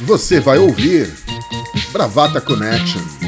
você 0.00 0.40
vai 0.40 0.58
ouvir 0.58 1.12
Bravata 1.92 2.40
Connection. 2.40 3.19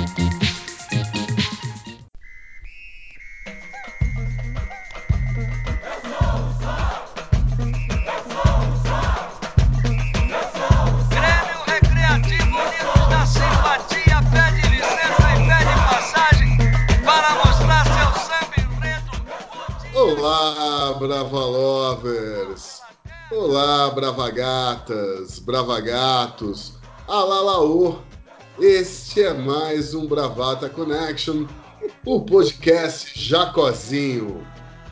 Bravagatas, 23.92 25.38
Bravagatos, 25.38 26.72
alalaô! 27.06 27.96
Este 28.58 29.22
é 29.22 29.34
mais 29.34 29.94
um 29.94 30.06
Bravata 30.06 30.68
Connection, 30.68 31.46
o 32.06 32.20
podcast 32.22 33.12
Jacozinho. 33.14 34.46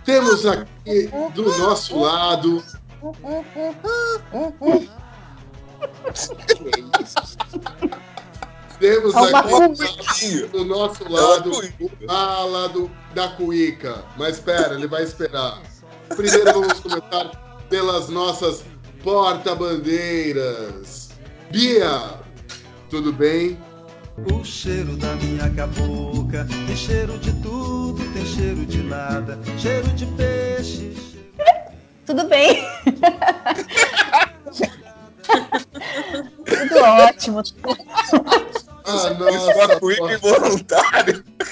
Temos 0.05 0.45
aqui 0.45 1.11
do 1.35 1.59
nosso 1.59 1.99
lado. 1.99 2.63
Temos 8.79 9.15
É 9.15 9.37
aqui 9.37 10.47
do 10.49 10.65
nosso 10.65 11.11
lado 11.11 11.51
cuíca. 11.51 11.85
o 12.07 12.11
ala 12.11 12.69
do, 12.69 12.91
da 13.15 13.29
cuíca. 13.29 14.05
Mas 14.19 14.37
espera, 14.37 14.75
ele 14.75 14.87
vai 14.87 15.05
esperar. 15.05 15.63
Primeiro 16.09 16.53
vamos 16.53 16.81
começar 16.81 17.31
pelas 17.71 18.09
nossas 18.09 18.65
porta-bandeiras. 19.03 21.11
Bia, 21.51 22.15
tudo 22.89 23.13
bem? 23.13 23.59
O 24.31 24.45
cheiro 24.45 24.97
da 24.97 25.15
minha 25.17 25.51
cabocla 25.51 26.47
tem 26.67 26.77
cheiro 26.77 27.19
de 27.19 27.33
tudo, 27.43 28.01
tem 28.13 28.25
cheiro 28.27 28.65
de 28.67 28.83
nada, 28.83 29.39
cheiro 29.59 29.89
de 29.89 30.07
peixe. 30.07 30.93
Tudo 32.05 32.29
bem. 32.29 32.63
Tudo 36.45 36.81
ótimo. 36.83 37.39
Ah, 37.39 37.43
Isso 38.89 39.15
nossa, 39.15 39.53
é 39.53 39.55
uma 39.55 39.69
cuíca 39.81 40.13
involuntário. 40.15 41.25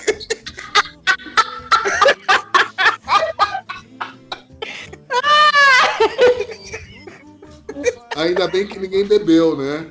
Ainda 8.19 8.49
bem 8.49 8.67
que 8.67 8.79
ninguém 8.81 9.05
bebeu, 9.07 9.57
né? 9.57 9.87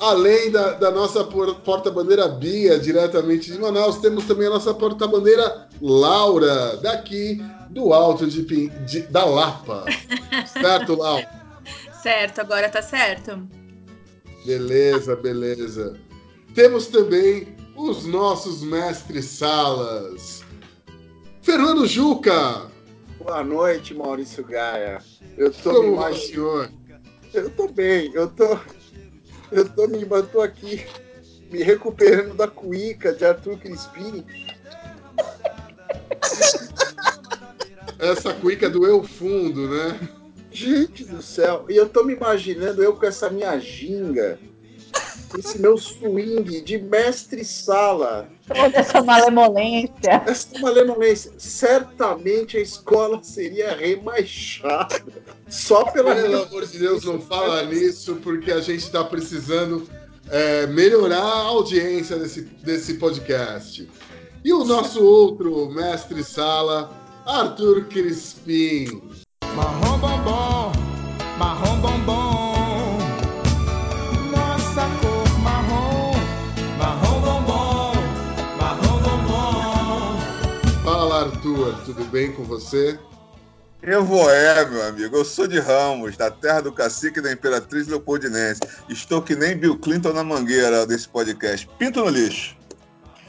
Além 0.00 0.50
da, 0.50 0.72
da 0.72 0.90
nossa 0.90 1.22
por- 1.24 1.56
porta-bandeira 1.56 2.26
Bia, 2.26 2.78
diretamente 2.78 3.52
de 3.52 3.58
Manaus, 3.58 3.98
temos 3.98 4.24
também 4.24 4.46
a 4.46 4.50
nossa 4.50 4.72
porta-bandeira 4.72 5.68
Laura, 5.80 6.78
daqui 6.78 7.38
do 7.70 7.92
Alto 7.92 8.26
de, 8.26 8.42
de- 8.86 9.02
da 9.02 9.24
Lapa. 9.26 9.84
Certo, 10.46 10.94
Laura? 10.96 11.28
Certo, 12.02 12.40
agora 12.40 12.68
tá 12.70 12.80
certo. 12.82 13.46
Beleza, 14.46 15.14
beleza. 15.16 15.96
Temos 16.54 16.86
também 16.86 17.54
os 17.76 18.04
nossos 18.06 18.62
mestres 18.62 19.26
salas. 19.26 20.42
Fernando 21.42 21.86
Juca, 21.86 22.62
Boa 23.24 23.42
noite, 23.42 23.94
Maurício 23.94 24.44
Gaia. 24.44 24.98
Eu 25.34 25.50
tô 25.50 25.70
me 25.72 25.76
como 25.78 25.90
o 25.92 25.94
imaginando. 25.94 26.26
senhor? 26.26 26.70
Eu 27.32 27.48
tô 27.48 27.68
bem, 27.68 28.12
eu 28.12 28.28
tô. 28.28 28.58
Eu 29.50 29.66
tô 29.66 29.88
me 29.88 30.02
eu 30.02 30.26
tô 30.26 30.42
aqui 30.42 30.84
me 31.50 31.62
recuperando 31.62 32.34
da 32.34 32.46
cuíca 32.46 33.14
de 33.14 33.24
Arthur 33.24 33.56
Crispim. 33.58 34.26
Essa 37.98 38.34
cuíca 38.34 38.68
doeu 38.68 39.02
fundo, 39.02 39.70
né? 39.70 39.98
Gente 40.52 41.02
do 41.04 41.22
céu! 41.22 41.64
E 41.70 41.76
eu 41.76 41.88
tô 41.88 42.04
me 42.04 42.12
imaginando 42.12 42.82
eu 42.82 42.94
com 42.94 43.06
essa 43.06 43.30
minha 43.30 43.58
ginga, 43.58 44.38
esse 45.38 45.60
meu 45.60 45.76
swing 45.76 46.60
de 46.62 46.78
mestre 46.78 47.44
sala. 47.44 48.28
Toda 48.46 48.78
essa 48.78 49.02
malemolência. 49.02 50.22
Essa 50.26 50.58
malemolência. 50.58 51.32
Certamente 51.38 52.56
a 52.56 52.60
escola 52.60 53.22
seria 53.22 53.74
rebaixada. 53.74 55.02
Só 55.48 55.84
pela 55.84 56.14
Pelo 56.14 56.42
amor 56.42 56.66
de 56.66 56.78
Deus, 56.78 57.04
não 57.04 57.20
fala 57.20 57.64
nisso, 57.64 58.16
porque 58.22 58.52
a 58.52 58.60
gente 58.60 58.84
está 58.84 59.04
precisando 59.04 59.88
é, 60.30 60.66
melhorar 60.66 61.22
a 61.22 61.44
audiência 61.44 62.16
desse, 62.16 62.42
desse 62.42 62.94
podcast. 62.94 63.88
E 64.44 64.52
o 64.52 64.64
nosso 64.64 65.02
outro 65.04 65.70
mestre 65.70 66.22
sala, 66.22 66.90
Arthur 67.26 67.86
Crispim. 67.86 69.02
Marrom 69.54 69.98
bombom, 69.98 70.72
marrom 71.38 71.80
bombom. 71.80 72.23
Tudo 81.72 82.04
bem 82.06 82.32
com 82.32 82.44
você? 82.44 82.98
Eu 83.82 84.04
vou 84.04 84.30
é, 84.30 84.64
meu 84.68 84.82
amigo. 84.82 85.16
Eu 85.16 85.24
sou 85.24 85.46
de 85.46 85.58
Ramos, 85.60 86.16
da 86.16 86.30
terra 86.30 86.62
do 86.62 86.72
cacique 86.72 87.18
e 87.18 87.22
da 87.22 87.32
imperatriz 87.32 87.86
leopoldinense. 87.86 88.60
Estou 88.88 89.20
que 89.20 89.34
nem 89.36 89.56
Bill 89.56 89.78
Clinton 89.78 90.12
na 90.12 90.24
mangueira 90.24 90.86
desse 90.86 91.08
podcast. 91.08 91.68
Pinto 91.78 92.00
no 92.00 92.08
lixo. 92.08 92.56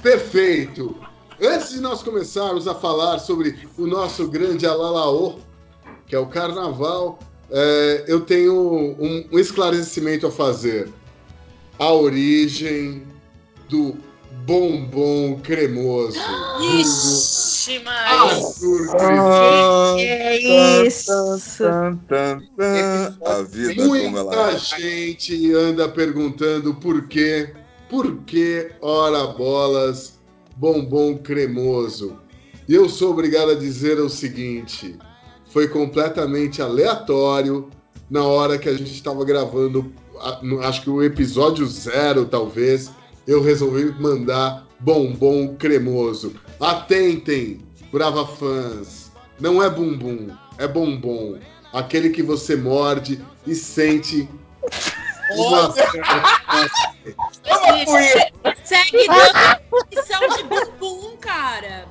Perfeito! 0.01 0.95
Antes 1.41 1.71
de 1.71 1.81
nós 1.81 2.01
começarmos 2.01 2.67
a 2.67 2.75
falar 2.75 3.19
sobre 3.19 3.67
o 3.77 3.85
nosso 3.85 4.27
grande 4.29 4.65
Alalaô, 4.65 5.39
que 6.07 6.15
é 6.15 6.19
o 6.19 6.27
carnaval, 6.27 7.19
é, 7.51 8.05
eu 8.07 8.21
tenho 8.21 8.53
um, 8.53 9.27
um 9.31 9.39
esclarecimento 9.39 10.25
a 10.27 10.31
fazer. 10.31 10.89
A 11.77 11.91
origem 11.91 13.05
do 13.67 13.97
bombom 14.45 15.41
cremoso. 15.41 16.19
Ixi, 16.79 17.54
mas. 17.83 18.11
Arthur 18.11 18.87
Crispim. 18.87 20.07
É 20.07 20.85
isso. 20.85 21.11
Tan, 21.57 21.97
tan, 22.07 22.41
tan. 22.57 23.17
A 23.25 23.41
vida 23.41 23.75
como 23.75 23.95
ela 23.95 24.23
Muita 24.23 24.51
é. 24.51 24.59
gente 24.59 25.53
anda 25.53 25.89
perguntando 25.89 26.75
por 26.75 27.07
quê, 27.07 27.53
por 27.89 28.17
que, 28.23 28.71
ora 28.81 29.27
bolas, 29.27 30.19
bombom 30.55 31.17
cremoso. 31.17 32.19
E 32.67 32.73
eu 32.73 32.89
sou 32.89 33.11
obrigado 33.11 33.51
a 33.51 33.55
dizer 33.55 33.99
o 33.99 34.09
seguinte: 34.09 34.97
foi 35.45 35.67
completamente 35.67 36.61
aleatório 36.61 37.69
na 38.09 38.23
hora 38.23 38.57
que 38.57 38.69
a 38.69 38.73
gente 38.73 38.91
estava 38.91 39.23
gravando, 39.25 39.91
acho 40.63 40.83
que 40.83 40.89
o 40.89 41.03
episódio 41.03 41.65
zero, 41.65 42.25
talvez, 42.25 42.91
eu 43.25 43.41
resolvi 43.41 43.85
mandar 43.99 44.65
bombom 44.79 45.55
cremoso. 45.55 46.35
Atentem, 46.59 47.61
brava 47.91 48.25
fãs, 48.25 49.11
não 49.39 49.61
é 49.61 49.69
bumbum, 49.69 50.35
é 50.57 50.67
bombom. 50.67 51.37
Aquele 51.73 52.09
que 52.09 52.23
você 52.23 52.55
morde 52.55 53.23
e 53.45 53.53
sente 53.53 54.29
uma... 55.37 55.73
Você 57.85 58.31
segue 58.63 59.07
dando 59.07 59.33
definição 59.91 60.29
de 60.29 60.43
bumbum, 60.43 61.17
cara. 61.17 61.85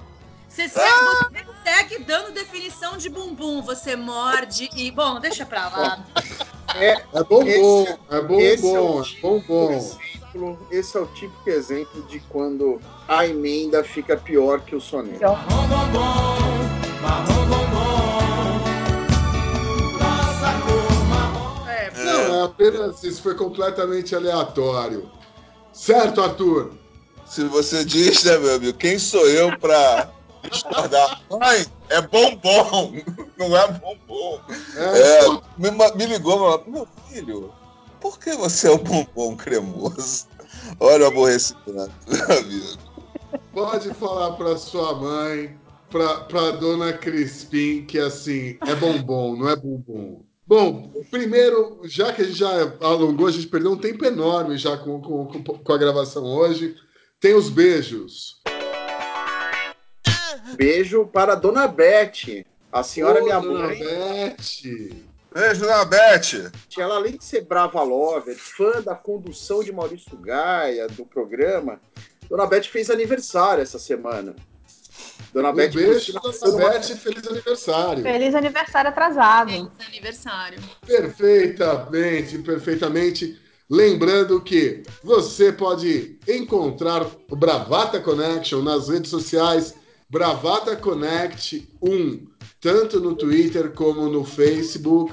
Você 0.48 0.68
segue, 0.68 0.88
você 1.34 1.44
segue 1.64 1.98
dando 2.04 2.32
definição 2.32 2.96
de 2.96 3.08
bumbum. 3.08 3.60
Você 3.62 3.96
morde 3.96 4.70
e. 4.76 4.90
Bom, 4.90 5.18
deixa 5.18 5.44
pra 5.44 5.68
lá. 5.68 6.04
É 6.76 6.96
bombom, 7.24 7.82
Esse- 7.82 7.98
é 8.10 8.20
bombom, 8.20 8.40
é 8.40 8.80
o 8.80 9.00
é 9.00 9.02
tipo 9.04 9.40
bombom. 9.40 9.90
Exemplo- 10.34 10.58
esse 10.70 10.96
é 10.96 11.00
o 11.00 11.06
típico 11.06 11.48
exemplo 11.48 12.02
de 12.02 12.20
quando 12.20 12.80
a 13.08 13.26
emenda 13.26 13.82
fica 13.84 14.16
pior 14.16 14.60
que 14.60 14.74
o 14.74 14.80
soneto. 14.80 15.20
Marrom. 17.02 17.34
É, 21.68 21.90
Não, 22.04 22.34
é 22.36 22.42
apenas 22.44 23.02
isso, 23.02 23.22
foi 23.22 23.34
completamente 23.34 24.14
aleatório. 24.14 25.10
Certo, 25.72 26.20
Arthur? 26.22 26.72
Se 27.26 27.44
você 27.44 27.84
diz, 27.84 28.22
né, 28.24 28.38
meu 28.38 28.54
amigo, 28.56 28.76
quem 28.78 28.98
sou 28.98 29.26
eu 29.28 29.56
pra 29.58 30.08
discordar? 30.50 31.20
Mãe, 31.30 31.66
é 31.88 32.00
bombom, 32.02 32.94
não 33.38 33.56
é 33.56 33.68
bombom. 33.72 34.40
É, 34.76 35.24
É, 35.24 35.28
me, 35.58 35.70
me 35.70 36.06
ligou, 36.06 36.38
falou, 36.38 36.64
meu 36.66 36.88
filho, 37.08 37.52
por 38.04 38.18
que 38.18 38.36
você 38.36 38.68
é 38.68 38.70
um 38.70 38.76
bombom 38.76 39.34
cremoso? 39.34 40.26
Olha 40.78 41.04
o 41.04 41.08
aborrecimento, 41.08 41.90
meu 42.06 42.38
amigo. 42.38 42.78
Pode 43.50 43.94
falar 43.94 44.32
pra 44.32 44.58
sua 44.58 44.94
mãe, 44.94 45.58
pra, 45.88 46.20
pra 46.24 46.50
dona 46.50 46.92
Crispim, 46.92 47.86
que 47.86 47.98
assim, 47.98 48.58
é 48.66 48.74
bombom, 48.74 49.36
não 49.36 49.48
é 49.48 49.56
bumbum. 49.56 50.22
Bom, 50.46 50.92
primeiro, 51.10 51.80
já 51.84 52.12
que 52.12 52.20
a 52.20 52.24
gente 52.26 52.36
já 52.38 52.50
alongou, 52.82 53.26
a 53.26 53.30
gente 53.30 53.46
perdeu 53.46 53.72
um 53.72 53.78
tempo 53.78 54.04
enorme 54.04 54.58
já 54.58 54.76
com, 54.76 55.00
com, 55.00 55.42
com- 55.42 55.72
a 55.72 55.78
gravação 55.78 56.24
hoje. 56.24 56.76
Tem 57.18 57.32
os 57.34 57.48
beijos. 57.48 58.42
Beijo 60.56 61.06
para 61.06 61.32
a 61.32 61.36
Dona 61.36 61.66
Beth, 61.66 62.44
a 62.70 62.82
senhora 62.82 63.22
Ô, 63.22 63.24
minha 63.24 63.40
dona 63.40 63.68
mãe. 63.68 63.78
Beth. 63.78 65.13
Beijo, 65.34 65.62
dona 65.62 65.84
Beth. 65.84 66.52
Ela, 66.78 66.94
além 66.94 67.16
de 67.16 67.24
ser 67.24 67.40
brava 67.40 67.82
lover, 67.82 68.36
fã 68.36 68.80
da 68.80 68.94
condução 68.94 69.64
de 69.64 69.72
Maurício 69.72 70.16
Gaia, 70.16 70.86
do 70.86 71.04
programa, 71.04 71.80
Dona 72.28 72.46
Beth 72.46 72.64
fez 72.64 72.88
aniversário 72.88 73.60
essa 73.60 73.78
semana. 73.78 74.36
Dona 75.32 75.50
Um 75.50 75.54
Beth 75.54 75.72
beijo, 75.72 76.12
dona 76.12 76.70
Beth, 76.70 76.82
feliz 76.82 77.26
aniversário. 77.26 78.02
Feliz 78.04 78.34
aniversário 78.34 78.90
atrasado. 78.90 79.50
Feliz 79.50 79.88
aniversário. 79.88 80.58
Perfeitamente, 80.86 82.38
perfeitamente. 82.38 83.40
Lembrando 83.68 84.40
que 84.40 84.84
você 85.02 85.52
pode 85.52 86.16
encontrar 86.28 87.04
o 87.28 87.34
Bravata 87.34 87.98
Connection 87.98 88.62
nas 88.62 88.88
redes 88.88 89.10
sociais 89.10 89.74
Bravata 90.08 90.76
Connect 90.76 91.66
1, 91.82 92.26
tanto 92.60 93.00
no 93.00 93.16
Twitter 93.16 93.72
como 93.72 94.08
no 94.08 94.22
Facebook, 94.22 95.12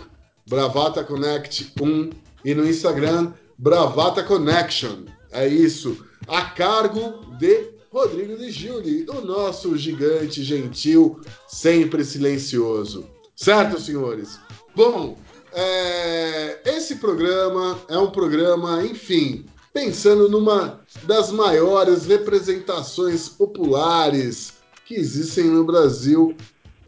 Bravata 0.51 1.01
Connect 1.01 1.71
1 1.79 2.09
e 2.43 2.53
no 2.53 2.67
Instagram 2.67 3.31
Bravata 3.57 4.21
Connection. 4.21 5.05
É 5.31 5.47
isso, 5.47 6.05
a 6.27 6.41
cargo 6.41 7.25
de 7.37 7.69
Rodrigo 7.89 8.35
de 8.35 8.51
Giuli, 8.51 9.05
o 9.07 9.21
nosso 9.21 9.77
gigante 9.77 10.43
gentil, 10.43 11.21
sempre 11.47 12.03
silencioso. 12.03 13.05
Certo, 13.33 13.79
senhores? 13.79 14.41
Bom, 14.75 15.17
é, 15.53 16.59
esse 16.65 16.97
programa 16.97 17.79
é 17.87 17.97
um 17.97 18.11
programa, 18.11 18.85
enfim, 18.85 19.45
pensando 19.73 20.27
numa 20.27 20.81
das 21.03 21.31
maiores 21.31 22.07
representações 22.07 23.29
populares 23.29 24.55
que 24.85 24.95
existem 24.95 25.45
no 25.45 25.63
Brasil, 25.63 26.35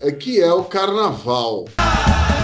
é, 0.02 0.12
que 0.12 0.42
é 0.42 0.52
o 0.52 0.66
carnaval. 0.66 1.64
Ah, 1.78 2.43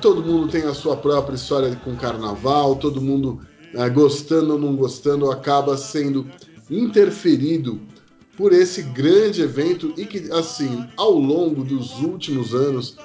todo 0.00 0.22
mundo 0.22 0.48
tem 0.48 0.62
a 0.62 0.74
sua 0.74 0.96
própria 0.96 1.34
história 1.34 1.74
com 1.76 1.94
carnaval, 1.96 2.76
todo 2.76 3.00
mundo, 3.00 3.40
ah, 3.76 3.88
gostando 3.88 4.54
ou 4.54 4.58
não 4.58 4.74
gostando, 4.74 5.30
acaba 5.30 5.76
sendo 5.76 6.26
interferido 6.70 7.80
por 8.36 8.52
esse 8.52 8.82
grande 8.82 9.42
evento 9.42 9.92
e 9.96 10.06
que, 10.06 10.30
assim, 10.32 10.86
ao 10.96 11.12
longo 11.12 11.62
dos 11.62 12.00
últimos 12.00 12.54
anos, 12.54 12.96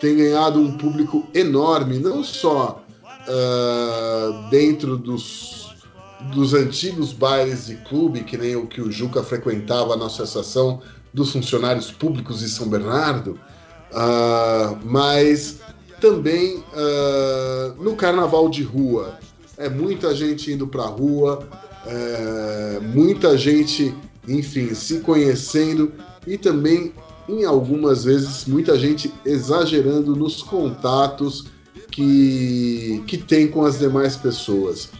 tem 0.00 0.16
ganhado 0.16 0.60
um 0.60 0.76
público 0.76 1.26
enorme, 1.34 1.98
não 1.98 2.22
só 2.22 2.84
ah, 3.28 4.48
dentro 4.50 4.96
dos, 4.96 5.74
dos 6.32 6.54
antigos 6.54 7.12
bailes 7.12 7.66
de 7.66 7.76
clube, 7.76 8.22
que 8.22 8.36
nem 8.36 8.54
o 8.54 8.66
que 8.66 8.80
o 8.80 8.92
Juca 8.92 9.22
frequentava 9.22 9.96
na 9.96 10.06
Associação 10.06 10.80
dos 11.12 11.32
Funcionários 11.32 11.90
Públicos 11.90 12.40
de 12.40 12.48
São 12.48 12.68
Bernardo, 12.68 13.40
ah, 13.96 14.76
mas 14.84 15.58
também 16.00 16.62
ah, 16.74 17.72
no 17.78 17.96
carnaval 17.96 18.48
de 18.48 18.62
rua. 18.62 19.18
É 19.56 19.70
muita 19.70 20.14
gente 20.14 20.52
indo 20.52 20.66
para 20.66 20.82
a 20.82 20.88
rua, 20.88 21.48
é, 21.86 22.80
muita 22.80 23.38
gente, 23.38 23.94
enfim, 24.28 24.74
se 24.74 25.00
conhecendo 25.00 25.92
e 26.26 26.36
também, 26.36 26.92
em 27.26 27.44
algumas 27.44 28.04
vezes, 28.04 28.44
muita 28.44 28.78
gente 28.78 29.12
exagerando 29.24 30.14
nos 30.14 30.42
contatos 30.42 31.46
que, 31.90 33.02
que 33.06 33.16
tem 33.16 33.48
com 33.48 33.64
as 33.64 33.78
demais 33.78 34.16
pessoas. 34.16 34.90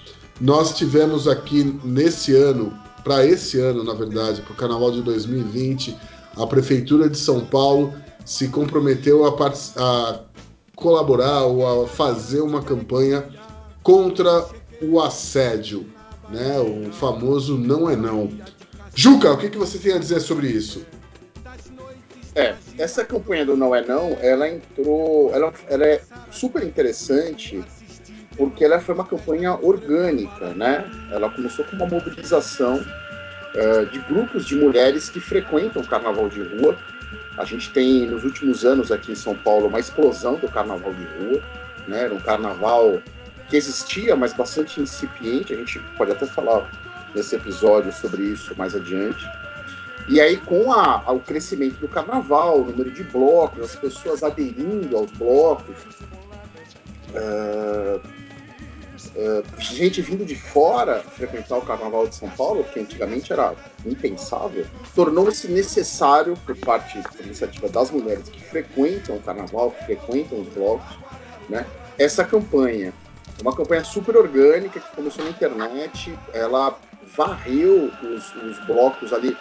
Nós 0.40 0.76
tivemos 0.76 1.28
aqui 1.28 1.78
nesse 1.84 2.34
ano, 2.34 2.72
para 3.04 3.26
esse 3.26 3.58
ano, 3.58 3.84
na 3.84 3.92
verdade, 3.92 4.40
para 4.42 4.52
o 4.52 4.56
Carnaval 4.56 4.90
de 4.92 5.02
2020, 5.02 5.96
a 6.36 6.46
Prefeitura 6.46 7.08
de 7.10 7.18
São 7.18 7.44
Paulo 7.44 7.92
se 8.26 8.48
comprometeu 8.48 9.24
a, 9.24 9.52
a 9.76 10.20
colaborar 10.74 11.44
ou 11.44 11.84
a 11.84 11.88
fazer 11.88 12.40
uma 12.40 12.62
campanha 12.62 13.26
contra 13.82 14.44
o 14.82 15.00
assédio, 15.00 15.86
né? 16.28 16.58
O 16.58 16.92
famoso 16.92 17.56
não 17.56 17.88
é 17.88 17.96
não. 17.96 18.28
Juca, 18.94 19.32
o 19.32 19.38
que, 19.38 19.48
que 19.48 19.56
você 19.56 19.78
tem 19.78 19.94
a 19.94 19.98
dizer 19.98 20.20
sobre 20.20 20.48
isso? 20.48 20.84
É, 22.34 22.54
essa 22.76 23.02
campanha 23.02 23.46
do 23.46 23.56
Não 23.56 23.74
é 23.74 23.82
Não, 23.82 24.18
ela 24.20 24.46
entrou. 24.46 25.32
Ela, 25.32 25.54
ela 25.68 25.86
é 25.86 26.02
super 26.30 26.62
interessante 26.62 27.64
porque 28.36 28.64
ela 28.64 28.78
foi 28.78 28.94
uma 28.94 29.06
campanha 29.06 29.54
orgânica, 29.54 30.52
né? 30.52 30.84
Ela 31.10 31.30
começou 31.30 31.64
com 31.64 31.76
uma 31.76 31.86
mobilização 31.86 32.84
eh, 33.54 33.84
de 33.86 33.98
grupos 34.00 34.44
de 34.44 34.54
mulheres 34.54 35.08
que 35.08 35.18
frequentam 35.18 35.80
o 35.80 35.86
carnaval 35.86 36.28
de 36.28 36.42
rua. 36.42 36.76
A 37.36 37.44
gente 37.44 37.70
tem, 37.70 38.06
nos 38.06 38.24
últimos 38.24 38.64
anos 38.64 38.90
aqui 38.90 39.12
em 39.12 39.16
São 39.16 39.34
Paulo, 39.36 39.68
uma 39.68 39.78
explosão 39.80 40.36
do 40.36 40.48
carnaval 40.48 40.92
de 40.94 41.04
rua, 41.04 41.42
né? 41.86 42.08
Um 42.08 42.18
carnaval 42.18 43.00
que 43.48 43.56
existia, 43.56 44.16
mas 44.16 44.32
bastante 44.32 44.80
incipiente. 44.80 45.52
A 45.52 45.56
gente 45.56 45.78
pode 45.96 46.12
até 46.12 46.26
falar 46.26 46.68
nesse 47.14 47.36
episódio 47.36 47.92
sobre 47.92 48.22
isso 48.22 48.54
mais 48.56 48.74
adiante. 48.74 49.28
E 50.08 50.20
aí, 50.20 50.36
com 50.36 50.72
a- 50.72 51.12
o 51.12 51.20
crescimento 51.20 51.78
do 51.78 51.88
carnaval, 51.88 52.60
o 52.60 52.66
número 52.66 52.90
de 52.90 53.02
blocos, 53.04 53.62
as 53.62 53.76
pessoas 53.76 54.22
aderindo 54.22 54.96
aos 54.96 55.10
blocos, 55.12 55.76
ah, 57.14 58.00
ah, 59.18 59.42
gente 59.58 60.02
vindo 60.02 60.24
de 60.24 60.34
fora 60.34 61.00
frequentar 61.00 61.58
o 61.58 61.62
carnaval 61.62 62.06
de 62.06 62.14
São 62.14 62.28
Paulo, 62.30 62.64
que 62.64 62.80
antigamente 62.80 63.32
era 63.32 63.54
impensável, 63.84 64.66
tornou-se 64.94 65.48
necessário, 65.48 66.36
por 66.44 66.56
parte 66.56 66.98
por 67.16 67.24
iniciativa 67.24 67.68
das 67.68 67.90
mulheres 67.90 68.28
que 68.28 68.42
frequentam 68.44 69.16
o 69.16 69.22
carnaval, 69.22 69.70
que 69.70 69.84
frequentam 69.86 70.40
os 70.40 70.48
blocos, 70.48 70.98
né, 71.48 71.66
essa 71.98 72.24
campanha. 72.24 72.92
Uma 73.40 73.54
campanha 73.54 73.84
super 73.84 74.16
orgânica 74.16 74.80
que 74.80 74.96
começou 74.96 75.24
na 75.24 75.30
internet, 75.30 76.18
ela 76.32 76.78
varreu 77.16 77.90
os, 78.02 78.34
os 78.34 78.58
blocos 78.66 79.12
ali 79.12 79.36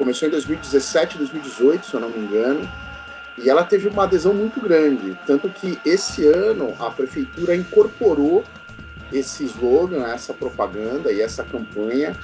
começou 0.00 0.28
em 0.28 0.30
2017, 0.30 1.18
2018, 1.18 1.86
se 1.86 1.92
eu 1.92 2.00
não 2.00 2.08
me 2.08 2.20
engano, 2.20 2.66
e 3.36 3.50
ela 3.50 3.62
teve 3.64 3.86
uma 3.86 4.04
adesão 4.04 4.32
muito 4.32 4.58
grande, 4.58 5.16
tanto 5.26 5.50
que 5.50 5.78
esse 5.84 6.26
ano 6.26 6.74
a 6.78 6.90
prefeitura 6.90 7.54
incorporou 7.54 8.42
esse 9.12 9.44
slogan, 9.44 10.06
essa 10.06 10.32
propaganda 10.32 11.12
e 11.12 11.20
essa 11.20 11.42
campanha 11.44 12.16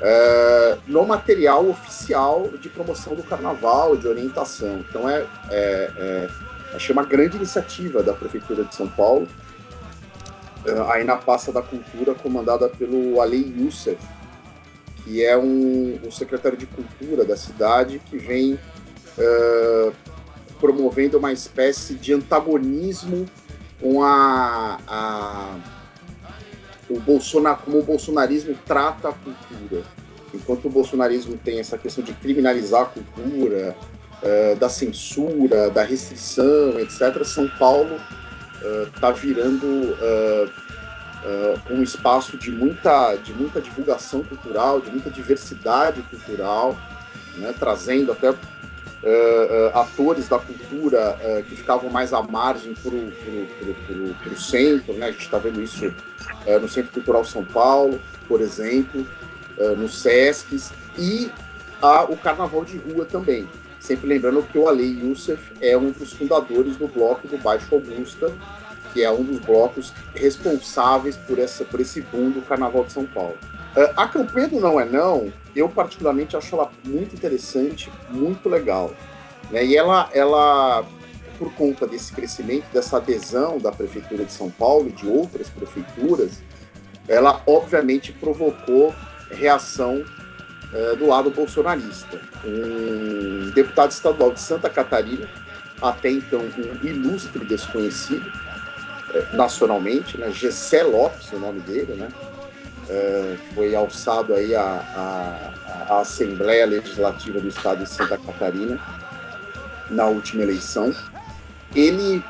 eh, 0.00 0.78
no 0.86 1.04
material 1.04 1.68
oficial 1.68 2.48
de 2.60 2.68
promoção 2.68 3.14
do 3.14 3.22
carnaval, 3.22 3.96
de 3.96 4.06
orientação. 4.06 4.84
Então 4.88 5.08
é, 5.08 5.26
é, 5.50 5.90
é 5.96 6.28
achei 6.74 6.92
uma 6.92 7.04
grande 7.04 7.36
iniciativa 7.36 8.02
da 8.02 8.12
prefeitura 8.12 8.64
de 8.64 8.74
São 8.74 8.88
Paulo, 8.88 9.26
eh, 10.64 10.86
aí 10.92 11.04
na 11.04 11.16
pasta 11.16 11.50
da 11.50 11.62
cultura 11.62 12.14
comandada 12.14 12.68
pelo 12.68 13.20
Alei 13.20 13.52
Youssef, 13.58 13.98
que 15.02 15.24
é 15.24 15.36
um, 15.36 15.98
o 16.06 16.12
secretário 16.12 16.56
de 16.56 16.66
cultura 16.66 17.24
da 17.24 17.36
cidade 17.36 18.00
que 18.08 18.18
vem 18.18 18.58
eh, 19.18 19.92
promovendo 20.60 21.18
uma 21.18 21.32
espécie 21.32 21.94
de 21.94 22.12
antagonismo 22.12 23.26
com 23.80 24.02
a, 24.02 24.78
a 24.86 25.56
o 26.88 26.98
Bolsonaro, 27.00 27.58
como 27.64 27.78
o 27.78 27.82
bolsonarismo 27.82 28.56
trata 28.66 29.08
a 29.08 29.12
cultura. 29.12 29.82
Enquanto 30.34 30.66
o 30.66 30.70
bolsonarismo 30.70 31.38
tem 31.38 31.58
essa 31.58 31.78
questão 31.78 32.04
de 32.04 32.12
criminalizar 32.12 32.82
a 32.82 32.86
cultura, 32.86 33.76
eh, 34.22 34.56
da 34.56 34.68
censura, 34.68 35.70
da 35.70 35.84
restrição, 35.84 36.78
etc., 36.78 37.24
São 37.24 37.48
Paulo 37.58 38.00
está 38.92 39.12
virando 39.12 39.96
eh, 40.00 40.48
eh, 41.24 41.54
um 41.70 41.82
espaço 41.82 42.36
de 42.36 42.50
muita, 42.50 43.14
de 43.16 43.32
muita 43.32 43.60
divulgação 43.60 44.24
cultural, 44.24 44.80
de 44.80 44.90
muita 44.90 45.08
diversidade 45.08 46.02
cultural, 46.02 46.76
né, 47.36 47.54
trazendo 47.56 48.10
até 48.10 48.34
eh, 49.02 49.48
eh, 49.50 49.78
atores 49.78 50.28
da 50.28 50.40
cultura 50.40 51.16
eh, 51.20 51.44
que 51.48 51.54
ficavam 51.54 51.88
mais 51.88 52.12
à 52.12 52.20
margem 52.20 52.74
para 52.74 52.92
o 52.94 54.36
centro. 54.36 54.94
Né? 54.94 55.06
A 55.06 55.10
gente 55.12 55.20
está 55.20 55.38
vendo 55.38 55.62
isso 55.62 55.92
no 56.60 56.68
Centro 56.68 56.92
Cultural 56.92 57.24
São 57.24 57.44
Paulo, 57.44 58.00
por 58.26 58.40
exemplo, 58.40 59.06
nos 59.76 59.98
SESCs, 60.00 60.72
e 60.96 61.30
o 62.08 62.16
Carnaval 62.16 62.64
de 62.64 62.78
Rua 62.78 63.04
também. 63.04 63.46
Sempre 63.78 64.08
lembrando 64.08 64.42
que 64.42 64.58
o 64.58 64.68
Alei 64.68 64.98
Youssef 65.00 65.40
é 65.60 65.76
um 65.76 65.90
dos 65.90 66.12
fundadores 66.12 66.76
do 66.76 66.88
bloco 66.88 67.28
do 67.28 67.36
Baixo 67.38 67.74
Augusta, 67.74 68.32
que 68.92 69.04
é 69.04 69.10
um 69.10 69.22
dos 69.22 69.38
blocos 69.40 69.92
responsáveis 70.14 71.16
por, 71.16 71.38
essa, 71.38 71.64
por 71.64 71.80
esse 71.80 72.00
boom 72.00 72.30
do 72.30 72.42
Carnaval 72.42 72.84
de 72.84 72.92
São 72.92 73.04
Paulo. 73.04 73.36
Uh, 73.76 73.92
a 73.96 74.08
campanha 74.08 74.48
do 74.48 74.60
Não 74.60 74.80
é 74.80 74.84
Não, 74.84 75.32
eu 75.54 75.68
particularmente 75.68 76.36
acho 76.36 76.54
ela 76.54 76.70
muito 76.84 77.14
interessante, 77.14 77.90
muito 78.10 78.48
legal. 78.48 78.92
Né? 79.50 79.64
E 79.64 79.76
ela, 79.76 80.08
ela, 80.12 80.84
por 81.38 81.52
conta 81.54 81.86
desse 81.86 82.12
crescimento, 82.12 82.66
dessa 82.72 82.98
adesão 82.98 83.58
da 83.58 83.72
Prefeitura 83.72 84.24
de 84.24 84.32
São 84.32 84.50
Paulo 84.50 84.88
e 84.88 84.92
de 84.92 85.06
outras 85.06 85.48
prefeituras, 85.48 86.42
ela 87.08 87.42
obviamente 87.46 88.12
provocou 88.12 88.94
reação 89.30 90.04
uh, 90.72 90.96
do 90.96 91.06
lado 91.06 91.30
bolsonarista. 91.30 92.20
Um 92.44 93.50
deputado 93.50 93.90
estadual 93.90 94.32
de 94.32 94.40
Santa 94.40 94.68
Catarina, 94.68 95.28
até 95.80 96.10
então 96.10 96.40
um 96.40 96.86
ilustre 96.86 97.44
desconhecido, 97.46 98.26
uh, 98.26 99.36
nacionalmente, 99.36 100.18
né? 100.18 100.30
Gessé 100.30 100.82
Lopes, 100.82 101.32
o 101.32 101.38
nome 101.38 101.60
dele, 101.60 101.94
né? 101.94 102.08
É, 102.88 103.36
foi 103.54 103.74
alçado 103.74 104.34
aí 104.34 104.54
a, 104.54 104.62
a, 104.62 105.94
a, 105.94 106.00
Assembleia 106.00 106.64
Legislativa 106.64 107.38
do 107.38 107.48
Estado 107.48 107.84
de 107.84 107.88
Santa 107.88 108.16
Catarina 108.16 108.80
na 109.90 110.06
última 110.06 110.42
eleição. 110.42 110.94
Ele 111.74 112.24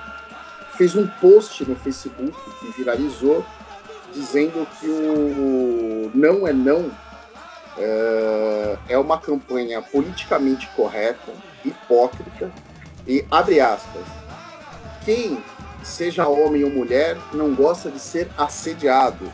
fez 0.76 0.96
um 0.96 1.06
post 1.20 1.64
no 1.64 1.76
Facebook 1.76 2.32
que 2.58 2.72
viralizou 2.76 3.46
dizendo 4.12 4.66
que 4.80 4.88
o 4.88 6.10
Não 6.12 6.46
é 6.46 6.52
Não 6.52 6.90
é, 7.78 8.78
é 8.88 8.98
uma 8.98 9.18
campanha 9.18 9.80
politicamente 9.80 10.66
correta, 10.74 11.32
hipócrita 11.64 12.50
e, 13.06 13.24
abre 13.30 13.60
aspas, 13.60 14.02
quem, 15.04 15.42
seja 15.82 16.26
homem 16.28 16.64
ou 16.64 16.70
mulher, 16.70 17.16
não 17.32 17.54
gosta 17.54 17.90
de 17.90 17.98
ser 17.98 18.28
assediado, 18.36 19.30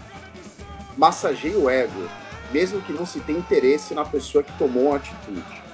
massageia 0.97 1.59
o 1.59 1.69
ego, 1.69 2.09
mesmo 2.51 2.81
que 2.83 2.93
não 2.93 3.07
se 3.07 3.21
tenha 3.21 3.39
interesse 3.39 3.95
na 3.95 4.05
pessoa 4.05 4.45
que 4.45 4.53
tomou 4.59 4.93
a 4.93 4.97
atitude. 4.97 5.65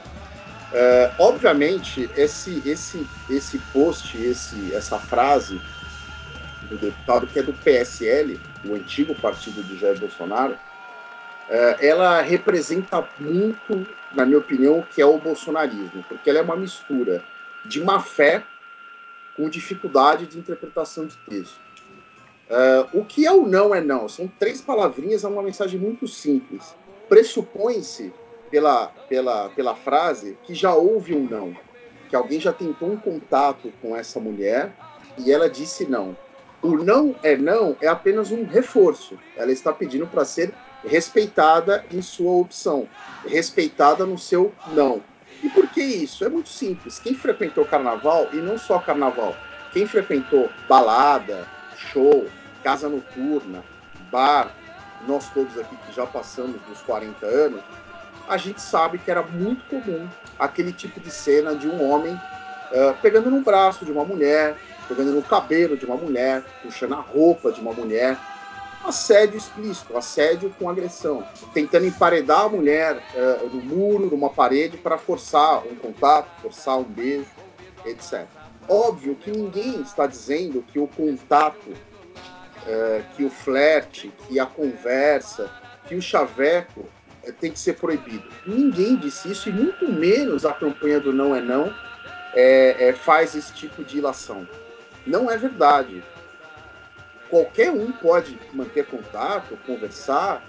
Uh, 0.73 1.13
obviamente, 1.19 2.09
esse, 2.17 2.63
esse, 2.65 3.07
esse 3.29 3.59
post, 3.73 4.17
esse, 4.17 4.73
essa 4.73 4.99
frase 4.99 5.61
do 6.69 6.79
deputado, 6.79 7.27
que 7.27 7.41
é 7.41 7.43
do 7.43 7.53
PSL, 7.53 8.41
o 8.65 8.75
antigo 8.75 9.15
partido 9.17 9.63
do 9.65 9.77
Jair 9.77 9.99
Bolsonaro, 9.99 10.53
uh, 10.55 11.77
ela 11.81 12.21
representa 12.21 13.07
muito, 13.19 13.87
na 14.15 14.25
minha 14.25 14.39
opinião, 14.39 14.79
o 14.79 14.87
que 14.87 15.03
é 15.03 15.07
o 15.07 15.19
bolsonarismo, 15.19 16.05
porque 16.09 16.31
ela 16.31 16.39
é 16.39 16.43
uma 16.43 16.57
mistura 16.57 17.25
de 17.65 17.83
má 17.83 17.99
fé 17.99 18.45
com 19.37 19.49
dificuldade 19.49 20.27
de 20.27 20.39
interpretação 20.39 21.07
de 21.07 21.17
texto. 21.29 21.59
Uh, 22.51 22.99
o 22.99 23.05
que 23.05 23.25
é 23.25 23.33
o 23.33 23.47
não 23.47 23.73
é 23.73 23.81
não? 23.81 24.09
São 24.09 24.27
três 24.27 24.61
palavrinhas, 24.61 25.23
é 25.23 25.29
uma 25.29 25.43
mensagem 25.43 25.79
muito 25.79 26.09
simples. 26.09 26.75
Pressupõe-se 27.09 28.13
pela, 28.51 28.89
pela, 29.09 29.49
pela 29.51 29.77
frase 29.77 30.37
que 30.43 30.53
já 30.53 30.75
houve 30.75 31.15
um 31.15 31.23
não, 31.23 31.57
que 32.09 32.17
alguém 32.17 32.41
já 32.41 32.53
tentou 32.53 32.91
um 32.91 32.97
contato 32.97 33.73
com 33.81 33.97
essa 33.97 34.19
mulher 34.19 34.73
e 35.17 35.31
ela 35.31 35.49
disse 35.49 35.89
não. 35.89 36.17
O 36.61 36.77
não 36.77 37.15
é 37.23 37.37
não 37.37 37.77
é 37.81 37.87
apenas 37.87 38.33
um 38.33 38.45
reforço. 38.45 39.17
Ela 39.37 39.53
está 39.53 39.73
pedindo 39.73 40.07
para 40.09 40.25
ser 40.25 40.53
respeitada 40.85 41.85
em 41.93 42.03
sua 42.03 42.33
opção, 42.33 42.89
respeitada 43.27 44.05
no 44.05 44.19
seu 44.19 44.53
não. 44.73 45.01
E 45.43 45.49
por 45.49 45.69
que 45.69 45.81
isso? 45.81 46.25
É 46.25 46.29
muito 46.29 46.49
simples. 46.49 46.99
Quem 46.99 47.15
frequentou 47.15 47.65
carnaval, 47.65 48.29
e 48.33 48.37
não 48.37 48.59
só 48.59 48.79
carnaval, 48.79 49.37
quem 49.73 49.87
frequentou 49.87 50.51
balada, 50.69 51.47
show, 51.77 52.27
casa 52.63 52.89
noturna, 52.89 53.63
bar, 54.11 54.55
nós 55.07 55.29
todos 55.31 55.59
aqui 55.59 55.77
que 55.87 55.93
já 55.95 56.07
passamos 56.07 56.61
dos 56.69 56.81
40 56.83 57.27
anos, 57.27 57.63
a 58.29 58.37
gente 58.37 58.61
sabe 58.61 58.99
que 58.99 59.11
era 59.11 59.23
muito 59.23 59.65
comum 59.67 60.09
aquele 60.39 60.73
tipo 60.73 61.01
de 61.01 61.11
cena 61.11 61.55
de 61.55 61.67
um 61.69 61.91
homem 61.91 62.15
uh, 62.15 62.95
pegando 63.03 63.31
no 63.31 63.41
braço 63.41 63.85
de 63.85 63.91
uma 63.91 64.05
mulher, 64.05 64.57
pegando 64.89 65.13
no 65.13 65.23
cabelo 65.23 65.77
de 65.77 65.85
uma 65.85 65.97
mulher, 65.97 66.45
puxando 66.63 66.95
a 66.95 67.01
roupa 67.01 67.51
de 67.53 67.61
uma 67.61 67.73
mulher. 67.73 68.17
Assédio 68.85 69.37
explícito, 69.37 69.95
assédio 69.97 70.55
com 70.59 70.71
agressão, 70.71 71.23
tentando 71.53 71.87
emparedar 71.87 72.43
a 72.43 72.49
mulher 72.49 73.03
uh, 73.15 73.49
no 73.49 73.63
muro, 73.63 74.07
numa 74.07 74.31
parede, 74.31 74.79
para 74.79 74.97
forçar 74.97 75.67
um 75.67 75.75
contato, 75.75 76.29
forçar 76.41 76.79
um 76.79 76.85
beijo, 76.85 77.27
etc. 77.85 78.25
Óbvio 78.69 79.17
que 79.17 79.31
ninguém 79.31 79.83
está 79.83 80.07
dizendo 80.07 80.65
que 80.73 80.79
o 80.79 80.87
contato 80.87 81.75
é, 82.67 83.03
que 83.17 83.25
o 83.25 83.31
flerte, 83.31 84.13
que 84.27 84.39
a 84.39 84.47
conversa, 84.47 85.51
que 85.87 85.95
o 85.95 86.03
chaveco 86.03 86.89
é, 87.23 87.33
tem 87.33 87.53
que 87.53 87.59
ser 87.59 87.75
proibido. 87.75 88.29
Ninguém 88.47 88.97
disse 88.97 89.31
isso, 89.31 89.49
e 89.49 89.53
muito 89.53 89.91
menos 89.91 90.45
a 90.45 90.53
campanha 90.53 91.01
do 91.01 91.13
Não 91.13 91.35
é 91.35 91.41
Não 91.41 91.75
é, 92.35 92.89
é, 92.89 92.93
faz 92.93 93.35
esse 93.35 93.53
tipo 93.53 93.85
de 93.85 93.99
ilação. 93.99 94.47
Não 95.07 95.31
é 95.31 95.37
verdade. 95.37 96.03
Qualquer 97.29 97.71
um 97.71 97.93
pode 97.93 98.39
manter 98.53 98.87
contato, 98.87 99.57
conversar, 99.67 100.45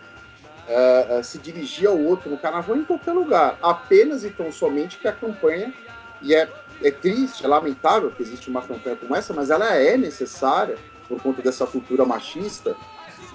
é, 0.68 1.18
é, 1.18 1.24
se 1.24 1.38
dirigir 1.38 1.88
ao 1.88 1.98
outro 1.98 2.30
no 2.30 2.38
carnaval 2.38 2.76
em 2.76 2.84
qualquer 2.84 3.14
lugar. 3.14 3.58
Apenas 3.62 4.24
e 4.24 4.30
tão 4.30 4.52
somente 4.52 4.98
que 4.98 5.08
a 5.08 5.12
campanha, 5.12 5.74
e 6.22 6.34
é, 6.34 6.48
é 6.84 6.92
triste, 6.92 7.46
é 7.46 7.48
lamentável 7.48 8.12
que 8.12 8.22
existe 8.22 8.50
uma 8.50 8.62
campanha 8.62 8.96
como 8.96 9.16
essa, 9.16 9.34
mas 9.34 9.50
ela 9.50 9.76
é 9.76 9.98
necessária 9.98 10.78
por 11.12 11.22
conta 11.22 11.42
dessa 11.42 11.68
cultura 11.68 12.06
machista, 12.06 12.76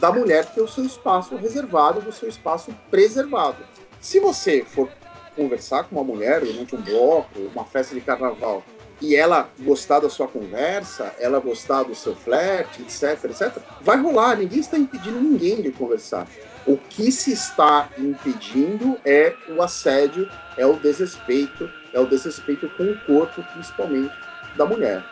da 0.00 0.10
mulher 0.10 0.46
ter 0.46 0.62
o 0.62 0.68
seu 0.68 0.84
espaço 0.84 1.36
reservado, 1.36 2.00
do 2.00 2.12
seu 2.12 2.28
espaço 2.28 2.74
preservado. 2.90 3.58
Se 4.00 4.18
você 4.18 4.64
for 4.64 4.88
conversar 5.34 5.84
com 5.84 5.96
uma 5.96 6.04
mulher 6.04 6.40
durante 6.40 6.74
um 6.74 6.80
bloco, 6.80 7.38
uma 7.54 7.64
festa 7.64 7.94
de 7.94 8.00
carnaval, 8.00 8.64
e 9.00 9.14
ela 9.14 9.50
gostar 9.60 10.00
da 10.00 10.08
sua 10.08 10.26
conversa, 10.26 11.14
ela 11.18 11.38
gostar 11.38 11.82
do 11.82 11.94
seu 11.94 12.16
flerte, 12.16 12.80
etc, 12.80 13.24
etc, 13.24 13.62
vai 13.82 14.00
rolar. 14.00 14.36
Ninguém 14.36 14.60
está 14.60 14.78
impedindo 14.78 15.20
ninguém 15.20 15.60
de 15.60 15.70
conversar. 15.70 16.26
O 16.66 16.78
que 16.78 17.12
se 17.12 17.32
está 17.32 17.90
impedindo 17.98 18.98
é 19.04 19.34
o 19.50 19.62
assédio, 19.62 20.28
é 20.56 20.64
o 20.64 20.72
desrespeito, 20.78 21.70
é 21.92 22.00
o 22.00 22.06
desrespeito 22.06 22.70
com 22.70 22.84
o 22.84 22.98
corpo, 23.00 23.42
principalmente 23.52 24.14
da 24.56 24.64
mulher. 24.64 25.04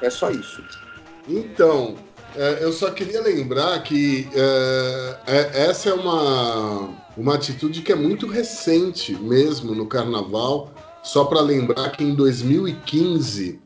É 0.00 0.08
só 0.08 0.30
isso. 0.30 0.64
Então, 1.28 1.96
eu 2.60 2.72
só 2.72 2.90
queria 2.90 3.20
lembrar 3.20 3.82
que 3.82 4.28
é, 4.34 5.16
é, 5.26 5.64
essa 5.68 5.90
é 5.90 5.94
uma, 5.94 6.88
uma 7.16 7.34
atitude 7.34 7.82
que 7.82 7.92
é 7.92 7.96
muito 7.96 8.26
recente 8.26 9.14
mesmo 9.14 9.74
no 9.74 9.86
carnaval. 9.86 10.72
Só 11.02 11.24
para 11.24 11.40
lembrar 11.40 11.90
que 11.90 12.04
em 12.04 12.14
2015 12.14 13.60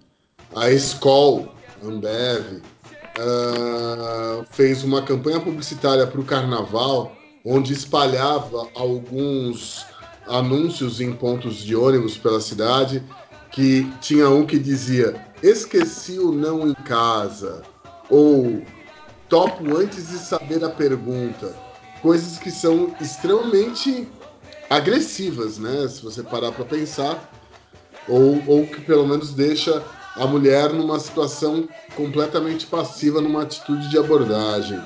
a 0.55 0.71
Escol 0.71 1.49
Ambev 1.85 2.63
uh, 3.19 4.47
fez 4.51 4.83
uma 4.83 5.03
campanha 5.03 5.41
publicitária 5.41 6.07
para 6.07 6.21
o 6.21 6.25
carnaval 6.25 7.15
onde 7.45 7.73
espalhava 7.73 8.69
alguns 8.75 9.85
anúncios 10.27 11.01
em 11.01 11.13
pontos 11.13 11.57
de 11.57 11.77
ônibus 11.77 12.17
pela 12.17 12.41
cidade 12.41 13.03
que 13.53 13.91
tinha 14.01 14.29
um 14.29 14.45
que 14.45 14.59
dizia 14.59 15.15
esqueci 15.43 16.19
o 16.19 16.33
não 16.33 16.69
em 16.69 16.75
casa 16.75 17.63
ou 18.09 18.63
topo 19.29 19.77
antes 19.77 20.09
de 20.09 20.19
saber 20.19 20.65
a 20.65 20.71
pergunta. 20.71 21.55
Coisas 22.03 22.39
que 22.39 22.51
são 22.51 22.95
extremamente 23.01 24.09
agressivas, 24.71 25.59
né? 25.59 25.89
Se 25.89 26.03
você 26.03 26.23
parar 26.23 26.53
para 26.53 26.65
pensar, 26.65 27.31
ou, 28.09 28.43
ou 28.47 28.67
que 28.67 28.81
pelo 28.81 29.07
menos 29.07 29.33
deixa 29.33 29.83
a 30.17 30.27
mulher 30.27 30.73
numa 30.73 30.99
situação 30.99 31.69
completamente 31.95 32.67
passiva 32.67 33.21
numa 33.21 33.43
atitude 33.43 33.89
de 33.89 33.99
abordagem. 33.99 34.81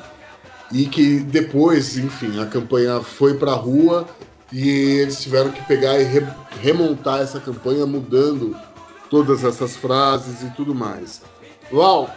E 0.73 0.87
que 0.87 1.21
depois, 1.21 1.97
enfim, 1.97 2.41
a 2.41 2.47
campanha 2.47 3.01
foi 3.01 3.35
para 3.35 3.53
a 3.53 3.57
rua 3.57 4.07
e 4.53 4.69
eles 4.69 5.21
tiveram 5.23 5.51
que 5.51 5.63
pegar 5.67 5.99
e 6.01 6.05
re 6.05 6.27
remontar 6.61 7.21
essa 7.21 7.41
campanha, 7.41 7.87
mudando 7.87 8.57
todas 9.09 9.45
essas 9.45 9.77
frases 9.77 10.43
e 10.43 10.51
tudo 10.51 10.75
mais. 10.75 11.23
Val, 11.73 12.13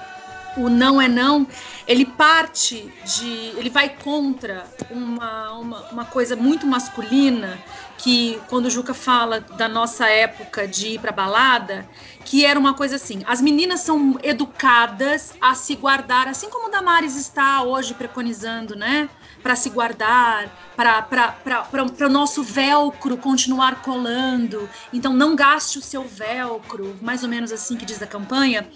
o 0.55 0.69
não 0.69 1.01
é 1.01 1.07
não, 1.07 1.48
ele 1.88 2.05
parte 2.05 2.91
de. 3.03 3.53
ele 3.57 3.69
vai 3.69 3.89
contra 3.89 4.65
uma, 4.89 5.53
uma, 5.53 5.81
uma, 5.91 6.05
coisa 6.05 6.36
muito 6.36 6.67
masculina, 6.67 7.60
que 7.98 8.39
quando 8.50 8.67
o 8.67 8.69
Juca 8.69 8.93
fala 8.93 9.39
da 9.39 9.67
nossa 9.67 10.07
época 10.07 10.67
de 10.67 10.89
ir 10.89 11.00
pra 11.00 11.12
balada, 11.12 11.88
que 12.24 12.45
era 12.45 12.60
uma 12.60 12.74
coisa 12.74 12.95
assim: 12.95 13.24
as 13.25 13.41
meninas 13.41 13.81
são 13.81 14.17
educadas 14.24 15.33
a 15.41 15.55
se 15.55 15.75
guardar, 15.75 16.27
assim 16.27 16.50
como 16.50 16.67
o 16.67 16.72
Damares 16.72 17.15
está 17.15 17.63
hoje 17.63 17.93
preconizando, 17.93 18.75
né? 18.75 19.10
Para 19.43 19.55
se 19.57 19.69
guardar, 19.69 20.50
para 20.75 22.07
o 22.07 22.09
nosso 22.09 22.41
velcro 22.41 23.17
continuar 23.17 23.81
colando. 23.81 24.69
Então 24.91 25.13
não 25.13 25.35
gaste 25.35 25.77
o 25.77 25.81
seu 25.81 26.03
velcro, 26.05 26.97
mais 27.01 27.21
ou 27.21 27.29
menos 27.29 27.51
assim 27.51 27.75
que 27.75 27.85
diz 27.85 28.01
a 28.01 28.07
campanha. 28.07 28.67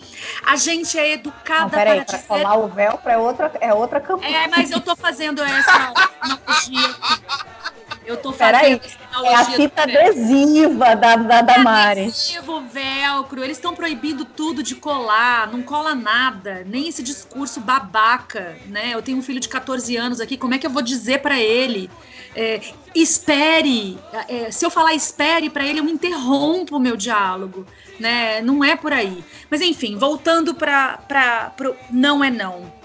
A 0.46 0.58
gente 0.58 1.00
é 1.00 1.14
educada 1.14 1.64
Não, 1.64 1.70
peraí, 1.70 1.96
para 1.98 2.06
para 2.06 2.16
dizer. 2.18 2.28
colar 2.28 2.58
o 2.58 2.68
velcro 2.68 3.10
é 3.10 3.18
outra, 3.18 3.52
é 3.62 3.74
outra 3.74 4.02
campanha. 4.02 4.38
É, 4.38 4.48
mas 4.48 4.70
eu 4.70 4.82
tô 4.82 4.96
fazendo 4.96 5.42
essa 5.42 5.72
analogia 6.22 6.90
aqui. 6.90 7.67
Eu 8.06 8.18
tô 8.18 8.32
fazendo 8.32 8.82
É 9.26 9.36
a 9.36 9.46
fita 9.46 9.84
adesiva 9.84 10.96
da, 10.96 11.16
da 11.18 11.42
Damares. 11.42 12.30
Adesivo, 12.32 12.62
velcro, 12.62 13.44
eles 13.44 13.58
estão 13.58 13.76
proibindo 13.76 14.24
tudo 14.24 14.64
de 14.64 14.76
colar, 14.76 15.52
não 15.52 15.62
cola 15.62 15.94
nada, 15.94 16.64
nem 16.66 16.88
esse 16.88 17.04
discurso 17.04 17.60
babaca, 17.60 18.58
né? 18.68 18.92
Eu 18.94 19.02
tenho 19.02 19.18
um 19.18 19.22
filho 19.22 19.40
de 19.40 19.50
14 19.50 19.96
anos 19.98 20.22
aqui, 20.22 20.38
como 20.38 20.54
é 20.54 20.58
que 20.58 20.66
eu 20.66 20.72
vou 20.72 20.82
dizer 20.82 21.22
pra 21.22 21.40
ele? 21.40 21.90
É, 22.36 22.62
espere, 22.96 23.98
é, 24.28 24.52
se 24.52 24.66
eu 24.66 24.70
falar 24.70 24.94
espere 24.94 25.50
pra 25.50 25.66
ele, 25.66 25.80
eu 25.80 25.86
interrompo 25.86 26.78
o 26.78 26.80
meu 26.80 26.96
diálogo, 26.96 27.66
né? 28.00 28.42
Não 28.42 28.64
é 28.64 28.76
por 28.76 28.94
aí. 28.94 29.24
Mas 29.50 29.60
enfim, 29.62 29.98
voltando 29.98 30.54
para 30.54 30.98
para 30.98 31.52
não 31.90 32.24
é 32.24 32.30
não. 32.30 32.77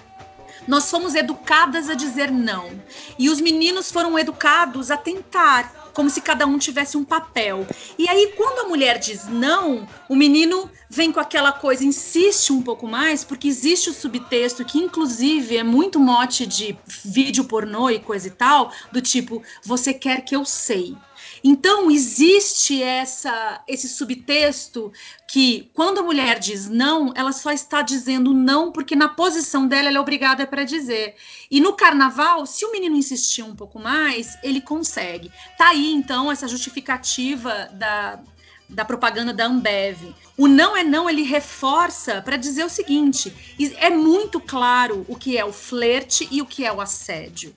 Nós 0.67 0.91
fomos 0.91 1.15
educadas 1.15 1.89
a 1.89 1.95
dizer 1.95 2.31
não. 2.31 2.71
E 3.19 3.29
os 3.29 3.41
meninos 3.41 3.91
foram 3.91 4.19
educados 4.19 4.91
a 4.91 4.97
tentar, 4.97 5.91
como 5.93 6.09
se 6.09 6.21
cada 6.21 6.47
um 6.47 6.59
tivesse 6.59 6.97
um 6.97 7.05
papel. 7.05 7.67
E 7.99 8.09
aí, 8.09 8.33
quando 8.37 8.67
a 8.67 8.69
mulher 8.69 8.99
diz 8.99 9.27
não, 9.27 9.87
o 10.09 10.15
menino 10.15 10.71
vem 10.89 11.11
com 11.11 11.21
aquela 11.21 11.53
coisa, 11.53 11.85
insiste 11.85 12.53
um 12.53 12.63
pouco 12.63 12.87
mais, 12.87 13.25
porque 13.25 13.49
existe 13.49 13.91
o 13.91 13.95
subtexto, 13.95 14.65
que 14.65 14.79
inclusive 14.79 15.57
é 15.57 15.63
muito 15.65 15.99
mote 15.99 16.47
de 16.47 16.77
vídeo 17.05 17.45
pornô 17.45 17.91
e 17.91 17.99
coisa 17.99 18.29
e 18.29 18.31
tal, 18.31 18.73
do 18.91 19.01
tipo, 19.01 19.43
você 19.65 19.93
quer 19.93 20.23
que 20.23 20.37
eu 20.37 20.45
sei. 20.45 20.97
Então, 21.45 21.91
existe 21.91 22.83
essa, 22.83 23.63
esse 23.67 23.89
subtexto 23.89 24.93
que, 25.27 25.71
quando 25.75 25.99
a 25.99 26.03
mulher 26.03 26.39
diz 26.39 26.69
não, 26.69 27.13
ela 27.17 27.33
só 27.33 27.51
está 27.51 27.83
dizendo 27.83 28.33
não 28.33 28.71
porque, 28.71 28.95
na 28.95 29.09
posição 29.09 29.67
dela, 29.67 29.89
ela 29.89 29.99
é 29.99 30.01
obrigada 30.01 30.47
para 30.47 30.65
dizer. 30.65 31.17
E 31.51 31.61
no 31.61 31.73
carnaval, 31.73 32.47
se 32.47 32.65
o 32.65 32.71
menino 32.71 32.97
insistir 32.97 33.43
um 33.43 33.57
pouco 33.57 33.79
mais, 33.79 34.39
ele 34.43 34.61
consegue. 34.61 35.33
Tá 35.59 35.71
aí, 35.71 35.93
então, 35.93 36.31
essa 36.31 36.47
justificativa 36.47 37.69
da, 37.73 38.21
da 38.69 38.85
propaganda 38.85 39.33
da 39.33 39.47
Ambev. 39.47 40.15
O 40.37 40.49
não 40.49 40.77
é 40.77 40.83
não, 40.83 41.09
ele 41.09 41.23
reforça 41.23 42.23
para 42.23 42.37
dizer 42.37 42.65
o 42.65 42.71
seguinte: 42.71 43.33
é 43.77 43.91
muito 43.91 44.41
claro 44.41 45.05
o 45.09 45.17
que 45.17 45.37
é 45.37 45.45
o 45.45 45.53
flerte 45.53 46.27
e 46.31 46.41
o 46.41 46.47
que 46.47 46.65
é 46.65 46.73
o 46.73 46.81
assédio. 46.81 47.55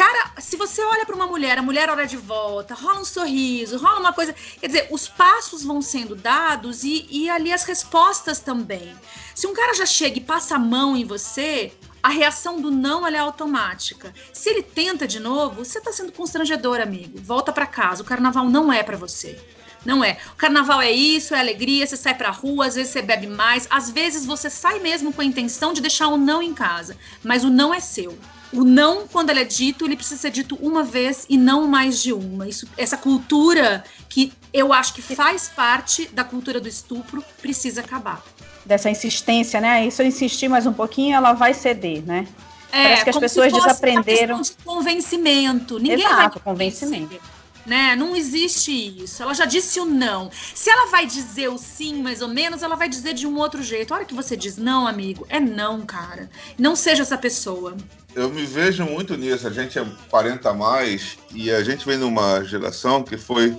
Cara, 0.00 0.32
se 0.38 0.56
você 0.56 0.82
olha 0.82 1.04
para 1.04 1.14
uma 1.14 1.26
mulher, 1.26 1.58
a 1.58 1.62
mulher 1.62 1.90
olha 1.90 2.06
de 2.06 2.16
volta, 2.16 2.72
rola 2.72 3.00
um 3.00 3.04
sorriso, 3.04 3.76
rola 3.76 4.00
uma 4.00 4.14
coisa. 4.14 4.34
Quer 4.58 4.66
dizer, 4.66 4.88
os 4.90 5.06
passos 5.06 5.62
vão 5.62 5.82
sendo 5.82 6.16
dados 6.16 6.84
e, 6.84 7.06
e 7.10 7.28
ali 7.28 7.52
as 7.52 7.64
respostas 7.64 8.40
também. 8.40 8.96
Se 9.34 9.46
um 9.46 9.52
cara 9.52 9.74
já 9.74 9.84
chega 9.84 10.16
e 10.16 10.22
passa 10.22 10.56
a 10.56 10.58
mão 10.58 10.96
em 10.96 11.04
você, 11.04 11.70
a 12.02 12.08
reação 12.08 12.62
do 12.62 12.70
não 12.70 13.06
é 13.06 13.18
automática. 13.18 14.14
Se 14.32 14.48
ele 14.48 14.62
tenta 14.62 15.06
de 15.06 15.20
novo, 15.20 15.66
você 15.66 15.78
tá 15.78 15.92
sendo 15.92 16.12
constrangedor, 16.12 16.80
amigo. 16.80 17.20
Volta 17.20 17.52
para 17.52 17.66
casa. 17.66 18.02
O 18.02 18.06
carnaval 18.06 18.48
não 18.48 18.72
é 18.72 18.82
para 18.82 18.96
você. 18.96 19.38
Não 19.84 20.02
é. 20.02 20.16
O 20.32 20.36
carnaval 20.36 20.80
é 20.80 20.90
isso, 20.90 21.34
é 21.34 21.40
alegria, 21.40 21.86
você 21.86 21.98
sai 21.98 22.14
pra 22.14 22.30
rua, 22.30 22.68
às 22.68 22.74
vezes 22.74 22.90
você 22.90 23.02
bebe 23.02 23.26
mais, 23.26 23.66
às 23.68 23.90
vezes 23.90 24.24
você 24.24 24.48
sai 24.48 24.78
mesmo 24.78 25.12
com 25.12 25.20
a 25.20 25.26
intenção 25.26 25.74
de 25.74 25.82
deixar 25.82 26.08
o 26.08 26.16
não 26.16 26.42
em 26.42 26.54
casa, 26.54 26.96
mas 27.22 27.44
o 27.44 27.50
não 27.50 27.74
é 27.74 27.80
seu. 27.80 28.18
O 28.52 28.64
não, 28.64 29.06
quando 29.06 29.30
ele 29.30 29.40
é 29.40 29.44
dito, 29.44 29.84
ele 29.84 29.96
precisa 29.96 30.20
ser 30.20 30.30
dito 30.30 30.56
uma 30.60 30.82
vez 30.82 31.24
e 31.28 31.38
não 31.38 31.68
mais 31.68 32.02
de 32.02 32.12
uma. 32.12 32.48
Isso, 32.48 32.66
essa 32.76 32.96
cultura 32.96 33.84
que 34.08 34.32
eu 34.52 34.72
acho 34.72 34.92
que 34.94 35.02
faz 35.02 35.48
parte 35.48 36.08
da 36.08 36.24
cultura 36.24 36.60
do 36.60 36.68
estupro 36.68 37.24
precisa 37.40 37.80
acabar. 37.80 38.22
Dessa 38.66 38.90
insistência, 38.90 39.60
né? 39.60 39.86
E 39.86 39.90
se 39.90 40.02
eu 40.02 40.06
insistir 40.06 40.48
mais 40.48 40.66
um 40.66 40.72
pouquinho, 40.72 41.14
ela 41.14 41.32
vai 41.32 41.54
ceder, 41.54 42.02
né? 42.04 42.26
É, 42.72 42.82
Parece 42.84 43.04
que 43.04 43.10
as 43.10 43.18
pessoas 43.18 43.52
desaprenderam. 43.52 44.40
de 44.40 44.52
convencimento. 44.64 45.78
Ninguém 45.78 46.00
Exato, 46.00 46.16
vai 46.16 46.26
me 46.26 46.40
convencimento. 46.40 47.20
Né? 47.66 47.94
Não 47.94 48.16
existe 48.16 48.72
isso. 48.72 49.22
Ela 49.22 49.34
já 49.34 49.44
disse 49.44 49.78
o 49.78 49.84
não. 49.84 50.30
Se 50.54 50.70
ela 50.70 50.90
vai 50.90 51.06
dizer 51.06 51.48
o 51.48 51.58
sim, 51.58 52.02
mais 52.02 52.22
ou 52.22 52.28
menos, 52.28 52.62
ela 52.62 52.74
vai 52.74 52.88
dizer 52.88 53.12
de 53.12 53.26
um 53.26 53.36
outro 53.38 53.62
jeito. 53.62 53.92
A 53.92 53.98
hora 53.98 54.04
que 54.04 54.14
você 54.14 54.36
diz 54.36 54.56
não, 54.56 54.86
amigo, 54.86 55.26
é 55.28 55.38
não, 55.38 55.82
cara. 55.82 56.30
Não 56.58 56.74
seja 56.74 57.02
essa 57.02 57.18
pessoa. 57.18 57.76
Eu 58.14 58.30
me 58.30 58.44
vejo 58.44 58.84
muito 58.84 59.16
nisso. 59.16 59.46
A 59.46 59.50
gente 59.50 59.78
é 59.78 59.86
40 60.08 60.48
a 60.50 60.54
mais 60.54 61.18
e 61.32 61.50
a 61.50 61.62
gente 61.62 61.84
vem 61.86 61.98
numa 61.98 62.42
geração 62.44 63.02
que 63.02 63.16
foi 63.16 63.56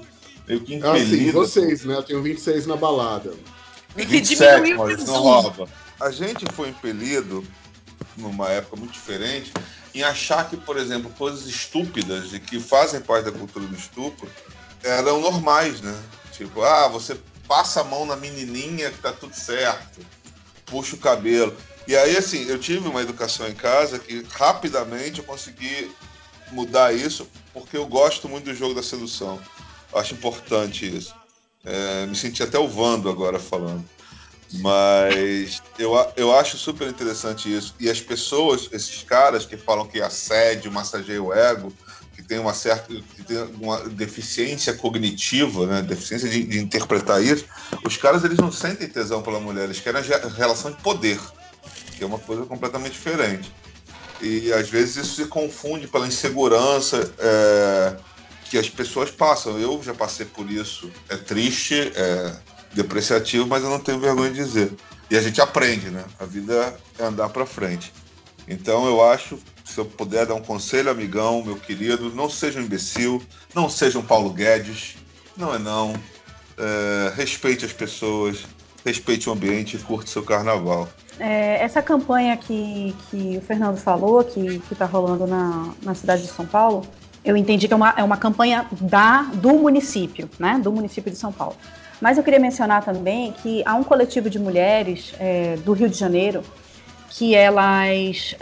meio 0.48 0.62
que 0.62 0.76
Ah, 0.84 0.96
sim, 0.96 1.04
impelida. 1.04 1.32
vocês, 1.34 1.86
né? 1.86 1.96
Eu 1.96 2.04
tenho 2.04 2.22
26 2.22 2.66
na 2.66 2.76
balada. 2.76 3.34
E 3.96 4.06
27, 4.06 4.56
diminuiu 4.56 4.78
mas 4.78 5.04
o 5.04 5.06
não 5.06 5.22
rouba. 5.22 5.68
A 6.00 6.10
gente 6.12 6.46
foi 6.54 6.70
impelido, 6.70 7.46
numa 8.18 8.50
época 8.50 8.76
muito 8.78 8.94
diferente, 8.94 9.54
em 9.94 10.04
achar 10.04 10.50
que, 10.50 10.58
por 10.58 10.78
exemplo, 10.78 11.12
coisas 11.18 11.46
estúpidas 11.46 12.34
e 12.34 12.40
que 12.40 12.60
fazem 12.60 13.02
parte 13.02 13.26
da 13.26 13.32
cultura 13.32 13.66
do 13.66 13.76
estupro 13.76 14.30
eram 14.84 15.20
normais, 15.20 15.82
né? 15.82 15.96
Tipo, 16.32 16.62
ah, 16.62 16.88
você 16.88 17.18
passa 17.48 17.82
a 17.82 17.84
mão 17.84 18.06
na 18.06 18.16
menininha 18.16 18.90
que 18.90 19.00
tá 19.00 19.12
tudo 19.12 19.36
certo, 19.36 20.00
puxa 20.66 20.96
o 20.96 21.00
cabelo. 21.00 21.56
E 21.88 21.96
aí, 21.96 22.16
assim, 22.16 22.46
eu 22.48 22.58
tive 22.58 22.88
uma 22.88 23.02
educação 23.02 23.48
em 23.48 23.54
casa 23.54 24.00
que 24.00 24.26
rapidamente 24.32 25.20
eu 25.20 25.26
consegui 25.26 25.92
mudar 26.52 26.94
isso 26.94 27.28
porque 27.54 27.78
eu 27.78 27.86
gosto 27.86 28.30
muito 28.30 28.46
do 28.46 28.56
jogo 28.56 28.74
da 28.74 28.84
sedução. 28.84 29.40
Eu 29.92 30.00
acho 30.00 30.14
importante 30.14 30.86
isso. 30.86 31.14
É, 31.64 32.06
me 32.06 32.16
senti 32.16 32.42
até 32.42 32.58
o 32.58 32.68
Vando 32.68 33.10
agora 33.10 33.40
falando. 33.40 33.84
Mas 34.54 35.62
eu, 35.80 35.94
eu 36.18 36.36
acho 36.36 36.58
super 36.58 36.88
interessante 36.88 37.54
isso. 37.54 37.74
E 37.80 37.90
as 37.90 38.02
pessoas, 38.02 38.68
esses 38.72 39.04
caras 39.04 39.46
que 39.46 39.56
falam 39.56 39.88
que 39.88 40.02
assédio, 40.02 40.72
massageia 40.72 41.24
o 41.24 41.34
ego, 41.34 41.74
que 42.14 42.22
tem 42.22 42.38
uma 42.38 42.54
certa 42.54 42.94
tem 43.26 43.38
uma 43.60 43.88
deficiência 43.90 44.74
cognitiva, 44.74 45.66
né? 45.66 45.82
deficiência 45.82 46.28
de, 46.28 46.44
de 46.44 46.60
interpretar 46.60 47.24
isso, 47.24 47.46
os 47.86 47.96
caras 47.96 48.24
eles 48.24 48.38
não 48.38 48.52
sentem 48.52 48.90
tesão 48.90 49.22
pela 49.22 49.40
mulher, 49.40 49.66
eles 49.66 49.80
querem 49.80 50.02
a 50.02 50.28
relação 50.28 50.72
de 50.72 50.82
poder, 50.82 51.20
que 51.98 52.04
é 52.04 52.08
uma 52.08 52.20
coisa 52.20 52.46
completamente 52.46 52.94
diferente. 52.94 53.52
E 54.22 54.52
às 54.54 54.70
vezes 54.70 54.98
isso 54.98 55.16
se 55.16 55.26
confunde 55.26 55.88
pela 55.88 56.06
insegurança 56.06 57.12
é, 57.18 57.96
que 58.50 58.58
as 58.58 58.70
pessoas 58.70 59.10
passam. 59.10 59.58
Eu 59.58 59.82
já 59.82 59.96
passei 59.96 60.28
por 60.28 60.50
isso. 60.52 60.92
É 61.10 61.18
triste, 61.18 61.92
é 61.96 62.36
depreciativo, 62.74 63.48
mas 63.48 63.64
eu 63.64 63.70
não 63.70 63.80
tenho 63.80 64.00
vergonha 64.00 64.30
de 64.30 64.38
dizer. 64.38 64.72
E 65.10 65.18
a 65.18 65.22
gente 65.22 65.42
aprende, 65.42 65.90
né? 65.90 66.06
A 66.20 66.26
vida 66.26 66.74
é 66.98 67.04
andar 67.04 67.30
para 67.30 67.46
frente. 67.46 67.92
Então 68.48 68.86
eu 68.86 69.04
acho, 69.04 69.38
se 69.66 69.78
eu 69.78 69.86
puder 69.86 70.26
dar 70.26 70.36
um 70.36 70.42
conselho, 70.42 70.90
amigão, 70.90 71.44
meu 71.44 71.56
querido, 71.56 72.14
não 72.14 72.30
seja 72.30 72.60
um 72.60 72.64
imbecil, 72.64 73.22
não 73.54 73.70
seja 73.70 74.00
um 74.00 74.04
Paulo 74.04 74.30
Guedes, 74.30 74.96
não 75.36 75.54
é 75.54 75.60
não. 75.60 75.94
É, 76.58 77.14
respeite 77.16 77.66
as 77.66 77.74
pessoas, 77.74 78.46
respeite 78.86 79.30
o 79.30 79.34
ambiente 79.34 79.76
e 79.76 79.80
curte 79.80 80.10
seu 80.10 80.24
carnaval. 80.24 80.88
É, 81.20 81.62
essa 81.62 81.82
campanha 81.82 82.36
que, 82.38 82.96
que 83.10 83.38
o 83.38 83.42
Fernando 83.42 83.78
falou, 83.78 84.24
que 84.24 84.62
está 84.72 84.86
rolando 84.86 85.28
na, 85.28 85.74
na 85.84 85.94
cidade 85.94 86.24
de 86.24 86.30
São 86.30 86.46
Paulo, 86.46 86.86
eu 87.24 87.38
entendi 87.38 87.68
que 87.68 87.74
é 87.74 87.76
uma, 87.76 87.94
é 87.96 88.04
uma 88.04 88.18
campanha 88.18 88.66
da, 88.80 89.24
do 89.34 89.54
município, 89.54 90.30
né? 90.40 90.60
Do 90.62 90.72
município 90.72 91.12
de 91.12 91.18
São 91.18 91.32
Paulo. 91.32 91.56
Mas 92.02 92.18
eu 92.18 92.24
queria 92.24 92.40
mencionar 92.40 92.84
também 92.84 93.32
que 93.32 93.62
há 93.66 93.76
um 93.76 93.84
coletivo 93.84 94.30
de 94.30 94.40
mulheres 94.40 95.14
é, 95.20 95.56
do 95.58 95.72
Rio 95.74 95.88
de 95.88 95.98
Janeiro 95.98 96.42
que 97.10 97.36
elas 97.36 98.36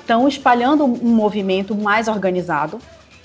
estão 0.00 0.26
espalhando 0.28 0.84
um 0.84 1.14
movimento 1.14 1.74
mais 1.76 2.08
organizado 2.08 2.78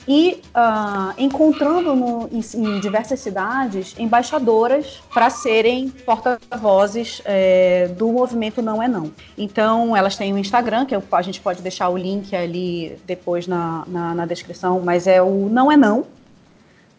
e 0.08 0.40
ah, 0.54 1.14
encontrando 1.18 1.96
no- 1.96 2.30
em, 2.32 2.40
em 2.40 2.80
diversas 2.80 3.20
cidades 3.20 3.96
embaixadoras 3.98 5.02
para 5.14 5.30
serem 5.30 5.90
porta-vozes 5.90 7.22
é, 7.26 7.88
do 7.98 8.12
movimento 8.12 8.62
Não 8.62 8.82
é 8.82 8.88
Não. 8.88 9.12
Então, 9.38 9.96
elas 9.96 10.16
têm 10.16 10.34
um 10.34 10.38
Instagram, 10.38 10.86
que 10.86 10.96
eu- 10.96 11.04
a 11.12 11.22
gente 11.22 11.42
pode 11.42 11.62
deixar 11.62 11.90
o 11.90 11.98
link 11.98 12.36
ali 12.36 12.98
depois 13.06 13.48
na, 13.48 13.84
na, 13.88 14.14
na 14.16 14.26
descrição, 14.26 14.80
mas 14.84 15.06
é 15.08 15.22
o 15.22 15.50
Não 15.50 15.72
é 15.72 15.78
Não, 15.78 16.06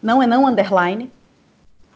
Não 0.01 0.21
é 0.21 0.27
Não 0.27 0.45
Underline, 0.45 1.09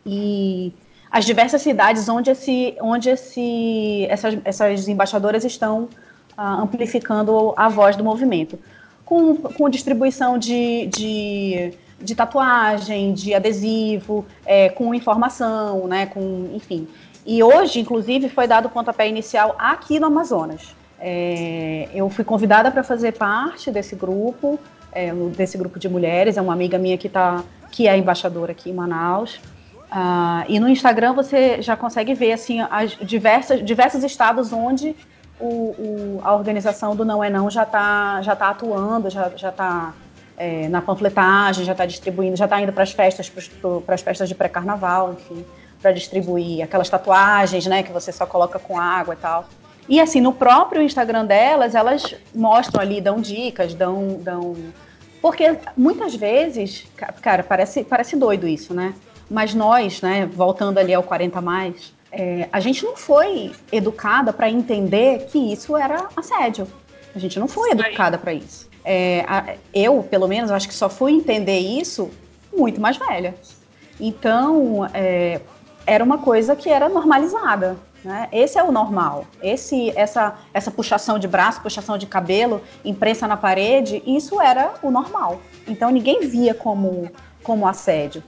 e 0.06 0.74
as 1.18 1.26
diversas 1.26 1.64
cidades 1.64 2.08
onde, 2.08 2.30
esse, 2.30 2.78
onde 2.80 3.10
esse, 3.10 4.06
essas, 4.08 4.38
essas 4.46 4.88
embaixadoras 4.88 5.44
estão 5.44 5.90
ah, 6.38 6.62
amplificando 6.62 7.56
a 7.58 7.68
voz 7.68 7.96
do 7.96 8.04
movimento. 8.04 8.60
Com, 9.04 9.36
com 9.36 9.68
distribuição 9.68 10.38
de, 10.38 10.86
de, 10.86 11.74
de 12.00 12.14
tatuagem, 12.14 13.16
de 13.16 13.34
adesivo, 13.34 14.28
é, 14.46 14.70
com 14.70 14.94
informação, 14.94 15.88
né, 15.88 16.06
com, 16.06 16.52
enfim. 16.54 16.88
E 17.26 17.42
hoje, 17.42 17.80
inclusive, 17.80 18.30
foi 18.30 18.46
dado 18.46 18.68
o 18.68 18.70
pontapé 18.70 19.10
inicial 19.10 19.56
aqui 19.58 20.00
no 20.00 20.06
Amazonas. 20.06 20.76
É, 21.00 21.90
eu 21.96 22.08
fui 22.12 22.24
convidada 22.24 22.70
para 22.70 22.84
fazer 22.84 23.14
parte 23.14 23.72
desse 23.72 23.96
grupo, 23.96 24.60
é, 24.92 25.12
desse 25.36 25.58
grupo 25.58 25.80
de 25.80 25.90
mulheres, 25.90 26.38
é 26.38 26.42
uma 26.44 26.54
amiga 26.54 26.78
minha 26.78 26.98
que, 26.98 27.10
tá, 27.10 27.44
que 27.72 27.88
é 27.88 27.98
embaixadora 27.98 28.52
aqui 28.52 28.70
em 28.70 28.74
Manaus. 28.74 29.40
Uh, 29.92 30.44
e 30.50 30.60
no 30.60 30.68
Instagram 30.68 31.14
você 31.14 31.62
já 31.62 31.78
consegue 31.78 32.14
ver 32.14 32.34
assim 32.34 32.60
as 32.70 32.92
diversas, 32.92 33.64
diversos 33.64 34.04
estados 34.04 34.52
onde 34.52 34.94
o, 35.40 35.46
o, 35.46 36.22
a 36.24 36.36
organização 36.36 36.96
do 36.96 37.06
Não 37.06 37.24
é 37.24 37.30
Não 37.30 37.50
já 37.50 37.64
está 37.64 38.22
já 38.22 38.36
tá 38.36 38.50
atuando, 38.50 39.10
já 39.10 39.28
está 39.30 39.94
é, 40.38 40.68
na 40.68 40.82
panfletagem, 40.82 41.66
já 41.66 41.72
está 41.72 41.86
distribuindo, 41.86 42.36
já 42.36 42.46
está 42.46 42.62
indo 42.62 42.72
para 42.72 42.84
as 42.84 42.92
festas, 42.92 43.32
para 43.86 43.96
as 43.96 44.02
festas 44.02 44.30
de 44.30 44.36
pré-carnaval, 44.36 45.14
enfim, 45.14 45.46
para 45.82 45.92
distribuir 45.92 46.64
aquelas 46.64 46.90
tatuagens, 46.90 47.66
né, 47.66 47.82
que 47.82 47.92
você 47.92 48.12
só 48.12 48.26
coloca 48.26 48.60
com 48.60 48.80
água 48.80 49.14
e 49.14 49.18
tal. 49.18 49.48
E 49.90 50.02
assim, 50.02 50.20
no 50.20 50.34
próprio 50.34 50.82
Instagram 50.82 51.26
delas, 51.26 51.74
elas 51.74 52.16
mostram 52.36 52.82
ali, 52.82 53.00
dão 53.00 53.20
dicas, 53.20 53.74
dão. 53.74 54.20
dão... 54.22 54.56
Porque 55.22 55.58
muitas 55.76 56.14
vezes, 56.14 56.86
cara, 57.22 57.42
parece, 57.42 57.84
parece 57.84 58.16
doido 58.16 58.48
isso, 58.48 58.74
né? 58.74 58.94
Mas 59.30 59.54
nós, 59.54 60.02
né, 60.02 60.26
voltando 60.26 60.78
ali 60.78 60.94
ao 60.94 61.04
40 61.04 61.42
mais, 61.42 61.94
é, 62.12 62.48
a 62.52 62.60
gente 62.60 62.84
não 62.84 62.96
foi 62.96 63.52
educada 63.72 64.32
para 64.32 64.50
entender 64.50 65.26
que 65.26 65.38
isso 65.52 65.76
era 65.76 66.08
assédio. 66.16 66.68
A 67.14 67.20
gente 67.20 67.40
não 67.40 67.48
foi 67.48 67.72
educada 67.72 68.18
para 68.18 68.34
isso. 68.34 68.70
É, 68.86 69.26
a, 69.28 69.56
eu, 69.74 70.02
pelo 70.04 70.28
menos, 70.28 70.50
acho 70.52 70.68
que 70.68 70.74
só 70.74 70.90
fui 70.90 71.12
entender 71.12 71.60
isso 71.60 72.10
muito 72.56 72.80
mais 72.80 72.98
velha. 72.98 73.36
Então, 74.00 74.90
é, 74.94 75.42
era 75.86 76.04
uma 76.04 76.20
coisa 76.20 76.56
que 76.56 76.70
era 76.70 76.88
normalizada. 76.88 77.78
Né? 78.04 78.30
Esse 78.32 78.58
é 78.58 78.64
o 78.64 78.72
normal. 78.72 79.26
Esse, 79.42 79.92
essa, 79.98 80.36
essa 80.54 80.72
puxação 80.72 81.20
de 81.20 81.28
braço, 81.28 81.62
puxação 81.62 81.98
de 81.98 82.06
cabelo, 82.06 82.62
imprensa 82.86 83.28
na 83.28 83.36
parede, 83.36 84.02
isso 84.06 84.40
era 84.40 84.76
o 84.82 84.92
normal. 84.92 85.42
Então 85.68 85.90
ninguém 85.90 86.22
via 86.28 86.54
como, 86.54 87.12
como 87.44 87.68
assédio. 87.68 88.24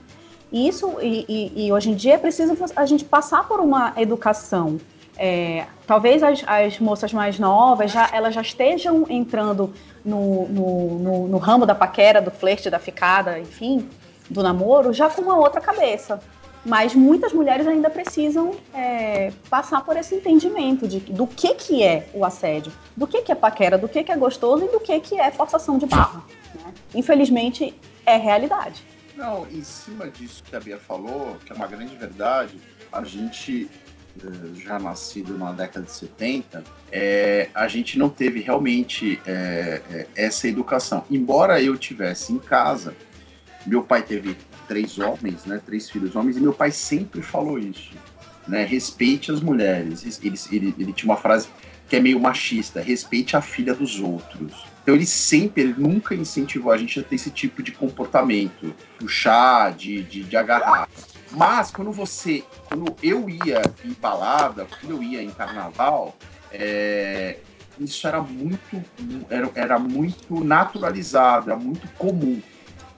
Isso, 0.52 0.98
e, 1.00 1.24
e, 1.28 1.66
e 1.66 1.72
hoje 1.72 1.90
em 1.90 1.94
dia 1.94 2.14
é 2.14 2.18
preciso 2.18 2.56
a 2.74 2.84
gente 2.84 3.04
passar 3.04 3.46
por 3.46 3.60
uma 3.60 3.92
educação. 3.96 4.78
É, 5.16 5.66
talvez 5.86 6.22
as, 6.22 6.42
as, 6.46 6.78
moças 6.78 7.12
mais 7.12 7.38
novas 7.38 7.92
já, 7.92 8.08
elas 8.12 8.34
já 8.34 8.40
estejam 8.40 9.06
entrando 9.08 9.72
no, 10.04 10.48
no, 10.48 10.98
no, 10.98 11.28
no 11.28 11.38
ramo 11.38 11.66
da 11.66 11.74
paquera, 11.74 12.22
do 12.22 12.30
flerte, 12.30 12.70
da 12.70 12.78
ficada, 12.78 13.38
enfim, 13.38 13.88
do 14.30 14.42
namoro, 14.42 14.92
já 14.92 15.10
com 15.10 15.22
uma 15.22 15.36
outra 15.36 15.60
cabeça. 15.60 16.20
Mas 16.64 16.94
muitas 16.94 17.32
mulheres 17.32 17.66
ainda 17.66 17.88
precisam 17.88 18.52
é, 18.74 19.32
passar 19.48 19.84
por 19.84 19.96
esse 19.96 20.14
entendimento 20.14 20.86
de, 20.86 21.00
do 21.00 21.26
que, 21.26 21.54
que 21.54 21.82
é 21.82 22.08
o 22.12 22.24
assédio, 22.24 22.72
do 22.96 23.06
que, 23.06 23.22
que 23.22 23.32
é 23.32 23.34
paquera, 23.34 23.78
do 23.78 23.88
que, 23.88 24.02
que 24.02 24.12
é 24.12 24.16
gostoso 24.16 24.64
e 24.64 24.68
do 24.68 24.80
que, 24.80 24.98
que 25.00 25.18
é 25.18 25.30
forçação 25.30 25.78
de 25.78 25.86
barra. 25.86 26.22
Né? 26.54 26.72
Infelizmente, 26.94 27.74
é 28.04 28.16
realidade. 28.16 28.89
Não, 29.20 29.46
em 29.50 29.62
cima 29.62 30.08
disso 30.08 30.42
que 30.42 30.56
a 30.56 30.60
Bia 30.60 30.78
falou, 30.78 31.36
que 31.44 31.52
é 31.52 31.54
uma 31.54 31.66
grande 31.66 31.94
verdade, 31.94 32.58
a 32.90 33.04
gente, 33.04 33.68
eh, 34.18 34.54
já 34.54 34.78
nascido 34.78 35.36
na 35.36 35.52
década 35.52 35.84
de 35.84 35.92
70, 35.92 36.64
é, 36.90 37.50
a 37.54 37.68
gente 37.68 37.98
não 37.98 38.08
teve 38.08 38.40
realmente 38.40 39.20
é, 39.26 40.06
essa 40.16 40.48
educação. 40.48 41.04
Embora 41.10 41.62
eu 41.62 41.76
tivesse 41.76 42.32
em 42.32 42.38
casa, 42.38 42.96
meu 43.66 43.82
pai 43.82 44.02
teve 44.02 44.34
três 44.66 44.98
homens, 44.98 45.44
né, 45.44 45.60
três 45.66 45.90
filhos 45.90 46.16
homens, 46.16 46.38
e 46.38 46.40
meu 46.40 46.54
pai 46.54 46.70
sempre 46.70 47.20
falou 47.20 47.58
isso, 47.58 47.92
né, 48.48 48.64
respeite 48.64 49.30
as 49.30 49.42
mulheres. 49.42 50.02
Ele, 50.24 50.38
ele, 50.50 50.74
ele 50.78 50.92
tinha 50.94 51.12
uma 51.12 51.20
frase 51.20 51.46
que 51.90 51.96
é 51.96 52.00
meio 52.00 52.18
machista, 52.18 52.80
respeite 52.80 53.36
a 53.36 53.42
filha 53.42 53.74
dos 53.74 54.00
outros. 54.00 54.69
Então 54.82 54.94
ele 54.94 55.06
sempre, 55.06 55.62
ele 55.62 55.74
nunca 55.76 56.14
incentivou 56.14 56.72
a 56.72 56.76
gente 56.76 56.98
a 56.98 57.02
ter 57.02 57.14
esse 57.14 57.30
tipo 57.30 57.62
de 57.62 57.72
comportamento, 57.72 58.74
puxar, 58.98 59.72
de, 59.72 60.02
de, 60.02 60.24
de 60.24 60.36
agarrar. 60.36 60.88
Mas 61.30 61.70
quando 61.70 61.92
você, 61.92 62.42
quando 62.68 62.96
eu 63.02 63.28
ia 63.28 63.62
em 63.84 63.92
balada, 63.92 64.66
quando 64.80 64.96
eu 64.96 65.02
ia 65.02 65.22
em 65.22 65.30
carnaval, 65.30 66.16
é, 66.50 67.38
isso 67.78 68.06
era 68.06 68.20
muito, 68.20 68.84
era, 69.28 69.50
era 69.54 69.78
muito 69.78 70.42
naturalizado, 70.42 71.50
era 71.50 71.58
muito 71.58 71.86
comum. 71.96 72.40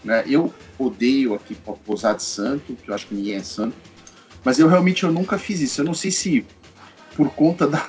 Né? 0.03 0.25
Eu 0.27 0.53
odeio 0.79 1.35
aqui 1.35 1.55
posar 1.85 2.17
de 2.17 2.23
santo, 2.23 2.75
que 2.75 2.89
eu 2.89 2.95
acho 2.95 3.07
que 3.07 3.15
ninguém 3.15 3.37
é 3.37 3.43
santo, 3.43 3.77
mas 4.45 4.59
eu 4.59 4.69
realmente 4.69 5.05
eu 5.05 5.13
nunca 5.13 5.39
fiz 5.39 5.61
isso. 5.61 5.81
Eu 5.81 5.85
não 5.85 5.95
sei 5.95 6.11
se 6.11 6.47
por 7.15 7.31
conta 7.31 7.67
da, 7.67 7.87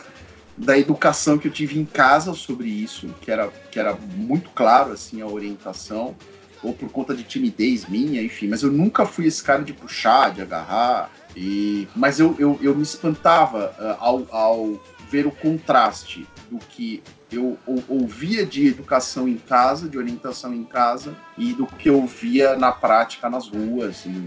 da 0.57 0.77
educação 0.77 1.37
que 1.37 1.47
eu 1.47 1.51
tive 1.51 1.79
em 1.79 1.85
casa 1.85 2.33
sobre 2.33 2.67
isso, 2.67 3.07
que 3.21 3.31
era, 3.31 3.47
que 3.71 3.79
era 3.79 3.95
muito 3.95 4.49
claro 4.51 4.91
assim 4.91 5.21
a 5.21 5.27
orientação, 5.27 6.15
ou 6.61 6.73
por 6.73 6.89
conta 6.89 7.13
de 7.13 7.23
timidez 7.23 7.87
minha, 7.87 8.21
enfim, 8.21 8.47
mas 8.47 8.63
eu 8.63 8.71
nunca 8.71 9.05
fui 9.05 9.25
esse 9.25 9.43
cara 9.43 9.63
de 9.63 9.73
puxar, 9.73 10.31
de 10.31 10.41
agarrar, 10.41 11.11
e 11.35 11.87
mas 11.95 12.19
eu, 12.19 12.35
eu, 12.39 12.57
eu 12.61 12.75
me 12.75 12.83
espantava 12.83 13.75
uh, 13.79 13.97
ao, 13.99 14.27
ao 14.31 14.81
ver 15.09 15.27
o 15.27 15.31
contraste 15.31 16.25
do 16.49 16.57
que 16.57 17.03
eu 17.31 17.57
ouvia 17.87 18.45
de 18.45 18.67
educação 18.67 19.27
em 19.27 19.37
casa, 19.37 19.89
de 19.89 19.97
orientação 19.97 20.53
em 20.53 20.63
casa, 20.63 21.15
e 21.37 21.53
do 21.53 21.65
que 21.65 21.89
eu 21.89 22.05
via 22.05 22.55
na 22.55 22.71
prática 22.71 23.29
nas 23.29 23.47
ruas, 23.47 24.05
em, 24.05 24.25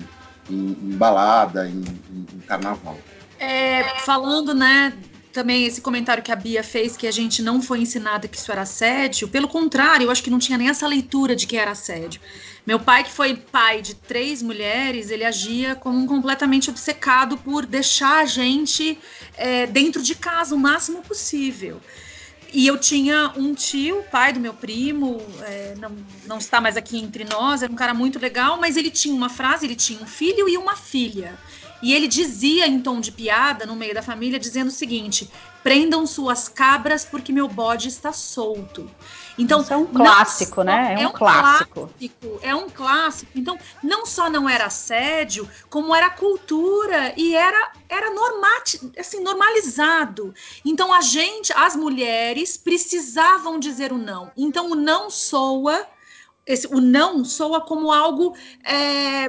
em, 0.50 0.76
em 0.82 0.96
balada, 0.96 1.68
em, 1.68 1.84
em 2.10 2.40
carnaval. 2.40 2.98
É, 3.38 3.84
falando, 4.00 4.54
né, 4.54 4.92
também 5.36 5.66
esse 5.66 5.82
comentário 5.82 6.22
que 6.22 6.32
a 6.32 6.36
Bia 6.36 6.64
fez, 6.64 6.96
que 6.96 7.06
a 7.06 7.10
gente 7.10 7.42
não 7.42 7.60
foi 7.60 7.80
ensinada 7.80 8.26
que 8.26 8.38
isso 8.38 8.50
era 8.50 8.62
assédio. 8.62 9.28
Pelo 9.28 9.46
contrário, 9.46 10.06
eu 10.06 10.10
acho 10.10 10.22
que 10.22 10.30
não 10.30 10.38
tinha 10.38 10.56
nem 10.56 10.70
essa 10.70 10.86
leitura 10.86 11.36
de 11.36 11.46
que 11.46 11.58
era 11.58 11.72
assédio. 11.72 12.22
Meu 12.66 12.80
pai, 12.80 13.04
que 13.04 13.10
foi 13.10 13.36
pai 13.36 13.82
de 13.82 13.94
três 13.94 14.40
mulheres, 14.40 15.10
ele 15.10 15.24
agia 15.24 15.74
como 15.74 15.98
um 15.98 16.06
completamente 16.06 16.70
obcecado 16.70 17.36
por 17.36 17.66
deixar 17.66 18.22
a 18.22 18.24
gente 18.24 18.98
é, 19.36 19.66
dentro 19.66 20.02
de 20.02 20.14
casa 20.14 20.54
o 20.54 20.58
máximo 20.58 21.02
possível. 21.02 21.82
E 22.50 22.66
eu 22.66 22.78
tinha 22.78 23.34
um 23.36 23.52
tio, 23.52 24.02
pai 24.10 24.32
do 24.32 24.40
meu 24.40 24.54
primo, 24.54 25.20
é, 25.42 25.74
não, 25.76 25.94
não 26.26 26.38
está 26.38 26.62
mais 26.62 26.78
aqui 26.78 26.96
entre 26.96 27.24
nós, 27.24 27.62
era 27.62 27.70
um 27.70 27.76
cara 27.76 27.92
muito 27.92 28.18
legal, 28.18 28.58
mas 28.58 28.78
ele 28.78 28.90
tinha 28.90 29.14
uma 29.14 29.28
frase: 29.28 29.66
ele 29.66 29.76
tinha 29.76 30.00
um 30.00 30.06
filho 30.06 30.48
e 30.48 30.56
uma 30.56 30.76
filha. 30.76 31.38
E 31.82 31.92
ele 31.94 32.08
dizia 32.08 32.66
em 32.66 32.80
tom 32.80 33.00
de 33.00 33.12
piada 33.12 33.66
no 33.66 33.76
meio 33.76 33.94
da 33.94 34.02
família, 34.02 34.38
dizendo 34.38 34.68
o 34.68 34.72
seguinte: 34.72 35.30
prendam 35.62 36.06
suas 36.06 36.48
cabras 36.48 37.04
porque 37.04 37.32
meu 37.32 37.48
bode 37.48 37.88
está 37.88 38.12
solto. 38.12 38.90
Então, 39.38 39.60
Isso 39.60 39.72
é 39.72 39.76
um 39.76 39.86
clássico, 39.86 40.62
né? 40.62 40.94
É, 40.98 41.02
é 41.02 41.08
um, 41.08 41.12
clássico. 41.12 41.90
clássico. 41.90 42.38
É 42.40 42.54
um 42.54 42.70
clássico. 42.70 43.32
Então, 43.34 43.58
não 43.82 44.06
só 44.06 44.30
não 44.30 44.48
era 44.48 44.66
assédio, 44.66 45.48
como 45.68 45.94
era 45.94 46.08
cultura 46.08 47.12
e 47.16 47.34
era 47.34 47.72
era 47.88 48.10
normati, 48.12 48.80
assim, 48.98 49.20
normalizado. 49.20 50.34
Então, 50.64 50.92
a 50.92 51.00
gente, 51.00 51.52
as 51.52 51.76
mulheres 51.76 52.56
precisavam 52.56 53.58
dizer 53.58 53.92
o 53.92 53.98
não. 53.98 54.32
Então, 54.36 54.70
o 54.70 54.74
não 54.74 55.10
soa 55.10 55.86
esse, 56.46 56.66
o 56.68 56.80
não 56.80 57.24
soa 57.24 57.60
como 57.60 57.90
algo 57.90 58.36
é, 58.64 59.28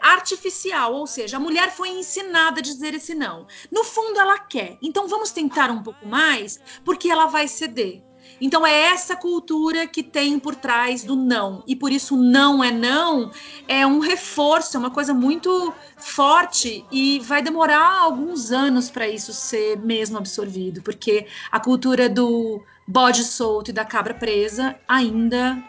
artificial, 0.00 0.94
ou 0.94 1.06
seja, 1.06 1.38
a 1.38 1.40
mulher 1.40 1.70
foi 1.70 1.88
ensinada 1.88 2.60
a 2.60 2.62
dizer 2.62 2.94
esse 2.94 3.14
não. 3.14 3.46
No 3.72 3.82
fundo, 3.82 4.20
ela 4.20 4.38
quer. 4.38 4.76
Então, 4.82 5.08
vamos 5.08 5.30
tentar 5.30 5.70
um 5.70 5.82
pouco 5.82 6.06
mais, 6.06 6.60
porque 6.84 7.08
ela 7.08 7.26
vai 7.26 7.48
ceder. 7.48 8.02
Então 8.40 8.66
é 8.66 8.72
essa 8.92 9.16
cultura 9.16 9.86
que 9.86 10.02
tem 10.02 10.38
por 10.38 10.54
trás 10.54 11.02
do 11.02 11.16
não. 11.16 11.62
E 11.66 11.74
por 11.74 11.90
isso 11.90 12.16
não 12.16 12.62
é 12.62 12.70
não, 12.70 13.30
é 13.66 13.86
um 13.86 13.98
reforço, 13.98 14.76
é 14.76 14.80
uma 14.80 14.90
coisa 14.90 15.12
muito 15.12 15.72
forte 15.96 16.84
e 16.90 17.18
vai 17.20 17.42
demorar 17.42 18.00
alguns 18.00 18.52
anos 18.52 18.90
para 18.90 19.08
isso 19.08 19.32
ser 19.32 19.78
mesmo 19.78 20.18
absorvido, 20.18 20.82
porque 20.82 21.26
a 21.50 21.58
cultura 21.58 22.08
do 22.08 22.62
bode 22.86 23.24
solto 23.24 23.70
e 23.70 23.74
da 23.74 23.84
cabra 23.84 24.14
presa 24.14 24.76
ainda 24.86 25.62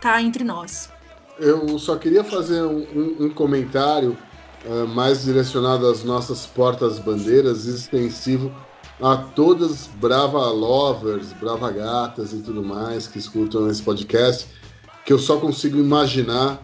está 0.00 0.22
entre 0.22 0.42
nós. 0.42 0.88
Eu 1.38 1.78
só 1.78 1.96
queria 1.96 2.24
fazer 2.24 2.62
um, 2.62 2.86
um, 2.94 3.16
um 3.26 3.30
comentário 3.30 4.16
uh, 4.64 4.88
mais 4.88 5.24
direcionado 5.24 5.86
às 5.86 6.02
nossas 6.02 6.46
portas-bandeiras, 6.46 7.66
extensivo 7.66 8.52
a 9.00 9.16
todas 9.16 9.88
brava 10.00 10.50
lovers, 10.50 11.32
brava 11.34 11.70
gatas 11.70 12.32
e 12.32 12.38
tudo 12.38 12.62
mais 12.62 13.06
que 13.06 13.18
escutam 13.18 13.70
esse 13.70 13.82
podcast, 13.82 14.46
que 15.04 15.12
eu 15.12 15.18
só 15.18 15.38
consigo 15.38 15.78
imaginar 15.78 16.62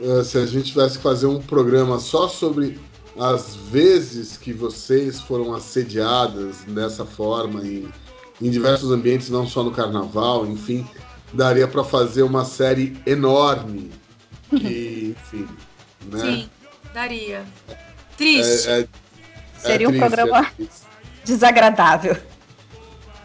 uh, 0.00 0.22
se 0.22 0.38
a 0.38 0.46
gente 0.46 0.72
tivesse 0.72 0.98
que 0.98 1.02
fazer 1.02 1.26
um 1.26 1.40
programa 1.40 1.98
só 1.98 2.28
sobre 2.28 2.78
as 3.18 3.54
vezes 3.54 4.36
que 4.36 4.52
vocês 4.52 5.20
foram 5.20 5.54
assediadas 5.54 6.58
dessa 6.66 7.04
forma 7.04 7.62
em, 7.62 7.88
em 8.42 8.50
diversos 8.50 8.90
ambientes, 8.90 9.30
não 9.30 9.46
só 9.46 9.62
no 9.62 9.70
carnaval, 9.70 10.46
enfim, 10.46 10.84
daria 11.34 11.68
para 11.68 11.84
fazer 11.84 12.22
uma 12.22 12.44
série 12.44 12.96
enorme. 13.06 13.90
Que, 14.50 15.14
enfim, 15.32 15.48
né? 16.06 16.20
Sim, 16.20 16.50
daria. 16.92 17.44
Triste. 18.16 18.68
É, 18.68 18.80
é, 18.80 18.88
Seria 19.58 19.86
é 19.86 19.88
um 19.88 19.92
triste, 19.92 20.06
programa 20.06 20.46
é 20.60 20.64
desagradável. 21.24 22.16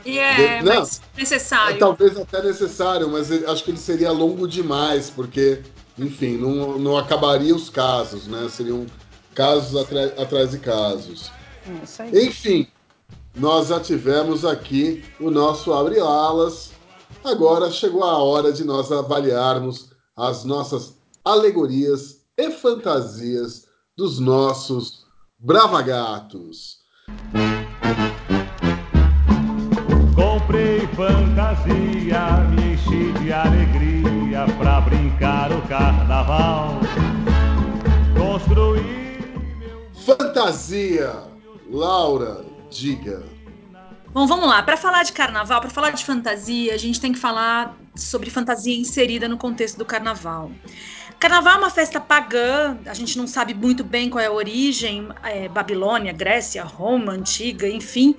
E 0.05 0.17
é 0.17 0.61
não, 0.63 0.75
mais 0.75 1.01
necessário. 1.17 1.75
É, 1.75 1.79
talvez 1.79 2.17
até 2.17 2.41
necessário, 2.41 3.09
mas 3.09 3.31
acho 3.31 3.63
que 3.63 3.71
ele 3.71 3.77
seria 3.77 4.11
longo 4.11 4.47
demais, 4.47 5.09
porque, 5.09 5.61
enfim, 5.97 6.37
não, 6.37 6.79
não 6.79 6.97
acabaria 6.97 7.53
os 7.53 7.69
casos, 7.69 8.25
né? 8.25 8.47
Seriam 8.49 8.85
casos 9.35 9.75
atra- 9.79 10.13
atrás 10.21 10.51
de 10.51 10.59
casos. 10.59 11.31
É 11.67 11.83
isso 11.83 12.01
aí. 12.01 12.27
Enfim, 12.27 12.67
nós 13.35 13.67
já 13.67 13.79
tivemos 13.79 14.45
aqui 14.45 15.03
o 15.19 15.29
nosso 15.29 15.73
Abre 15.73 15.99
Alas. 15.99 16.71
Agora 17.23 17.69
chegou 17.69 18.03
a 18.03 18.17
hora 18.17 18.51
de 18.51 18.63
nós 18.63 18.91
avaliarmos 18.91 19.89
as 20.15 20.45
nossas 20.45 20.97
alegorias 21.23 22.21
e 22.37 22.49
fantasias 22.51 23.67
dos 23.97 24.19
nossos 24.19 25.05
bravagatos. 25.37 26.79
Comprei 30.15 30.87
fantasia, 30.95 32.37
me 32.49 32.73
enchi 32.73 33.11
de 33.19 33.33
alegria 33.33 34.45
pra 34.57 34.81
brincar 34.81 35.51
o 35.51 35.61
carnaval. 35.67 36.79
Construí 38.17 39.19
meu 39.59 39.91
Fantasia! 39.93 41.13
Laura, 41.69 42.43
diga. 42.69 43.38
Bom, 44.11 44.25
vamos 44.25 44.47
lá. 44.47 44.63
Para 44.63 44.75
falar 44.75 45.03
de 45.03 45.13
carnaval, 45.13 45.61
para 45.61 45.69
falar 45.69 45.91
de 45.91 46.03
fantasia, 46.03 46.73
a 46.73 46.77
gente 46.77 46.99
tem 46.99 47.13
que 47.13 47.19
falar 47.19 47.77
sobre 47.95 48.31
fantasia 48.31 48.75
inserida 48.75 49.27
no 49.27 49.37
contexto 49.37 49.77
do 49.77 49.85
carnaval. 49.85 50.51
Carnaval 51.19 51.55
é 51.55 51.57
uma 51.57 51.69
festa 51.69 51.99
pagã, 51.99 52.77
a 52.85 52.93
gente 52.93 53.17
não 53.17 53.27
sabe 53.27 53.53
muito 53.53 53.83
bem 53.83 54.09
qual 54.09 54.23
é 54.23 54.27
a 54.27 54.31
origem, 54.31 55.09
é, 55.21 55.47
Babilônia, 55.47 56.11
Grécia, 56.11 56.63
Roma, 56.63 57.11
Antiga, 57.11 57.67
enfim. 57.67 58.15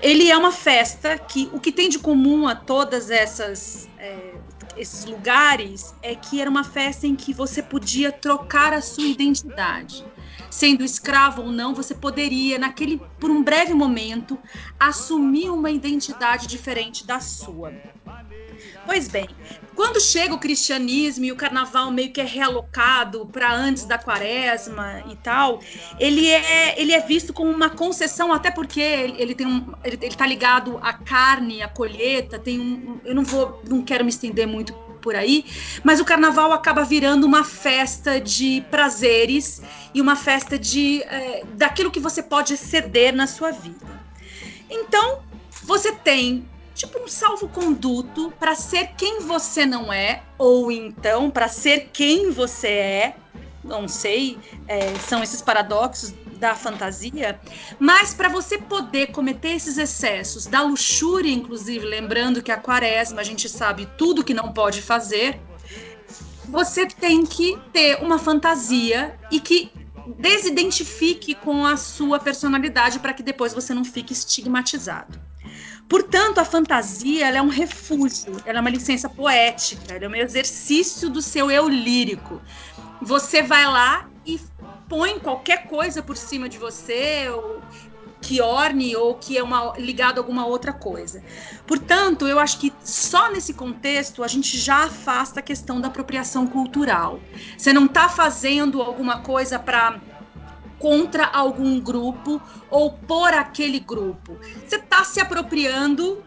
Ele 0.00 0.30
é 0.30 0.36
uma 0.36 0.52
festa 0.52 1.18
que 1.18 1.50
o 1.52 1.60
que 1.60 1.72
tem 1.72 1.88
de 1.90 1.98
comum 1.98 2.46
a 2.46 2.54
todas 2.54 3.10
essas 3.10 3.90
é, 3.98 4.34
esses 4.76 5.04
lugares 5.04 5.94
é 6.02 6.14
que 6.14 6.40
era 6.40 6.48
uma 6.48 6.64
festa 6.64 7.06
em 7.06 7.14
que 7.14 7.34
você 7.34 7.62
podia 7.62 8.12
trocar 8.12 8.72
a 8.72 8.80
sua 8.80 9.04
identidade. 9.04 10.04
Sendo 10.50 10.84
escravo 10.84 11.42
ou 11.42 11.50
não, 11.50 11.74
você 11.74 11.94
poderia, 11.94 12.58
naquele, 12.58 13.00
por 13.18 13.30
um 13.30 13.42
breve 13.42 13.74
momento, 13.74 14.38
assumir 14.78 15.50
uma 15.50 15.70
identidade 15.70 16.46
diferente 16.46 17.06
da 17.06 17.20
sua. 17.20 17.72
Pois 18.86 19.08
bem, 19.08 19.28
quando 19.74 20.00
chega 20.00 20.32
o 20.32 20.38
cristianismo 20.38 21.24
e 21.24 21.32
o 21.32 21.36
carnaval 21.36 21.90
meio 21.90 22.12
que 22.12 22.20
é 22.20 22.24
realocado 22.24 23.26
para 23.26 23.52
antes 23.52 23.84
da 23.84 23.98
quaresma 23.98 25.02
e 25.10 25.16
tal, 25.16 25.60
ele 25.98 26.28
é, 26.28 26.80
ele 26.80 26.92
é 26.92 27.00
visto 27.00 27.32
como 27.32 27.50
uma 27.50 27.68
concessão, 27.68 28.32
até 28.32 28.50
porque 28.50 28.80
ele, 28.80 29.34
tem 29.34 29.46
um, 29.46 29.72
ele, 29.84 29.98
ele 30.00 30.14
tá 30.14 30.26
ligado 30.26 30.78
à 30.82 30.92
carne, 30.92 31.62
à 31.62 31.68
colheita, 31.68 32.38
tem 32.38 32.60
um, 32.60 32.98
eu 33.04 33.14
não 33.14 33.24
vou, 33.24 33.60
não 33.68 33.82
quero 33.82 34.04
me 34.04 34.10
estender 34.10 34.46
muito 34.46 34.72
por 35.06 35.14
aí, 35.14 35.44
mas 35.84 36.00
o 36.00 36.04
carnaval 36.04 36.50
acaba 36.50 36.82
virando 36.82 37.24
uma 37.24 37.44
festa 37.44 38.20
de 38.20 38.60
prazeres 38.72 39.62
e 39.94 40.00
uma 40.00 40.16
festa 40.16 40.58
de 40.58 41.00
é, 41.04 41.44
daquilo 41.54 41.92
que 41.92 42.00
você 42.00 42.20
pode 42.20 42.56
ceder 42.56 43.14
na 43.14 43.28
sua 43.28 43.52
vida. 43.52 43.86
Então, 44.68 45.22
você 45.62 45.92
tem 45.92 46.44
tipo 46.74 46.98
um 46.98 47.06
salvo-conduto 47.06 48.32
para 48.36 48.56
ser 48.56 48.94
quem 48.96 49.20
você 49.20 49.64
não 49.64 49.92
é, 49.92 50.24
ou 50.36 50.72
então 50.72 51.30
para 51.30 51.46
ser 51.46 51.90
quem 51.92 52.32
você 52.32 52.68
é. 52.68 53.16
Não 53.62 53.86
sei, 53.86 54.36
é, 54.66 54.98
são 54.98 55.22
esses 55.22 55.40
paradoxos 55.40 56.12
da 56.36 56.54
fantasia, 56.54 57.40
mas 57.78 58.14
para 58.14 58.28
você 58.28 58.58
poder 58.58 59.08
cometer 59.08 59.50
esses 59.50 59.78
excessos 59.78 60.46
da 60.46 60.62
luxúria, 60.62 61.32
inclusive, 61.32 61.84
lembrando 61.84 62.42
que 62.42 62.52
a 62.52 62.56
quaresma 62.56 63.20
a 63.20 63.24
gente 63.24 63.48
sabe 63.48 63.88
tudo 63.98 64.24
que 64.24 64.34
não 64.34 64.52
pode 64.52 64.82
fazer, 64.82 65.40
você 66.48 66.86
tem 66.86 67.24
que 67.24 67.58
ter 67.72 68.02
uma 68.02 68.18
fantasia 68.18 69.18
e 69.30 69.40
que 69.40 69.70
desidentifique 70.18 71.34
com 71.34 71.66
a 71.66 71.76
sua 71.76 72.18
personalidade 72.18 73.00
para 73.00 73.12
que 73.12 73.22
depois 73.22 73.52
você 73.52 73.74
não 73.74 73.84
fique 73.84 74.12
estigmatizado. 74.12 75.20
Portanto, 75.88 76.38
a 76.38 76.44
fantasia 76.44 77.28
é 77.28 77.40
um 77.40 77.48
refúgio, 77.48 78.40
é 78.44 78.60
uma 78.60 78.70
licença 78.70 79.08
poética, 79.08 79.94
é 79.94 80.08
um 80.08 80.14
exercício 80.14 81.08
do 81.08 81.22
seu 81.22 81.50
eu 81.50 81.68
lírico. 81.68 82.40
Você 83.00 83.42
vai 83.42 83.64
lá 83.66 84.08
e 84.24 84.40
põe 84.88 85.18
qualquer 85.18 85.66
coisa 85.66 86.02
por 86.02 86.16
cima 86.16 86.48
de 86.48 86.58
você, 86.58 87.28
ou 87.28 87.60
que 88.20 88.40
orne 88.40 88.96
ou 88.96 89.14
que 89.14 89.38
é 89.38 89.42
uma, 89.42 89.74
ligado 89.78 90.18
a 90.18 90.20
alguma 90.20 90.46
outra 90.46 90.72
coisa. 90.72 91.22
Portanto, 91.66 92.26
eu 92.26 92.38
acho 92.38 92.58
que 92.58 92.72
só 92.82 93.30
nesse 93.30 93.54
contexto 93.54 94.24
a 94.24 94.28
gente 94.28 94.58
já 94.58 94.84
afasta 94.84 95.40
a 95.40 95.42
questão 95.42 95.80
da 95.80 95.88
apropriação 95.88 96.46
cultural. 96.46 97.20
Você 97.56 97.72
não 97.72 97.86
está 97.86 98.08
fazendo 98.08 98.82
alguma 98.82 99.20
coisa 99.20 99.58
para 99.58 100.00
contra 100.78 101.26
algum 101.26 101.80
grupo 101.80 102.40
ou 102.70 102.92
por 102.92 103.32
aquele 103.32 103.80
grupo. 103.80 104.36
Você 104.66 104.76
está 104.76 105.04
se 105.04 105.20
apropriando 105.20 106.22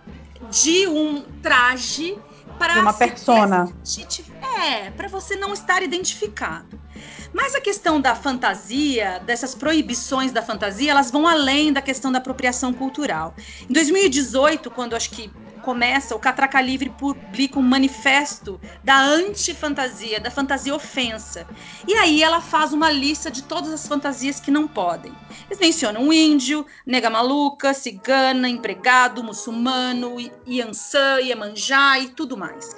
de 0.49 0.87
um 0.87 1.23
traje 1.41 2.17
para 2.57 2.79
uma 2.81 2.93
persona. 2.93 3.71
É, 4.59 4.89
para 4.91 5.07
você 5.07 5.35
não 5.35 5.53
estar 5.53 5.83
identificado. 5.83 6.79
Mas 7.33 7.55
a 7.55 7.61
questão 7.61 8.01
da 8.01 8.15
fantasia, 8.15 9.19
dessas 9.25 9.53
proibições 9.53 10.31
da 10.31 10.41
fantasia, 10.41 10.91
elas 10.91 11.11
vão 11.11 11.27
além 11.27 11.71
da 11.71 11.81
questão 11.81 12.11
da 12.11 12.17
apropriação 12.17 12.73
cultural. 12.73 13.35
Em 13.69 13.73
2018, 13.73 14.71
quando 14.71 14.95
acho 14.95 15.11
que 15.11 15.31
começa, 15.59 16.15
o 16.15 16.19
Catraca 16.19 16.59
Livre 16.61 16.89
publica 16.89 17.59
um 17.59 17.61
manifesto 17.61 18.59
da 18.83 18.99
antifantasia, 18.99 20.19
da 20.19 20.31
fantasia 20.31 20.73
ofensa. 20.73 21.45
E 21.87 21.93
aí 21.93 22.23
ela 22.23 22.41
faz 22.41 22.73
uma 22.73 22.89
lista 22.89 23.29
de 23.29 23.43
todas 23.43 23.71
as 23.71 23.87
fantasias 23.87 24.39
que 24.39 24.49
não 24.49 24.67
podem. 24.67 25.13
Eles 25.45 25.59
mencionam 25.59 26.11
índio, 26.11 26.65
nega 26.85 27.09
maluca, 27.09 27.73
cigana, 27.73 28.49
empregado, 28.49 29.23
muçulmano, 29.23 30.15
Iansã, 30.47 31.19
Iemanjá 31.21 31.99
e 31.99 32.09
tudo 32.09 32.35
mais. 32.37 32.75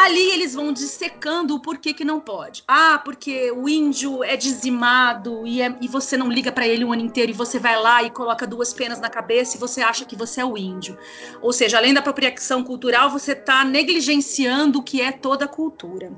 Ali 0.00 0.30
eles 0.30 0.54
vão 0.54 0.72
dissecando 0.72 1.56
o 1.56 1.60
porquê 1.60 1.92
que 1.92 2.04
não 2.04 2.20
pode. 2.20 2.62
Ah, 2.68 3.00
porque 3.04 3.50
o 3.50 3.68
índio 3.68 4.22
é 4.22 4.36
dizimado 4.36 5.44
e, 5.44 5.60
é- 5.60 5.76
e 5.80 5.88
você 5.88 6.16
não 6.16 6.30
liga 6.30 6.52
pra 6.52 6.68
ele 6.68 6.84
o 6.84 6.92
ano 6.92 7.02
inteiro 7.02 7.32
e 7.32 7.34
você 7.34 7.58
vai 7.58 7.76
lá 7.80 8.04
e 8.04 8.10
coloca 8.10 8.46
duas 8.46 8.72
penas 8.72 9.00
na 9.00 9.10
cabeça 9.10 9.56
e 9.56 9.60
você 9.60 9.82
acha 9.82 10.04
que 10.04 10.14
você 10.14 10.40
é 10.40 10.44
o 10.44 10.56
índio. 10.56 10.96
Ou 11.42 11.52
seja, 11.52 11.78
além 11.78 11.92
da 11.92 11.98
apropriação 11.98 12.62
cultural, 12.62 13.10
você 13.10 13.32
está 13.32 13.64
negligenciando 13.64 14.78
o 14.78 14.82
que 14.84 15.00
é 15.02 15.10
toda 15.10 15.46
a 15.46 15.48
cultura. 15.48 16.12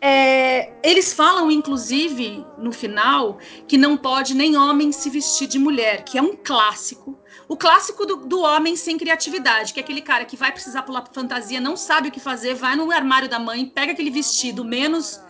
É, 0.00 0.72
eles 0.82 1.12
falam, 1.12 1.50
inclusive, 1.50 2.46
no 2.56 2.70
final, 2.70 3.38
que 3.66 3.76
não 3.76 3.96
pode 3.96 4.32
nem 4.32 4.56
homem 4.56 4.92
se 4.92 5.10
vestir 5.10 5.48
de 5.48 5.58
mulher, 5.58 6.04
que 6.04 6.18
é 6.18 6.22
um 6.22 6.36
clássico. 6.36 7.18
O 7.54 7.56
clássico 7.56 8.04
do, 8.04 8.16
do 8.16 8.40
homem 8.40 8.74
sem 8.74 8.98
criatividade, 8.98 9.72
que 9.72 9.78
é 9.78 9.82
aquele 9.84 10.02
cara 10.02 10.24
que 10.24 10.36
vai 10.36 10.50
precisar 10.50 10.82
pular 10.82 11.04
fantasia, 11.12 11.60
não 11.60 11.76
sabe 11.76 12.08
o 12.08 12.10
que 12.10 12.18
fazer, 12.18 12.52
vai 12.52 12.74
no 12.74 12.90
armário 12.90 13.28
da 13.28 13.38
mãe, 13.38 13.64
pega 13.64 13.92
aquele 13.92 14.10
vestido 14.10 14.64
menos. 14.64 15.20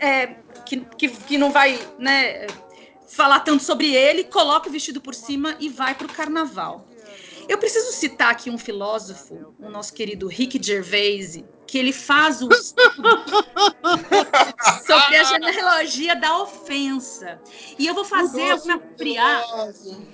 é, 0.00 0.34
que, 0.66 0.78
que, 0.98 1.08
que 1.08 1.38
não 1.38 1.52
vai 1.52 1.78
né, 1.96 2.48
falar 3.06 3.38
tanto 3.38 3.62
sobre 3.62 3.94
ele, 3.94 4.24
coloca 4.24 4.68
o 4.68 4.72
vestido 4.72 5.00
por 5.00 5.14
cima 5.14 5.54
e 5.60 5.68
vai 5.68 5.94
para 5.94 6.08
o 6.08 6.12
carnaval. 6.12 6.87
Eu 7.48 7.56
preciso 7.56 7.92
citar 7.92 8.30
aqui 8.30 8.50
um 8.50 8.58
filósofo, 8.58 9.54
o 9.58 9.70
nosso 9.70 9.94
querido 9.94 10.28
Rick 10.28 10.60
Gervais, 10.62 11.42
que 11.66 11.78
ele 11.78 11.92
faz 11.92 12.42
o 12.42 12.48
estudo 12.52 13.24
sobre 14.86 15.16
a 15.16 15.24
genealogia 15.24 16.14
da 16.14 16.42
ofensa. 16.42 17.40
E 17.78 17.86
eu 17.86 17.94
vou 17.94 18.04
fazer, 18.04 18.54
me 18.66 18.72
apropriar. 18.72 19.42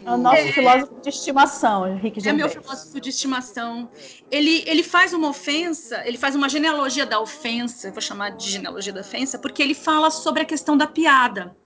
É 0.05 0.11
o 0.11 0.17
nosso 0.17 0.43
filósofo 0.53 1.01
de 1.01 1.09
estimação, 1.09 1.97
Rick 1.97 2.21
É 2.27 2.33
meu 2.33 2.49
Gervais. 2.49 2.67
filósofo 2.67 3.01
de 3.01 3.11
estimação. 3.11 3.91
Ele, 4.31 4.63
ele 4.67 4.83
faz 4.83 5.13
uma 5.13 5.29
ofensa, 5.29 6.03
ele 6.07 6.19
faz 6.19 6.35
uma 6.37 6.49
genealogia 6.49 7.05
da 7.05 7.21
ofensa, 7.21 7.89
eu 7.89 7.93
vou 7.93 8.03
chamar 8.03 8.31
de 8.31 8.49
genealogia 8.51 8.93
da 8.93 9.01
ofensa, 9.01 9.39
porque 9.39 9.63
ele 9.63 9.75
fala 9.75 10.11
sobre 10.11 10.43
a 10.43 10.45
questão 10.45 10.77
da 10.77 10.87
piada. 10.87 11.57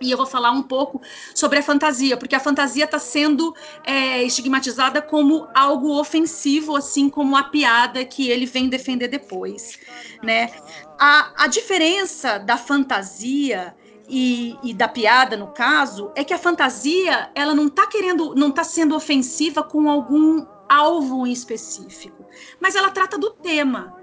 E 0.00 0.10
eu 0.10 0.16
vou 0.16 0.26
falar 0.26 0.50
um 0.50 0.62
pouco 0.62 1.00
sobre 1.34 1.58
a 1.58 1.62
fantasia, 1.62 2.16
porque 2.16 2.34
a 2.34 2.40
fantasia 2.40 2.84
está 2.84 2.98
sendo 2.98 3.54
é, 3.84 4.22
estigmatizada 4.22 5.02
como 5.02 5.46
algo 5.54 6.00
ofensivo, 6.00 6.74
assim 6.74 7.10
como 7.10 7.36
a 7.36 7.44
piada 7.44 8.02
que 8.04 8.30
ele 8.30 8.46
vem 8.46 8.68
defender 8.68 9.08
depois, 9.08 9.78
né? 10.22 10.50
A, 10.98 11.44
a 11.44 11.46
diferença 11.46 12.38
da 12.38 12.56
fantasia 12.56 13.74
e, 14.08 14.56
e 14.62 14.72
da 14.72 14.88
piada, 14.88 15.36
no 15.36 15.48
caso, 15.48 16.10
é 16.16 16.24
que 16.24 16.34
a 16.34 16.38
fantasia 16.38 17.30
ela 17.34 17.54
não 17.54 17.66
está 17.66 17.86
querendo, 17.86 18.34
não 18.34 18.48
está 18.48 18.64
sendo 18.64 18.96
ofensiva 18.96 19.62
com 19.62 19.88
algum 19.88 20.44
alvo 20.68 21.26
em 21.26 21.32
específico, 21.32 22.24
mas 22.58 22.74
ela 22.74 22.90
trata 22.90 23.18
do 23.18 23.30
tema. 23.30 23.94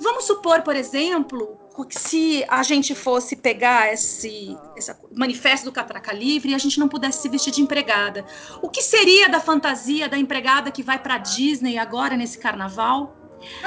Vamos 0.00 0.24
supor, 0.24 0.62
por 0.62 0.76
exemplo, 0.76 1.58
que 1.84 1.98
se 1.98 2.44
a 2.48 2.62
gente 2.62 2.94
fosse 2.94 3.36
pegar 3.36 3.92
esse, 3.92 4.56
esse 4.76 4.94
manifesto 5.14 5.64
do 5.64 5.72
Catraca 5.72 6.12
Livre 6.12 6.50
e 6.50 6.54
a 6.54 6.58
gente 6.58 6.78
não 6.78 6.88
pudesse 6.88 7.22
se 7.22 7.28
vestir 7.28 7.52
de 7.52 7.60
empregada. 7.60 8.24
O 8.62 8.68
que 8.68 8.82
seria 8.82 9.28
da 9.28 9.40
fantasia 9.40 10.08
da 10.08 10.18
empregada 10.18 10.70
que 10.70 10.82
vai 10.82 10.98
para 10.98 11.18
Disney 11.18 11.78
agora 11.78 12.16
nesse 12.16 12.38
carnaval? 12.38 13.14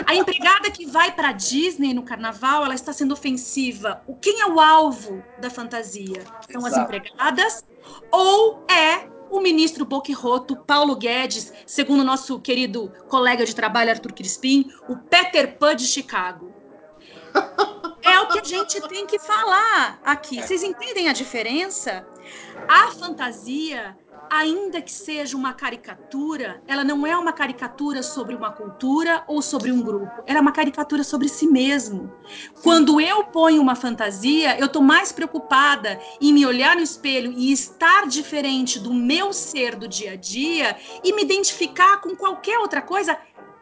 A 0.05 0.13
empregada 0.13 0.69
que 0.69 0.85
vai 0.85 1.13
para 1.13 1.31
Disney 1.31 1.93
no 1.93 2.03
carnaval, 2.03 2.65
ela 2.65 2.75
está 2.75 2.91
sendo 2.91 3.13
ofensiva. 3.13 4.01
O 4.05 4.15
quem 4.15 4.41
é 4.41 4.45
o 4.45 4.59
alvo 4.59 5.23
da 5.39 5.49
fantasia? 5.49 6.23
São 6.51 6.65
as 6.65 6.73
Exato. 6.73 6.81
empregadas 6.83 7.65
ou 8.11 8.65
é 8.69 9.10
o 9.31 9.39
ministro 9.39 9.85
Boquirroto, 9.85 10.57
Paulo 10.57 10.95
Guedes, 10.95 11.53
segundo 11.65 12.03
nosso 12.03 12.39
querido 12.39 12.91
colega 13.07 13.45
de 13.45 13.55
trabalho 13.55 13.89
Arthur 13.89 14.13
Crispim, 14.13 14.69
o 14.89 14.97
Peter 14.97 15.57
Pan 15.57 15.75
de 15.75 15.87
Chicago? 15.87 16.53
É 18.03 18.19
o 18.19 18.27
que 18.27 18.39
a 18.39 18.43
gente 18.43 18.81
tem 18.89 19.07
que 19.07 19.17
falar 19.17 20.01
aqui. 20.03 20.41
Vocês 20.41 20.63
entendem 20.63 21.07
a 21.07 21.13
diferença? 21.13 22.05
A 22.67 22.91
fantasia, 22.91 23.97
ainda 24.29 24.81
que 24.81 24.91
seja 24.91 25.35
uma 25.35 25.53
caricatura, 25.53 26.61
ela 26.67 26.83
não 26.83 27.05
é 27.05 27.17
uma 27.17 27.33
caricatura 27.33 28.03
sobre 28.03 28.35
uma 28.35 28.51
cultura 28.51 29.23
ou 29.27 29.41
sobre 29.41 29.71
um 29.71 29.81
grupo. 29.81 30.23
Ela 30.25 30.39
é 30.39 30.41
uma 30.41 30.51
caricatura 30.51 31.03
sobre 31.03 31.27
si 31.27 31.47
mesmo. 31.47 32.11
Quando 32.63 32.99
eu 33.01 33.23
ponho 33.25 33.61
uma 33.61 33.75
fantasia, 33.75 34.57
eu 34.59 34.67
estou 34.67 34.81
mais 34.81 35.11
preocupada 35.11 35.99
em 36.19 36.33
me 36.33 36.45
olhar 36.45 36.75
no 36.75 36.81
espelho 36.81 37.33
e 37.35 37.51
estar 37.51 38.07
diferente 38.07 38.79
do 38.79 38.93
meu 38.93 39.33
ser 39.33 39.75
do 39.75 39.87
dia 39.87 40.13
a 40.13 40.15
dia 40.15 40.77
e 41.03 41.13
me 41.13 41.23
identificar 41.23 42.01
com 42.01 42.15
qualquer 42.15 42.59
outra 42.59 42.81
coisa 42.81 43.17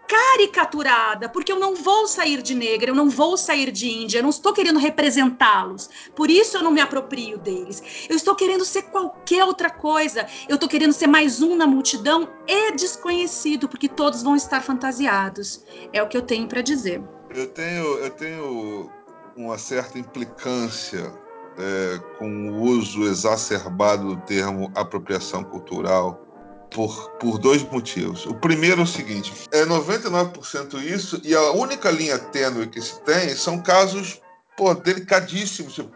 caricaturada, 0.09 1.29
porque 1.29 1.51
eu 1.51 1.59
não 1.59 1.75
vou 1.75 2.07
sair 2.07 2.41
de 2.41 2.55
negra, 2.55 2.89
eu 2.89 2.95
não 2.95 3.11
vou 3.11 3.37
sair 3.37 3.71
de 3.71 3.87
índia, 3.87 4.17
eu 4.17 4.23
não 4.23 4.31
estou 4.31 4.51
querendo 4.51 4.79
representá-los. 4.79 5.87
Por 6.15 6.31
isso 6.31 6.57
eu 6.57 6.63
não 6.63 6.71
me 6.71 6.81
aproprio 6.81 7.37
deles. 7.37 8.07
Eu 8.09 8.15
estou 8.15 8.35
querendo 8.35 8.65
ser 8.65 8.83
qualquer 8.83 9.43
outra 9.43 9.69
coisa. 9.69 10.25
Eu 10.47 10.55
estou 10.55 10.67
querendo 10.67 10.93
ser 10.93 11.05
mais 11.05 11.43
um 11.43 11.55
na 11.55 11.67
multidão 11.67 12.27
e 12.47 12.71
desconhecido, 12.71 13.69
porque 13.69 13.87
todos 13.87 14.23
vão 14.23 14.35
estar 14.35 14.61
fantasiados. 14.61 15.63
É 15.93 16.01
o 16.01 16.07
que 16.07 16.17
eu 16.17 16.23
tenho 16.23 16.47
para 16.47 16.61
dizer. 16.61 17.03
Eu 17.29 17.47
tenho, 17.47 17.85
eu 17.99 18.09
tenho 18.09 18.89
uma 19.37 19.59
certa 19.59 19.99
implicância 19.99 21.13
é, 21.59 21.99
com 22.17 22.49
o 22.49 22.61
uso 22.63 23.03
exacerbado 23.03 24.15
do 24.15 24.21
termo 24.21 24.71
apropriação 24.73 25.43
cultural 25.43 26.28
por, 26.71 27.09
por 27.19 27.37
dois 27.37 27.63
motivos. 27.63 28.25
O 28.25 28.33
primeiro 28.33 28.81
é 28.81 28.83
o 28.83 28.87
seguinte: 28.87 29.33
é 29.51 29.65
99% 29.65 30.81
isso, 30.81 31.19
e 31.23 31.35
a 31.35 31.51
única 31.51 31.89
linha 31.89 32.17
tênue 32.17 32.67
que 32.67 32.81
se 32.81 32.99
tem 33.01 33.29
são 33.35 33.61
casos 33.61 34.21
pô, 34.55 34.73
delicadíssimos. 34.73 35.73
Tipo, 35.73 35.91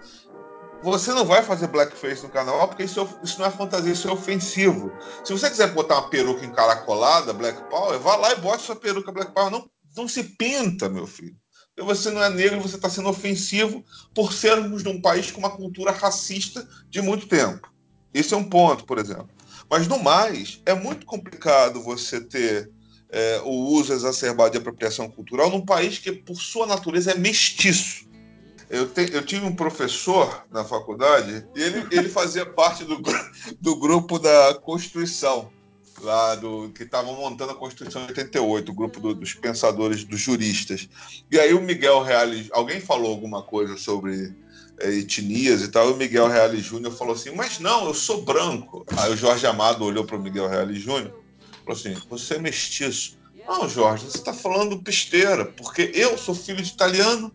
você 0.82 1.14
não 1.14 1.26
vai 1.26 1.42
fazer 1.42 1.68
blackface 1.68 2.24
no 2.24 2.30
carnaval 2.30 2.68
porque 2.68 2.84
isso, 2.84 3.00
é- 3.00 3.24
isso 3.24 3.40
não 3.40 3.46
é 3.46 3.52
fantasia, 3.52 3.94
isso 3.94 4.08
é 4.08 4.12
ofensivo. 4.12 4.92
Se 5.24 5.32
você 5.32 5.50
quiser 5.50 5.72
botar 5.74 5.96
uma 5.96 6.10
peruca 6.10 6.46
encaracolada, 6.46 7.32
Black 7.32 7.62
Power, 7.70 8.00
vá 8.00 8.16
lá 8.16 8.34
e 8.34 8.36
bote 8.36 8.64
sua 8.64 8.76
peruca 8.76 9.12
Black 9.12 9.34
Power. 9.34 9.52
Não, 9.52 9.70
não 9.96 10.08
se 10.08 10.24
pinta, 10.24 10.90
meu 10.90 11.08
filho. 11.08 11.36
Porque 11.76 11.88
você 11.88 12.12
não 12.12 12.22
é 12.22 12.30
negro, 12.30 12.62
você 12.62 12.76
está 12.76 12.90
sendo 12.90 13.10
ofensivo 13.10 13.84
por 14.14 14.34
sermos 14.34 14.84
num 14.84 15.02
país 15.02 15.32
com 15.32 15.40
uma 15.40 15.50
cultura 15.50 15.92
racista 15.92 16.68
de 16.90 17.02
muito 17.02 17.28
tempo. 17.28 17.72
Isso 18.14 18.36
é 18.36 18.38
um 18.38 18.44
ponto, 18.44 18.86
por 18.86 19.00
exemplo. 19.00 19.30
Mas 19.74 19.88
no 19.88 19.98
mais, 19.98 20.62
é 20.68 20.76
muito 20.76 21.04
complicado 21.04 21.82
você 21.82 22.22
ter 22.22 22.70
é, 23.10 23.42
o 23.44 23.50
uso 23.50 23.92
exacerbado 23.92 24.52
de 24.52 24.60
apropriação 24.60 25.10
cultural 25.10 25.50
num 25.50 25.66
país 25.66 25.98
que, 25.98 26.12
por 26.12 26.36
sua 26.36 26.68
natureza, 26.68 27.10
é 27.10 27.18
mestiço. 27.18 28.06
Eu, 28.70 28.88
te- 28.88 29.12
eu 29.12 29.26
tive 29.26 29.48
um 29.48 29.56
professor 29.56 30.46
na 30.52 30.64
faculdade 30.64 31.44
e 31.56 31.60
ele, 31.64 31.88
ele 31.90 32.08
fazia 32.08 32.46
parte 32.46 32.84
do, 32.86 33.02
do 33.60 33.76
grupo 33.76 34.20
da 34.20 34.54
Constituição, 34.62 35.52
lá 36.02 36.36
do 36.36 36.70
que 36.70 36.84
estavam 36.84 37.16
montando 37.16 37.54
a 37.54 37.56
Constituição 37.56 38.04
de 38.04 38.10
88, 38.10 38.72
o 38.72 38.76
grupo 38.76 39.00
do- 39.00 39.16
dos 39.16 39.34
pensadores, 39.34 40.04
dos 40.04 40.20
juristas. 40.20 40.88
E 41.32 41.40
aí 41.40 41.52
o 41.52 41.62
Miguel 41.62 42.04
Reale, 42.04 42.48
alguém 42.52 42.80
falou 42.80 43.10
alguma 43.10 43.42
coisa 43.42 43.76
sobre 43.76 44.36
etnias 44.80 45.62
e 45.62 45.68
tal, 45.70 45.90
e 45.90 45.94
o 45.94 45.96
Miguel 45.98 46.28
Reale 46.28 46.60
Júnior 46.60 46.94
falou 46.94 47.14
assim, 47.14 47.32
mas 47.36 47.60
não, 47.60 47.86
eu 47.86 47.94
sou 47.94 48.24
branco. 48.24 48.86
Aí 48.98 49.12
o 49.12 49.18
Jorge 49.18 49.46
Amado 49.48 49.86
olhou 49.86 50.04
para 50.06 50.16
o 50.16 50.22
Miguel 50.22 50.48
Reale 50.48 50.76
Júnior 50.76 51.14
falou 51.66 51.80
assim, 51.80 51.94
você 52.10 52.36
é 52.36 52.40
mestiço. 52.40 53.18
Não, 53.48 53.70
Jorge, 53.70 54.06
você 54.06 54.18
está 54.18 54.34
falando 54.34 54.78
besteira, 54.78 55.46
porque 55.46 55.92
eu 55.94 56.18
sou 56.18 56.36
filho 56.36 56.62
de 56.62 56.72
italiano 56.72 57.32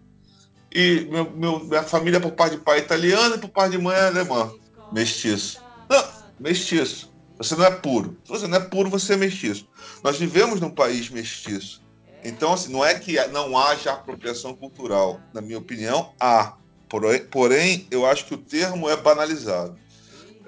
e 0.74 1.07
meu, 1.11 1.31
meu- 1.31 1.61
minha 1.61 1.83
família 1.83 2.20
por 2.20 2.33
pai 2.33 2.51
de 2.51 2.59
pai 2.59 2.79
é 2.79 2.83
italiana 2.83 3.37
e 3.37 3.38
por 3.38 3.48
pai 3.48 3.70
de 3.70 3.79
mãe 3.79 3.96
é 3.96 4.09
alemã. 4.09 4.53
Mestiço. 4.92 5.61
Não, 5.88 6.05
mestiço. 6.38 7.12
Você 7.38 7.55
não 7.55 7.64
é 7.64 7.70
puro. 7.70 8.18
Se 8.24 8.31
você 8.31 8.46
não 8.46 8.59
é 8.59 8.61
puro, 8.61 8.90
você 8.90 9.14
é 9.14 9.16
mestiço. 9.16 9.66
Nós 10.03 10.18
vivemos 10.18 10.61
num 10.61 10.70
país 10.70 11.09
mestiço. 11.09 11.83
Então, 12.24 12.53
assim, 12.53 12.72
não 12.72 12.85
é 12.85 12.98
que 12.98 13.16
não 13.29 13.57
haja 13.57 13.92
apropriação 13.92 14.55
cultural. 14.55 15.20
Na 15.33 15.40
minha 15.40 15.59
opinião, 15.59 16.12
há. 16.20 16.57
Porém, 16.88 17.87
eu 17.90 18.07
acho 18.07 18.27
que 18.27 18.35
o 18.35 18.38
termo 18.38 18.88
é 18.88 18.96
banalizado. 18.96 19.79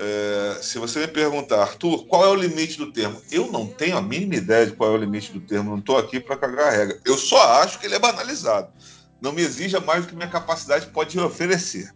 É, 0.02 0.58
se 0.62 0.78
você 0.78 1.00
me 1.00 1.08
perguntar, 1.08 1.60
Arthur, 1.60 2.06
qual 2.06 2.24
é 2.24 2.28
o 2.28 2.34
limite 2.34 2.78
do 2.78 2.90
termo? 2.90 3.20
Eu 3.30 3.52
não 3.52 3.66
tenho 3.66 3.98
a 3.98 4.02
mínima 4.02 4.36
ideia 4.36 4.64
de 4.64 4.72
qual 4.72 4.90
é 4.90 4.94
o 4.94 4.96
limite 4.96 5.30
do 5.30 5.40
termo, 5.40 5.70
não 5.70 5.78
estou 5.78 5.98
aqui 5.98 6.18
para 6.18 6.38
cagar 6.38 6.68
a 6.68 6.70
regra. 6.70 6.98
Eu 7.04 7.18
só 7.18 7.60
acho 7.60 7.78
que 7.78 7.84
ele 7.84 7.96
é 7.96 7.98
banalizado. 7.98 8.72
Não 9.20 9.30
me 9.30 9.42
exija 9.42 9.78
mais 9.78 10.02
do 10.02 10.08
que 10.08 10.16
minha 10.16 10.30
capacidade 10.30 10.86
pode 10.86 11.20
oferecer. 11.20 11.92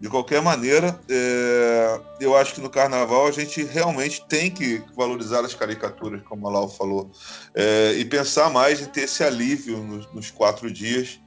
De 0.00 0.08
qualquer 0.08 0.40
maneira, 0.40 0.98
é, 1.08 2.00
eu 2.20 2.34
acho 2.34 2.54
que 2.54 2.60
no 2.60 2.70
carnaval 2.70 3.26
a 3.26 3.30
gente 3.30 3.62
realmente 3.62 4.26
tem 4.26 4.50
que 4.50 4.82
valorizar 4.96 5.44
as 5.44 5.54
caricaturas, 5.54 6.22
como 6.22 6.48
a 6.48 6.50
Lau 6.50 6.68
falou, 6.68 7.10
é, 7.54 7.92
e 7.98 8.04
pensar 8.06 8.50
mais 8.50 8.80
em 8.80 8.86
ter 8.86 9.02
esse 9.02 9.22
alívio 9.22 9.76
nos, 9.76 10.12
nos 10.12 10.30
quatro 10.30 10.72
dias 10.72 11.20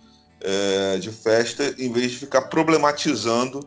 é, 0.46 0.98
de 1.00 1.12
festa, 1.12 1.74
em 1.78 1.92
vez 1.92 2.12
de 2.12 2.20
ficar 2.20 2.44
problematizando 2.44 3.60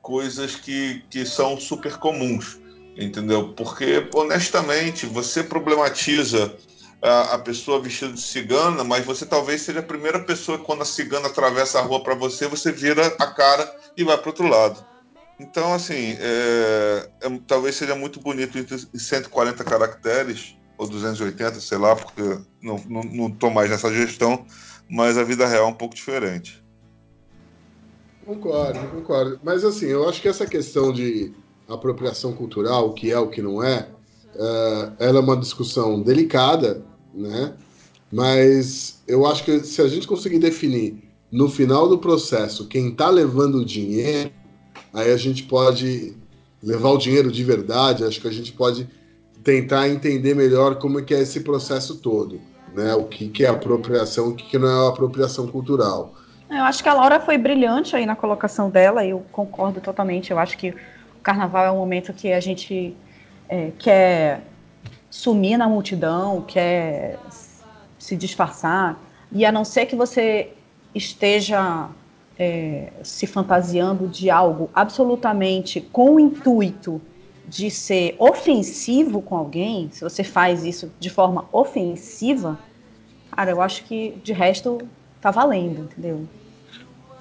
coisas 0.00 0.56
que, 0.56 1.04
que 1.10 1.26
são 1.26 1.60
super 1.60 1.98
comuns, 1.98 2.58
entendeu? 2.96 3.52
Porque, 3.54 4.08
honestamente, 4.14 5.04
você 5.04 5.42
problematiza 5.42 6.56
a, 7.02 7.34
a 7.34 7.38
pessoa 7.38 7.80
vestida 7.80 8.12
de 8.12 8.20
cigana, 8.20 8.82
mas 8.82 9.04
você 9.04 9.26
talvez 9.26 9.60
seja 9.62 9.80
a 9.80 9.82
primeira 9.82 10.18
pessoa 10.20 10.58
que, 10.58 10.64
quando 10.64 10.82
a 10.82 10.86
cigana 10.86 11.28
atravessa 11.28 11.78
a 11.78 11.82
rua 11.82 12.02
para 12.02 12.14
você, 12.14 12.48
você 12.48 12.72
vira 12.72 13.06
a 13.18 13.26
cara 13.26 13.70
e 13.96 14.02
vai 14.02 14.16
para 14.16 14.30
outro 14.30 14.48
lado. 14.48 14.84
Então, 15.38 15.74
assim, 15.74 16.16
é, 16.20 17.08
é- 17.22 17.40
talvez 17.46 17.74
seja 17.74 17.94
muito 17.94 18.20
bonito 18.20 18.56
em 18.58 18.98
140 18.98 19.62
caracteres, 19.64 20.56
ou 20.78 20.88
280, 20.88 21.60
sei 21.60 21.78
lá, 21.78 21.94
porque 21.94 22.22
não, 22.62 23.30
tô 23.30 23.50
mais 23.50 23.70
nessa 23.70 23.92
gestão, 23.92 24.44
mas 24.88 25.16
a 25.18 25.24
vida 25.24 25.46
real 25.46 25.66
é 25.66 25.70
um 25.70 25.74
pouco 25.74 25.94
diferente. 25.94 26.62
Concordo, 28.24 28.78
concordo. 28.88 29.40
Mas 29.42 29.64
assim, 29.64 29.86
eu 29.86 30.08
acho 30.08 30.22
que 30.22 30.28
essa 30.28 30.46
questão 30.46 30.92
de 30.92 31.32
apropriação 31.68 32.32
cultural, 32.32 32.88
o 32.88 32.92
que 32.92 33.10
é, 33.10 33.18
o 33.18 33.28
que 33.28 33.42
não 33.42 33.62
é, 33.62 33.88
eh, 34.34 34.92
ela 34.98 35.18
é 35.18 35.22
uma 35.22 35.36
discussão 35.36 36.00
delicada, 36.02 36.84
né? 37.14 37.54
Mas 38.12 39.02
eu 39.06 39.26
acho 39.26 39.44
que 39.44 39.60
se 39.60 39.82
a 39.82 39.88
gente 39.88 40.06
conseguir 40.06 40.38
definir 40.38 41.02
no 41.30 41.48
final 41.48 41.88
do 41.88 41.98
processo 41.98 42.68
quem 42.68 42.90
está 42.90 43.10
levando 43.10 43.56
o 43.56 43.64
dinheiro, 43.64 44.30
aí 44.92 45.12
a 45.12 45.16
gente 45.16 45.42
pode 45.44 46.14
levar 46.62 46.90
o 46.90 46.98
dinheiro 46.98 47.30
de 47.30 47.44
verdade, 47.44 48.04
acho 48.04 48.20
que 48.20 48.28
a 48.28 48.32
gente 48.32 48.52
pode 48.52 48.88
tentar 49.42 49.88
entender 49.88 50.34
melhor 50.34 50.76
como 50.76 50.98
é 50.98 51.02
que 51.02 51.14
é 51.14 51.20
esse 51.20 51.40
processo 51.40 51.96
todo, 51.96 52.40
né? 52.74 52.94
O 52.94 53.04
que, 53.04 53.28
que 53.28 53.44
é 53.44 53.48
apropriação, 53.48 54.28
o 54.28 54.34
que, 54.34 54.44
que 54.44 54.58
não 54.58 54.68
é 54.68 54.88
apropriação 54.88 55.46
cultural. 55.46 56.14
Eu 56.50 56.62
acho 56.62 56.82
que 56.82 56.88
a 56.88 56.94
Laura 56.94 57.20
foi 57.20 57.38
brilhante 57.38 57.96
aí 57.96 58.04
na 58.04 58.14
colocação 58.14 58.68
dela, 58.68 59.04
eu 59.04 59.24
concordo 59.32 59.80
totalmente. 59.80 60.30
Eu 60.30 60.38
acho 60.38 60.58
que 60.58 60.70
o 60.70 61.20
carnaval 61.22 61.64
é 61.64 61.70
um 61.70 61.76
momento 61.76 62.12
que 62.12 62.32
a 62.32 62.40
gente 62.40 62.94
é, 63.48 63.70
quer 63.78 64.42
sumir 65.08 65.56
na 65.56 65.68
multidão, 65.68 66.42
quer 66.42 67.18
se 67.98 68.16
disfarçar, 68.16 69.00
e 69.32 69.46
a 69.46 69.52
não 69.52 69.64
ser 69.64 69.86
que 69.86 69.96
você 69.96 70.52
esteja 70.94 71.88
é, 72.38 72.92
se 73.02 73.26
fantasiando 73.26 74.08
de 74.08 74.30
algo 74.30 74.68
absolutamente 74.74 75.80
com 75.80 76.16
o 76.16 76.20
intuito 76.20 77.00
de 77.46 77.70
ser 77.70 78.16
ofensivo 78.18 79.20
com 79.20 79.36
alguém, 79.36 79.90
se 79.92 80.02
você 80.02 80.24
faz 80.24 80.64
isso 80.64 80.90
de 80.98 81.10
forma 81.10 81.46
ofensiva, 81.52 82.58
cara, 83.30 83.50
eu 83.50 83.60
acho 83.60 83.84
que 83.84 84.10
de 84.22 84.32
resto 84.32 84.78
tá 85.20 85.30
valendo, 85.30 85.82
entendeu? 85.82 86.26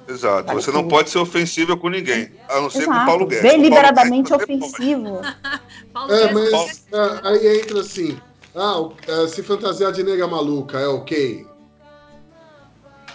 Exato. 0.07 0.47
Vale 0.47 0.61
você 0.61 0.71
não 0.71 0.88
pode 0.88 1.09
ser 1.09 1.17
ofensivo 1.19 1.78
com 1.78 1.89
ninguém, 1.89 2.30
a 2.49 2.59
não 2.59 2.69
ser 2.69 2.86
com 2.86 2.91
o 2.91 2.93
Exato, 2.93 3.05
Paulo 3.05 3.26
Guedes. 3.26 3.39
O 3.39 3.47
Paulo 3.47 3.61
deliberadamente 3.63 4.30
Guedes 4.32 4.43
ofensivo. 4.43 5.21
Paulo 5.93 6.13
É, 6.13 6.34
Guedes, 6.34 6.51
mas 6.51 6.86
ah, 6.93 7.30
aí 7.30 7.61
entra 7.61 7.80
assim, 7.80 8.17
Ah, 8.55 8.89
ah, 9.07 9.28
se 9.28 9.41
fantasiar 9.41 9.91
de 9.91 10.03
nega 10.03 10.28
maluca 10.28 10.80
é 10.80 10.88
ok? 10.88 11.47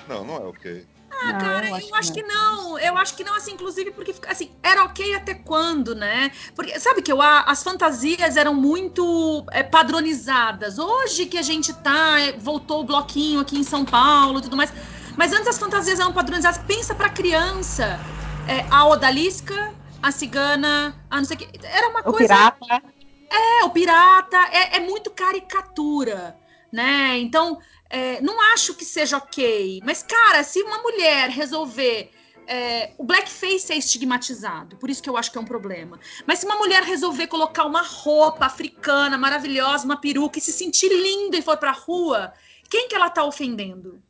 Não, 0.08 0.24
não 0.24 0.36
é 0.36 0.46
ok. 0.46 0.86
Ah, 1.20 1.32
Cara, 1.34 1.68
eu 1.68 1.94
acho, 1.96 2.12
que 2.12 2.22
não. 2.22 2.78
Eu 2.78 2.96
acho 2.96 3.14
que 3.16 3.24
não, 3.24 3.34
assim, 3.34 3.52
inclusive 3.52 3.90
porque 3.90 4.14
assim, 4.28 4.50
era 4.62 4.84
ok 4.84 5.14
até 5.14 5.34
quando, 5.34 5.94
né? 5.94 6.30
Porque 6.54 6.78
sabe 6.78 7.02
que 7.02 7.10
eu, 7.10 7.20
as 7.20 7.62
fantasias 7.62 8.36
eram 8.36 8.54
muito 8.54 9.44
é, 9.50 9.62
padronizadas. 9.64 10.78
Hoje 10.78 11.26
que 11.26 11.36
a 11.36 11.42
gente 11.42 11.74
tá, 11.74 12.20
é, 12.20 12.32
voltou 12.38 12.80
o 12.80 12.84
bloquinho 12.84 13.40
aqui 13.40 13.58
em 13.58 13.64
São 13.64 13.84
Paulo 13.84 14.38
e 14.38 14.42
tudo 14.42 14.56
mais. 14.56 14.72
Mas 15.16 15.32
antes 15.32 15.48
as 15.48 15.58
fantasias 15.58 15.98
eram 15.98 16.12
padronizadas. 16.12 16.58
Pensa 16.58 16.94
pra 16.94 17.10
criança. 17.10 18.06
É, 18.46 18.66
a 18.70 18.86
odalisca, 18.86 19.74
a 20.00 20.12
cigana, 20.12 20.94
a 21.10 21.16
não 21.16 21.24
sei 21.24 21.36
o 21.36 21.40
que. 21.40 21.66
Era 21.66 21.88
uma 21.88 22.02
O 22.04 22.12
coisa. 22.12 22.28
pirata. 22.28 22.82
É, 23.30 23.64
o 23.64 23.70
pirata 23.70 24.36
é, 24.52 24.76
é 24.76 24.80
muito 24.80 25.10
caricatura, 25.10 26.38
né? 26.72 27.18
Então, 27.18 27.58
é, 27.90 28.20
não 28.20 28.40
acho 28.52 28.74
que 28.74 28.84
seja 28.84 29.16
ok. 29.16 29.80
Mas, 29.84 30.02
cara, 30.02 30.42
se 30.44 30.62
uma 30.62 30.78
mulher 30.82 31.28
resolver. 31.30 32.10
é, 32.50 32.92
o 32.96 33.04
blackface 33.04 33.70
é 33.72 33.76
estigmatizado, 33.76 34.76
por 34.76 34.88
isso 34.88 35.02
que 35.02 35.10
eu 35.10 35.18
acho 35.18 35.30
que 35.30 35.36
é 35.36 35.40
um 35.40 35.44
problema. 35.44 36.00
Mas 36.26 36.38
se 36.38 36.46
uma 36.46 36.56
mulher 36.56 36.82
resolver 36.82 37.26
colocar 37.26 37.64
uma 37.64 37.82
roupa 37.82 38.46
africana 38.46 39.18
maravilhosa, 39.18 39.84
uma 39.84 40.00
peruca 40.00 40.38
e 40.38 40.40
se 40.42 40.50
sentir 40.52 40.88
linda 40.88 41.36
e 41.36 41.42
for 41.42 41.58
pra 41.58 41.72
rua, 41.72 42.32
quem 42.70 42.88
que 42.88 42.94
ela 42.94 43.10
tá 43.10 43.22
ofendendo? 43.22 44.02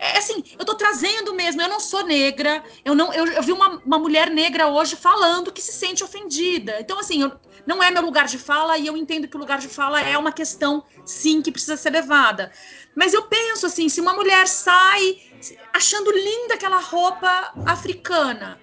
É 0.00 0.18
assim, 0.18 0.44
eu 0.58 0.64
tô 0.64 0.74
trazendo 0.76 1.34
mesmo, 1.34 1.60
eu 1.60 1.68
não 1.68 1.80
sou 1.80 2.04
negra, 2.04 2.62
eu 2.84 2.94
não, 2.94 3.12
eu, 3.12 3.26
eu 3.26 3.42
vi 3.42 3.50
uma, 3.52 3.80
uma 3.84 3.98
mulher 3.98 4.30
negra 4.30 4.68
hoje 4.68 4.94
falando 4.94 5.50
que 5.52 5.60
se 5.60 5.72
sente 5.72 6.04
ofendida. 6.04 6.78
Então, 6.80 6.98
assim, 7.00 7.22
eu- 7.22 7.32
não 7.66 7.82
é 7.82 7.90
meu 7.90 8.02
lugar 8.02 8.26
de 8.26 8.38
fala 8.38 8.78
e 8.78 8.86
eu 8.86 8.96
entendo 8.96 9.26
que 9.28 9.36
o 9.36 9.40
lugar 9.40 9.58
de 9.58 9.68
fala 9.68 10.00
é 10.00 10.16
uma 10.16 10.30
questão, 10.32 10.84
sim, 11.04 11.42
que 11.42 11.50
precisa 11.50 11.76
ser 11.76 11.90
levada. 11.90 12.50
Mas 12.98 13.14
eu 13.14 13.22
penso 13.22 13.64
assim, 13.64 13.88
se 13.88 14.00
uma 14.00 14.12
mulher 14.12 14.48
sai 14.48 15.20
achando 15.72 16.10
linda 16.10 16.54
aquela 16.54 16.80
roupa 16.80 17.52
africana, 17.64 18.60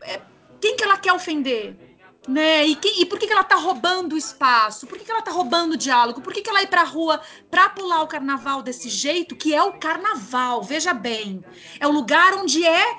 é, 0.00 0.20
quem 0.60 0.76
que 0.76 0.84
ela 0.84 0.96
quer 0.96 1.12
ofender? 1.12 1.98
Né? 2.28 2.68
E, 2.68 2.78
e 3.00 3.04
por 3.04 3.18
que, 3.18 3.26
que 3.26 3.32
ela 3.32 3.42
tá 3.42 3.56
roubando 3.56 4.12
o 4.12 4.16
espaço? 4.16 4.86
Por 4.86 4.96
que, 4.96 5.04
que 5.04 5.10
ela 5.10 5.22
tá 5.22 5.32
roubando 5.32 5.72
o 5.72 5.76
diálogo? 5.76 6.20
Por 6.20 6.32
que, 6.32 6.40
que 6.40 6.48
ela 6.48 6.62
ir 6.62 6.68
pra 6.68 6.84
rua 6.84 7.20
pra 7.50 7.68
pular 7.68 8.02
o 8.02 8.06
carnaval 8.06 8.62
desse 8.62 8.88
jeito, 8.88 9.34
que 9.34 9.52
é 9.52 9.60
o 9.60 9.72
carnaval, 9.72 10.62
veja 10.62 10.94
bem. 10.94 11.44
É 11.80 11.86
o 11.88 11.90
lugar 11.90 12.32
onde 12.34 12.64
é 12.64 12.96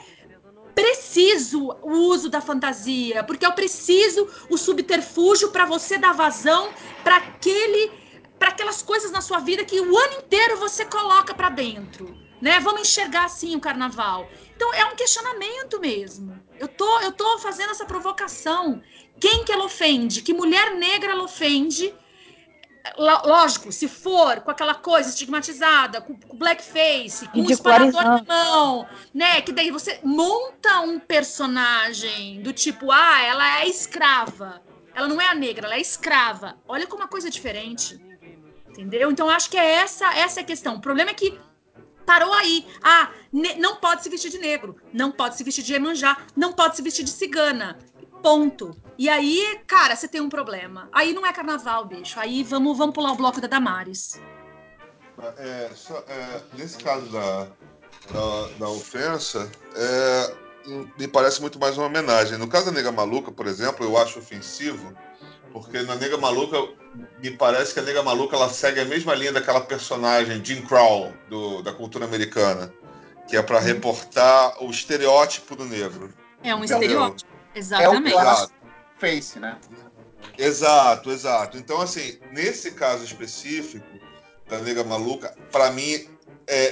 preciso 0.75 1.69
o 1.83 1.91
uso 1.91 2.29
da 2.29 2.41
fantasia, 2.41 3.23
porque 3.23 3.45
é 3.45 3.51
preciso 3.51 4.27
o 4.49 4.57
subterfúgio 4.57 5.51
para 5.51 5.65
você 5.65 5.97
dar 5.97 6.11
vazão 6.11 6.69
para 7.01 7.15
aquele 7.15 8.03
para 8.37 8.49
aquelas 8.49 8.81
coisas 8.81 9.11
na 9.11 9.21
sua 9.21 9.39
vida 9.39 9.63
que 9.63 9.79
o 9.79 9.97
ano 9.97 10.13
inteiro 10.19 10.57
você 10.57 10.85
coloca 10.85 11.33
para 11.33 11.49
dentro, 11.49 12.15
né? 12.41 12.59
Vamos 12.59 12.81
enxergar 12.81 13.25
assim 13.25 13.55
o 13.55 13.59
carnaval. 13.59 14.29
Então 14.55 14.73
é 14.73 14.85
um 14.85 14.95
questionamento 14.95 15.79
mesmo. 15.79 16.39
Eu 16.59 16.67
tô 16.67 16.99
eu 17.01 17.11
tô 17.11 17.37
fazendo 17.39 17.71
essa 17.71 17.85
provocação. 17.85 18.81
Quem 19.19 19.43
que 19.43 19.51
ela 19.51 19.65
ofende? 19.65 20.21
Que 20.21 20.33
mulher 20.33 20.75
negra 20.75 21.11
ela 21.11 21.23
ofende? 21.23 21.93
Lógico, 22.97 23.71
se 23.71 23.87
for 23.87 24.41
com 24.41 24.51
aquela 24.51 24.75
coisa 24.75 25.09
estigmatizada, 25.09 26.01
com, 26.01 26.15
com 26.15 26.37
blackface, 26.37 27.27
com 27.29 27.39
um 27.39 27.43
disparador 27.43 28.03
na 28.03 28.23
mão, 28.23 28.87
né? 29.11 29.41
Que 29.41 29.51
daí 29.51 29.71
você 29.71 29.99
monta 30.03 30.81
um 30.81 30.99
personagem 30.99 32.43
do 32.43 32.53
tipo, 32.53 32.91
ah, 32.91 33.21
ela 33.21 33.61
é 33.61 33.67
escrava. 33.67 34.61
Ela 34.93 35.07
não 35.07 35.19
é 35.19 35.27
a 35.27 35.35
negra, 35.35 35.65
ela 35.65 35.75
é 35.75 35.81
escrava. 35.81 36.57
Olha 36.67 36.85
como 36.85 37.01
uma 37.01 37.07
coisa 37.07 37.29
diferente. 37.29 37.99
Entendeu? 38.77 39.09
Então 39.09 39.29
acho 39.29 39.49
que 39.49 39.57
é 39.57 39.75
essa, 39.75 40.05
essa 40.17 40.41
é 40.41 40.43
a 40.43 40.45
questão. 40.45 40.75
O 40.75 40.81
problema 40.81 41.11
é 41.11 41.13
que 41.13 41.39
parou 42.05 42.33
aí. 42.33 42.67
Ah, 42.83 43.09
não 43.31 43.77
pode 43.77 44.03
se 44.03 44.09
vestir 44.09 44.29
de 44.29 44.37
negro, 44.37 44.75
não 44.91 45.11
pode 45.11 45.37
se 45.37 45.43
vestir 45.45 45.63
de 45.63 45.73
Iemanjá, 45.73 46.17
não 46.35 46.51
pode 46.51 46.75
se 46.75 46.81
vestir 46.81 47.03
de 47.05 47.11
cigana. 47.11 47.77
Ponto. 48.21 48.75
E 48.97 49.07
aí, 49.07 49.59
cara, 49.67 49.95
você 49.95 50.07
tem 50.07 50.19
um 50.19 50.29
problema. 50.29 50.89
Aí 50.91 51.13
não 51.13 51.25
é 51.25 51.31
carnaval, 51.31 51.85
bicho. 51.85 52.19
Aí 52.19 52.43
vamos, 52.43 52.77
vamos 52.77 52.93
pular 52.93 53.11
o 53.11 53.15
bloco 53.15 53.39
da 53.39 53.47
Damares. 53.47 54.19
É, 55.37 55.69
só- 55.75 56.03
é, 56.07 56.41
nesse 56.57 56.77
caso 56.77 57.05
da, 57.07 57.47
da, 58.11 58.47
da 58.59 58.69
ofensa, 58.69 59.49
é, 59.75 60.35
me 60.99 61.07
parece 61.07 61.39
muito 61.39 61.57
mais 61.59 61.77
uma 61.77 61.87
homenagem. 61.87 62.37
No 62.37 62.47
caso 62.47 62.65
da 62.65 62.71
Nega 62.71 62.91
Maluca, 62.91 63.31
por 63.31 63.47
exemplo, 63.47 63.85
eu 63.85 63.97
acho 63.97 64.19
ofensivo, 64.19 64.93
porque 65.55 65.81
na 65.83 65.95
Nega 65.95 66.17
Maluca, 66.17 66.57
me 67.23 67.31
parece 67.31 67.73
que 67.73 67.79
a 67.79 67.83
Nega 67.83 68.03
Maluca 68.03 68.35
ela 68.35 68.49
segue 68.49 68.81
a 68.81 68.83
mesma 68.83 69.15
linha 69.15 69.31
daquela 69.31 69.61
personagem, 69.61 70.43
Jim 70.43 70.61
Crow, 70.61 71.13
do, 71.29 71.61
da 71.61 71.71
cultura 71.71 72.03
americana, 72.03 72.73
que 73.25 73.37
é 73.37 73.41
para 73.41 73.57
reportar 73.61 74.61
o 74.61 74.69
estereótipo 74.69 75.55
do 75.55 75.63
negro. 75.63 76.13
É 76.43 76.53
um 76.53 76.57
Entendeu? 76.57 76.81
estereótipo. 76.81 77.31
É 77.31 77.55
o 77.55 77.59
Exatamente. 77.59 78.17
Exato. 78.17 78.53
Face, 78.99 79.39
né? 79.39 79.57
Exato, 80.37 81.09
exato. 81.09 81.57
Então, 81.57 81.79
assim, 81.79 82.19
nesse 82.33 82.71
caso 82.71 83.05
específico 83.05 83.87
da 84.49 84.59
Nega 84.59 84.83
Maluca, 84.83 85.33
para 85.53 85.71
mim 85.71 86.05
é, 86.47 86.65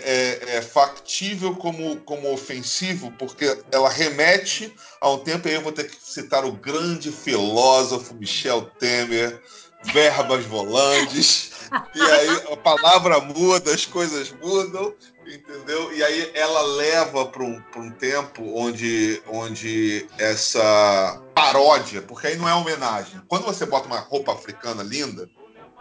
é- 0.52 0.56
é 0.58 0.62
factível 0.62 1.56
como, 1.56 1.98
como 2.02 2.32
ofensivo, 2.32 3.12
porque 3.18 3.58
ela 3.72 3.90
remete 3.90 4.74
a 5.02 5.10
um 5.10 5.20
tempo, 5.20 5.48
aí 5.48 5.56
eu 5.56 5.62
vou 5.62 5.72
ter 5.72 5.90
que 5.90 5.98
citar 6.02 6.46
o 6.46 6.52
grande 6.52 7.12
filósofo 7.12 8.14
Michel 8.14 8.64
Temer, 8.80 9.42
verbas 9.86 10.46
volantes, 10.46 11.52
e 11.94 12.02
aí 12.02 12.30
a 12.54 12.58
palavra 12.58 13.20
muda, 13.20 13.74
as 13.74 13.86
coisas 13.86 14.32
mudam, 14.42 14.94
entendeu? 15.26 15.94
E 15.94 16.04
aí 16.04 16.32
ela 16.34 16.62
leva 16.62 17.26
para 17.26 17.44
um, 17.44 17.62
um 17.76 17.92
tempo 17.92 18.44
onde, 18.56 19.22
onde 19.28 20.08
essa 20.18 21.22
paródia, 21.34 22.02
porque 22.02 22.28
aí 22.28 22.38
não 22.38 22.48
é 22.48 22.54
homenagem. 22.54 23.22
Quando 23.28 23.44
você 23.44 23.66
bota 23.66 23.88
uma 23.88 24.00
roupa 24.00 24.34
africana 24.34 24.84
linda, 24.84 25.30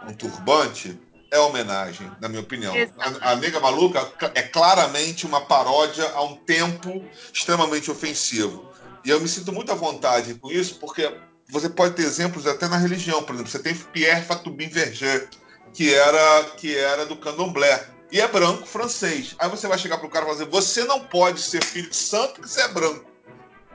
um 0.07 0.13
turbante, 0.13 0.99
é 1.33 1.39
homenagem, 1.39 2.09
na 2.21 2.29
minha 2.29 2.41
opinião. 2.41 2.73
A, 2.99 3.31
a 3.31 3.35
Nega 3.35 3.59
Maluca 3.59 4.07
é 4.35 4.43
claramente 4.43 5.25
uma 5.25 5.41
paródia 5.41 6.07
a 6.13 6.21
um 6.21 6.35
tempo 6.35 7.03
extremamente 7.33 7.89
ofensivo. 7.89 8.71
E 9.03 9.09
eu 9.09 9.19
me 9.19 9.27
sinto 9.27 9.51
muito 9.51 9.71
à 9.71 9.75
vontade 9.75 10.35
com 10.35 10.51
isso, 10.51 10.75
porque 10.79 11.11
você 11.49 11.67
pode 11.67 11.95
ter 11.95 12.03
exemplos 12.03 12.45
até 12.45 12.67
na 12.67 12.77
religião. 12.77 13.23
Por 13.23 13.33
exemplo, 13.33 13.51
você 13.51 13.57
tem 13.57 13.73
Pierre 13.73 14.23
Fatubin 14.23 14.69
Verger, 14.69 15.27
que 15.73 15.91
era, 15.91 16.43
que 16.55 16.77
era 16.77 17.05
do 17.07 17.17
candomblé. 17.17 17.87
E 18.11 18.21
é 18.21 18.27
branco 18.27 18.67
francês. 18.67 19.35
Aí 19.39 19.49
você 19.49 19.67
vai 19.67 19.79
chegar 19.79 19.97
pro 19.97 20.09
cara 20.09 20.25
e 20.25 20.29
falar 20.29 20.41
assim, 20.43 20.51
você 20.51 20.83
não 20.83 20.99
pode 20.99 21.41
ser 21.41 21.63
filho 21.63 21.89
de 21.89 21.95
santo 21.95 22.33
porque 22.35 22.47
você 22.47 22.61
é 22.61 22.67
branco. 22.67 23.05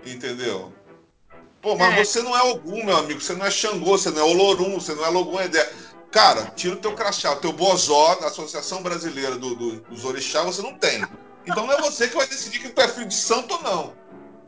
Entendeu? 0.06 0.72
Pô, 1.60 1.74
mas 1.76 1.92
É. 1.94 2.04
você 2.04 2.22
não 2.22 2.36
é 2.36 2.42
Ogum, 2.42 2.84
meu 2.84 2.96
amigo. 2.96 3.20
Você 3.20 3.34
não 3.34 3.44
é 3.44 3.50
Xangô, 3.50 3.98
você 3.98 4.10
não 4.10 4.20
é 4.20 4.24
Olorum, 4.24 4.78
você 4.78 4.94
não 4.94 5.04
é 5.04 5.08
Logum 5.08 5.40
Edé. 5.40 5.68
Cara, 6.10 6.46
tira 6.56 6.74
o 6.74 6.78
teu 6.78 6.94
crachá, 6.94 7.32
o 7.32 7.36
teu 7.36 7.52
bozó 7.52 8.14
da 8.16 8.28
Associação 8.28 8.82
Brasileira 8.82 9.36
do- 9.36 9.54
do- 9.54 9.80
dos 9.80 10.04
Orixá, 10.04 10.42
você 10.42 10.62
não 10.62 10.74
tem. 10.74 11.04
Então 11.46 11.66
não 11.66 11.72
é 11.74 11.80
você 11.80 12.08
que 12.08 12.16
vai 12.16 12.26
decidir 12.26 12.60
que 12.60 12.70
tu 12.70 12.80
é 12.80 12.88
filho 12.88 13.06
de 13.06 13.14
santo 13.14 13.54
ou 13.54 13.62
não. 13.62 13.94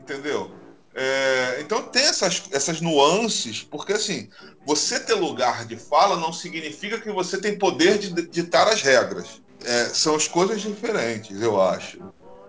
Entendeu? 0.01 0.51
É, 0.93 1.59
então 1.61 1.83
tem 1.83 2.03
essas, 2.03 2.43
essas 2.51 2.81
nuances, 2.81 3.63
porque 3.63 3.93
assim, 3.93 4.29
você 4.65 4.99
ter 4.99 5.13
lugar 5.13 5.65
de 5.65 5.77
fala 5.77 6.17
não 6.17 6.33
significa 6.33 6.99
que 6.99 7.11
você 7.11 7.39
tem 7.39 7.57
poder 7.57 7.97
de 7.97 8.09
ditar 8.27 8.67
as 8.67 8.81
regras. 8.81 9.41
É, 9.63 9.85
são 9.85 10.15
as 10.15 10.27
coisas 10.27 10.61
diferentes, 10.61 11.39
eu 11.41 11.61
acho. 11.61 11.99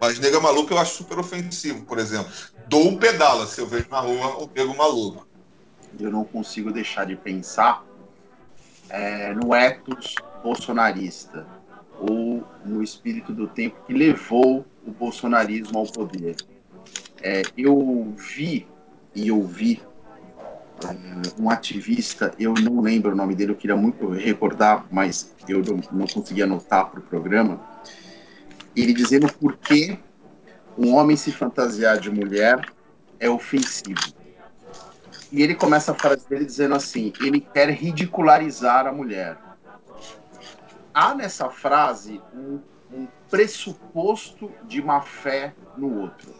Mas 0.01 0.19
nega 0.19 0.41
maluco 0.41 0.73
eu 0.73 0.79
acho 0.79 0.97
super 0.97 1.19
ofensivo, 1.19 1.85
por 1.85 1.99
exemplo. 1.99 2.33
Dou 2.67 2.89
um 2.89 2.97
pedala 2.97 3.47
se 3.47 3.61
eu 3.61 3.67
vejo 3.67 3.87
na 3.91 4.01
rua 4.01 4.43
um 4.43 4.49
nego 4.53 4.75
maluco. 4.77 5.29
Eu 6.01 6.11
não 6.11 6.25
consigo 6.25 6.73
deixar 6.73 7.05
de 7.05 7.15
pensar 7.15 7.85
é, 8.93 9.33
no 9.33 9.55
ethos 9.55 10.15
bolsonarista 10.43 11.47
ou 11.99 12.45
no 12.65 12.83
espírito 12.83 13.33
do 13.33 13.49
tempo 13.49 13.77
que 13.87 13.95
levou 13.95 14.67
o 14.87 14.91
bolsonarismo 14.91 15.79
ao 15.79 15.87
poder. 15.87 16.37
É, 17.23 17.43
eu 17.57 18.13
vi 18.17 18.67
e 19.15 19.31
ouvi 19.31 19.81
é, 20.85 21.41
um 21.41 21.49
ativista, 21.49 22.35
eu 22.39 22.53
não 22.55 22.81
lembro 22.81 23.13
o 23.13 23.17
nome 23.17 23.35
dele, 23.35 23.53
eu 23.53 23.57
queria 23.57 23.77
muito 23.77 24.09
recordar, 24.11 24.87
mas 24.91 25.35
eu 25.49 25.63
não, 25.63 25.81
não 25.93 26.07
consegui 26.07 26.43
anotar 26.43 26.91
para 26.91 27.01
o 27.01 27.03
programa, 27.03 27.61
ele 28.77 28.93
dizendo 28.93 29.33
por 29.35 29.57
que 29.57 29.99
um 30.77 30.95
homem 30.95 31.17
se 31.17 31.31
fantasiar 31.33 31.99
de 31.99 32.11
mulher 32.11 32.61
é 33.21 33.31
ofensivo. 33.31 34.22
E 35.33 35.43
ele 35.43 35.55
começa 35.55 35.93
a 35.93 35.95
frase 35.95 36.29
dele 36.29 36.45
dizendo 36.45 36.75
assim: 36.75 37.11
ele 37.21 37.41
quer 37.41 37.71
ridicularizar 37.71 38.87
a 38.87 38.93
mulher. 38.93 39.39
Há 40.93 41.15
nessa 41.15 41.49
frase 41.49 42.21
um, 42.35 42.61
um 42.93 43.09
pressuposto 43.31 44.53
de 44.65 44.83
má 44.83 45.01
fé 45.01 45.55
no 45.75 46.01
outro. 46.03 46.31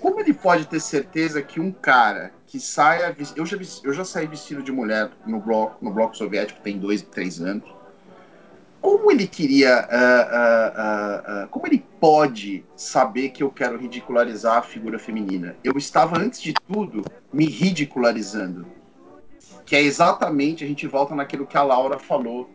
como 0.00 0.20
ele 0.20 0.32
pode 0.32 0.66
ter 0.66 0.80
certeza 0.80 1.42
que 1.42 1.60
um 1.60 1.70
cara 1.70 2.32
que 2.46 2.58
saia. 2.58 3.14
Eu 3.36 3.44
já, 3.44 3.58
eu 3.84 3.92
já 3.92 4.04
saí 4.06 4.26
vestido 4.26 4.62
de 4.62 4.72
mulher 4.72 5.10
no 5.26 5.38
bloco, 5.38 5.84
no 5.84 5.92
bloco 5.92 6.16
soviético 6.16 6.62
tem 6.62 6.78
dois, 6.78 7.02
três 7.02 7.42
anos. 7.42 7.77
Como 8.80 9.10
ele 9.10 9.26
queria. 9.26 9.80
ah, 9.80 10.28
ah, 10.30 11.22
ah, 11.26 11.48
como 11.50 11.66
ele 11.66 11.84
pode 12.00 12.64
saber 12.76 13.30
que 13.30 13.42
eu 13.42 13.50
quero 13.50 13.76
ridicularizar 13.76 14.58
a 14.58 14.62
figura 14.62 14.98
feminina? 14.98 15.56
Eu 15.64 15.76
estava, 15.76 16.18
antes 16.18 16.40
de 16.40 16.52
tudo, 16.52 17.04
me 17.32 17.46
ridicularizando. 17.46 18.66
Que 19.66 19.76
é 19.76 19.82
exatamente, 19.82 20.64
a 20.64 20.66
gente 20.66 20.86
volta 20.86 21.14
naquilo 21.14 21.46
que 21.46 21.56
a 21.56 21.62
Laura 21.62 21.98
falou 21.98 22.48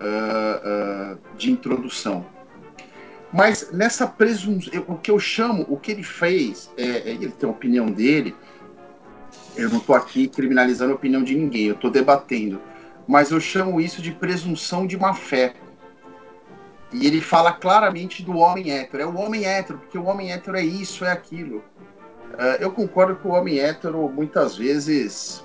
ah, 0.00 0.60
ah, 0.64 1.18
de 1.36 1.50
introdução. 1.50 2.26
Mas 3.32 3.72
nessa 3.72 4.06
presunção, 4.06 4.84
o 4.86 4.96
que 4.96 5.10
eu 5.10 5.18
chamo, 5.18 5.64
o 5.68 5.78
que 5.78 5.90
ele 5.90 6.02
fez, 6.02 6.70
é, 6.76 6.84
é- 6.84 7.08
ele 7.12 7.30
tem 7.30 7.48
a 7.48 7.52
opinião 7.52 7.86
dele, 7.86 8.36
eu 9.56 9.70
não 9.70 9.78
estou 9.78 9.96
aqui 9.96 10.28
criminalizando 10.28 10.92
a 10.92 10.94
opinião 10.94 11.22
de 11.22 11.34
ninguém, 11.34 11.64
eu 11.64 11.74
estou 11.74 11.90
debatendo. 11.90 12.60
Mas 13.06 13.30
eu 13.30 13.40
chamo 13.40 13.80
isso 13.80 14.00
de 14.00 14.12
presunção 14.12 14.86
de 14.86 14.96
má 14.96 15.14
fé. 15.14 15.54
E 16.92 17.06
ele 17.06 17.20
fala 17.20 17.52
claramente 17.52 18.22
do 18.22 18.36
homem 18.36 18.70
hétero. 18.70 19.02
É 19.02 19.06
o 19.06 19.16
homem 19.16 19.44
hétero, 19.44 19.78
porque 19.78 19.98
o 19.98 20.04
homem 20.04 20.32
hétero 20.32 20.56
é 20.56 20.62
isso, 20.62 21.04
é 21.04 21.10
aquilo. 21.10 21.64
Ah, 22.38 22.56
eu 22.60 22.70
concordo 22.70 23.16
que 23.16 23.26
o 23.26 23.32
homem 23.32 23.58
hétero, 23.58 24.08
muitas 24.08 24.56
vezes, 24.56 25.44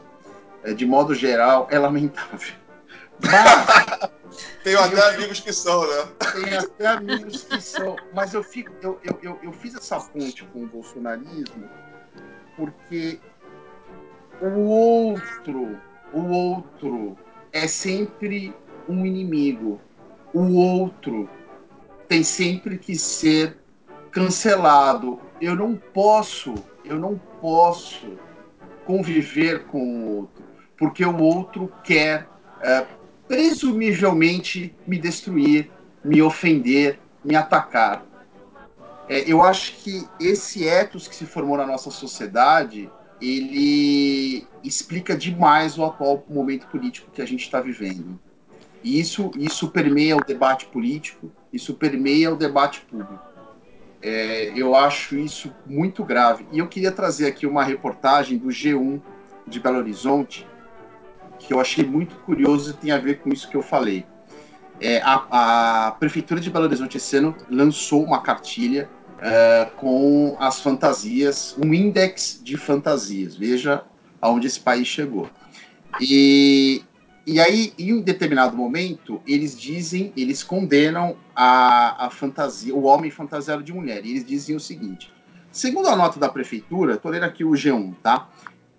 eh, 0.64 0.74
de 0.74 0.86
modo 0.86 1.16
geral, 1.16 1.68
é 1.72 1.80
lamentável. 1.80 2.54
Mas 3.20 4.10
Tenho 4.64 4.80
até 4.82 5.16
amigos 5.16 5.40
que 5.40 5.54
são, 5.54 5.88
né? 5.88 6.08
tem 6.34 6.58
até 6.58 6.88
amigos 6.88 7.44
que 7.44 7.62
são. 7.62 7.96
Mas 8.14 8.34
eu, 8.34 8.44
fico, 8.44 8.72
eu, 8.82 9.00
eu, 9.04 9.18
eu, 9.24 9.40
eu 9.42 9.52
fiz 9.54 9.74
essa 9.74 10.00
ponte 10.00 10.44
com 10.46 10.64
o 10.64 10.68
bolsonarismo 10.68 11.68
porque 12.58 13.20
o 14.42 14.60
outro, 14.60 15.80
o 16.12 16.22
outro 16.22 17.18
é 17.58 17.68
sempre 17.68 18.54
um 18.88 19.06
inimigo. 19.06 19.82
O 20.34 20.54
outro 20.56 21.30
tem 22.08 22.24
sempre 22.24 22.78
que 22.78 22.96
ser 22.96 23.58
cancelado. 24.12 25.20
Eu 25.42 25.56
não 25.56 25.76
posso, 25.76 26.54
eu 26.86 26.98
não 26.98 27.20
posso 27.42 28.18
conviver 28.86 29.66
com 29.66 29.80
o 29.80 30.18
outro, 30.18 30.44
porque 30.78 31.06
o 31.06 31.18
outro 31.18 31.72
quer 31.84 32.28
é, 32.62 32.86
presumivelmente 33.28 34.74
me 34.86 34.98
destruir, 34.98 35.70
me 36.04 36.22
ofender, 36.22 37.00
me 37.24 37.36
atacar. 37.36 38.06
É, 39.10 39.30
eu 39.30 39.42
acho 39.42 39.76
que 39.78 40.08
esse 40.20 40.66
ethos 40.66 41.08
que 41.08 41.16
se 41.16 41.26
formou 41.26 41.58
na 41.58 41.66
nossa 41.66 41.90
sociedade, 41.90 42.90
ele 43.22 44.48
explica 44.64 45.16
demais 45.16 45.78
o 45.78 45.86
atual 45.86 46.24
momento 46.30 46.68
político 46.68 47.10
que 47.12 47.22
a 47.22 47.26
gente 47.26 47.42
está 47.42 47.60
vivendo. 47.60 48.20
E 48.84 49.00
isso, 49.00 49.32
isso 49.36 49.70
permeia 49.70 50.16
o 50.16 50.24
debate 50.24 50.68
político, 50.68 51.32
isso 51.52 51.74
permeia 51.74 52.32
o 52.32 52.36
debate 52.36 52.82
público. 52.82 53.20
É, 54.02 54.54
eu 54.56 54.76
acho 54.76 55.18
isso 55.18 55.54
muito 55.66 56.04
grave. 56.04 56.46
E 56.52 56.60
eu 56.60 56.68
queria 56.68 56.92
trazer 56.92 57.26
aqui 57.26 57.48
uma 57.48 57.64
reportagem 57.64 58.38
do 58.38 58.48
G1 58.48 59.02
de 59.48 59.60
Belo 59.60 59.78
Horizonte, 59.80 60.48
que 61.40 61.54
eu 61.54 61.60
achei 61.60 61.86
muito 61.86 62.16
curioso 62.18 62.72
e 62.72 62.74
tem 62.74 62.92
a 62.92 62.98
ver 62.98 63.20
com 63.20 63.30
isso 63.30 63.50
que 63.50 63.58
eu 63.58 63.62
falei. 63.62 64.06
É, 64.80 65.02
a, 65.02 65.88
a 65.88 65.92
Prefeitura 65.92 66.40
de 66.40 66.52
Belo 66.52 66.66
Horizonte 66.66 66.98
esse 66.98 67.18
ano 67.18 67.36
lançou 67.50 68.04
uma 68.04 68.22
cartilha 68.22 68.88
é, 69.20 69.70
com 69.78 70.36
as 70.40 70.60
fantasias, 70.60 71.56
um 71.64 71.74
índex 71.74 72.40
de 72.44 72.58
fantasias. 72.58 73.36
Veja 73.36 73.84
aonde 74.22 74.48
esse 74.48 74.60
país 74.60 74.88
chegou. 74.88 75.30
E, 76.00 76.84
e 77.26 77.40
aí, 77.40 77.74
em 77.78 77.94
um 77.94 78.02
determinado 78.02 78.56
momento, 78.56 79.22
eles 79.26 79.60
dizem, 79.60 80.14
eles 80.16 80.44
condenam 80.44 81.18
a, 81.36 82.08
a 82.08 82.10
fantasia, 82.10 82.74
o 82.74 82.84
homem 82.84 83.12
fantasiado 83.12 83.64
de 83.64 83.74
mulher. 83.74 84.06
E 84.06 84.12
eles 84.12 84.26
dizem 84.26 84.56
o 84.56 84.60
seguinte: 84.60 85.12
segundo 85.52 85.88
a 85.88 85.96
nota 85.96 86.20
da 86.20 86.30
prefeitura, 86.30 86.96
estou 86.96 87.12
lendo 87.12 87.24
aqui 87.24 87.44
o 87.44 87.52
G1, 87.52 87.96
tá? 88.02 88.30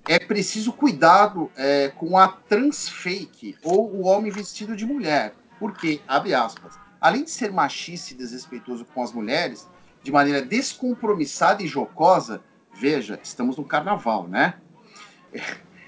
É 0.06 0.18
preciso 0.18 0.72
cuidado 0.72 1.50
é, 1.54 1.88
com 1.88 2.16
a 2.16 2.28
transfake 2.28 3.56
ou 3.62 3.90
o 3.92 4.06
homem 4.06 4.30
vestido 4.30 4.74
de 4.74 4.86
mulher. 4.86 5.34
Porque, 5.58 6.00
abre 6.06 6.32
aspas, 6.32 6.78
além 7.00 7.24
de 7.24 7.30
ser 7.30 7.52
machista 7.52 8.14
e 8.14 8.16
desrespeitoso 8.16 8.86
com 8.86 9.02
as 9.02 9.12
mulheres, 9.12 9.68
de 10.02 10.12
maneira 10.12 10.42
descompromissada 10.42 11.62
e 11.62 11.66
jocosa, 11.66 12.42
veja, 12.72 13.18
estamos 13.22 13.56
no 13.56 13.64
carnaval, 13.64 14.26
né? 14.26 14.54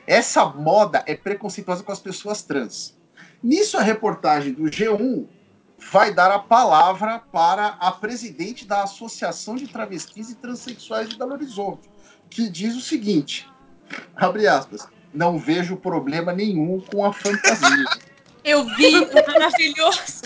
Essa 0.06 0.44
moda 0.46 1.02
é 1.06 1.14
preconceituosa 1.14 1.82
com 1.82 1.92
as 1.92 2.00
pessoas 2.00 2.42
trans. 2.42 2.98
Nisso, 3.42 3.78
a 3.78 3.82
reportagem 3.82 4.52
do 4.52 4.64
G1 4.64 5.26
vai 5.90 6.12
dar 6.12 6.30
a 6.30 6.38
palavra 6.38 7.20
para 7.32 7.68
a 7.80 7.90
presidente 7.90 8.66
da 8.66 8.82
Associação 8.82 9.56
de 9.56 9.66
Travestis 9.66 10.30
e 10.30 10.34
Transsexuais 10.34 11.08
de 11.08 11.16
Belo 11.16 11.32
Horizonte, 11.32 11.88
que 12.28 12.48
diz 12.50 12.76
o 12.76 12.80
seguinte: 12.80 13.48
abre 14.16 14.46
aspas, 14.46 14.86
não 15.12 15.38
vejo 15.38 15.76
problema 15.76 16.32
nenhum 16.32 16.80
com 16.80 17.04
a 17.04 17.12
fantasia. 17.12 17.84
Eu 18.44 18.64
vi, 18.76 19.04
é 19.04 19.26
maravilhoso. 19.26 20.22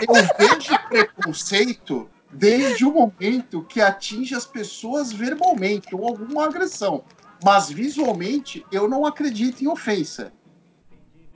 Eu 0.00 0.14
vejo 0.38 0.88
preconceito 0.88 2.08
desde 2.32 2.84
o 2.84 2.92
momento 2.92 3.64
que 3.64 3.80
atinge 3.80 4.34
as 4.34 4.46
pessoas 4.46 5.12
verbalmente 5.12 5.94
ou 5.94 6.06
alguma 6.06 6.44
agressão. 6.44 7.04
Mas 7.44 7.70
visualmente 7.70 8.64
eu 8.70 8.88
não 8.88 9.04
acredito 9.04 9.62
em 9.62 9.68
ofensa. 9.68 10.32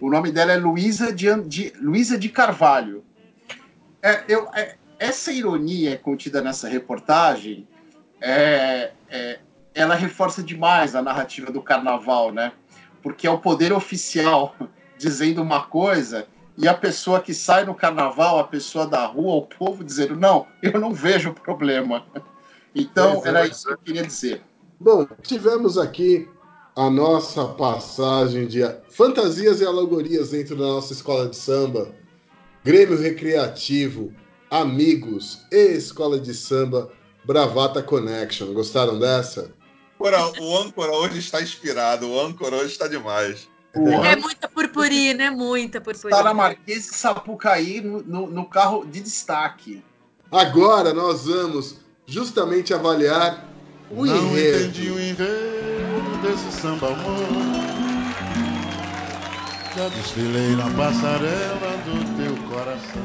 O 0.01 0.11
nome 0.11 0.30
dela 0.30 0.53
é 0.53 0.57
Luísa 0.57 1.12
de, 1.12 1.34
de, 1.42 1.72
Luísa 1.80 2.18
de 2.18 2.28
Carvalho. 2.28 3.05
É, 4.03 4.24
eu, 4.28 4.49
é, 4.55 4.76
essa 4.99 5.32
ironia 5.32 5.97
contida 5.99 6.42
nessa 6.42 6.68
reportagem, 6.68 7.66
é, 8.20 8.92
é, 9.09 9.38
ela 9.74 9.95
reforça 9.95 10.42
demais 10.42 10.95
a 10.95 11.03
narrativa 11.03 11.51
do 11.51 11.62
carnaval, 11.62 12.32
né? 12.32 12.53
Porque 13.03 13.26
é 13.26 13.30
o 13.30 13.38
poder 13.38 13.72
oficial 13.72 14.55
dizendo 14.99 15.42
uma 15.42 15.64
coisa 15.64 16.26
e 16.57 16.68
a 16.68 16.74
pessoa 16.74 17.20
que 17.20 17.34
sai 17.34 17.64
no 17.64 17.74
carnaval, 17.74 18.38
a 18.38 18.44
pessoa 18.44 18.86
da 18.86 19.05
rua, 19.07 19.34
o 19.34 19.46
povo 19.46 19.82
dizendo 19.82 20.16
não, 20.16 20.46
eu 20.62 20.78
não 20.78 20.92
vejo 20.92 21.34
problema. 21.34 22.07
Então 22.74 23.14
Pois 23.14 23.26
é, 23.26 23.28
era 23.28 23.46
isso 23.46 23.66
que 23.66 23.72
eu 23.72 23.78
queria 23.78 24.07
dizer. 24.07 24.42
Bom, 24.78 25.07
tivemos 25.22 25.78
aqui 25.78 26.28
a 26.76 26.90
nossa 26.90 27.46
passagem 27.46 28.46
de 28.46 28.61
fantasias 28.90 29.61
e 29.61 29.66
alegorias 29.66 30.30
dentro 30.30 30.57
da 30.57 30.64
nossa 30.64 30.92
escola 30.92 31.28
de 31.28 31.36
samba, 31.36 31.92
Grêmio 32.64 32.98
Recreativo, 32.98 34.12
Amigos 34.50 35.40
e 35.52 35.72
Escola 35.72 36.18
de 36.18 36.34
Samba 36.34 36.90
Bravata 37.24 37.82
Connection. 37.82 38.52
Gostaram 38.52 38.98
dessa? 38.98 39.52
O 39.98 40.59
âncora 40.59 40.92
hoje 40.92 41.18
está 41.18 41.40
inspirado, 41.40 42.09
o 42.09 42.20
âncora 42.20 42.57
hoje 42.57 42.72
está 42.72 42.88
demais. 42.88 43.48
O 43.76 43.88
É 43.88 44.12
Hans 44.14 44.22
muita 44.22 44.48
purpurina, 44.48 45.24
é 45.24 45.30
muita 45.30 45.78
está 45.78 45.88
na 45.92 45.94
purpurina. 45.94 46.34
Marquês 46.34 46.84
de 46.86 46.94
Sapucaí 46.96 47.80
no, 47.80 48.02
no- 48.02 48.26
no 48.28 48.44
carro 48.44 48.84
de 48.86 49.00
destaque. 49.00 49.82
Agora 50.30 50.92
nós 50.94 51.26
vamos 51.26 51.76
justamente 52.06 52.72
avaliar 52.72 53.44
o 53.90 54.04
Não 54.06 54.16
enredo. 54.16 54.64
entendi 54.66 54.90
o 54.90 55.00
enredo 55.00 56.22
desse 56.22 56.60
samba 56.60 56.88
amor. 56.88 57.28
Já 59.76 59.88
desfilei 59.88 60.54
na 60.54 60.70
passarela 60.70 61.76
do 61.84 62.16
teu 62.16 62.36
coração. 62.48 63.02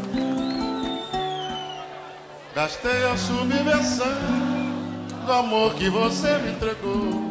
Gastei 2.53 3.03
a 3.05 3.17
subversão 3.17 4.05
do 5.25 5.31
amor 5.31 5.73
que 5.75 5.89
você 5.89 6.37
me 6.39 6.51
entregou. 6.51 7.29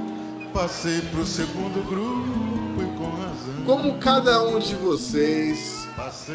Passei 0.53 1.01
pro 1.03 1.25
segundo 1.27 1.85
grupo 1.89 2.47
e. 2.47 2.48
Como 3.67 3.99
cada 3.99 4.45
um 4.45 4.59
de 4.59 4.75
vocês 4.77 5.79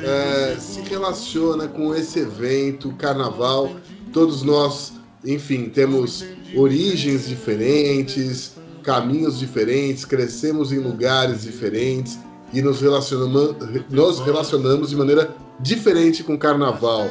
é, 0.03 0.57
se 0.59 0.81
relaciona 0.81 1.67
com 1.67 1.95
esse 1.95 2.19
evento, 2.19 2.93
carnaval. 2.93 3.71
Todos 4.11 4.43
nós, 4.43 4.93
enfim, 5.23 5.69
temos 5.69 6.25
origens 6.55 7.27
diferentes, 7.27 8.55
caminhos 8.83 9.39
diferentes, 9.39 10.03
crescemos 10.03 10.71
em 10.71 10.79
lugares 10.79 11.43
diferentes 11.43 12.19
e 12.51 12.61
nos 12.61 12.81
relacionamos, 12.81 13.55
nos 13.89 14.19
relacionamos 14.19 14.89
de 14.89 14.95
maneira 14.95 15.33
diferente 15.59 16.23
com 16.23 16.35
o 16.35 16.37
carnaval. 16.37 17.09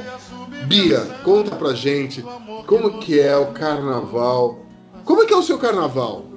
Bia, 0.67 1.01
conta 1.25 1.57
pra 1.57 1.73
gente 1.73 2.23
como 2.67 2.99
que 2.99 3.19
é 3.19 3.37
o 3.37 3.47
carnaval. 3.47 4.61
Como 5.05 5.23
é 5.23 5.27
que 5.27 5.35
é 5.35 5.37
o 5.37 5.43
seu 5.43 5.59
carnaval? 5.59 6.32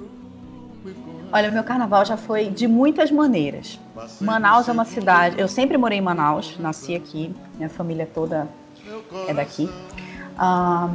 Olha, 1.36 1.50
o 1.50 1.52
meu 1.52 1.62
carnaval 1.64 2.02
já 2.02 2.16
foi 2.16 2.48
de 2.48 2.66
muitas 2.66 3.10
maneiras. 3.10 3.78
Manaus 4.18 4.70
é 4.70 4.72
uma 4.72 4.86
cidade. 4.86 5.38
Eu 5.38 5.46
sempre 5.46 5.76
morei 5.76 5.98
em 5.98 6.00
Manaus, 6.00 6.56
nasci 6.58 6.94
aqui, 6.94 7.30
minha 7.58 7.68
família 7.68 8.08
toda 8.14 8.48
é 9.28 9.34
daqui. 9.34 9.68
Ah, 10.38 10.88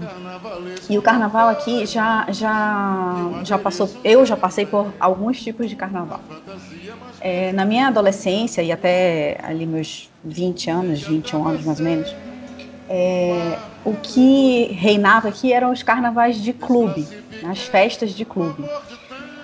e 0.89 0.97
o 0.97 1.01
carnaval 1.03 1.47
aqui 1.47 1.85
já, 1.85 2.25
já, 2.31 3.29
já 3.43 3.59
passou. 3.59 3.87
Eu 4.03 4.25
já 4.25 4.35
passei 4.35 4.65
por 4.65 4.91
alguns 4.99 5.39
tipos 5.39 5.69
de 5.69 5.75
carnaval. 5.75 6.21
É, 7.19 7.51
na 7.51 7.63
minha 7.63 7.89
adolescência 7.89 8.63
e 8.63 8.71
até 8.71 9.37
ali 9.43 9.67
meus 9.67 10.09
20 10.23 10.71
anos, 10.71 11.03
21 11.03 11.47
anos 11.47 11.63
mais 11.63 11.77
ou 11.77 11.85
menos, 11.85 12.15
é, 12.89 13.59
o 13.85 13.93
que 13.93 14.71
reinava 14.71 15.27
aqui 15.27 15.53
eram 15.53 15.71
os 15.71 15.83
carnavais 15.83 16.41
de 16.41 16.51
clube, 16.51 17.07
né, 17.39 17.49
as 17.51 17.61
festas 17.67 18.09
de 18.09 18.25
clube. 18.25 18.63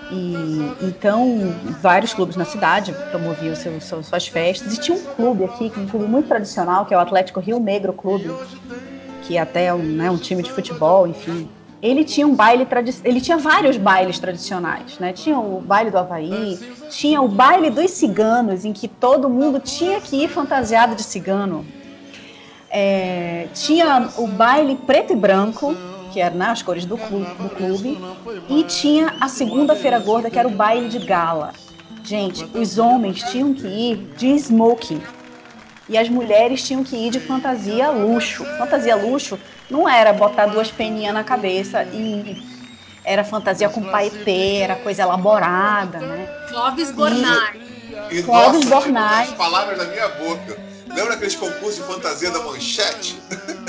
E 0.10 0.72
então 0.82 1.54
vários 1.82 2.14
clubes 2.14 2.36
na 2.36 2.46
cidade 2.46 2.94
promoviam 3.12 3.56
seu, 3.56 3.80
seu, 3.82 4.02
suas 4.02 4.28
festas 4.28 4.74
e 4.74 4.80
tinha 4.80 4.98
um 4.98 5.02
clube 5.02 5.44
aqui, 5.44 5.72
um 5.78 5.86
clube 5.86 6.06
muito 6.06 6.28
tradicional 6.28 6.86
que 6.86 6.94
é 6.94 6.98
o 6.98 7.00
Atlético 7.00 7.42
Rio 7.42 7.60
Negro 7.60 7.92
Clube, 7.92 8.34
que 9.24 9.38
até 9.38 9.66
é 9.66 9.74
um, 9.74 9.84
né, 9.84 10.10
um 10.10 10.18
time 10.18 10.42
de 10.42 10.52
futebol, 10.52 11.08
enfim. 11.08 11.50
Ele 11.82 12.04
tinha 12.04 12.26
um 12.26 12.34
baile 12.34 12.66
ele 13.04 13.22
tinha 13.22 13.38
vários 13.38 13.78
bailes 13.78 14.18
tradicionais, 14.18 14.98
né? 14.98 15.14
Tinha 15.14 15.38
o 15.38 15.62
baile 15.62 15.92
do 15.92 15.98
Havaí, 15.98 16.58
tinha 16.90 17.22
o 17.22 17.28
baile 17.28 17.70
dos 17.70 17.92
ciganos, 17.92 18.66
em 18.66 18.74
que 18.74 18.88
todo 18.88 19.30
mundo 19.30 19.60
tinha 19.60 20.02
que 20.02 20.24
ir 20.24 20.28
fantasiado 20.28 20.96
de 20.96 21.04
cigano. 21.04 21.64
É, 22.70 23.48
tinha 23.54 24.10
o 24.18 24.26
baile 24.26 24.76
preto 24.76 25.14
e 25.14 25.16
branco, 25.16 25.76
que 26.18 26.22
era 26.22 26.34
nas 26.34 26.60
né, 26.62 26.66
cores 26.66 26.84
do 26.84 26.98
clube, 26.98 27.32
do 27.36 27.48
clube, 27.48 28.02
e 28.50 28.64
tinha 28.64 29.14
a 29.22 29.28
segunda-feira 29.28 30.00
gorda, 30.00 30.32
que 30.32 30.40
era 30.40 30.48
o 30.48 30.52
baile 30.52 30.90
de 30.90 30.98
gala. 30.98 31.54
Gente, 32.04 32.44
os 32.56 32.80
homens 32.80 33.22
tinham 33.22 33.54
que 33.54 33.68
ir 33.68 33.98
de 34.18 34.30
smoking, 34.30 35.00
e 35.88 35.96
as 35.96 36.10
mulheres 36.10 36.64
tinham 36.64 36.84
que 36.84 36.96
ir 36.96 37.12
de 37.12 37.20
fantasia 37.20 37.92
luxo. 37.92 38.44
Fantasia 38.58 38.96
luxo 38.96 39.38
não 39.70 39.88
era 39.88 40.12
botar 40.12 40.48
duas 40.48 40.72
peninhas 40.72 41.14
na 41.14 41.24
cabeça 41.24 41.84
e 41.84 42.36
era 43.06 43.24
fantasia 43.24 43.70
com 43.70 43.84
paetê, 43.84 44.56
era 44.56 44.76
coisa 44.76 45.04
elaborada, 45.04 46.00
né? 46.00 46.28
Clóvis 46.50 46.92
Bornai. 46.94 47.62
E, 48.10 48.24
Clóvis 48.24 48.66
nossa, 48.66 48.76
Bornai. 48.76 49.24
As 49.26 49.34
palavras 49.34 49.78
da 49.78 49.86
minha 49.86 50.08
boca. 50.10 50.58
Lembra 50.88 51.14
aqueles 51.14 51.36
concursos 51.36 51.76
de 51.76 51.84
fantasia 51.84 52.32
da 52.32 52.40
manchete? 52.40 53.22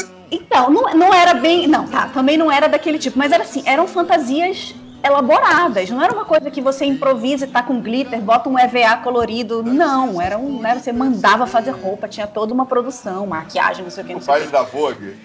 Então, 0.30 0.70
não, 0.70 0.94
não 0.94 1.14
era 1.14 1.34
bem. 1.34 1.66
Não, 1.66 1.86
tá, 1.86 2.08
também 2.08 2.36
não 2.36 2.50
era 2.50 2.68
daquele 2.68 2.98
tipo, 2.98 3.18
mas 3.18 3.32
era 3.32 3.42
assim, 3.42 3.62
eram 3.66 3.86
fantasias 3.86 4.74
elaboradas, 5.02 5.88
não 5.90 6.02
era 6.02 6.12
uma 6.12 6.24
coisa 6.24 6.50
que 6.50 6.60
você 6.60 6.84
improvisa 6.84 7.44
e 7.44 7.48
tá 7.48 7.62
com 7.62 7.80
glitter, 7.80 8.20
bota 8.20 8.48
um 8.48 8.58
EVA 8.58 8.96
colorido, 8.96 9.62
não, 9.62 10.20
era 10.20 10.36
um, 10.36 10.60
né, 10.60 10.78
você 10.78 10.92
mandava 10.92 11.46
fazer 11.46 11.70
roupa, 11.70 12.08
tinha 12.08 12.26
toda 12.26 12.52
uma 12.52 12.66
produção, 12.66 13.26
maquiagem, 13.26 13.84
não 13.84 13.90
sei 13.90 14.02
o 14.02 14.06
que, 14.06 14.14
não 14.14 14.20
sei 14.20 14.34
o 14.34 14.36
baile 14.38 14.50
da 14.50 14.62
Vogue? 14.62 15.16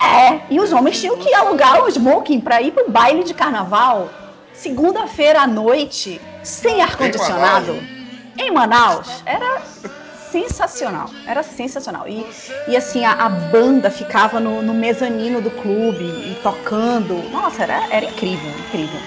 É, 0.00 0.40
e 0.50 0.60
os 0.60 0.72
homens 0.72 1.00
tinham 1.00 1.16
que 1.16 1.32
alugar 1.32 1.82
o 1.82 1.88
smoking 1.88 2.40
para 2.40 2.60
ir 2.60 2.72
pro 2.72 2.90
baile 2.90 3.24
de 3.24 3.32
carnaval, 3.32 4.10
segunda-feira 4.52 5.40
à 5.40 5.46
noite, 5.46 6.20
sem 6.42 6.82
ar-condicionado, 6.82 7.78
em 8.36 8.50
Manaus, 8.50 9.22
era 9.24 9.62
sensacional, 10.34 11.10
era 11.24 11.44
sensacional. 11.44 12.08
E, 12.08 12.26
e 12.66 12.76
assim, 12.76 13.04
a, 13.04 13.12
a 13.12 13.28
banda 13.28 13.88
ficava 13.88 14.40
no, 14.40 14.62
no, 14.62 14.74
mezanino 14.74 15.40
do 15.40 15.50
clube 15.52 16.04
e 16.04 16.34
tocando. 16.42 17.14
Nossa, 17.30 17.62
era, 17.62 17.86
era 17.88 18.06
incrível, 18.06 18.50
incrível. 18.50 19.00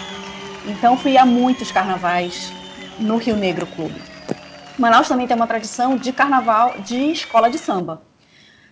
Então 0.65 0.95
fui 0.95 1.17
a 1.17 1.25
muitos 1.25 1.69
carnavais 1.69 2.53
no 2.97 3.17
Rio 3.17 3.35
Negro 3.35 3.67
Clube. 3.67 4.01
Manaus 4.77 5.09
também 5.09 5.27
tem 5.27 5.35
uma 5.35 5.47
tradição 5.47 5.97
de 5.97 6.13
carnaval 6.13 6.79
de 6.79 7.11
escola 7.11 7.49
de 7.49 7.57
samba. 7.57 8.01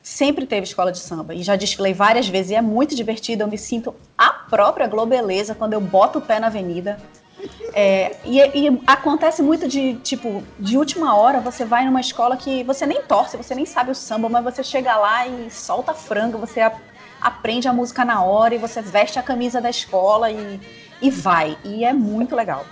Sempre 0.02 0.46
teve 0.46 0.64
escola 0.64 0.94
de 0.94 1.00
samba 1.00 1.34
e 1.34 1.44
já 1.44 1.58
desfilei 1.58 1.94
várias 1.94 2.28
vezes 2.28 2.52
e 2.52 2.56
é 2.56 2.62
muito 2.62 2.96
divertido. 2.96 3.44
Eu 3.44 3.48
me 3.48 3.58
sinto 3.58 3.94
a 4.18 4.30
própria 4.30 4.88
Globeleza 4.88 5.54
quando 5.54 5.74
eu 5.74 5.82
boto 5.82 6.20
o 6.20 6.22
pé 6.22 6.40
na 6.40 6.48
avenida 6.48 6.98
é, 7.74 8.16
e, 8.24 8.40
e, 8.40 8.82
acontece 8.88 9.42
muito 9.42 9.68
de, 9.68 9.96
tipo, 9.96 10.44
de 10.58 10.78
última 10.78 11.16
hora 11.16 11.42
você 11.42 11.66
vai 11.66 11.86
numa 11.86 12.00
escola 12.00 12.38
que 12.38 12.64
você 12.64 12.86
nem 12.86 13.02
torce, 13.02 13.36
você 13.36 13.54
nem 13.54 13.66
sabe 13.66 13.92
o 13.92 13.96
samba, 13.96 14.30
mas 14.30 14.44
você 14.44 14.64
chega 14.64 14.96
lá 14.96 15.28
e 15.28 15.52
solta 15.52 15.94
franga, 15.94 16.38
você 16.38 16.62
a, 16.62 16.72
aprende 17.20 17.68
a 17.68 17.74
música 17.74 18.06
na 18.06 18.24
hora 18.24 18.56
e 18.56 18.58
você 18.58 18.82
veste 18.82 19.20
a 19.20 19.24
camisa 19.24 19.60
da 19.60 19.70
escola 19.70 20.32
e, 20.32 20.60
e 21.02 21.10
vai. 21.10 21.58
E 21.64 21.84
é 21.84 21.92
muito 21.92 22.36
legal. 22.36 22.66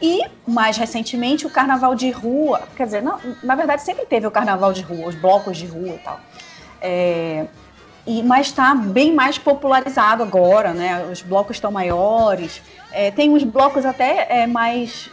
E, 0.00 0.20
mais 0.46 0.76
recentemente, 0.76 1.46
o 1.46 1.50
carnaval 1.50 1.94
de 1.94 2.10
rua, 2.10 2.62
quer 2.76 2.84
dizer, 2.84 3.02
não, 3.02 3.18
na 3.42 3.54
verdade 3.54 3.82
sempre 3.82 4.04
teve 4.06 4.26
o 4.26 4.30
carnaval 4.30 4.72
de 4.72 4.82
rua, 4.82 5.08
os 5.08 5.14
blocos 5.14 5.56
de 5.56 5.66
rua 5.66 5.94
e 5.94 5.98
tal. 5.98 6.20
É, 6.80 7.46
e, 8.06 8.22
mas 8.22 8.48
está 8.48 8.74
bem 8.74 9.12
mais 9.12 9.38
popularizado 9.38 10.22
agora, 10.22 10.72
né? 10.72 11.06
Os 11.10 11.22
blocos 11.22 11.56
estão 11.56 11.72
maiores, 11.72 12.62
é, 12.96 13.10
tem 13.10 13.28
uns 13.28 13.44
blocos 13.44 13.84
até 13.84 14.26
é, 14.30 14.46
mais 14.46 15.10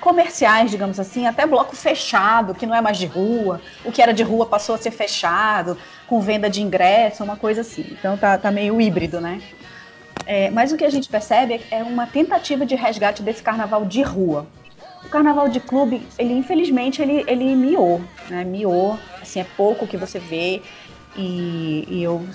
comerciais, 0.00 0.70
digamos 0.70 1.00
assim, 1.00 1.26
até 1.26 1.46
bloco 1.46 1.74
fechado, 1.74 2.54
que 2.54 2.66
não 2.66 2.74
é 2.74 2.80
mais 2.82 2.98
de 2.98 3.06
rua. 3.06 3.58
O 3.82 3.90
que 3.90 4.02
era 4.02 4.12
de 4.12 4.22
rua 4.22 4.44
passou 4.44 4.74
a 4.74 4.78
ser 4.78 4.90
fechado, 4.90 5.78
com 6.06 6.20
venda 6.20 6.50
de 6.50 6.60
ingresso, 6.60 7.24
uma 7.24 7.36
coisa 7.36 7.62
assim. 7.62 7.86
Então 7.90 8.18
tá, 8.18 8.36
tá 8.36 8.50
meio 8.50 8.78
híbrido, 8.78 9.18
né? 9.18 9.40
É, 10.26 10.50
mas 10.50 10.72
o 10.72 10.76
que 10.76 10.84
a 10.84 10.90
gente 10.90 11.08
percebe 11.08 11.62
é 11.70 11.82
uma 11.82 12.06
tentativa 12.06 12.66
de 12.66 12.74
resgate 12.74 13.22
desse 13.22 13.42
carnaval 13.42 13.86
de 13.86 14.02
rua. 14.02 14.46
O 15.06 15.08
carnaval 15.08 15.48
de 15.48 15.60
clube, 15.60 16.06
ele 16.18 16.34
infelizmente 16.34 17.00
ele, 17.00 17.24
ele 17.26 17.56
miou, 17.56 18.02
né? 18.28 18.44
Miou, 18.44 18.98
assim, 19.22 19.40
é 19.40 19.46
pouco 19.56 19.86
que 19.86 19.96
você 19.96 20.18
vê. 20.18 20.60
E, 21.16 21.86
e 21.88 22.02
eu 22.02 22.26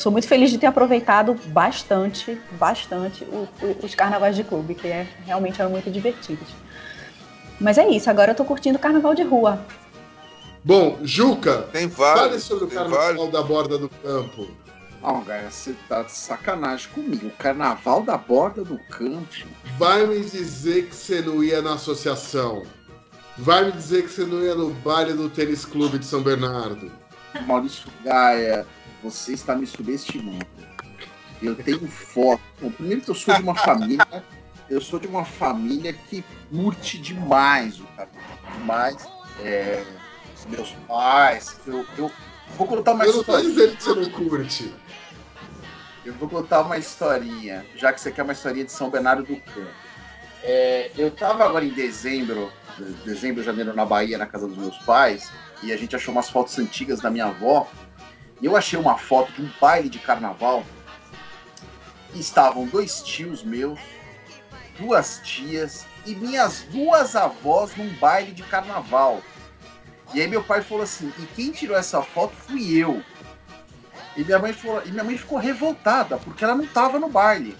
sou 0.00 0.10
muito 0.10 0.26
feliz 0.26 0.50
de 0.50 0.56
ter 0.56 0.66
aproveitado 0.66 1.34
bastante, 1.48 2.40
bastante 2.52 3.22
o, 3.24 3.46
o, 3.62 3.84
os 3.84 3.94
carnavais 3.94 4.34
de 4.34 4.42
clube, 4.42 4.74
que 4.74 4.88
é, 4.88 5.06
realmente 5.26 5.60
eram 5.60 5.70
muito 5.70 5.90
divertidos. 5.90 6.48
Mas 7.60 7.76
é 7.76 7.86
isso, 7.86 8.08
agora 8.08 8.30
eu 8.30 8.34
tô 8.34 8.44
curtindo 8.44 8.78
o 8.78 8.80
carnaval 8.80 9.14
de 9.14 9.22
rua. 9.22 9.60
Bom, 10.64 10.98
Juca, 11.02 11.68
tem 11.70 11.86
vários, 11.86 12.20
fale 12.20 12.40
sobre 12.40 12.64
o 12.64 12.68
carnaval 12.68 12.98
vários. 12.98 13.30
da 13.30 13.42
borda 13.42 13.76
do 13.76 13.90
campo. 13.90 14.48
Não, 15.02 15.22
cara, 15.22 15.50
você 15.50 15.74
tá 15.86 16.02
de 16.02 16.12
sacanagem 16.12 16.90
comigo. 16.92 17.26
O 17.26 17.30
carnaval 17.32 18.02
da 18.02 18.16
borda 18.16 18.64
do 18.64 18.78
campo. 18.90 19.46
Vai 19.78 20.06
me 20.06 20.20
dizer 20.20 20.86
que 20.86 20.96
você 20.96 21.20
não 21.20 21.44
ia 21.44 21.60
na 21.60 21.74
associação. 21.74 22.62
Vai 23.36 23.64
me 23.64 23.72
dizer 23.72 24.04
que 24.04 24.10
você 24.10 24.24
não 24.24 24.42
ia 24.42 24.54
no 24.54 24.70
baile 24.70 25.12
do 25.12 25.28
tênis 25.28 25.64
clube 25.64 25.98
de 25.98 26.04
São 26.06 26.22
Bernardo. 26.22 26.90
Maurício 27.46 27.88
Gaia, 28.04 28.66
você 29.02 29.32
está 29.32 29.54
me 29.54 29.66
subestimando. 29.66 30.46
Eu 31.42 31.54
tenho 31.56 31.86
foto. 31.88 32.42
Bom, 32.60 32.70
primeiro 32.70 33.00
que 33.00 33.10
eu 33.10 33.14
sou 33.14 33.34
de 33.34 33.42
uma 33.42 33.54
família. 33.54 34.24
Eu 34.68 34.80
sou 34.80 35.00
de 35.00 35.06
uma 35.06 35.24
família 35.24 35.92
que 35.92 36.24
curte 36.50 36.98
demais 36.98 37.80
o 37.80 37.84
carnaval. 37.96 38.38
Demais. 38.58 39.08
É, 39.40 39.84
meus 40.48 40.70
pais. 40.86 41.58
Eu, 41.66 41.86
eu 41.96 42.12
vou 42.56 42.66
contar 42.66 42.92
uma 42.92 43.04
eu 43.04 43.18
história. 43.20 43.42
Eu 43.42 43.48
não 43.48 43.54
tô 43.54 43.60
dizendo 43.60 43.76
que 43.76 43.82
você 43.82 43.94
não 43.94 44.10
curte. 44.10 44.74
Eu 46.04 46.14
vou 46.14 46.28
contar 46.28 46.62
uma 46.62 46.78
historinha, 46.78 47.64
já 47.76 47.92
que 47.92 48.00
você 48.00 48.10
quer 48.10 48.22
uma 48.22 48.32
historinha 48.32 48.64
de 48.64 48.72
São 48.72 48.90
Bernardo 48.90 49.22
do 49.22 49.36
Campo. 49.36 49.70
É, 50.42 50.90
eu 50.96 51.08
estava 51.08 51.44
agora 51.44 51.64
em 51.64 51.70
dezembro, 51.70 52.50
dezembro, 53.04 53.42
janeiro, 53.42 53.74
na 53.74 53.84
Bahia, 53.84 54.16
na 54.16 54.26
casa 54.26 54.46
dos 54.46 54.56
meus 54.56 54.78
pais, 54.78 55.30
e 55.62 55.72
a 55.72 55.76
gente 55.76 55.94
achou 55.94 56.12
umas 56.12 56.30
fotos 56.30 56.58
antigas 56.58 57.00
da 57.00 57.10
minha 57.10 57.26
avó. 57.26 57.68
Eu 58.42 58.56
achei 58.56 58.78
uma 58.78 58.96
foto 58.96 59.32
de 59.32 59.42
um 59.42 59.50
baile 59.60 59.88
de 59.88 59.98
carnaval. 59.98 60.64
E 62.14 62.20
estavam 62.20 62.66
dois 62.66 63.02
tios 63.02 63.44
meus, 63.44 63.78
duas 64.78 65.20
tias 65.22 65.86
e 66.06 66.14
minhas 66.14 66.62
duas 66.70 67.14
avós 67.14 67.76
num 67.76 67.88
baile 67.98 68.32
de 68.32 68.42
carnaval. 68.42 69.22
E 70.12 70.20
aí 70.20 70.26
meu 70.26 70.42
pai 70.42 70.62
falou 70.62 70.84
assim: 70.84 71.12
e 71.18 71.26
quem 71.36 71.52
tirou 71.52 71.76
essa 71.76 72.02
foto 72.02 72.34
fui 72.34 72.76
eu. 72.76 73.02
E 74.16 74.24
minha 74.24 74.38
mãe, 74.38 74.52
falou, 74.52 74.82
e 74.84 74.90
minha 74.90 75.04
mãe 75.04 75.16
ficou 75.16 75.38
revoltada, 75.38 76.16
porque 76.18 76.42
ela 76.42 76.56
não 76.56 76.64
estava 76.64 76.98
no 76.98 77.08
baile. 77.08 77.56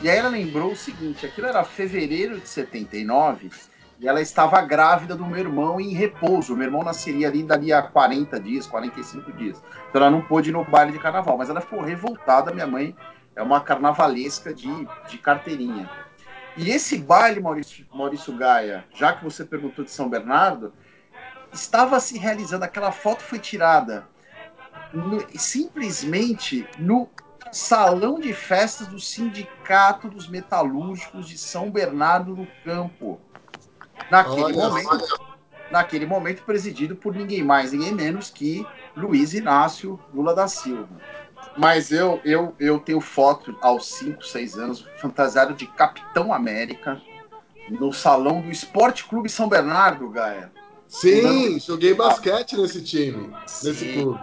E 0.00 0.08
aí 0.08 0.16
ela 0.16 0.28
lembrou 0.28 0.72
o 0.72 0.76
seguinte: 0.76 1.26
aquilo 1.26 1.48
era 1.48 1.64
fevereiro 1.64 2.38
de 2.38 2.48
79 2.48 3.50
e 4.00 4.06
ela 4.06 4.20
estava 4.20 4.60
grávida 4.60 5.16
do 5.16 5.26
meu 5.26 5.38
irmão 5.38 5.80
em 5.80 5.92
repouso. 5.92 6.54
Meu 6.54 6.66
irmão 6.66 6.84
nasceria 6.84 7.28
ali 7.28 7.42
dali 7.42 7.72
a 7.72 7.82
40 7.82 8.38
dias, 8.38 8.66
45 8.66 9.32
dias. 9.32 9.62
Então 9.88 10.00
ela 10.00 10.10
não 10.10 10.22
pôde 10.22 10.50
ir 10.50 10.52
no 10.52 10.64
baile 10.64 10.92
de 10.92 10.98
carnaval, 10.98 11.36
mas 11.36 11.50
ela 11.50 11.60
ficou 11.60 11.80
revoltada. 11.80 12.52
Minha 12.52 12.66
mãe 12.66 12.96
é 13.34 13.42
uma 13.42 13.60
carnavalesca 13.60 14.54
de, 14.54 14.70
de 15.08 15.18
carteirinha. 15.18 15.90
E 16.56 16.70
esse 16.70 16.98
baile, 16.98 17.40
Maurício, 17.40 17.86
Maurício 17.92 18.36
Gaia, 18.36 18.84
já 18.94 19.12
que 19.12 19.24
você 19.24 19.44
perguntou 19.44 19.84
de 19.84 19.90
São 19.90 20.08
Bernardo, 20.08 20.72
estava 21.52 22.00
se 22.00 22.18
realizando, 22.18 22.64
aquela 22.64 22.92
foto 22.92 23.22
foi 23.22 23.38
tirada 23.38 24.06
no, 24.92 25.24
simplesmente 25.38 26.66
no 26.78 27.08
salão 27.52 28.18
de 28.18 28.32
festas 28.34 28.86
do 28.88 29.00
Sindicato 29.00 30.08
dos 30.08 30.28
Metalúrgicos 30.28 31.28
de 31.28 31.38
São 31.38 31.70
Bernardo 31.70 32.34
do 32.34 32.46
Campo. 32.64 33.20
Naquele 34.10 34.42
olha, 34.42 34.56
momento. 34.56 34.88
Olha. 34.90 35.28
naquele 35.70 36.06
momento 36.06 36.42
presidido 36.42 36.96
por 36.96 37.14
ninguém 37.14 37.42
mais, 37.42 37.72
ninguém 37.72 37.92
menos 37.92 38.30
que 38.30 38.66
Luiz 38.96 39.34
Inácio 39.34 39.98
Lula 40.12 40.34
da 40.34 40.48
Silva. 40.48 41.00
Mas 41.56 41.90
eu, 41.90 42.20
eu, 42.24 42.54
eu 42.58 42.78
tenho 42.78 43.00
foto 43.00 43.56
aos 43.60 43.86
5, 43.86 44.24
6 44.24 44.58
anos, 44.58 44.86
fantasiado 44.98 45.54
de 45.54 45.66
Capitão 45.66 46.32
América, 46.32 47.00
no 47.68 47.92
salão 47.92 48.40
do 48.40 48.50
Esporte 48.50 49.04
Clube 49.04 49.28
São 49.28 49.48
Bernardo, 49.48 50.08
Gaia. 50.08 50.52
Sim, 50.86 51.58
joguei 51.60 51.94
basquete 51.94 52.56
nesse 52.56 52.82
time, 52.82 53.28
nesse 53.44 53.74
Sim. 53.74 53.92
clube. 53.92 54.20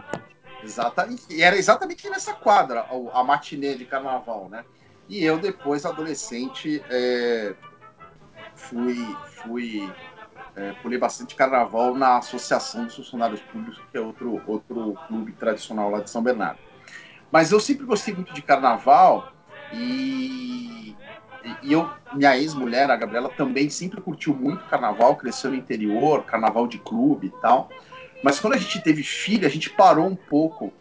Exatamente. 0.63 1.23
E 1.29 1.43
era 1.43 1.55
exatamente 1.55 2.09
nessa 2.09 2.33
quadra, 2.33 2.81
a, 2.81 3.19
a 3.19 3.23
matinê 3.23 3.75
de 3.75 3.85
carnaval, 3.85 4.49
né? 4.49 4.65
E 5.07 5.23
eu, 5.23 5.37
depois, 5.37 5.85
adolescente, 5.85 6.83
é, 6.89 7.53
fui, 8.55 8.95
fui 9.43 9.89
é, 10.55 10.71
pulei 10.81 10.97
bastante 10.97 11.35
carnaval 11.35 11.93
na 11.93 12.17
Associação 12.17 12.85
dos 12.85 12.95
Funcionários 12.95 13.41
Públicos, 13.41 13.81
que 13.91 13.97
é 13.97 14.01
outro, 14.01 14.41
outro 14.47 14.97
clube 15.07 15.33
tradicional 15.33 15.89
lá 15.89 15.99
de 15.99 16.09
São 16.09 16.23
Bernardo. 16.23 16.59
Mas 17.31 17.51
eu 17.51 17.59
sempre 17.59 17.85
gostei 17.85 18.13
muito 18.13 18.33
de 18.33 18.41
carnaval 18.41 19.33
e, 19.73 20.95
e 21.61 21.73
eu, 21.73 21.89
minha 22.13 22.37
ex-mulher, 22.37 22.89
a 22.89 22.95
Gabriela, 22.95 23.29
também 23.29 23.69
sempre 23.69 23.99
curtiu 23.99 24.33
muito 24.33 24.63
carnaval, 24.65 25.15
cresceu 25.17 25.51
no 25.51 25.57
interior, 25.57 26.23
carnaval 26.23 26.67
de 26.67 26.77
clube 26.77 27.27
e 27.27 27.41
tal. 27.41 27.69
Mas 28.23 28.39
quando 28.39 28.53
a 28.53 28.57
gente 28.57 28.81
teve 28.81 29.03
filho, 29.03 29.45
a 29.45 29.49
gente 29.49 29.69
parou 29.69 30.07
um 30.07 30.15
pouco 30.15 30.71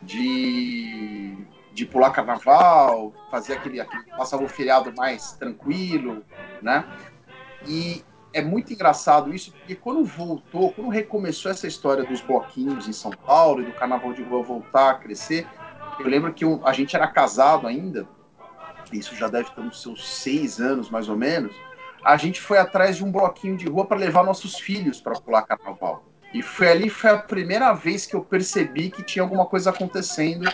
de, 0.00 1.36
de 1.72 1.84
pular 1.84 2.10
carnaval, 2.10 3.12
fazer 3.30 3.54
aquele, 3.54 3.78
aquele 3.78 4.04
passava 4.16 4.42
o 4.42 4.48
feriado 4.48 4.92
mais 4.96 5.32
tranquilo, 5.32 6.24
né? 6.62 6.84
E 7.66 8.04
é 8.32 8.42
muito 8.42 8.72
engraçado 8.72 9.34
isso, 9.34 9.52
porque 9.52 9.74
quando 9.74 10.04
voltou, 10.04 10.72
quando 10.72 10.90
recomeçou 10.90 11.50
essa 11.50 11.66
história 11.66 12.04
dos 12.04 12.20
bloquinhos 12.20 12.88
em 12.88 12.92
São 12.92 13.10
Paulo 13.10 13.62
e 13.62 13.64
do 13.64 13.72
carnaval 13.72 14.12
de 14.12 14.22
rua 14.22 14.42
voltar 14.42 14.90
a 14.90 14.94
crescer, 14.94 15.46
eu 15.98 16.06
lembro 16.06 16.32
que 16.32 16.44
a 16.64 16.72
gente 16.72 16.94
era 16.94 17.06
casado 17.08 17.66
ainda, 17.66 18.06
isso 18.92 19.14
já 19.14 19.28
deve 19.28 19.50
ter 19.50 19.60
uns 19.60 19.82
seus 19.82 20.08
seis 20.08 20.60
anos 20.60 20.90
mais 20.90 21.08
ou 21.08 21.16
menos. 21.16 21.54
A 22.04 22.16
gente 22.16 22.40
foi 22.40 22.58
atrás 22.58 22.96
de 22.96 23.04
um 23.04 23.10
bloquinho 23.10 23.56
de 23.56 23.66
rua 23.66 23.84
para 23.84 23.98
levar 23.98 24.22
nossos 24.22 24.58
filhos 24.58 25.00
para 25.00 25.14
pular 25.20 25.42
carnaval. 25.42 26.04
E 26.32 26.42
foi 26.42 26.68
ali 26.68 26.88
foi 26.90 27.10
a 27.10 27.18
primeira 27.18 27.72
vez 27.72 28.06
que 28.06 28.14
eu 28.14 28.22
percebi 28.22 28.90
que 28.90 29.02
tinha 29.02 29.22
alguma 29.22 29.46
coisa 29.46 29.70
acontecendo 29.70 30.48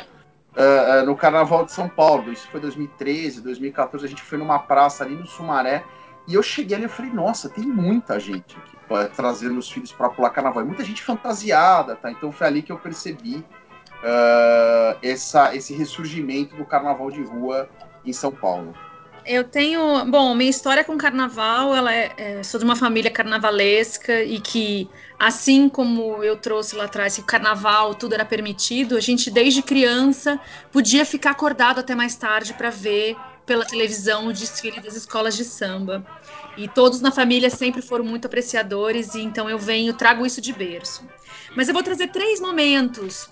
ah, 0.57 1.01
ah, 1.01 1.03
no 1.03 1.17
Carnaval 1.17 1.65
de 1.65 1.73
São 1.73 1.89
Paulo. 1.89 2.33
Isso 2.33 2.49
foi 2.49 2.61
2013, 2.61 3.41
2014. 3.41 4.07
A 4.07 4.09
gente 4.09 4.23
foi 4.23 4.39
numa 4.39 4.59
praça 4.59 5.05
ali 5.05 5.17
no 5.17 5.27
Sumaré. 5.27 5.85
E 6.27 6.35
eu 6.35 6.43
cheguei 6.43 6.77
ali 6.77 6.87
e 6.87 6.89
falei, 6.89 7.13
nossa, 7.13 7.49
tem 7.49 7.65
muita 7.65 8.19
gente 8.19 8.57
aqui 8.57 9.11
trazendo 9.15 9.59
os 9.59 9.71
filhos 9.71 9.93
para 9.93 10.09
pular 10.09 10.31
carnaval. 10.31 10.63
E 10.63 10.67
muita 10.67 10.85
gente 10.85 11.03
fantasiada, 11.03 11.97
tá? 11.97 12.11
Então 12.11 12.33
foi 12.33 12.47
ali 12.47 12.63
que 12.63 12.73
eu 12.73 12.79
percebi 12.79 13.45
ah, 14.03 14.97
essa, 15.03 15.55
esse 15.57 15.75
ressurgimento 15.75 16.55
do 16.57 16.65
carnaval 16.65 17.11
de 17.11 17.23
rua 17.23 17.69
em 18.05 18.13
São 18.13 18.31
Paulo. 18.31 18.75
Eu 19.27 19.45
tenho. 19.45 20.05
Bom, 20.05 20.35
minha 20.35 20.51
história 20.51 20.85
com 20.85 20.99
carnaval, 20.99 21.75
ela 21.75 21.95
é, 21.95 22.13
é- 22.19 22.43
sou 22.43 22.59
de 22.61 22.65
uma 22.67 22.77
família 22.77 23.11
carnavalesca 23.11 24.23
e 24.23 24.39
que, 24.39 24.87
assim 25.19 25.67
como 25.67 26.23
eu 26.23 26.37
trouxe 26.37 26.77
lá 26.77 26.85
atrás 26.85 27.15
que 27.15 27.23
o 27.23 27.25
carnaval 27.25 27.95
tudo 27.95 28.13
era 28.13 28.25
permitido, 28.27 28.99
a 28.99 29.01
gente 29.01 29.31
desde 29.31 29.63
criança 29.63 30.39
podia 30.71 31.07
ficar 31.07 31.31
acordado 31.31 31.79
até 31.81 31.95
mais 31.95 32.15
tarde 32.15 32.53
para 32.53 32.69
ver 32.69 33.17
pela 33.45 33.65
televisão 33.65 34.27
o 34.27 34.33
desfile 34.33 34.81
das 34.81 34.95
escolas 34.95 35.37
de 35.37 35.45
samba. 35.45 36.05
E 36.57 36.69
todos 36.69 37.01
na 37.01 37.11
família 37.11 37.51
sempre 37.51 37.83
foram 37.83 38.05
muito 38.05 38.27
apreciadores, 38.27 39.15
e 39.15 39.21
então 39.21 39.49
eu 39.49 39.59
venho, 39.59 39.93
trago 39.95 40.25
isso 40.25 40.41
de 40.41 40.53
berço. 40.53 41.03
Mas 41.57 41.69
eu 41.69 41.75
vou 41.75 41.83
trazer 41.83 42.09
três 42.09 42.41
momentos 42.41 43.29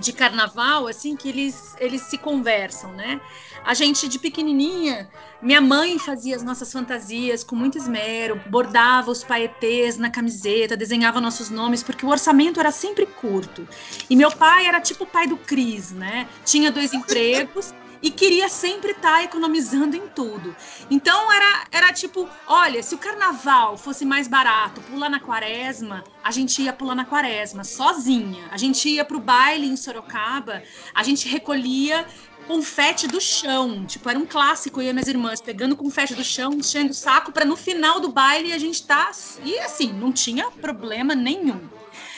de 0.00 0.12
carnaval, 0.12 0.88
assim, 0.88 1.14
que 1.14 1.28
eles, 1.28 1.76
eles 1.78 2.02
se 2.02 2.18
conversam, 2.18 2.92
né? 2.92 3.20
A 3.64 3.74
gente, 3.74 4.08
de 4.08 4.18
pequenininha, 4.18 5.08
minha 5.40 5.60
mãe 5.60 5.98
fazia 5.98 6.34
as 6.34 6.42
nossas 6.42 6.72
fantasias 6.72 7.44
com 7.44 7.54
muito 7.54 7.78
esmero, 7.78 8.40
bordava 8.46 9.10
os 9.10 9.22
paetês 9.22 9.96
na 9.96 10.10
camiseta, 10.10 10.76
desenhava 10.76 11.20
nossos 11.20 11.48
nomes, 11.48 11.82
porque 11.82 12.04
o 12.04 12.08
orçamento 12.08 12.58
era 12.58 12.72
sempre 12.72 13.06
curto. 13.06 13.68
E 14.10 14.16
meu 14.16 14.32
pai 14.32 14.66
era 14.66 14.80
tipo 14.80 15.04
o 15.04 15.06
pai 15.06 15.28
do 15.28 15.36
Cris, 15.36 15.92
né? 15.92 16.28
Tinha 16.44 16.72
dois 16.72 16.92
empregos 16.92 17.72
e 18.02 18.10
queria 18.10 18.48
sempre 18.48 18.92
estar 18.92 19.24
economizando 19.24 19.96
em 19.96 20.08
tudo. 20.08 20.54
Então 20.90 21.32
era, 21.32 21.66
era 21.70 21.92
tipo, 21.92 22.28
olha, 22.46 22.82
se 22.82 22.94
o 22.94 22.98
carnaval 22.98 23.76
fosse 23.76 24.04
mais 24.04 24.28
barato, 24.28 24.80
pular 24.82 25.08
na 25.08 25.20
quaresma, 25.20 26.04
a 26.22 26.30
gente 26.30 26.62
ia 26.62 26.72
pular 26.72 26.94
na 26.94 27.04
quaresma, 27.04 27.64
sozinha. 27.64 28.48
A 28.50 28.56
gente 28.56 28.88
ia 28.88 29.04
pro 29.04 29.18
baile 29.18 29.66
em 29.66 29.76
Sorocaba, 29.76 30.62
a 30.94 31.02
gente 31.02 31.28
recolhia 31.28 32.06
confete 32.46 33.06
do 33.06 33.20
chão. 33.20 33.84
Tipo, 33.84 34.08
era 34.08 34.18
um 34.18 34.24
clássico, 34.24 34.80
eu 34.80 34.88
e 34.88 34.92
minhas 34.92 35.06
irmãs 35.06 35.40
pegando 35.40 35.76
confete 35.76 36.14
do 36.14 36.24
chão, 36.24 36.54
enchendo 36.54 36.92
o 36.92 36.94
saco, 36.94 37.30
para 37.30 37.44
no 37.44 37.56
final 37.56 38.00
do 38.00 38.08
baile 38.08 38.52
a 38.52 38.58
gente 38.58 38.82
tá. 38.86 39.10
E 39.44 39.58
assim, 39.58 39.92
não 39.92 40.10
tinha 40.10 40.50
problema 40.50 41.14
nenhum. 41.14 41.60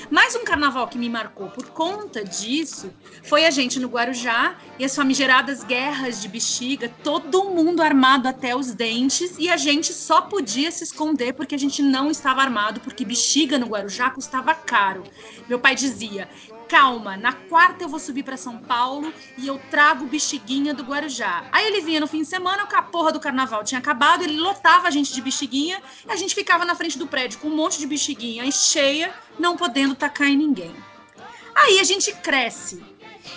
Mais 0.09 0.34
um 0.34 0.44
carnaval 0.44 0.88
que 0.88 0.96
me 0.96 1.09
marcou 1.09 1.48
por 1.48 1.68
conta 1.70 2.24
disso 2.24 2.92
foi 3.22 3.44
a 3.44 3.51
gente 3.51 3.78
no 3.78 3.88
Guarujá 3.88 4.57
e 4.78 4.84
as 4.84 4.94
famigeradas 4.94 5.62
guerras 5.64 6.22
de 6.22 6.28
bexiga, 6.28 6.88
todo 7.03 7.51
mundo 7.51 7.82
armado 7.82 8.28
até 8.28 8.57
os 8.57 8.72
dentes 8.72 9.34
e 9.38 9.48
a 9.48 9.57
gente 9.57 9.92
só 9.92 10.22
podia 10.22 10.70
se 10.70 10.84
esconder 10.84 11.34
porque 11.34 11.55
a 11.55 11.59
gente 11.59 11.82
não 11.82 12.11
estava 12.11 12.40
armado, 12.40 12.80
porque 12.80 13.05
bexiga 13.05 13.59
no 13.59 13.66
Guarujá 13.66 14.11
custava 14.11 14.55
caro. 14.55 15.03
Meu 15.48 15.59
pai 15.59 15.74
dizia: 15.74 16.28
calma, 16.70 17.16
na 17.16 17.32
quarta 17.32 17.82
eu 17.82 17.88
vou 17.88 17.98
subir 17.98 18.22
para 18.22 18.36
São 18.36 18.56
Paulo 18.56 19.12
e 19.36 19.48
eu 19.48 19.60
trago 19.72 20.06
bexiguinha 20.06 20.72
do 20.72 20.84
Guarujá. 20.84 21.44
Aí 21.50 21.66
ele 21.66 21.80
vinha 21.80 21.98
no 21.98 22.06
fim 22.06 22.22
de 22.22 22.28
semana, 22.28 22.62
a 22.62 22.82
porra 22.82 23.10
do 23.10 23.18
carnaval 23.18 23.64
tinha 23.64 23.80
acabado, 23.80 24.22
ele 24.22 24.38
lotava 24.38 24.86
a 24.86 24.90
gente 24.90 25.12
de 25.12 25.20
bexiguinha 25.20 25.82
e 26.06 26.12
a 26.12 26.14
gente 26.14 26.32
ficava 26.32 26.64
na 26.64 26.76
frente 26.76 26.96
do 26.96 27.08
prédio 27.08 27.40
com 27.40 27.48
um 27.48 27.56
monte 27.56 27.80
de 27.80 27.88
bexiguinha 27.88 28.48
cheia, 28.52 29.12
não 29.36 29.56
podendo 29.56 29.96
tacar 29.96 30.28
em 30.28 30.36
ninguém. 30.36 30.72
Aí 31.56 31.80
a 31.80 31.84
gente 31.84 32.12
cresce 32.12 32.80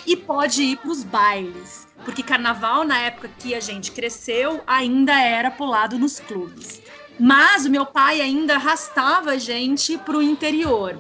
e 0.05 0.15
pode 0.15 0.61
ir 0.61 0.77
para 0.77 0.91
os 0.91 1.03
bailes, 1.03 1.87
porque 2.05 2.21
carnaval 2.21 2.83
na 2.83 2.99
época 2.99 3.31
que 3.39 3.55
a 3.55 3.59
gente 3.59 3.91
cresceu 3.91 4.61
ainda 4.67 5.19
era 5.19 5.49
pulado 5.49 5.97
nos 5.97 6.19
clubes. 6.19 6.83
Mas 7.19 7.65
o 7.65 7.69
meu 7.71 7.85
pai 7.85 8.21
ainda 8.21 8.55
arrastava 8.55 9.31
a 9.31 9.37
gente 9.37 9.97
para 9.97 10.17
o 10.17 10.21
interior. 10.21 10.99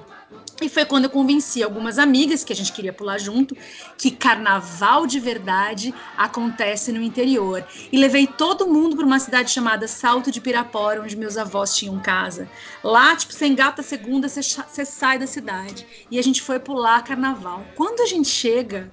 E 0.61 0.69
foi 0.69 0.85
quando 0.85 1.05
eu 1.05 1.09
convenci 1.09 1.63
algumas 1.63 1.97
amigas 1.97 2.43
que 2.43 2.53
a 2.53 2.55
gente 2.55 2.71
queria 2.71 2.93
pular 2.93 3.17
junto, 3.17 3.57
que 3.97 4.11
carnaval 4.11 5.07
de 5.07 5.19
verdade 5.19 5.93
acontece 6.15 6.91
no 6.91 7.01
interior. 7.01 7.65
E 7.91 7.97
levei 7.97 8.27
todo 8.27 8.67
mundo 8.67 8.95
para 8.95 9.05
uma 9.05 9.19
cidade 9.19 9.51
chamada 9.51 9.87
Salto 9.87 10.31
de 10.31 10.39
Pirapora, 10.39 11.01
onde 11.01 11.17
meus 11.17 11.37
avós 11.37 11.75
tinham 11.75 11.99
casa. 11.99 12.47
Lá, 12.83 13.15
tipo, 13.15 13.33
você 13.33 13.47
engata 13.47 13.81
a 13.81 13.83
segunda, 13.83 14.29
você, 14.29 14.85
sai 14.85 15.17
da 15.17 15.27
cidade. 15.27 15.87
E 16.09 16.19
a 16.19 16.21
gente 16.21 16.41
foi 16.41 16.59
pular 16.59 17.03
carnaval. 17.03 17.65
Quando 17.75 18.01
a 18.01 18.05
gente 18.05 18.27
chega 18.27 18.91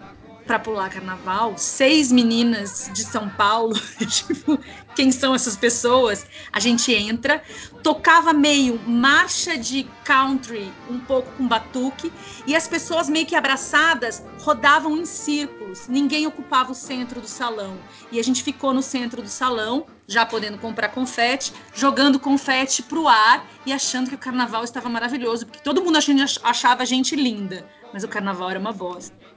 para 0.51 0.59
pular 0.59 0.91
carnaval, 0.91 1.57
seis 1.57 2.11
meninas 2.11 2.91
de 2.93 3.05
São 3.05 3.29
Paulo, 3.29 3.73
tipo, 4.05 4.59
quem 4.97 5.13
são 5.13 5.33
essas 5.33 5.57
pessoas? 5.57 6.27
A 6.53 6.59
gente 6.59 6.93
entra, 6.93 7.41
tocava 7.85 8.33
meio 8.33 8.77
marcha 8.85 9.57
de 9.57 9.89
country, 10.05 10.73
um 10.91 10.99
pouco 10.99 11.31
com 11.37 11.47
batuque, 11.47 12.13
e 12.49 12.57
as 12.57 12.67
pessoas 12.67 13.09
meio 13.09 13.27
que 13.27 13.37
abraçadas 13.37 14.25
rodavam 14.41 14.97
em 14.97 15.07
círculos, 15.07 15.87
ninguém 15.87 16.27
ocupava 16.27 16.73
o 16.73 16.75
centro 16.75 17.21
do 17.21 17.29
salão. 17.29 17.79
E 18.11 18.19
a 18.19 18.25
gente 18.25 18.43
ficou 18.43 18.75
no 18.75 18.83
centro 18.83 19.23
do 19.23 19.29
salão, 19.29 19.87
já 20.09 20.27
podendo 20.27 20.59
comprar 20.59 20.89
confete, 20.89 21.53
jogando 21.73 22.19
confete 22.19 22.83
pro 22.83 23.07
ar 23.07 23.47
e 23.65 23.73
achando 23.73 24.09
que 24.09 24.17
o 24.17 24.19
carnaval 24.19 24.65
estava 24.65 24.89
maravilhoso, 24.89 25.47
porque 25.47 25.63
todo 25.63 25.81
mundo 25.81 25.97
achava 26.43 26.83
a 26.83 26.87
gente 26.87 27.15
linda, 27.15 27.65
mas 27.93 28.03
o 28.03 28.09
carnaval 28.09 28.51
era 28.51 28.59
uma 28.59 28.73
bosta. 28.73 29.30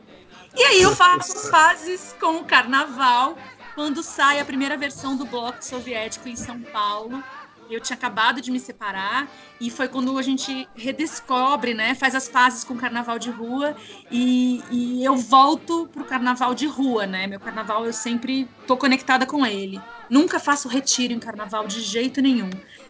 E 0.55 0.63
aí 0.63 0.81
eu 0.81 0.95
faço 0.95 1.35
as 1.35 1.49
fases 1.49 2.15
com 2.19 2.37
o 2.37 2.45
carnaval, 2.45 3.37
quando 3.73 4.03
sai 4.03 4.39
a 4.39 4.45
primeira 4.45 4.77
versão 4.77 5.17
do 5.17 5.25
bloco 5.25 5.63
soviético 5.63 6.29
em 6.29 6.35
São 6.35 6.61
Paulo. 6.61 7.23
Eu 7.69 7.81
tinha 7.81 7.95
acabado 7.95 8.39
de 8.39 8.51
me 8.51 8.59
separar 8.59 9.27
e 9.59 9.71
foi 9.71 9.87
quando 9.87 10.15
a 10.17 10.21
gente 10.21 10.67
redescobre, 10.75 11.73
né? 11.73 11.95
Faz 11.95 12.13
as 12.13 12.27
fases 12.27 12.63
com 12.63 12.75
o 12.75 12.77
carnaval 12.77 13.17
de 13.17 13.31
rua 13.31 13.75
e, 14.11 14.61
e 14.69 15.03
eu 15.03 15.15
volto 15.15 15.87
pro 15.87 16.05
carnaval 16.05 16.53
de 16.53 16.67
rua, 16.67 17.07
né? 17.07 17.25
Meu 17.25 17.39
carnaval 17.39 17.85
eu 17.85 17.93
sempre 17.93 18.47
tô 18.67 18.77
conectada 18.77 19.25
com 19.25 19.45
ele. 19.45 19.81
Nunca 20.09 20.39
faço 20.39 20.67
retiro 20.67 21.13
em 21.13 21.19
carnaval 21.19 21.65
de 21.65 21.81
jeito 21.81 22.21
nenhum. 22.21 22.49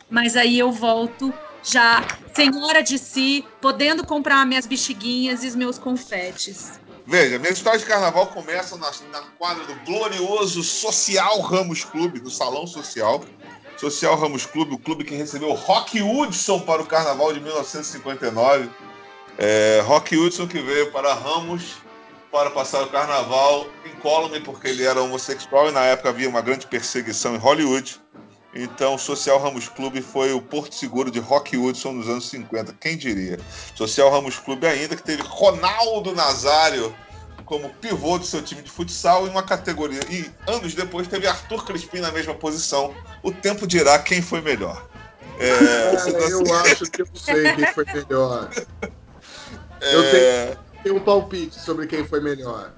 Mas 0.09 0.35
aí 0.35 0.59
eu 0.59 0.71
volto 0.71 1.33
já 1.63 2.05
senhora 2.35 2.83
de 2.83 2.97
si, 2.97 3.45
podendo 3.61 4.05
comprar 4.05 4.45
minhas 4.45 4.65
bexiguinhas 4.65 5.43
e 5.43 5.47
os 5.47 5.55
meus 5.55 5.77
confetes. 5.77 6.82
Veja, 7.05 7.37
minha 7.37 7.51
história 7.51 7.79
de 7.79 7.85
carnaval 7.85 8.27
começa 8.27 8.77
na, 8.77 8.89
na 9.11 9.21
quadra 9.37 9.65
do 9.65 9.75
glorioso 9.85 10.63
Social 10.63 11.41
Ramos 11.41 11.83
Clube, 11.83 12.21
no 12.21 12.29
Salão 12.29 12.65
Social. 12.65 13.23
Social 13.77 14.15
Ramos 14.15 14.45
Clube, 14.45 14.75
o 14.75 14.77
clube 14.77 15.03
que 15.03 15.13
recebeu 15.13 15.51
Rock 15.53 16.01
Hudson 16.01 16.59
para 16.61 16.81
o 16.81 16.85
Carnaval 16.85 17.33
de 17.33 17.41
1959. 17.41 18.69
É, 19.37 19.81
Rock 19.85 20.15
Hudson 20.15 20.47
que 20.47 20.59
veio 20.59 20.91
para 20.91 21.13
Ramos 21.13 21.75
para 22.31 22.49
passar 22.51 22.83
o 22.83 22.87
Carnaval 22.87 23.67
incólume 23.85 24.39
porque 24.39 24.67
ele 24.67 24.83
era 24.83 25.01
homossexual 25.01 25.69
e 25.69 25.71
na 25.71 25.85
época 25.85 26.09
havia 26.09 26.29
uma 26.29 26.41
grande 26.41 26.65
perseguição 26.67 27.35
em 27.35 27.37
Hollywood. 27.37 28.01
Então, 28.55 28.97
Social 28.97 29.39
Ramos 29.39 29.67
Clube 29.67 30.01
foi 30.01 30.31
o 30.31 30.41
porto 30.41 30.75
seguro 30.75 31.09
de 31.09 31.19
Rock 31.19 31.57
Hudson 31.57 31.93
nos 31.93 32.07
anos 32.07 32.29
50. 32.29 32.73
Quem 32.79 32.95
diria? 32.95 33.39
Social 33.75 34.11
Ramos 34.11 34.37
Clube 34.37 34.67
ainda 34.67 34.95
que 34.95 35.01
teve 35.01 35.23
Ronaldo 35.23 36.13
Nazário 36.13 36.95
como 37.45 37.69
pivô 37.75 38.17
do 38.17 38.25
seu 38.25 38.41
time 38.41 38.61
de 38.61 38.69
futsal 38.69 39.27
em 39.27 39.29
uma 39.29 39.43
categoria. 39.43 40.01
E 40.09 40.29
anos 40.47 40.73
depois 40.75 41.07
teve 41.07 41.27
Arthur 41.27 41.65
Crispim 41.65 41.99
na 41.99 42.11
mesma 42.11 42.33
posição. 42.33 42.93
O 43.21 43.31
tempo 43.31 43.65
dirá 43.67 43.99
quem 43.99 44.21
foi 44.21 44.41
melhor. 44.41 44.87
É, 45.39 45.95
Cara, 45.95 46.29
eu 46.29 46.55
acho 46.57 46.85
que 46.85 47.01
eu 47.01 47.07
sei 47.13 47.53
quem 47.55 47.65
foi 47.73 47.85
melhor. 47.85 48.49
É... 49.85 49.95
Eu 49.95 50.11
tenho, 50.11 50.59
tenho 50.81 50.95
um 50.95 50.99
palpite 51.01 51.59
sobre 51.59 51.85
quem 51.87 52.07
foi 52.07 52.21
melhor. 52.21 52.71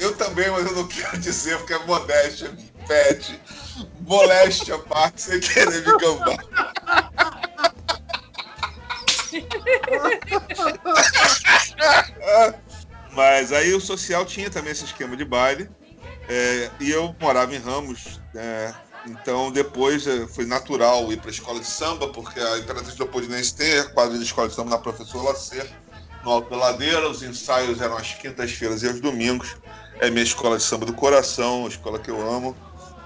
Eu 0.00 0.16
também, 0.16 0.50
mas 0.50 0.66
eu 0.66 0.72
não 0.72 0.88
quero 0.88 1.16
dizer 1.18 1.56
porque 1.58 1.74
é 1.74 1.78
modéstia 1.86 2.50
me 2.50 2.64
impede. 2.64 3.40
Moléstia 4.10 4.74
a 4.74 4.78
parte 4.80 5.22
sem 5.22 5.38
querer 5.38 5.86
me 5.86 5.98
gambar. 5.98 6.36
Mas 13.12 13.52
aí 13.52 13.72
o 13.72 13.80
social 13.80 14.26
tinha 14.26 14.50
também 14.50 14.72
esse 14.72 14.84
esquema 14.84 15.16
de 15.16 15.24
baile. 15.24 15.70
É, 16.28 16.70
e 16.80 16.90
eu 16.90 17.14
morava 17.20 17.54
em 17.54 17.58
Ramos. 17.60 18.20
É, 18.34 18.74
então 19.06 19.52
depois 19.52 20.04
é, 20.08 20.26
foi 20.26 20.44
natural 20.44 21.12
ir 21.12 21.18
para 21.18 21.30
a 21.30 21.32
escola 21.32 21.60
de 21.60 21.66
samba, 21.66 22.08
porque 22.08 22.40
a 22.40 22.58
Imperatriz 22.58 22.98
Leopoldinense 22.98 23.54
tem 23.54 23.78
a 23.78 23.90
quadra 23.90 24.18
de 24.18 24.24
escola 24.24 24.48
de 24.48 24.54
samba 24.54 24.70
na 24.70 24.78
Professor 24.78 25.22
Lacer, 25.22 25.70
no 26.24 26.32
Alto 26.32 26.50
da 26.50 26.56
Ladeira. 26.56 27.08
Os 27.08 27.22
ensaios 27.22 27.80
eram 27.80 27.96
às 27.96 28.12
quintas-feiras 28.14 28.82
e 28.82 28.88
aos 28.88 29.00
domingos. 29.00 29.54
É 30.00 30.10
minha 30.10 30.24
escola 30.24 30.56
de 30.56 30.64
samba 30.64 30.84
do 30.84 30.94
coração, 30.94 31.66
a 31.66 31.68
escola 31.68 32.00
que 32.00 32.10
eu 32.10 32.20
amo, 32.28 32.56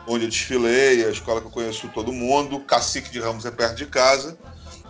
onde 0.06 0.24
eu 0.24 0.28
desfilei, 0.28 1.04
a 1.04 1.10
escola 1.10 1.40
que 1.40 1.46
eu 1.46 1.50
conheço 1.50 1.88
todo 1.88 2.12
mundo. 2.12 2.60
Cacique 2.60 3.10
de 3.10 3.20
Ramos 3.20 3.44
é 3.44 3.50
perto 3.50 3.76
de 3.76 3.86
casa. 3.86 4.36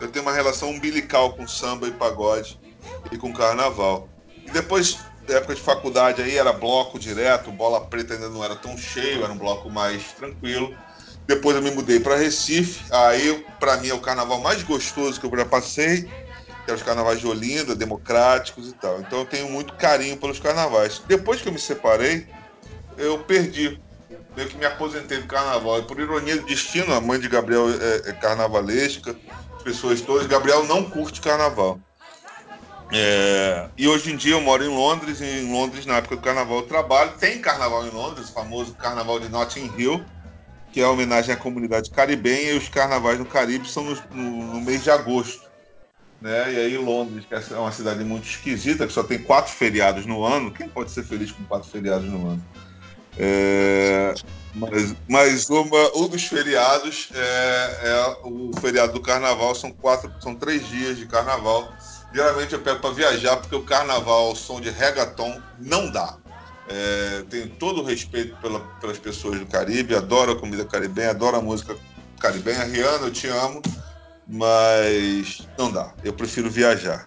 Eu 0.00 0.10
tenho 0.10 0.24
uma 0.24 0.32
relação 0.32 0.70
umbilical 0.70 1.34
com 1.34 1.46
samba 1.46 1.86
e 1.86 1.92
pagode 1.92 2.58
e 3.10 3.16
com 3.16 3.32
carnaval. 3.32 4.08
E 4.46 4.50
depois, 4.50 4.98
da 5.26 5.36
época 5.36 5.54
de 5.54 5.60
faculdade 5.60 6.20
aí, 6.20 6.36
era 6.36 6.52
bloco 6.52 6.98
direto, 6.98 7.50
bola 7.52 7.80
preta 7.80 8.14
ainda 8.14 8.28
não 8.28 8.44
era 8.44 8.56
tão 8.56 8.76
cheio, 8.76 9.24
era 9.24 9.32
um 9.32 9.38
bloco 9.38 9.70
mais 9.70 10.12
tranquilo. 10.12 10.76
Depois 11.26 11.56
eu 11.56 11.62
me 11.62 11.70
mudei 11.70 12.00
para 12.00 12.16
Recife, 12.16 12.84
aí 12.90 13.46
para 13.58 13.78
mim 13.78 13.88
é 13.88 13.94
o 13.94 14.00
carnaval 14.00 14.40
mais 14.40 14.62
gostoso 14.62 15.18
que 15.18 15.24
eu 15.24 15.38
já 15.38 15.46
passei, 15.46 16.02
que 16.64 16.70
é 16.70 16.74
os 16.74 16.82
carnavais 16.82 17.20
de 17.20 17.26
Olinda, 17.26 17.74
democráticos 17.74 18.68
e 18.68 18.74
tal. 18.74 19.00
Então 19.00 19.20
eu 19.20 19.24
tenho 19.24 19.48
muito 19.48 19.72
carinho 19.74 20.18
pelos 20.18 20.38
carnavais. 20.38 21.00
Depois 21.06 21.40
que 21.40 21.48
eu 21.48 21.52
me 21.52 21.58
separei, 21.58 22.26
eu 22.98 23.18
perdi. 23.20 23.80
Meio 24.36 24.48
que 24.48 24.56
me 24.56 24.64
aposentei 24.64 25.18
do 25.18 25.26
carnaval. 25.26 25.78
E 25.78 25.82
por 25.82 26.00
ironia 26.00 26.36
do 26.36 26.46
destino, 26.46 26.92
a 26.92 27.00
mãe 27.00 27.18
de 27.20 27.28
Gabriel 27.28 27.68
é, 27.70 28.10
é 28.10 28.12
carnavalesca, 28.12 29.16
as 29.56 29.62
pessoas 29.62 30.00
todas. 30.00 30.26
Gabriel 30.26 30.64
não 30.64 30.84
curte 30.84 31.20
carnaval. 31.20 31.78
É, 32.92 33.68
e 33.76 33.88
hoje 33.88 34.12
em 34.12 34.16
dia 34.16 34.34
eu 34.34 34.40
moro 34.40 34.62
em 34.62 34.68
Londres, 34.68 35.20
e 35.20 35.24
em 35.24 35.52
Londres, 35.52 35.86
na 35.86 35.96
época 35.96 36.16
do 36.16 36.22
carnaval, 36.22 36.58
eu 36.58 36.66
trabalho. 36.66 37.12
Tem 37.18 37.40
carnaval 37.40 37.86
em 37.86 37.90
Londres, 37.90 38.28
o 38.28 38.32
famoso 38.32 38.74
carnaval 38.74 39.18
de 39.18 39.28
Notting 39.28 39.72
Hill, 39.76 40.04
que 40.72 40.80
é 40.80 40.86
homenagem 40.86 41.34
à 41.34 41.36
comunidade 41.36 41.90
caribenha, 41.90 42.52
e 42.52 42.58
os 42.58 42.68
carnavais 42.68 43.18
no 43.18 43.24
Caribe 43.24 43.68
são 43.68 43.84
no, 43.84 43.94
no, 44.12 44.54
no 44.54 44.60
mês 44.60 44.82
de 44.82 44.90
agosto. 44.90 45.44
Né? 46.20 46.54
E 46.54 46.56
aí 46.56 46.78
Londres, 46.78 47.26
que 47.26 47.34
é 47.34 47.58
uma 47.58 47.72
cidade 47.72 48.02
muito 48.02 48.26
esquisita, 48.26 48.86
que 48.86 48.92
só 48.92 49.02
tem 49.02 49.18
quatro 49.18 49.52
feriados 49.52 50.06
no 50.06 50.24
ano. 50.24 50.50
Quem 50.50 50.68
pode 50.68 50.90
ser 50.90 51.04
feliz 51.04 51.30
com 51.30 51.44
quatro 51.44 51.68
feriados 51.68 52.08
no 52.08 52.30
ano? 52.30 52.44
É, 53.18 54.14
mas, 54.54 54.94
mas 55.08 55.50
uma, 55.50 55.96
um 55.96 56.08
dos 56.08 56.24
feriados 56.24 57.08
é, 57.14 57.78
é, 57.82 58.16
o 58.24 58.50
feriado 58.60 58.92
do 58.92 59.00
carnaval, 59.00 59.54
são 59.54 59.70
quatro, 59.70 60.12
são 60.20 60.34
três 60.34 60.66
dias 60.66 60.96
de 60.96 61.06
carnaval. 61.06 61.72
Geralmente 62.12 62.52
eu 62.52 62.60
pego 62.60 62.80
para 62.80 62.90
viajar, 62.90 63.36
porque 63.36 63.56
o 63.56 63.62
carnaval, 63.62 64.32
o 64.32 64.36
som 64.36 64.60
de 64.60 64.70
reggaeton, 64.70 65.40
não 65.58 65.90
dá. 65.90 66.16
É, 66.66 67.24
tenho 67.28 67.48
todo 67.50 67.82
o 67.82 67.84
respeito 67.84 68.36
pela, 68.36 68.60
pelas 68.80 68.98
pessoas 68.98 69.38
do 69.38 69.46
Caribe, 69.46 69.94
adoro 69.94 70.32
a 70.32 70.36
comida 70.36 70.64
caribenha, 70.64 71.10
adoro 71.10 71.36
a 71.36 71.42
música 71.42 71.76
caribenha. 72.18 72.64
Rihanna, 72.64 73.06
eu 73.06 73.12
te 73.12 73.26
amo, 73.26 73.60
mas 74.26 75.46
não 75.58 75.70
dá. 75.70 75.92
Eu 76.02 76.12
prefiro 76.12 76.48
viajar. 76.48 77.06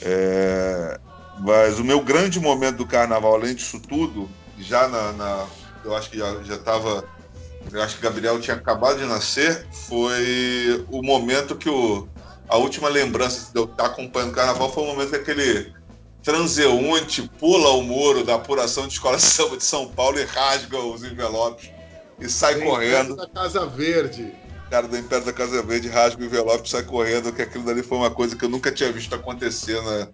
É, 0.00 0.98
mas 1.40 1.78
o 1.78 1.84
meu 1.84 2.00
grande 2.00 2.40
momento 2.40 2.76
do 2.76 2.86
carnaval, 2.86 3.34
além 3.34 3.54
disso 3.54 3.80
tudo, 3.80 4.30
já 4.60 4.88
na. 4.88 5.12
na 5.12 5.46
eu 5.84 5.96
acho 5.96 6.10
que 6.10 6.18
já 6.18 6.54
estava. 6.54 7.04
Eu 7.72 7.82
acho 7.82 7.96
que 7.96 8.02
Gabriel 8.02 8.40
tinha 8.40 8.56
acabado 8.56 8.98
de 8.98 9.04
nascer. 9.04 9.66
Foi 9.88 10.84
o 10.90 11.02
momento 11.02 11.56
que 11.56 11.68
o, 11.68 12.08
a 12.48 12.56
última 12.56 12.88
lembrança 12.88 13.52
de 13.52 13.58
eu 13.58 13.64
estar 13.64 13.86
acompanhando 13.86 14.30
o 14.30 14.34
carnaval 14.34 14.72
foi 14.72 14.82
o 14.82 14.86
momento 14.86 15.10
que 15.10 15.16
aquele 15.16 15.72
transeunte 16.22 17.30
pula 17.38 17.70
o 17.70 17.82
muro 17.82 18.24
da 18.24 18.34
apuração 18.34 18.86
de 18.86 18.94
escola 18.94 19.16
de 19.16 19.22
samba 19.24 19.56
de 19.56 19.64
São 19.64 19.88
Paulo 19.88 20.18
e 20.18 20.24
rasga 20.24 20.78
os 20.78 21.02
envelopes 21.02 21.70
e 22.20 22.28
sai 22.28 22.56
Tem 22.56 22.64
correndo. 22.64 23.16
da 23.16 23.28
Casa 23.28 23.66
Verde. 23.66 24.32
O 24.66 24.70
cara 24.70 24.86
do 24.86 24.98
Império 24.98 25.24
da 25.24 25.32
Casa 25.32 25.62
Verde 25.62 25.88
rasga 25.88 26.20
o 26.20 26.24
envelope 26.26 26.66
e 26.66 26.70
sai 26.70 26.82
correndo, 26.82 27.32
que 27.32 27.40
aquilo 27.40 27.64
dali 27.64 27.82
foi 27.82 27.96
uma 27.96 28.10
coisa 28.10 28.36
que 28.36 28.44
eu 28.44 28.48
nunca 28.48 28.70
tinha 28.70 28.92
visto 28.92 29.14
acontecer 29.14 29.80
na, 29.82 30.08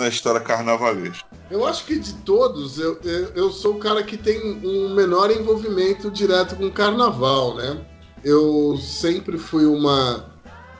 na 0.00 0.08
história 0.08 0.40
carnavalesca. 0.40 1.28
Eu 1.50 1.66
acho 1.66 1.84
que 1.84 1.98
de 1.98 2.14
todos, 2.14 2.78
eu, 2.78 2.98
eu, 3.04 3.28
eu 3.34 3.50
sou 3.50 3.74
o 3.74 3.78
cara 3.78 4.02
que 4.02 4.16
tem 4.16 4.40
um 4.64 4.94
menor 4.94 5.30
envolvimento 5.30 6.10
direto 6.10 6.56
com 6.56 6.66
o 6.66 6.72
carnaval, 6.72 7.54
né? 7.56 7.78
Eu 8.24 8.78
sempre 8.78 9.38
fui 9.38 9.66
uma 9.66 10.28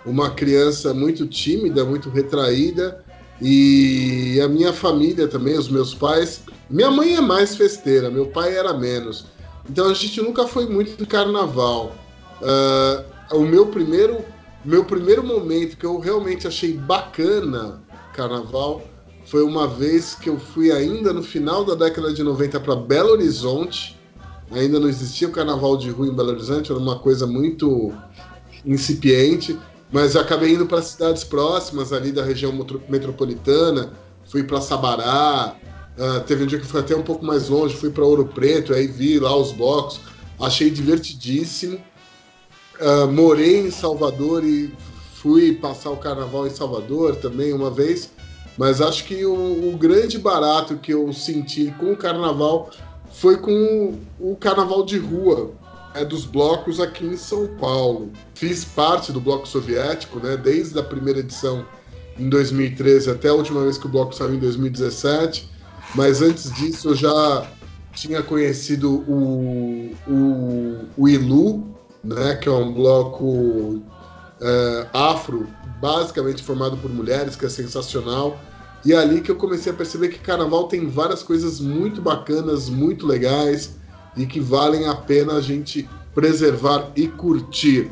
uma 0.05 0.31
criança 0.31 0.95
muito 0.95 1.27
tímida, 1.27 1.85
muito 1.85 2.09
retraída, 2.09 3.05
e 3.41 4.41
a 4.43 4.49
minha 4.49 4.73
família 4.73 5.29
também, 5.29 5.59
os 5.59 5.69
meus 5.69 5.95
pais. 5.95 6.43
Minha 6.71 6.91
mãe 6.91 7.17
é 7.17 7.21
mais 7.21 7.55
festeira, 7.55 8.11
meu 8.11 8.27
pai 8.29 8.57
era 8.57 8.73
menos. 8.73 9.27
Então 9.69 9.91
a 9.91 9.95
gente 9.95 10.23
nunca 10.23 10.47
foi 10.47 10.67
muito 10.67 10.97
de 10.97 11.05
carnaval. 11.05 11.95
Uh, 12.41 13.37
o 13.37 13.41
meu 13.41 13.67
primeiro, 13.67 14.25
meu 14.65 14.85
primeiro 14.85 15.23
momento 15.23 15.77
que 15.77 15.85
eu 15.85 15.99
realmente 15.99 16.47
achei 16.47 16.73
bacana 16.73 17.83
carnaval 18.15 18.83
foi 19.31 19.43
uma 19.43 19.67
vez 19.67 20.15
que 20.15 20.29
eu 20.29 20.39
fui 20.39 20.71
ainda 20.71 21.13
no 21.13 21.23
final 21.23 21.65
da 21.65 21.75
década 21.75 22.13
de 22.13 22.23
90 22.23 22.61
para 22.61 22.77
Belo 22.77 23.13
Horizonte. 23.13 23.99
Ainda 24.51 24.81
não 24.81 24.89
existia 24.89 25.29
o 25.29 25.33
carnaval 25.33 25.77
de 25.77 25.89
rua 25.91 26.09
em 26.09 26.15
Belo 26.15 26.31
Horizonte, 26.31 26.71
era 26.71 26.81
uma 26.81 26.99
coisa 26.99 27.27
muito 27.27 27.93
incipiente 28.67 29.59
mas 29.93 30.15
acabei 30.15 30.55
indo 30.55 30.67
para 30.67 30.83
cidades 30.83 31.25
próximas 31.25 31.93
ali 31.93 32.13
da 32.13 32.25
região 32.25 32.53
metropolitana, 32.89 33.93
fui 34.25 34.45
para 34.45 34.61
Sabará, 34.61 35.57
uh, 35.99 36.21
teve 36.21 36.45
um 36.45 36.47
dia 36.47 36.61
que 36.61 36.67
fui 36.67 36.81
até 36.81 36.95
um 36.95 37.03
pouco 37.03 37.25
mais 37.25 37.49
longe, 37.49 37.75
fui 37.75 37.91
para 37.91 38.05
Ouro 38.05 38.27
Preto, 38.27 38.73
aí 38.73 38.87
vi 38.87 39.19
lá 39.19 39.35
os 39.37 39.53
blocos, 39.53 40.01
achei 40.39 40.71
divertidíssimo. 40.71 41.81
Uh, 42.81 43.11
morei 43.11 43.59
em 43.67 43.71
Salvador 43.71 44.45
e 44.45 44.73
fui 45.15 45.55
passar 45.57 45.91
o 45.91 45.97
carnaval 45.97 46.47
em 46.47 46.51
Salvador 46.51 47.17
também 47.17 47.53
uma 47.53 47.71
vez, 47.71 48.11
mas 48.59 48.81
acho 48.81 49.05
que 49.05 49.25
o, 49.25 49.73
o 49.73 49.77
grande 49.79 50.19
barato 50.19 50.77
que 50.77 50.93
eu 50.93 51.13
senti 51.13 51.75
com 51.79 51.93
o 51.93 51.97
carnaval 51.97 52.71
foi 53.13 53.37
com 53.37 53.99
o, 54.19 54.37
carnaval 54.37 54.85
de 54.85 54.99
rua, 54.99 55.51
é 55.95 56.05
dos 56.05 56.25
blocos 56.25 56.79
aqui 56.81 57.05
em 57.05 57.17
São 57.17 57.49
Paulo. 57.59 58.11
Fiz 58.35 58.65
parte 58.65 59.13
do 59.13 59.21
bloco 59.21 59.47
soviético, 59.47 60.21
né, 60.21 60.37
desde 60.37 60.79
a 60.79 60.83
primeira 60.83 61.19
edição 61.19 61.65
em 62.19 62.29
2013 62.29 63.11
até 63.11 63.29
a 63.29 63.35
última 63.35 63.63
vez 63.63 63.77
que 63.77 63.87
o 63.87 63.89
bloco 63.89 64.15
saiu 64.15 64.35
em 64.35 64.39
2017. 64.39 65.51
Mas 65.95 66.23
antes 66.23 66.53
disso 66.55 66.91
eu 66.91 66.95
já 66.95 67.47
tinha 67.93 68.23
conhecido 68.23 69.05
o, 69.09 69.93
o, 70.07 70.85
o 70.97 71.09
Ilu, 71.09 71.75
né, 72.05 72.37
que 72.37 72.49
é 72.49 72.53
um 72.53 72.73
bloco 72.73 73.83
é, 74.41 74.87
afro, 74.93 75.49
basicamente 75.81 76.43
formado 76.43 76.77
por 76.77 76.91
mulheres, 76.91 77.37
que 77.37 77.47
é 77.47 77.49
sensacional. 77.49 78.39
E 78.85 78.93
é 78.93 78.97
ali 78.97 79.21
que 79.21 79.31
eu 79.31 79.37
comecei 79.37 79.73
a 79.73 79.75
perceber 79.75 80.09
que 80.09 80.19
carnaval 80.19 80.69
tem 80.69 80.89
várias 80.89 81.23
coisas 81.23 81.61
muito 81.61 82.01
bacanas, 82.01 82.69
muito 82.69 83.07
legais 83.07 83.77
e 84.17 84.27
que 84.27 84.41
valem 84.41 84.89
a 84.89 84.95
pena 84.95 85.35
a 85.35 85.41
gente 85.41 85.89
preservar 86.15 86.91
e 86.97 87.07
curtir. 87.09 87.91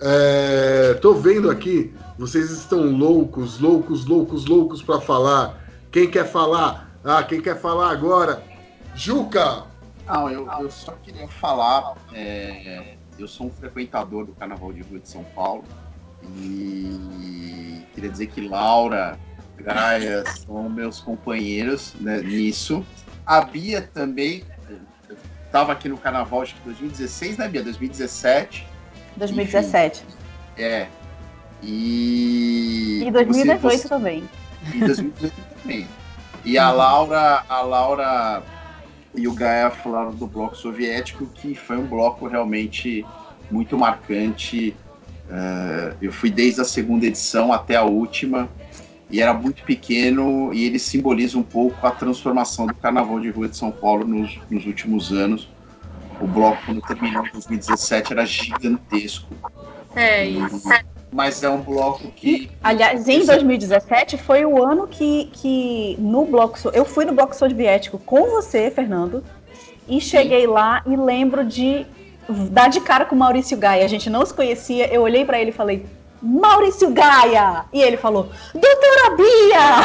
É, 0.00 0.94
tô 0.94 1.14
vendo 1.14 1.50
aqui, 1.50 1.94
vocês 2.18 2.50
estão 2.50 2.90
loucos, 2.96 3.60
loucos, 3.60 4.06
loucos, 4.06 4.46
loucos 4.46 4.82
para 4.82 5.00
falar. 5.00 5.62
Quem 5.90 6.10
quer 6.10 6.26
falar? 6.26 6.90
Ah, 7.04 7.22
quem 7.22 7.40
quer 7.40 7.60
falar 7.60 7.90
agora? 7.90 8.42
Juca! 8.94 9.64
Não, 10.06 10.28
eu, 10.28 10.48
eu 10.60 10.70
só 10.70 10.92
queria 11.02 11.28
falar 11.28 11.94
é, 12.12 12.96
eu 13.18 13.28
sou 13.28 13.46
um 13.46 13.50
frequentador 13.50 14.24
do 14.26 14.32
Carnaval 14.32 14.72
de 14.72 14.82
Rua 14.82 14.98
de 14.98 15.08
São 15.08 15.24
Paulo 15.34 15.64
e 16.36 17.82
queria 17.94 18.10
dizer 18.10 18.26
que 18.28 18.40
Laura, 18.40 19.18
Gaia 19.58 20.24
são 20.26 20.68
meus 20.68 21.00
companheiros 21.00 21.94
né, 22.00 22.20
nisso. 22.20 22.84
A 23.24 23.40
Bia 23.42 23.82
também 23.82 24.44
estava 25.46 25.72
aqui 25.72 25.88
no 25.88 25.98
Carnaval, 25.98 26.42
acho 26.42 26.54
que 26.54 26.60
2016, 26.62 27.36
né, 27.38 27.48
Bia? 27.48 27.62
2017. 27.62 28.66
2017. 29.16 30.04
Enfim, 30.04 30.62
é. 30.62 30.88
E. 31.62 33.04
E 33.06 33.10
2018 33.10 33.60
você- 33.60 33.76
você- 33.78 33.88
também. 33.88 34.28
e 34.74 34.78
2018 34.80 35.34
também. 35.62 35.86
E 36.44 36.58
a 36.58 36.70
Laura, 36.72 37.44
a 37.48 37.60
Laura 37.62 38.42
e 39.14 39.28
o 39.28 39.34
Gaia 39.34 39.70
falaram 39.70 40.12
do 40.12 40.26
bloco 40.26 40.56
soviético, 40.56 41.26
que 41.26 41.54
foi 41.54 41.76
um 41.76 41.86
bloco 41.86 42.26
realmente 42.26 43.06
muito 43.50 43.78
marcante. 43.78 44.76
Eh, 45.32 45.94
eu 46.02 46.12
fui 46.12 46.30
desde 46.30 46.60
a 46.60 46.64
segunda 46.64 47.06
edição 47.06 47.52
até 47.52 47.74
a 47.76 47.84
última 47.84 48.50
e 49.10 49.20
era 49.22 49.32
muito 49.32 49.62
pequeno 49.64 50.52
e 50.52 50.64
ele 50.64 50.78
simboliza 50.78 51.38
um 51.38 51.42
pouco 51.42 51.86
a 51.86 51.90
transformação 51.90 52.66
do 52.66 52.74
Carnaval 52.74 53.18
de 53.18 53.30
Rua 53.30 53.48
de 53.48 53.56
São 53.56 53.70
Paulo 53.72 54.06
nos, 54.06 54.38
nos 54.50 54.66
últimos 54.66 55.10
anos. 55.10 55.48
O 56.20 56.26
bloco, 56.26 56.58
quando 56.66 56.82
terminou 56.82 57.24
em 57.26 57.30
2017, 57.32 58.12
era 58.12 58.26
gigantesco. 58.26 59.34
É 59.96 60.26
isso. 60.26 60.68
Mas 61.10 61.42
é 61.42 61.48
um 61.48 61.60
bloco 61.62 62.10
que. 62.12 62.50
Aliás, 62.62 63.08
em 63.08 63.18
Esse- 63.18 63.26
2017 63.26 64.18
foi 64.18 64.44
o 64.44 64.62
ano 64.62 64.86
que, 64.86 65.30
que 65.32 65.96
no 65.98 66.26
bloco. 66.26 66.58
Eu 66.72 66.84
fui 66.84 67.04
no 67.04 67.12
bloco 67.12 67.34
soviético 67.34 67.98
com 67.98 68.30
você, 68.30 68.70
Fernando, 68.70 69.22
e 69.88 70.00
cheguei 70.00 70.46
lá 70.46 70.82
e 70.86 70.96
lembro 70.96 71.44
de 71.44 71.86
dar 72.28 72.68
de 72.68 72.80
cara 72.80 73.04
com 73.04 73.14
o 73.14 73.18
Maurício 73.18 73.56
Gaia. 73.56 73.84
A 73.84 73.88
gente 73.88 74.08
não 74.10 74.24
se 74.24 74.32
conhecia, 74.34 74.92
eu 74.92 75.02
olhei 75.02 75.24
pra 75.24 75.40
ele 75.40 75.50
e 75.50 75.54
falei. 75.54 75.86
Maurício 76.22 76.88
Gaia! 76.90 77.64
E 77.72 77.82
ele 77.82 77.96
falou, 77.96 78.30
Doutora 78.54 79.16
Bia! 79.16 79.82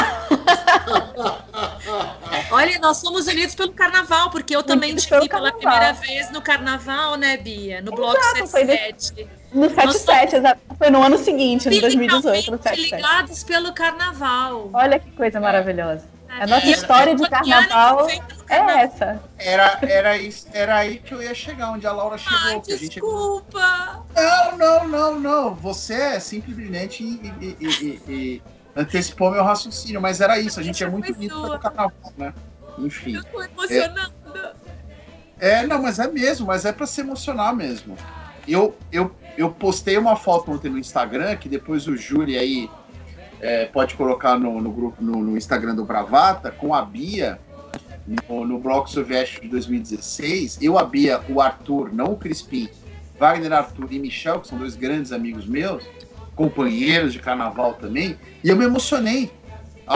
Olha, 2.52 2.78
nós 2.80 2.98
somos 2.98 3.26
unidos 3.28 3.56
pelo 3.56 3.74
carnaval, 3.74 4.30
porque 4.30 4.56
eu 4.56 4.62
também 4.62 4.92
Unidos 4.92 5.06
te 5.06 5.20
vi 5.20 5.28
pela 5.28 5.52
primeira 5.52 5.94
vez 5.94 6.30
no 6.32 6.40
carnaval, 6.40 7.16
né, 7.16 7.38
Bia? 7.38 7.82
No 7.82 7.92
bloco 7.92 8.18
Exato, 8.18 8.48
foi 8.48 8.66
77. 8.68 9.28
No 9.52 9.68
77, 9.68 10.36
exato. 10.36 10.62
Foi 10.78 10.92
no 10.92 11.02
ano 11.02 11.18
seguinte, 11.18 11.70
no 11.70 11.82
2018, 11.82 12.52
no 12.52 12.58
Literalmente 12.58 12.64
77. 12.64 12.96
ligados 12.96 13.44
pelo 13.44 13.74
carnaval. 13.74 14.70
Olha 14.74 15.00
que 15.00 15.10
coisa 15.12 15.40
maravilhosa. 15.40 16.06
A 16.40 16.46
nossa 16.48 16.68
a 16.68 16.72
história 16.72 17.16
de 17.16 17.30
carnaval 17.30 18.08
é 18.10 18.56
essa. 18.84 19.22
Era, 19.40 19.80
era, 19.82 20.18
isso, 20.18 20.48
era 20.54 20.78
aí 20.78 21.00
que 21.00 21.14
eu 21.14 21.22
ia 21.22 21.34
chegar, 21.34 21.72
onde 21.72 21.86
a 21.88 21.92
Laura 21.92 22.18
chegou. 22.18 22.38
Ai, 22.40 22.62
que 22.62 22.74
a 22.74 22.78
gente... 22.78 22.94
desculpa. 22.94 24.06
Não, 24.16 24.58
não, 24.58 24.88
não, 24.88 25.20
não. 25.20 25.56
Você 25.56 25.94
é 25.94 26.20
simplesmente 26.20 27.04
e, 27.04 27.28
e- 27.42 27.58
e- 27.60 27.68
e- 27.86 28.02
e 28.08 28.42
antecipou 28.76 29.32
meu 29.32 29.44
raciocínio, 29.44 30.02
mas 30.02 30.22
era 30.22 30.40
isso. 30.40 30.60
A 30.60 30.64
gente 30.64 30.84
é 30.84 30.90
muito 30.90 31.12
unido 31.14 31.42
pelo 31.42 31.60
carnaval, 31.60 31.92
né? 32.18 32.34
Enfim. 32.78 33.16
Eu 33.16 33.24
tô 33.26 33.42
emocionada. 33.42 34.56
É, 35.40 35.66
não, 35.68 35.82
mas 35.82 36.00
é 36.00 36.08
mesmo, 36.08 36.48
mas 36.48 36.66
é 36.66 36.72
pra 36.72 36.88
se 36.88 37.02
emocionar 37.02 37.56
mesmo. 37.56 37.96
Eu, 38.48 38.76
eu, 38.92 39.16
eu 39.38 39.52
postei 39.52 39.98
uma 39.98 40.16
foto 40.16 40.52
ontem 40.52 40.70
no 40.70 40.80
Instagram, 40.80 41.36
que 41.36 41.50
depois 41.50 41.88
o 41.88 41.96
Júlio 41.96 42.40
aí 42.40 42.70
é, 43.42 43.66
pode 43.66 43.96
colocar 43.96 44.38
no, 44.38 44.62
no 44.62 44.72
grupo 44.72 45.04
no, 45.04 45.22
no 45.22 45.38
Instagram 45.38 45.76
do 45.76 45.86
Bravata, 45.86 46.52
com 46.52 46.74
a 46.74 46.82
Bia, 46.84 47.40
no, 48.08 48.46
no 48.46 48.60
Bloco 48.60 48.90
Soviético 48.90 49.42
de 49.42 49.50
2016. 49.50 50.60
Eu, 50.62 50.78
a 50.78 50.84
Bia, 50.84 51.22
o 51.30 51.42
Arthur, 51.42 51.94
não 51.94 52.14
o 52.14 52.18
Crispim, 52.18 52.70
Wagner 53.20 53.54
Arthur 53.54 53.88
e 53.92 54.00
Michel, 54.00 54.42
que 54.42 54.48
são 54.48 54.58
dois 54.58 54.76
grandes 54.76 55.12
amigos 55.12 55.46
meus, 55.46 55.84
companheiros 56.36 57.14
de 57.14 57.20
carnaval 57.20 57.74
também, 57.74 58.18
e 58.44 58.50
eu 58.50 58.56
me 58.56 58.66
emocionei. 58.66 59.32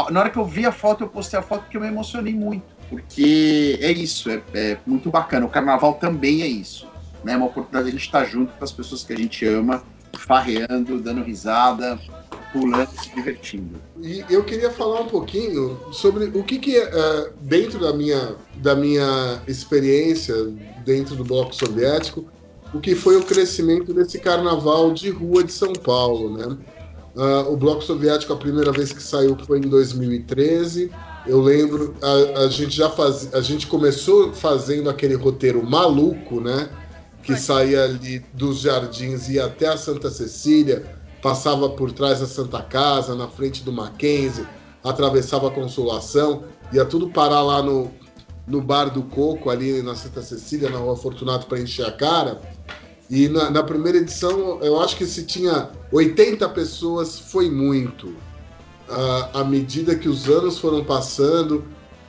Na 0.09 0.21
hora 0.21 0.29
que 0.29 0.37
eu 0.37 0.45
vi 0.45 0.65
a 0.65 0.71
foto, 0.71 1.03
eu 1.03 1.09
postei 1.09 1.39
a 1.39 1.43
foto 1.43 1.63
porque 1.63 1.77
eu 1.77 1.81
me 1.81 1.87
emocionei 1.87 2.33
muito. 2.33 2.63
Porque 2.89 3.77
é 3.81 3.91
isso, 3.91 4.29
é, 4.29 4.41
é 4.53 4.77
muito 4.85 5.09
bacana. 5.09 5.45
O 5.45 5.49
carnaval 5.49 5.93
também 5.95 6.41
é 6.41 6.47
isso. 6.47 6.87
Né? 7.23 7.33
É 7.33 7.37
uma 7.37 7.45
oportunidade 7.45 7.85
de 7.85 7.89
a 7.89 7.91
gente 7.91 8.05
estar 8.05 8.25
junto 8.25 8.53
com 8.53 8.63
as 8.63 8.71
pessoas 8.71 9.03
que 9.03 9.13
a 9.13 9.17
gente 9.17 9.45
ama, 9.45 9.83
farreando, 10.17 10.99
dando 10.99 11.23
risada, 11.23 11.99
pulando, 12.51 12.89
se 13.01 13.13
divertindo. 13.15 13.81
E 14.01 14.23
eu 14.29 14.43
queria 14.43 14.69
falar 14.69 15.01
um 15.01 15.07
pouquinho 15.07 15.79
sobre 15.91 16.25
o 16.25 16.43
que, 16.43 16.59
que 16.59 16.77
é, 16.77 17.31
dentro 17.41 17.79
da 17.79 17.93
minha, 17.93 18.35
da 18.57 18.75
minha 18.75 19.41
experiência 19.47 20.35
dentro 20.85 21.15
do 21.15 21.23
bloco 21.23 21.55
soviético, 21.55 22.25
o 22.73 22.79
que 22.79 22.95
foi 22.95 23.17
o 23.17 23.23
crescimento 23.23 23.93
desse 23.93 24.19
carnaval 24.19 24.93
de 24.93 25.09
rua 25.09 25.43
de 25.43 25.51
São 25.51 25.73
Paulo, 25.73 26.37
né? 26.37 26.57
Ah, 27.15 27.45
o 27.49 27.57
bloco 27.57 27.83
soviético, 27.83 28.31
a 28.33 28.37
primeira 28.37 28.71
vez 28.71 28.93
que 28.93 29.03
saiu 29.03 29.37
foi 29.45 29.59
em 29.59 29.67
2013. 29.67 30.89
Eu 31.27 31.41
lembro, 31.41 31.93
a, 32.01 32.43
a 32.43 32.47
gente 32.47 32.75
já 32.75 32.89
faz, 32.89 33.33
a 33.33 33.41
gente 33.41 33.67
começou 33.67 34.33
fazendo 34.33 34.89
aquele 34.89 35.15
roteiro 35.15 35.63
maluco, 35.63 36.39
né? 36.39 36.69
Que 37.21 37.35
saía 37.35 37.83
ali 37.83 38.25
dos 38.33 38.61
jardins 38.61 39.27
e 39.27 39.33
ia 39.33 39.45
até 39.45 39.67
a 39.67 39.77
Santa 39.77 40.09
Cecília, 40.09 41.00
passava 41.21 41.69
por 41.69 41.91
trás 41.91 42.19
da 42.19 42.25
Santa 42.25 42.61
Casa, 42.61 43.15
na 43.15 43.27
frente 43.27 43.63
do 43.63 43.71
Mackenzie, 43.71 44.45
atravessava 44.83 45.47
a 45.47 45.51
Consolação, 45.51 46.43
ia 46.73 46.85
tudo 46.85 47.09
parar 47.09 47.41
lá 47.41 47.61
no, 47.61 47.91
no 48.47 48.61
Bar 48.61 48.85
do 48.89 49.03
Coco, 49.03 49.49
ali 49.49 49.81
na 49.81 49.95
Santa 49.95 50.21
Cecília, 50.21 50.69
na 50.69 50.77
Rua 50.77 50.95
Fortunato, 50.95 51.47
para 51.47 51.59
encher 51.59 51.85
a 51.85 51.91
cara. 51.91 52.41
E 53.09 53.27
na, 53.27 53.49
na 53.51 53.63
primeira 53.63 53.97
edição, 53.97 54.59
eu 54.61 54.79
acho 54.79 54.95
que 54.95 55.05
se 55.05 55.25
tinha 55.25 55.69
80 55.91 56.47
pessoas, 56.49 57.19
foi 57.19 57.49
muito. 57.49 58.15
Ah, 58.89 59.29
à 59.41 59.43
medida 59.43 59.95
que 59.95 60.09
os 60.09 60.27
anos 60.27 60.57
foram 60.57 60.83
passando, 60.83 61.63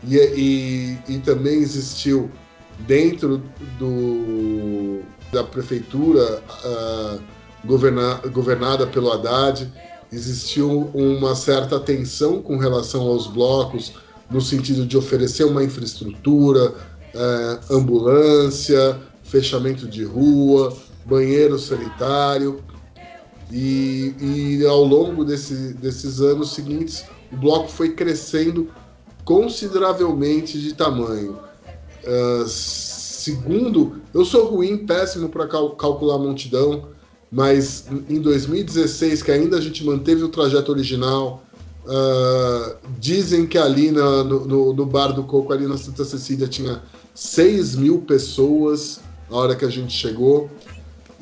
e, 0.04 0.16
e, 0.16 1.14
e 1.14 1.18
também 1.18 1.60
existiu 1.60 2.30
dentro 2.80 3.42
do, 3.78 5.00
da 5.32 5.44
prefeitura 5.44 6.42
governa, 7.64 8.14
governada 8.32 8.86
pelo 8.86 9.10
Haddad, 9.12 9.72
existiu 10.12 10.90
uma 10.92 11.34
certa 11.34 11.80
tensão 11.80 12.42
com 12.42 12.56
relação 12.58 13.02
aos 13.02 13.26
blocos, 13.26 13.92
no 14.30 14.40
sentido 14.40 14.86
de 14.86 14.96
oferecer 14.96 15.44
uma 15.44 15.62
infraestrutura, 15.62 16.74
eh, 17.14 17.60
ambulância, 17.70 18.98
fechamento 19.22 19.86
de 19.86 20.04
rua, 20.04 20.76
banheiro 21.04 21.58
sanitário. 21.58 22.62
E, 23.50 24.14
e 24.18 24.66
ao 24.66 24.82
longo 24.84 25.24
desse, 25.24 25.74
desses 25.74 26.20
anos 26.20 26.54
seguintes, 26.54 27.04
o 27.30 27.36
bloco 27.36 27.68
foi 27.68 27.92
crescendo 27.92 28.68
consideravelmente 29.24 30.58
de 30.58 30.74
tamanho. 30.74 31.38
Uh, 32.02 32.46
segundo, 32.46 34.00
eu 34.12 34.24
sou 34.24 34.46
ruim, 34.46 34.86
péssimo 34.86 35.28
para 35.28 35.46
cal 35.46 35.70
calcular 35.76 36.16
a 36.16 36.18
multidão, 36.18 36.88
mas 37.32 37.86
em 38.10 38.20
2016, 38.20 39.22
que 39.22 39.32
ainda 39.32 39.56
a 39.56 39.60
gente 39.60 39.82
manteve 39.82 40.22
o 40.22 40.28
trajeto 40.28 40.70
original, 40.70 41.42
uh, 41.86 42.76
dizem 42.98 43.46
que 43.46 43.56
ali 43.56 43.90
na, 43.90 44.22
no, 44.22 44.74
no, 44.74 44.84
Bar 44.84 45.14
do 45.14 45.24
Coco, 45.24 45.50
ali 45.50 45.66
na 45.66 45.78
Santa 45.78 46.04
Cecília, 46.04 46.46
tinha 46.46 46.82
6 47.14 47.76
mil 47.76 48.02
pessoas 48.02 49.00
a 49.30 49.36
hora 49.36 49.56
que 49.56 49.64
a 49.64 49.70
gente 49.70 49.94
chegou. 49.94 50.50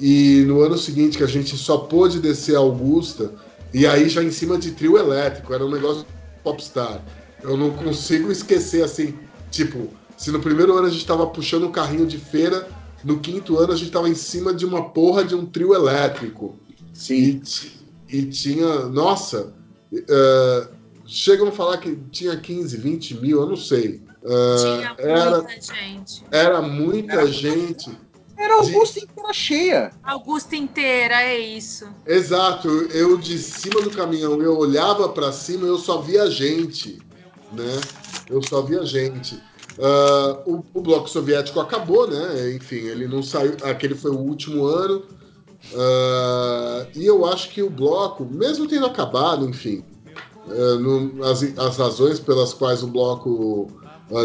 E 0.00 0.42
no 0.48 0.62
ano 0.62 0.76
seguinte, 0.76 1.16
que 1.16 1.22
a 1.22 1.28
gente 1.28 1.56
só 1.56 1.78
pôde 1.78 2.18
descer 2.18 2.56
a 2.56 2.58
Augusta, 2.58 3.30
e 3.72 3.86
aí 3.86 4.08
já 4.08 4.20
em 4.20 4.32
cima 4.32 4.58
de 4.58 4.72
trio 4.72 4.98
elétrico, 4.98 5.54
era 5.54 5.64
um 5.64 5.70
negócio 5.70 6.04
popstar. 6.42 7.04
Eu 7.40 7.56
não 7.56 7.70
consigo 7.70 8.32
esquecer 8.32 8.82
assim, 8.82 9.14
tipo, 9.48 9.88
se 10.16 10.32
no 10.32 10.40
primeiro 10.40 10.76
ano 10.76 10.88
a 10.88 10.90
gente 10.90 11.06
tava 11.06 11.24
puxando 11.28 11.68
um 11.68 11.70
carrinho 11.70 12.04
de 12.04 12.18
feira, 12.18 12.68
no 13.04 13.18
quinto 13.20 13.58
ano 13.58 13.72
a 13.72 13.76
gente 13.76 13.90
tava 13.90 14.08
em 14.08 14.14
cima 14.14 14.52
de 14.52 14.64
uma 14.66 14.90
porra 14.90 15.24
de 15.24 15.34
um 15.34 15.46
trio 15.46 15.74
elétrico. 15.74 16.58
Sim. 16.92 17.42
E, 18.08 18.18
e 18.18 18.26
tinha, 18.26 18.86
nossa, 18.86 19.54
uh, 19.92 20.74
chegam 21.06 21.48
a 21.48 21.52
falar 21.52 21.78
que 21.78 21.96
tinha 22.10 22.36
15, 22.36 22.76
20 22.76 23.14
mil, 23.16 23.40
eu 23.40 23.46
não 23.46 23.56
sei. 23.56 24.02
Uh, 24.22 24.56
tinha 24.58 24.94
era, 24.98 25.42
muita 25.42 25.60
gente. 25.60 26.24
Era 26.30 26.62
muita 26.62 27.12
era 27.12 27.26
gente. 27.26 27.90
Era 28.36 28.54
Augusta 28.54 29.00
de... 29.00 29.06
inteira 29.06 29.32
cheia. 29.32 29.90
Augusta 30.02 30.56
inteira, 30.56 31.22
é 31.22 31.38
isso. 31.38 31.86
Exato. 32.06 32.68
Eu 32.68 33.18
de 33.18 33.38
cima 33.38 33.82
do 33.82 33.90
caminhão, 33.90 34.40
eu 34.40 34.56
olhava 34.56 35.08
para 35.10 35.30
cima, 35.30 35.66
eu 35.66 35.78
só 35.78 36.00
via 36.00 36.30
gente, 36.30 36.98
né? 37.52 37.80
Eu 38.28 38.42
só 38.42 38.62
via 38.62 38.84
gente. 38.84 39.40
Uh, 39.78 40.50
o, 40.50 40.64
o, 40.74 40.80
bloco 40.80 41.08
soviético 41.08 41.60
acabou, 41.60 42.08
né? 42.08 42.52
Enfim, 42.54 42.76
ele 42.76 43.06
não 43.06 43.22
saiu. 43.22 43.56
Aquele 43.62 43.94
foi 43.94 44.10
o 44.10 44.18
último 44.18 44.66
ano. 44.66 45.02
Uh, 45.72 46.86
e 46.94 47.06
eu 47.06 47.24
acho 47.26 47.50
que 47.50 47.62
o 47.62 47.70
bloco, 47.70 48.24
mesmo 48.24 48.66
tendo 48.66 48.86
acabado, 48.86 49.48
enfim, 49.48 49.84
uh, 50.46 50.78
no, 50.78 51.24
as, 51.24 51.42
as, 51.58 51.76
razões 51.76 52.18
pelas 52.18 52.52
quais 52.52 52.82
o 52.82 52.86
bloco 52.86 53.70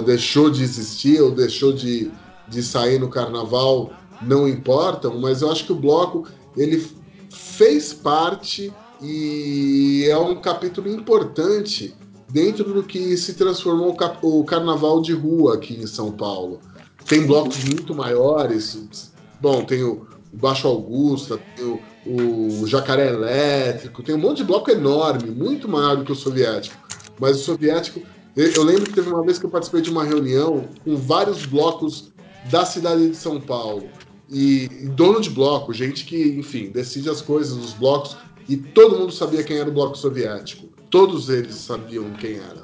deixou 0.05 0.49
de 0.49 0.63
existir 0.63 1.21
ou 1.21 1.29
deixou 1.29 1.71
de, 1.71 2.11
de 2.47 2.63
sair 2.63 2.99
no 2.99 3.07
carnaval 3.07 3.91
não 4.21 4.47
importam, 4.47 5.19
mas 5.19 5.41
eu 5.41 5.51
acho 5.51 5.65
que 5.65 5.71
o 5.71 5.75
bloco 5.75 6.27
ele 6.57 6.85
fez 7.29 7.93
parte 7.93 8.73
e 9.01 10.07
é 10.09 10.17
um 10.17 10.35
capítulo 10.41 10.89
importante 10.89 11.93
dentro 12.35 12.73
do 12.73 12.83
que 12.83 13.15
se 13.15 13.33
transformou 13.35 13.95
o, 14.21 14.43
carnaval 14.43 15.01
de 15.01 15.13
rua 15.13 15.53
aqui 15.53 15.81
em 15.81 15.87
São 15.87 16.11
Paulo. 16.11 16.59
Tem 17.07 17.25
blocos 17.25 17.63
muito 17.63 17.95
maiores. 17.95 19.09
Bom, 19.39 19.63
tem 19.63 19.81
o 19.81 20.05
Baixo 20.33 20.67
Augusta, 20.67 21.39
tem 21.55 21.65
o, 21.65 22.61
o 22.61 22.67
Jacaré 22.67 23.07
Elétrico, 23.07 24.03
tem 24.03 24.15
um 24.15 24.17
monte 24.17 24.37
de 24.39 24.43
bloco 24.43 24.69
enorme, 24.69 25.31
muito 25.31 25.69
maior 25.69 25.95
do 25.95 26.03
que 26.03 26.11
o 26.11 26.15
soviético. 26.15 26.75
Mas 27.17 27.37
o 27.37 27.39
soviético, 27.39 28.01
eu, 28.35 28.51
eu 28.51 28.63
lembro 28.63 28.83
que 28.83 28.91
teve 28.91 29.07
uma 29.09 29.23
vez 29.23 29.39
que 29.39 29.45
eu 29.45 29.49
participei 29.49 29.79
de 29.79 29.89
uma 29.89 30.03
reunião 30.03 30.67
com 30.83 30.97
vários 30.97 31.45
blocos 31.45 32.11
da 32.51 32.65
cidade 32.65 33.11
de 33.11 33.15
São 33.15 33.39
Paulo. 33.39 33.87
E, 34.29 34.65
e 34.81 34.89
dono 34.89 35.21
de 35.21 35.29
bloco, 35.29 35.71
gente 35.71 36.03
que, 36.03 36.37
enfim, 36.37 36.69
decide 36.69 37.09
as 37.09 37.21
coisas 37.21 37.55
dos 37.55 37.71
blocos, 37.71 38.17
e 38.49 38.57
todo 38.57 38.99
mundo 38.99 39.13
sabia 39.13 39.41
quem 39.41 39.57
era 39.57 39.69
o 39.69 39.73
bloco 39.73 39.97
soviético. 39.97 40.74
Todos 40.95 41.27
eles 41.27 41.55
sabiam 41.55 42.09
quem 42.13 42.37
era. 42.37 42.63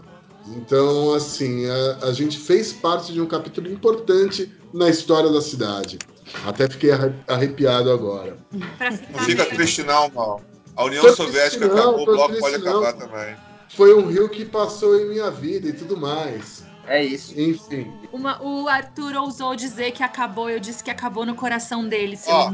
Então, 0.56 1.14
assim, 1.14 1.66
a, 1.70 2.06
a 2.08 2.14
gente 2.14 2.40
fez 2.40 2.72
parte 2.72 3.12
de 3.12 3.20
um 3.20 3.26
capítulo 3.26 3.70
importante 3.70 4.50
na 4.74 4.88
história 4.90 5.30
da 5.30 5.42
cidade. 5.42 6.00
Até 6.48 6.70
fiquei 6.70 6.92
arre- 6.94 7.14
arrepiado 7.28 7.92
agora. 7.92 8.38
Não 8.50 8.62
ficar 8.90 9.22
fica 9.26 9.46
triste 9.48 9.84
não, 9.84 10.10
mal. 10.12 10.42
A 10.78 10.86
União 10.86 11.04
Tô 11.04 11.14
Soviética 11.14 11.68
não, 11.68 11.76
acabou, 11.78 12.02
o 12.04 12.06
bloco 12.06 12.40
pode 12.40 12.58
não. 12.60 12.82
acabar 12.82 12.94
também. 12.94 13.36
Foi 13.68 13.94
um 13.94 14.08
rio 14.08 14.30
que 14.30 14.46
passou 14.46 14.98
em 14.98 15.10
minha 15.10 15.30
vida 15.30 15.68
e 15.68 15.74
tudo 15.74 15.98
mais. 15.98 16.64
É 16.88 17.04
isso. 17.04 17.38
Enfim. 17.38 17.92
Uma- 18.14 18.42
o 18.42 18.66
Arthur 18.70 19.14
ousou 19.18 19.58
dizer 19.58 19.92
que 19.92 20.04
acabou, 20.04 20.50
eu 20.50 20.60
disse 20.62 20.82
que 20.82 20.90
acabou 20.90 21.26
no 21.26 21.36
coração 21.36 21.86
dele, 21.86 22.16
seu 22.16 22.34
Ó. 22.34 22.48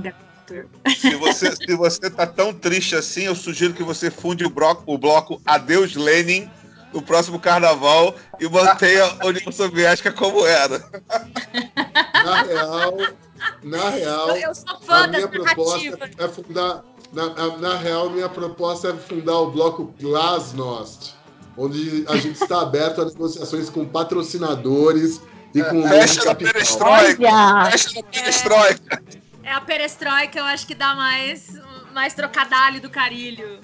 ingrato. 0.54 0.70
Se 1.00 1.16
você, 1.16 1.56
se 1.56 1.76
você 1.76 2.10
tá 2.10 2.26
tão 2.26 2.54
triste 2.54 2.96
assim, 2.96 3.24
eu 3.24 3.36
sugiro 3.36 3.74
que 3.74 3.84
você 3.84 4.10
funde 4.10 4.46
o 4.46 4.50
bloco, 4.50 4.84
o 4.86 4.98
bloco 4.98 5.42
Adeus 5.46 5.96
Lenin 5.96 6.50
no 6.94 7.02
próximo 7.02 7.40
carnaval 7.40 8.16
e 8.40 8.48
mantenha 8.48 9.04
a 9.20 9.28
União 9.28 9.52
Soviética 9.52 10.12
como 10.12 10.46
era. 10.46 10.84
Na 12.26 12.44
real, 12.44 12.98
na 13.64 13.90
real, 13.90 14.38
Eu, 14.38 14.56
sou 14.56 14.80
fã 14.82 15.04
a 15.04 15.08
minha 15.08 15.28
proposta 15.28 16.00
é 16.18 16.28
fundar. 16.28 16.84
Na, 17.14 17.58
na 17.58 17.78
real, 17.78 18.10
minha 18.10 18.28
proposta 18.28 18.90
é 18.90 18.94
fundar 18.94 19.38
o 19.40 19.52
bloco 19.52 19.94
Glasnost, 20.00 21.16
onde 21.58 22.06
a 22.10 22.18
gente 22.18 22.42
está 22.42 22.62
aberto 22.62 23.02
a 23.02 23.06
negociações 23.06 23.70
com 23.70 23.86
patrocinadores 23.86 25.22
e 25.54 25.64
com 25.64 25.80
o 25.80 25.88
Fecha 25.88 26.24
capital. 26.24 26.54
perestroika. 26.54 27.72
Fecha 27.72 27.90
na 27.96 28.04
perestroika. 28.04 29.04
É 29.08 29.27
a 29.52 29.62
perestroika, 29.62 30.40
eu 30.40 30.46
acho 30.46 30.66
que 30.68 30.76
dá 30.76 30.96
mais, 30.96 31.54
mais 31.94 32.14
trocadalho 32.14 32.82
do 32.82 32.90
carilho. 32.90 33.60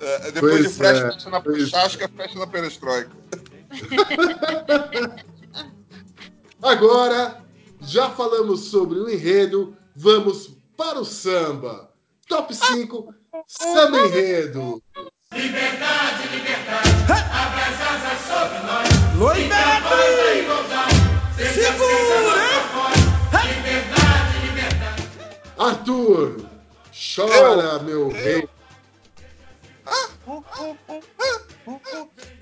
É, 0.00 0.32
Depois 0.32 0.52
Pois 0.54 0.68
de 0.68 0.74
Fresh, 0.74 0.98
é, 0.98 1.12
fecha 1.12 1.30
na 1.30 1.42
chasca, 1.66 2.08
fecha 2.08 2.38
na 2.38 2.46
perestroika. 2.46 3.10
Agora, 6.62 7.42
já 7.80 8.10
falamos 8.10 8.60
sobre 8.70 8.98
o 8.98 9.08
enredo, 9.08 9.76
vamos 9.94 10.50
para 10.76 10.98
o 11.00 11.04
samba. 11.04 11.90
Top 12.26 12.54
5, 12.54 13.14
samba 13.46 13.98
enredo. 13.98 14.82
Arthur, 25.58 26.44
chora, 26.92 27.78
meu 27.80 28.08
rei. 28.08 28.48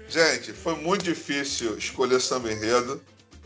Gente, 0.08 0.52
foi 0.52 0.76
muito 0.76 1.04
difícil 1.04 1.76
escolher 1.76 2.20
samba 2.20 2.52
enredo, 2.52 3.02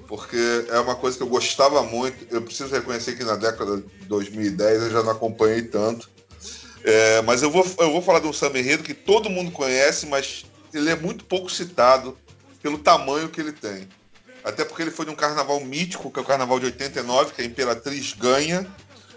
porque 0.09 0.37
é 0.69 0.79
uma 0.79 0.95
coisa 0.95 1.17
que 1.17 1.23
eu 1.23 1.29
gostava 1.29 1.83
muito. 1.83 2.27
Eu 2.33 2.43
preciso 2.43 2.73
reconhecer 2.73 3.17
que 3.17 3.25
na 3.25 3.37
década 3.37 3.79
de 3.79 4.07
2010 4.07 4.83
eu 4.83 4.91
já 4.91 5.03
não 5.03 5.13
acompanhei 5.13 5.63
tanto. 5.63 6.09
É, 6.85 7.21
mas 7.23 7.43
eu 7.43 7.51
vou, 7.51 7.67
eu 7.79 7.91
vou 7.91 8.03
falar 8.03 8.21
de 8.21 8.27
um 8.27 8.33
samba 8.33 8.59
enredo 8.59 8.83
que 8.83 8.95
todo 8.95 9.31
mundo 9.31 9.51
conhece, 9.51 10.07
mas 10.07 10.45
ele 10.73 10.91
é 10.91 10.97
muito 10.97 11.25
pouco 11.25 11.51
citado 11.51 12.17
pelo 12.63 12.79
tamanho 12.79 13.29
que 13.29 13.41
ele 13.41 13.53
tem. 13.53 13.89
Até 14.45 14.65
porque 14.65 14.83
ele 14.83 14.93
foi 14.93 15.05
de 15.05 15.11
um 15.11 15.17
carnaval 15.17 15.59
mítico, 15.61 16.11
que 16.11 16.19
é 16.21 16.23
o 16.23 16.27
carnaval 16.27 16.61
de 16.61 16.67
89, 16.67 17.33
que 17.33 17.43
a 17.43 17.45
Imperatriz 17.45 18.13
ganha, 18.13 18.65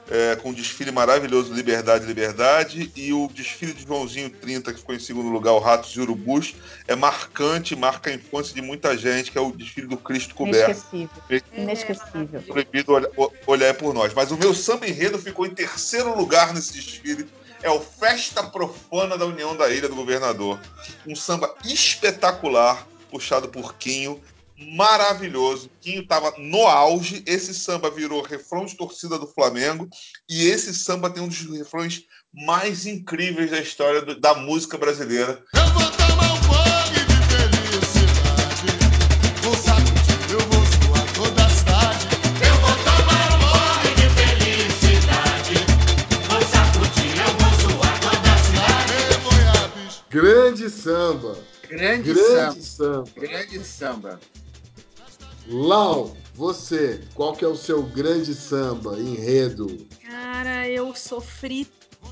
é, 0.10 0.36
com 0.36 0.50
um 0.50 0.54
desfile 0.54 0.92
maravilhoso 0.92 1.54
Liberdade, 1.54 2.06
Liberdade, 2.06 2.92
e 2.96 3.14
o 3.14 3.28
desfile 3.28 3.74
de 3.74 3.86
Joãozinho 3.86 4.30
30, 4.30 4.74
que 4.74 4.80
ficou 4.80 4.96
em 4.96 5.00
segundo 5.00 5.30
lugar, 5.30 5.54
o 5.54 5.60
Ratos 5.60 5.92
e 5.92 6.02
Urubus, 6.02 6.56
é 6.88 6.96
marcante, 6.96 7.76
marca 7.76 8.10
a 8.10 8.14
infância 8.14 8.54
de 8.56 8.62
muita 8.62 8.98
gente, 8.98 9.32
que 9.32 9.38
é 9.38 9.42
o 9.42 9.52
desfile 9.52 9.88
do 9.88 9.98
Cristo 9.98 10.34
coberto. 10.34 10.86
Inesquecível. 10.92 11.44
Inesquecível. 11.54 12.42
Proibido 12.48 12.94
olhar, 12.94 13.10
olhar 13.46 13.74
por 13.76 13.94
nós. 13.94 14.14
Mas 14.14 14.32
o 14.32 14.38
meu 14.38 14.54
samba 14.54 14.88
enredo 14.88 15.20
ficou 15.20 15.46
em 15.46 15.52
terceiro 15.52 16.18
lugar 16.18 16.54
nesse 16.54 16.74
desfile. 16.74 17.28
É 17.62 17.70
o 17.70 17.80
Festa 17.80 18.42
Profana 18.44 19.18
da 19.18 19.26
União 19.26 19.56
da 19.56 19.70
Ilha 19.70 19.90
do 19.90 19.96
Governador. 19.96 20.60
Um 21.06 21.16
samba 21.16 21.54
espetacular, 21.66 22.88
puxado 23.12 23.50
por 23.50 23.76
Quinho, 23.76 24.20
maravilhoso. 24.60 25.70
Quinho 25.82 26.02
estava 26.02 26.34
no 26.38 26.68
auge. 26.68 27.24
Esse 27.26 27.54
samba 27.54 27.90
virou 27.90 28.22
refrão 28.22 28.66
de 28.66 28.76
torcida 28.76 29.18
do 29.18 29.28
Flamengo. 29.28 29.88
E 30.30 30.46
esse 30.48 30.74
samba 30.74 31.10
tem 31.10 31.24
um 31.24 31.28
dos 31.28 31.42
refrões 31.58 32.04
mais 32.34 32.86
incríveis 32.86 33.50
da 33.52 33.60
história 33.60 34.02
do- 34.02 34.20
da 34.20 34.34
música 34.36 34.78
brasileira. 34.78 35.44
Eu 35.56 35.66
vou 35.74 35.92
tomar 35.92 36.34
um 36.34 36.40
banho 36.48 37.06
de 37.08 37.18
felicidade. 37.28 38.68
Vou 39.42 39.56
sacudir, 39.56 40.32
eu 40.32 40.40
vou 40.40 40.64
zoar 40.66 41.14
toda 41.16 41.46
a 41.46 41.50
cidade. 41.50 42.08
Eu 42.46 42.56
vou 42.62 42.76
tomar 42.84 43.28
um 43.34 43.40
banho 43.40 43.96
de 43.96 44.10
felicidade. 44.16 45.56
Vou 46.30 46.42
sacudir, 46.42 47.14
eu 47.18 47.32
vou 47.40 47.52
zoar 47.72 48.00
toda 48.02 48.32
a 48.32 48.38
cidade. 48.44 48.94
Goiabes. 49.24 50.04
Grande 50.10 50.70
samba. 50.70 51.38
Grande, 51.68 52.14
Grande 52.14 52.64
samba. 52.64 53.06
samba. 53.06 53.12
Grande 53.16 53.64
samba. 53.64 54.20
Lau, 55.50 56.16
você, 56.36 57.02
qual 57.14 57.34
que 57.34 57.44
é 57.44 57.48
o 57.48 57.56
seu 57.56 57.82
grande 57.82 58.34
samba, 58.36 58.98
enredo? 59.00 59.88
Cara, 60.06 60.68
eu 60.70 60.94
sofri 60.96 61.68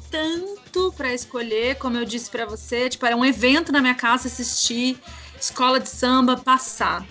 tanto 0.10 0.92
pra 0.98 1.14
escolher, 1.14 1.76
como 1.76 1.98
eu 1.98 2.06
disse 2.06 2.30
pra 2.30 2.46
você, 2.46 2.90
tipo, 2.90 3.06
era 3.06 3.16
um 3.16 3.24
evento 3.24 3.72
na 3.72 3.80
minha 3.80 3.96
casa 3.96 4.28
assistir 4.28 4.98
escola 5.40 5.80
de 5.80 5.88
samba 5.90 6.36
passar. 6.36 7.06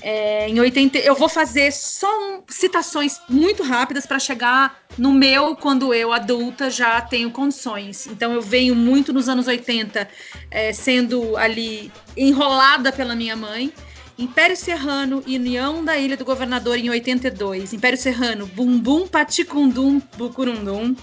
É, 0.00 0.48
em 0.48 0.60
80, 0.60 0.98
eu 0.98 1.14
vou 1.16 1.28
fazer 1.28 1.72
só 1.72 2.06
um- 2.20 2.42
citações 2.48 3.18
muito 3.28 3.62
rápidas 3.64 4.06
para 4.06 4.18
chegar 4.20 4.84
no 4.96 5.12
meu 5.12 5.56
quando 5.56 5.92
eu 5.92 6.12
adulta 6.12 6.70
já 6.70 7.00
tenho 7.00 7.30
condições. 7.32 8.06
Então 8.06 8.32
eu 8.32 8.40
venho 8.40 8.74
muito 8.76 9.12
nos 9.12 9.28
anos 9.28 9.48
80 9.48 10.08
é, 10.50 10.72
sendo 10.72 11.36
ali 11.36 11.90
enrolada 12.16 12.92
pela 12.92 13.16
minha 13.16 13.34
mãe. 13.34 13.72
Império 14.18 14.56
Serrano 14.56 15.22
e 15.26 15.36
União 15.36 15.84
da 15.84 15.98
Ilha 15.98 16.16
do 16.16 16.24
Governador 16.24 16.78
em 16.78 16.88
82. 16.88 17.72
Império 17.74 17.98
Serrano, 17.98 18.46
Bumbum 18.46 19.06
Paticundum 19.06 20.00
Bucurundum. 20.16 20.96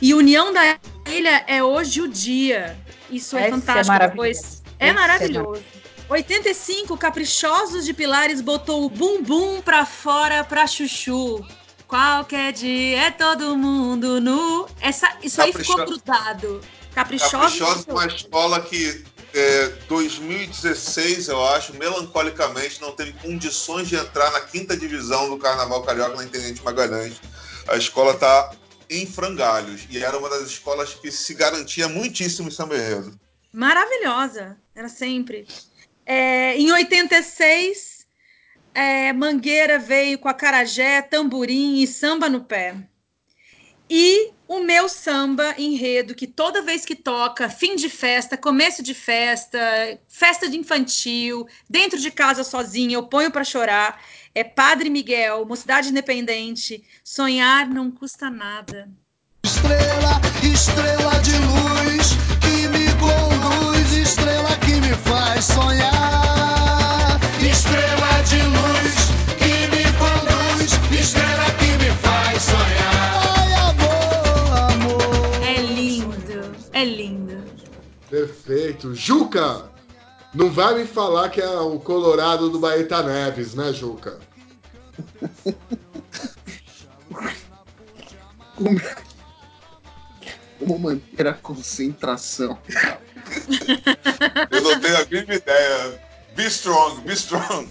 E 0.00 0.14
União 0.14 0.52
da 0.52 0.78
Ilha 1.06 1.44
é 1.46 1.62
hoje 1.62 2.00
o 2.00 2.08
dia. 2.08 2.76
Isso 3.10 3.36
é 3.36 3.40
Esse 3.42 3.48
é 3.48 3.50
fantástico. 3.52 3.88
maravilhoso. 3.88 4.16
Depois. 4.40 4.62
É 4.78 4.86
Esse 4.88 4.90
é 4.90 4.92
maravilhoso. 4.92 5.64
85, 6.08 6.96
Caprichosos 6.96 7.84
de 7.84 7.92
Pilares 7.92 8.40
botou 8.40 8.84
o 8.84 8.88
bumbum 8.90 9.60
pra 9.60 9.84
fora 9.84 10.42
pra 10.44 10.66
chuchu. 10.66 11.44
Qualquer 11.86 12.52
dia 12.52 13.02
é 13.02 13.10
todo 13.10 13.56
mundo 13.56 14.20
nu. 14.20 14.66
Essa, 14.80 15.16
isso 15.22 15.40
aí 15.42 15.52
ficou 15.52 15.76
Capricho- 15.76 16.00
grudado. 16.04 16.60
Caprichosos. 16.94 17.58
Caprichosa, 17.58 17.84
uma 17.92 18.06
escola 18.06 18.60
que 18.60 19.04
é, 19.34 19.68
2016, 19.88 21.28
eu 21.28 21.44
acho, 21.46 21.74
melancolicamente 21.74 22.80
não 22.80 22.92
teve 22.92 23.12
condições 23.14 23.88
de 23.88 23.96
entrar 23.96 24.30
na 24.32 24.40
quinta 24.40 24.76
divisão 24.76 25.28
do 25.28 25.38
Carnaval 25.38 25.82
Carioca 25.82 26.16
na 26.16 26.24
Intendente 26.24 26.62
Magalhães. 26.62 27.20
A 27.68 27.76
escola 27.76 28.12
está 28.12 28.52
em 28.88 29.06
frangalhos 29.06 29.86
e 29.90 30.02
era 30.02 30.16
uma 30.18 30.28
das 30.28 30.42
escolas 30.42 30.94
que 30.94 31.10
se 31.10 31.34
garantia 31.34 31.88
muitíssimo 31.88 32.48
em 32.48 32.50
Samba 32.50 32.76
Enredo. 32.76 33.18
Maravilhosa. 33.52 34.56
Era 34.74 34.88
sempre. 34.88 35.46
É, 36.04 36.56
em 36.56 36.70
86, 36.70 38.06
é, 38.74 39.12
Mangueira 39.12 39.78
veio 39.78 40.18
com 40.18 40.28
a 40.28 40.34
carajé, 40.34 41.02
tamborim 41.02 41.82
e 41.82 41.86
samba 41.86 42.28
no 42.28 42.44
pé. 42.44 42.76
E 43.88 44.32
o 44.48 44.60
meu 44.60 44.88
samba 44.88 45.54
enredo, 45.58 46.14
que 46.14 46.26
toda 46.26 46.62
vez 46.62 46.84
que 46.84 46.94
toca, 46.94 47.48
fim 47.48 47.74
de 47.74 47.88
festa, 47.88 48.36
começo 48.36 48.82
de 48.82 48.94
festa, 48.94 49.58
festa 50.08 50.48
de 50.48 50.56
infantil, 50.56 51.46
dentro 51.68 51.98
de 51.98 52.10
casa 52.10 52.44
sozinha, 52.44 52.94
eu 52.94 53.02
ponho 53.02 53.30
para 53.30 53.44
chorar, 53.44 54.00
é 54.34 54.44
Padre 54.44 54.88
Miguel, 54.88 55.44
Mocidade 55.44 55.88
Independente, 55.88 56.84
sonhar 57.02 57.68
não 57.68 57.90
custa 57.90 58.30
nada. 58.30 58.88
Estrela, 59.44 60.20
estrela 60.42 61.20
de 61.20 61.32
luz 61.38 62.16
que 62.40 62.68
me 62.68 62.86
conduz, 62.98 63.92
estrela 63.92 64.56
que 64.58 64.80
me 64.80 64.94
faz 64.94 65.44
sonhar. 65.44 66.25
Juca, 78.94 79.70
não 80.34 80.50
vai 80.50 80.74
me 80.74 80.86
falar 80.86 81.30
que 81.30 81.40
é 81.40 81.48
o 81.48 81.78
Colorado 81.78 82.50
do 82.50 82.58
Baeta 82.58 83.02
Neves, 83.02 83.54
né, 83.54 83.72
Juca? 83.72 84.18
Como, 88.56 88.80
como 90.58 90.78
manter 90.78 91.26
a 91.26 91.34
concentração? 91.34 92.58
Eu 94.50 94.62
não 94.62 94.80
tenho 94.80 94.96
a 94.96 95.04
mínima 95.04 95.34
ideia. 95.34 96.02
Be 96.34 96.46
strong, 96.46 97.02
be 97.02 97.12
strong. 97.12 97.68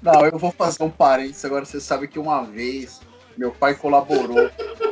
Não, 0.00 0.24
eu 0.24 0.38
vou 0.38 0.52
fazer 0.52 0.84
um 0.84 0.90
parênteses 0.90 1.44
agora. 1.44 1.64
Você 1.64 1.80
sabe 1.80 2.06
que 2.06 2.18
uma 2.18 2.44
vez 2.44 3.00
meu 3.36 3.50
pai 3.50 3.74
colaborou 3.74 4.50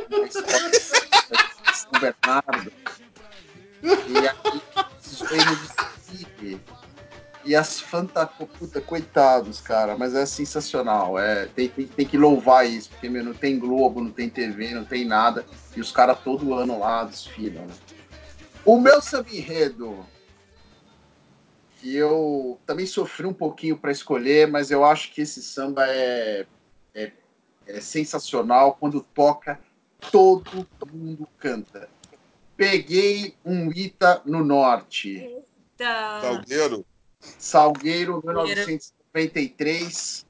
na 0.09 0.25
escola 0.25 0.69
de 0.69 0.79
São 0.79 1.91
Bernardo. 2.01 2.71
E 3.83 4.17
aí 4.17 4.61
precisou 5.17 5.37
ir 5.37 5.45
no 5.45 5.55
desfile. 5.55 6.61
E 7.43 7.55
as 7.55 7.79
fanta... 7.79 8.25
Puta, 8.25 8.81
coitados, 8.81 9.61
cara, 9.61 9.97
mas 9.97 10.13
é 10.13 10.25
sensacional. 10.25 11.17
É, 11.17 11.45
tem, 11.47 11.69
tem, 11.69 11.87
tem 11.87 12.05
que 12.05 12.17
louvar 12.17 12.67
isso, 12.67 12.89
porque 12.89 13.09
meu, 13.09 13.23
não 13.23 13.33
tem 13.33 13.57
Globo, 13.57 14.01
não 14.01 14.11
tem 14.11 14.29
TV, 14.29 14.73
não 14.73 14.83
tem 14.83 15.05
nada. 15.05 15.45
E 15.75 15.79
os 15.79 15.91
caras 15.91 16.19
todo 16.19 16.53
ano 16.53 16.79
lá 16.79 17.03
desfilam. 17.05 17.65
O 18.65 18.79
meu 18.79 19.01
samba 19.01 19.29
enredo, 19.29 20.05
que 21.79 21.95
eu 21.95 22.59
também 22.65 22.85
sofri 22.85 23.25
um 23.25 23.33
pouquinho 23.33 23.77
para 23.77 23.91
escolher, 23.91 24.47
mas 24.47 24.69
eu 24.71 24.83
acho 24.83 25.13
que 25.13 25.21
esse 25.21 25.41
samba 25.41 25.87
é, 25.87 26.45
é, 26.93 27.11
é 27.65 27.79
sensacional. 27.79 28.75
Quando 28.77 28.99
toca, 28.99 29.57
todo 30.11 30.67
mundo 30.91 31.25
canta. 31.39 31.87
Peguei 32.57 33.35
um 33.45 33.71
Ita 33.71 34.21
no 34.25 34.43
norte. 34.43 35.37
Tá. 35.77 36.19
Salgueiro. 36.21 36.85
Salgueiro, 37.21 38.21
1993. 38.25 40.26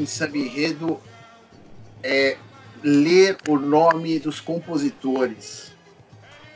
Em 0.00 0.06
samba 0.06 1.00
é 2.02 2.36
ler 2.82 3.36
o 3.46 3.58
nome 3.58 4.18
dos 4.18 4.40
compositores. 4.40 5.72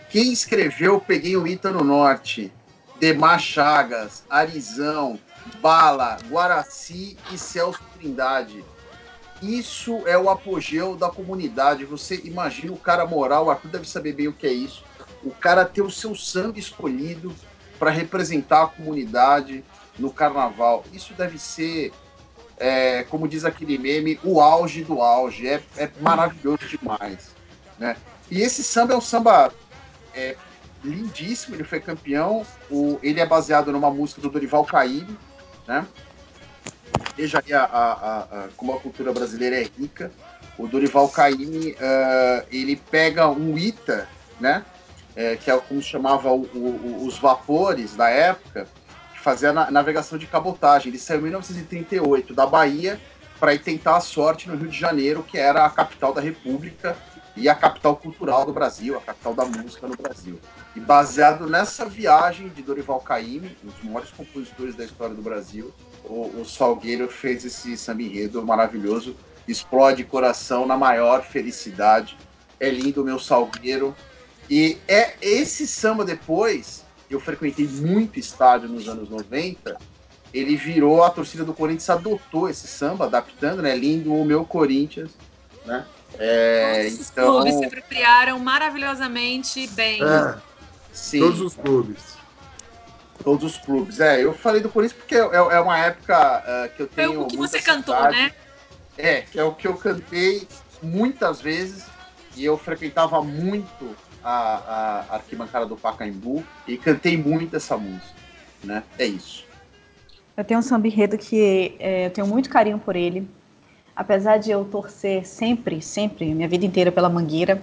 Quem 0.08 0.32
escreveu 0.32 1.00
Peguei 1.00 1.36
o 1.36 1.46
Ita 1.46 1.70
no 1.70 1.84
Norte? 1.84 2.52
Demar 2.98 3.38
Chagas, 3.38 4.24
Arizão, 4.30 5.18
Bala, 5.60 6.16
Guaraci 6.30 7.16
e 7.30 7.36
Celso 7.36 7.80
Trindade. 7.98 8.64
Isso 9.42 10.06
é 10.06 10.16
o 10.16 10.30
apogeu 10.30 10.96
da 10.96 11.10
comunidade. 11.10 11.84
Você 11.84 12.22
imagina 12.24 12.72
o 12.72 12.78
cara 12.78 13.04
moral, 13.04 13.46
o 13.46 13.50
Arthur 13.50 13.68
deve 13.68 13.88
saber 13.88 14.14
bem 14.14 14.28
o 14.28 14.32
que 14.32 14.46
é 14.46 14.52
isso. 14.52 14.84
O 15.22 15.30
cara 15.30 15.64
ter 15.64 15.82
o 15.82 15.90
seu 15.90 16.14
samba 16.14 16.58
escolhido 16.58 17.34
para 17.78 17.90
representar 17.90 18.62
a 18.62 18.68
comunidade 18.68 19.62
no 19.98 20.10
carnaval. 20.10 20.84
Isso 20.92 21.12
deve 21.14 21.38
ser 21.38 21.92
é, 22.59 23.05
como 23.05 23.26
diz 23.28 23.44
aquele 23.44 23.78
meme, 23.78 24.18
o 24.22 24.40
auge 24.40 24.85
do 24.85 25.01
auge. 25.01 25.47
É, 25.48 25.60
é 25.76 25.90
maravilhoso 26.01 26.66
demais. 26.68 27.31
Né? 27.78 27.97
E 28.31 28.40
esse 28.40 28.62
samba 28.62 28.94
é 28.94 28.97
um 28.97 29.01
samba 29.01 29.52
é, 30.14 30.36
lindíssimo, 30.82 31.56
ele 31.56 31.64
foi 31.64 31.81
campeão. 31.81 32.47
O, 32.70 32.98
ele 33.02 33.20
é 33.20 33.26
baseado 33.26 33.72
numa 33.72 33.90
música 33.90 34.20
do 34.20 34.31
Dorival 34.31 34.64
Caymmi, 34.64 35.18
né? 35.66 35.86
Veja 37.16 37.43
aí 37.44 37.52
a, 37.52 37.64
a, 37.64 38.18
a, 38.20 38.48
como 38.56 38.72
a 38.74 38.81
cultura 38.81 39.12
brasileira 39.12 39.60
é 39.60 39.68
rica. 39.78 40.10
O 40.59 40.66
Dorival 40.66 41.09
Caymmi, 41.09 41.76
ah, 41.81 42.44
ele 42.51 42.76
pega 42.76 43.28
um 43.28 43.56
Ita, 43.59 44.09
né? 44.40 44.64
É, 45.16 45.36
que 45.36 45.51
é 45.51 45.56
como 45.59 45.81
chamava 45.81 46.32
o- 46.32 46.43
o- 46.55 47.06
os 47.06 47.18
vapores 47.18 47.94
da 47.94 48.09
época, 48.10 48.66
fazia 49.24 49.55
na- 49.55 49.70
navegação 49.70 50.18
de 50.18 50.26
cabotagem. 50.26 50.88
Ele 50.88 50.98
saiu 50.98 51.20
em 51.20 51.22
1938 51.22 52.34
da 52.34 52.46
Bahia 52.46 53.01
para 53.40 53.55
ir 53.55 53.59
tentar 53.59 53.96
a 53.96 54.01
sorte 54.01 54.48
no 54.48 54.55
Rio 54.55 54.68
de 54.68 54.78
Janeiro, 54.78 55.22
que 55.22 55.38
era 55.38 55.64
a 55.64 55.70
capital 55.70 56.12
da 56.12 56.20
República 56.20 56.94
e 57.34 57.48
a 57.48 57.55
capital 57.55 57.96
cultural 57.96 58.44
do 58.44 58.52
Brasil, 58.52 58.96
a 58.96 59.01
capital 59.01 59.34
da 59.34 59.44
música 59.46 59.88
no 59.88 59.96
Brasil. 59.96 60.38
E 60.76 60.80
baseado 60.80 61.48
nessa 61.48 61.86
viagem 61.86 62.48
de 62.51 62.62
Dorival 62.62 63.01
Caymmi, 63.01 63.56
um 63.64 63.68
dos 63.68 63.82
maiores 63.82 64.10
compositores 64.10 64.74
da 64.76 64.84
história 64.84 65.14
do 65.14 65.22
Brasil, 65.22 65.72
o, 66.05 66.40
o 66.40 66.44
Salgueiro 66.44 67.09
fez 67.09 67.44
esse 67.44 67.76
samba 67.76 68.02
enredo 68.02 68.44
maravilhoso, 68.44 69.16
explode 69.48 70.05
coração 70.05 70.66
na 70.66 70.76
maior 70.76 71.22
felicidade. 71.22 72.16
É 72.60 72.68
lindo 72.68 73.02
meu 73.02 73.18
Salgueiro. 73.18 73.96
E 74.48 74.76
é 74.86 75.14
esse 75.22 75.66
samba 75.66 76.05
depois, 76.05 76.84
eu 77.14 77.20
frequentei 77.20 77.66
muito 77.66 78.18
estádio 78.18 78.68
nos 78.68 78.88
anos 78.88 79.08
90, 79.08 79.78
ele 80.32 80.56
virou, 80.56 81.04
a 81.04 81.10
torcida 81.10 81.44
do 81.44 81.54
Corinthians 81.54 81.88
adotou 81.88 82.48
esse 82.48 82.66
samba, 82.66 83.04
adaptando, 83.06 83.62
né? 83.62 83.76
Lindo 83.76 84.12
o 84.12 84.24
meu 84.24 84.44
Corinthians, 84.44 85.12
né? 85.64 85.86
É, 86.18 86.84
Todos 86.84 87.00
os 87.00 87.10
então, 87.10 87.32
clubes 87.32 87.54
se 87.54 87.64
apropriaram 87.64 88.38
maravilhosamente 88.38 89.66
bem. 89.68 90.02
É, 90.02 90.36
sim, 90.92 91.20
todos 91.20 91.40
os 91.40 91.54
clubes. 91.54 92.16
todos 93.22 93.44
os 93.52 93.58
clubes. 93.58 94.00
É, 94.00 94.22
eu 94.22 94.34
falei 94.34 94.60
do 94.60 94.68
Corinthians 94.68 95.00
porque 95.00 95.14
é, 95.14 95.18
é 95.18 95.60
uma 95.60 95.78
época 95.78 96.16
ah, 96.16 96.68
que 96.76 96.82
eu 96.82 96.88
Foi 96.88 97.06
tenho 97.06 97.22
o 97.22 97.26
que 97.26 97.36
muita 97.36 97.58
você 97.58 97.64
cantou, 97.64 98.00
né? 98.10 98.32
É, 98.98 99.22
que 99.22 99.38
é 99.38 99.44
o 99.44 99.54
que 99.54 99.66
eu 99.66 99.76
cantei 99.76 100.46
muitas 100.82 101.40
vezes 101.40 101.84
e 102.36 102.44
eu 102.44 102.56
frequentava 102.56 103.22
muito 103.22 103.96
a, 104.24 105.05
a 105.10 105.14
arquibancada 105.16 105.66
do 105.66 105.76
Pacaembu 105.76 106.42
e 106.66 106.78
cantei 106.78 107.16
muito 107.16 107.55
essa 107.55 107.76
música, 107.76 108.14
né? 108.62 108.82
É 108.98 109.05
isso. 109.05 109.44
Eu 110.36 110.42
tenho 110.42 110.59
um 110.59 110.62
samba 110.62 110.88
enredo 110.88 111.16
que 111.18 111.76
é, 111.78 112.06
eu 112.06 112.10
tenho 112.10 112.26
muito 112.26 112.48
carinho 112.48 112.78
por 112.78 112.96
ele. 112.96 113.28
Apesar 113.94 114.38
de 114.38 114.51
eu 114.51 114.64
torcer 114.64 115.24
sempre, 115.24 115.80
sempre, 115.80 116.34
minha 116.34 116.48
vida 116.48 116.66
inteira 116.66 116.90
pela 116.90 117.09
Mangueira, 117.09 117.62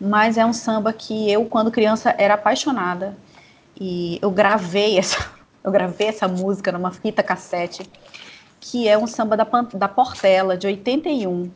mas 0.00 0.36
é 0.36 0.44
um 0.44 0.52
samba 0.52 0.92
que 0.92 1.30
eu, 1.30 1.44
quando 1.44 1.70
criança, 1.70 2.12
era 2.18 2.34
apaixonada. 2.34 3.16
E 3.78 4.18
eu 4.20 4.30
gravei 4.32 4.98
essa, 4.98 5.30
eu 5.62 5.70
gravei 5.70 6.08
essa 6.08 6.26
música 6.26 6.72
numa 6.72 6.90
fita 6.90 7.22
cassete, 7.22 7.88
que 8.58 8.88
é 8.88 8.98
um 8.98 9.06
samba 9.06 9.36
da, 9.36 9.44
da 9.74 9.86
Portela, 9.86 10.56
de 10.56 10.66
81, 10.66 11.50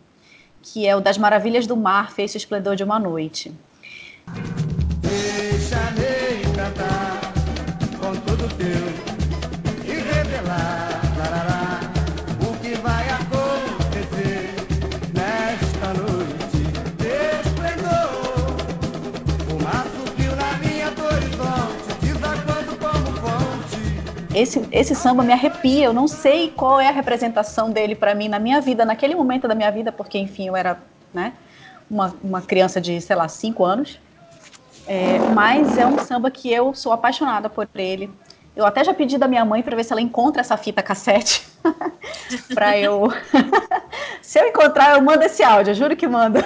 que 0.63 0.87
é 0.87 0.95
o 0.95 1.01
Das 1.01 1.19
Maravilhas 1.19 1.67
do 1.67 1.77
Mar, 1.77 2.13
Fez 2.13 2.35
o 2.35 2.37
Esplendor 2.37 2.77
de 2.77 2.85
uma 2.85 2.99
Noite. 3.01 3.53
Deixa-me 5.03 6.43
cantar 6.55 7.21
com 8.01 8.15
tudo 8.21 8.49
teu 8.57 8.87
e 9.85 10.01
revelar 10.01 11.01
larará, 11.17 11.81
o 12.43 12.57
que 12.61 12.75
vai 12.77 13.09
acontecer 13.09 14.55
nesta 15.15 15.95
noite. 15.95 16.67
Esplendor, 17.41 18.57
o 19.51 19.63
mar 19.63 19.87
subiu 19.97 20.35
na 20.37 20.53
linha 20.59 20.91
do 20.91 21.05
horizonte, 21.05 21.95
desaguando 22.03 22.77
como 22.79 23.07
fonte. 23.21 24.39
Esse, 24.39 24.69
esse 24.71 24.95
samba 24.95 25.23
me 25.23 25.33
arrepia, 25.33 25.87
eu 25.87 25.93
não 25.93 26.07
sei 26.09 26.51
qual 26.51 26.81
é 26.81 26.89
a 26.89 26.93
representação 26.93 27.71
dele 27.71 27.95
para 27.95 28.15
mim 28.15 28.29
na 28.29 28.39
minha 28.39 28.61
vida, 28.61 28.85
naquele 28.85 29.15
momento 29.15 29.49
da 29.49 29.55
minha 29.55 29.71
vida, 29.71 29.91
porque, 29.91 30.19
enfim, 30.19 30.49
eu 30.49 30.57
era 30.57 30.79
né, 31.15 31.33
uma, 31.91 32.15
uma 32.23 32.43
criança 32.43 32.81
de, 32.81 33.01
sei 33.01 33.17
lá, 33.17 33.29
5 33.29 33.65
anos. 33.65 34.01
É, 34.87 35.19
mas 35.35 35.77
é 35.77 35.87
um 35.87 35.99
samba 35.99 36.31
que 36.31 36.53
eu 36.53 36.75
sou 36.75 36.93
apaixonada 36.93 37.51
por 37.51 37.69
ele. 37.75 38.11
Eu 38.55 38.65
até 38.65 38.83
já 38.83 38.95
pedi 38.95 39.19
da 39.19 39.29
minha 39.29 39.45
mãe 39.45 39.63
para 39.63 39.77
ver 39.77 39.85
se 39.85 39.93
ela 39.93 40.01
encontra 40.01 40.41
essa 40.41 40.57
fita 40.57 40.83
cassete 40.83 41.47
para 42.55 42.79
eu. 42.79 43.13
se 44.23 44.41
eu 44.41 44.47
encontrar, 44.47 44.95
eu 44.95 45.03
mando 45.03 45.25
esse 45.25 45.43
áudio, 45.43 45.75
juro 45.75 45.97
que 45.97 46.07
mando. 46.07 46.39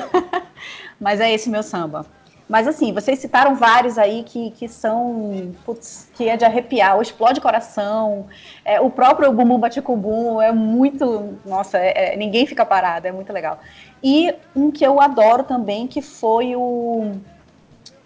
Mas 0.99 1.21
é 1.21 1.31
esse 1.33 1.49
meu 1.49 1.63
samba. 1.63 2.05
Mas 2.49 2.67
assim, 2.67 2.93
vocês 2.93 3.21
citaram 3.21 3.55
vários 3.55 3.97
aí 3.97 4.25
que, 4.25 4.51
que 4.51 4.67
são, 4.67 5.55
putz, 5.65 6.11
que 6.15 6.29
é 6.29 6.37
de 6.37 6.45
arrepiar, 6.45 6.99
o 6.99 7.03
Explode 7.03 7.41
Coração, 7.41 8.27
é, 8.65 8.81
o 8.81 8.91
próprio 8.91 9.33
Bumbum 9.33 9.57
Baticumbum 9.57 10.43
é 10.43 10.51
muito, 10.51 11.39
nossa, 11.47 11.79
é, 11.79 12.15
é, 12.15 12.17
ninguém 12.17 12.47
fica 12.47 12.67
parado, 12.67 13.07
é 13.07 13.13
muito 13.13 13.33
legal. 13.33 13.61
E 14.03 14.35
um 14.57 14.69
que 14.73 14.85
eu 14.85 15.01
adoro 15.01 15.45
também, 15.45 15.87
que 15.87 16.03
foi 16.03 16.57
o, 16.57 17.13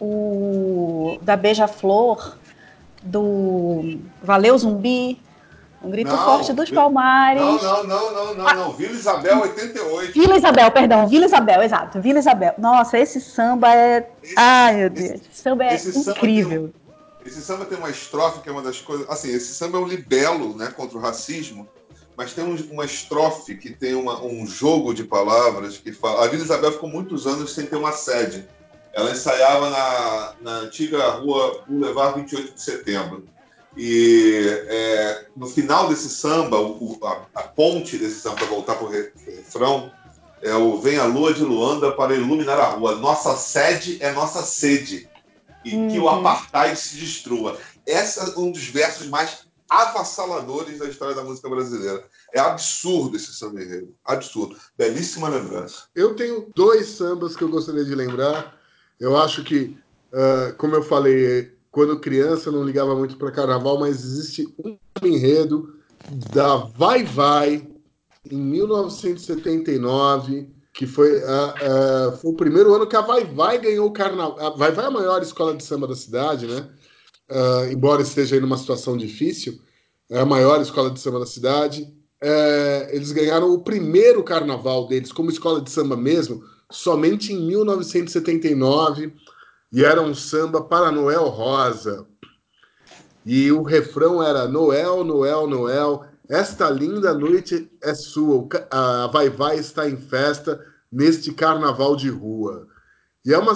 o 0.01 1.19
da 1.23 1.37
Beija-Flor, 1.37 2.37
do 3.03 3.99
Valeu 4.23 4.57
Zumbi, 4.57 5.21
um 5.83 5.91
grito 5.91 6.11
Não, 6.11 6.25
forte 6.25 6.53
dos 6.53 6.69
Vi- 6.71 6.75
Palmares. 6.75 7.41
Não, 7.43 7.63
não, 7.63 7.85
não, 7.85 8.13
não, 8.15 8.35
não, 8.35 8.55
não. 8.57 8.73
Vila 8.73 8.93
Isabel 8.93 9.41
88. 9.43 10.13
Vila 10.13 10.37
Isabel, 10.37 10.71
perdão, 10.71 11.07
Vila 11.07 11.27
Isabel, 11.27 11.63
exato, 11.63 12.01
Vila 12.01 12.19
Isabel. 12.19 12.55
Nossa, 12.57 12.99
esse 12.99 13.21
samba 13.21 13.75
é. 13.75 14.09
Esse- 14.23 14.35
Ai, 14.39 14.77
meu 14.77 14.91
Deus, 14.91 15.11
esse 15.11 15.29
samba 15.33 15.65
é 15.65 15.75
esse 15.75 15.93
samba 15.93 16.11
incrível. 16.13 16.73
Esse 17.27 17.41
samba 17.43 17.65
tem 17.67 17.77
uma 17.79 17.91
estrofe 17.91 18.41
que 18.41 18.49
é 18.49 18.53
uma 18.53 18.63
das 18.63 18.81
coisas. 18.81 19.09
Assim, 19.09 19.29
esse 19.29 19.55
samba 19.55 19.79
é 19.79 19.81
um 19.81 19.87
libelo 19.87 20.57
né, 20.57 20.73
contra 20.75 20.97
o 20.97 21.01
racismo, 21.01 21.67
mas 22.17 22.33
tem 22.33 22.45
um- 22.45 22.57
uma 22.71 22.85
estrofe 22.85 23.55
que 23.57 23.71
tem 23.71 23.95
uma- 23.95 24.23
um 24.23 24.47
jogo 24.47 24.93
de 24.95 25.05
palavras 25.05 25.77
que 25.79 25.93
fala. 25.93 26.25
A 26.25 26.29
Vila 26.29 26.43
Isabel 26.43 26.73
ficou 26.73 26.89
muitos 26.89 27.27
anos 27.27 27.55
sem 27.55 27.67
ter 27.67 27.77
uma 27.77 27.93
sede. 27.93 28.47
Ela 28.95 29.11
ensaiava 29.11 29.71
na, 29.71 30.35
na 30.41 30.51
antiga 30.61 31.09
rua 31.11 31.65
Boulevard 31.67 32.21
28 32.21 32.55
de 32.55 32.63
Setembro. 32.63 33.29
E 33.77 34.45
é, 34.69 35.27
no 35.37 35.49
final 35.49 35.89
desse 35.89 36.09
samba, 36.09 36.61
o- 36.61 36.99
a, 37.03 37.27
a 37.35 37.43
ponte 37.43 37.99
desse 37.99 38.21
samba, 38.21 38.37
para 38.37 38.47
voltar 38.47 38.77
para 38.77 38.87
o 38.87 38.91
refrão, 38.91 39.91
é 40.43 40.55
o 40.55 40.81
Vem 40.81 40.99
a 40.99 41.07
Lua 41.07 41.35
de 41.35 41.43
Luanda 41.43 41.91
para 41.93 42.15
iluminar 42.15 42.59
a 42.61 42.67
rua. 42.71 42.95
Nossa 42.97 43.37
sede 43.37 43.99
é 44.01 44.13
nossa 44.13 44.43
sede. 44.43 45.09
E 45.65 45.71
que 45.71 45.99
o 45.99 46.03
Uhum. 46.03 46.09
apartheid 46.27 46.79
se 46.79 46.97
destrua. 46.97 47.59
Esse 47.87 48.21
é 48.21 48.39
um 48.39 48.53
dos 48.53 48.65
versos 48.67 49.07
mais 49.09 49.45
avassaladores 49.69 50.79
da 50.79 50.87
história 50.87 51.15
da 51.15 51.25
música 51.25 51.49
brasileira. 51.49 52.05
É 52.35 52.39
absurdo 52.39 53.17
esse 53.17 53.33
samba 53.35 53.63
enredo. 53.63 53.95
Absurdo. 54.05 54.57
Belíssima 54.77 55.29
lembrança. 55.29 55.85
Eu 55.95 56.15
tenho 56.15 56.51
dois 56.55 56.89
sambas 56.89 57.35
que 57.35 57.43
eu 57.43 57.49
gostaria 57.49 57.85
de 57.85 57.95
lembrar. 57.95 58.55
Eu 59.05 59.17
acho 59.19 59.45
que, 59.45 59.77
ah, 60.15 60.55
como 60.57 60.75
eu 60.75 60.83
falei, 60.83 61.53
quando 61.71 62.01
criança 62.01 62.51
não 62.51 62.65
ligava 62.65 62.97
muito 62.97 63.19
para 63.19 63.31
carnaval, 63.31 63.79
mas 63.79 64.03
existe 64.03 64.49
um 64.65 64.79
enredo 65.03 65.75
da 66.33 66.57
Vai 66.57 67.05
Vai 67.05 67.69
em 68.31 68.39
1979, 68.39 70.49
que 70.73 70.87
foi, 70.87 71.23
ah, 71.23 71.55
ah, 71.61 72.13
foi 72.17 72.31
o 72.31 72.37
primeiro 72.37 72.73
ano 72.73 72.87
que 72.87 72.97
a 72.97 73.03
Vai 73.03 73.27
Vai 73.27 73.59
ganhou 73.59 73.89
o 73.89 73.93
carnaval. 73.93 74.41
A 74.41 74.49
Vai 74.57 74.73
Vai 74.73 74.87
é 74.87 74.89
a 74.89 74.91
maior 74.91 75.23
escola 75.23 75.55
de 75.55 75.63
samba 75.63 75.87
da 75.87 75.95
cidade, 75.95 76.47
né? 76.47 76.67
Ah, 77.31 77.69
embora 77.71 78.01
esteja 78.01 78.37
aí 78.37 78.41
numa 78.41 78.57
situação 78.57 78.97
difícil, 78.97 79.61
é 80.11 80.19
a 80.19 80.25
maior 80.25 80.63
escola 80.63 80.91
de 80.91 80.99
samba 80.99 81.21
da 81.21 81.27
cidade. 81.27 81.95
É, 82.23 82.89
eles 82.91 83.13
ganharam 83.13 83.53
o 83.53 83.63
primeiro 83.63 84.23
carnaval 84.23 84.87
deles 84.87 85.13
como 85.13 85.31
escola 85.31 85.61
de 85.61 85.71
samba 85.71 85.95
mesmo, 85.95 86.43
somente 86.75 87.33
em 87.33 87.47
1979, 87.47 89.15
e 89.73 89.85
era 89.85 90.03
um 90.03 90.15
samba 90.15 90.63
para 90.63 90.91
Noel 90.91 91.29
Rosa. 91.29 92.07
E 93.25 93.51
o 93.53 93.63
refrão 93.63 94.23
era 94.23 94.49
Noel, 94.49 95.05
Noel, 95.05 95.47
Noel, 95.47 96.05
esta 96.29 96.69
linda 96.69 97.15
noite 97.15 97.71
é 97.83 97.95
sua, 97.95 98.47
a 98.71 99.07
Vai 99.07 99.31
Vai 99.31 99.59
está 99.59 99.89
em 99.89 99.97
festa 99.97 100.61
neste 100.91 101.33
carnaval 101.33 101.97
de 101.97 102.09
rua. 102.09 102.67
E 103.25 103.33
é 103.33 103.39
uma 103.39 103.55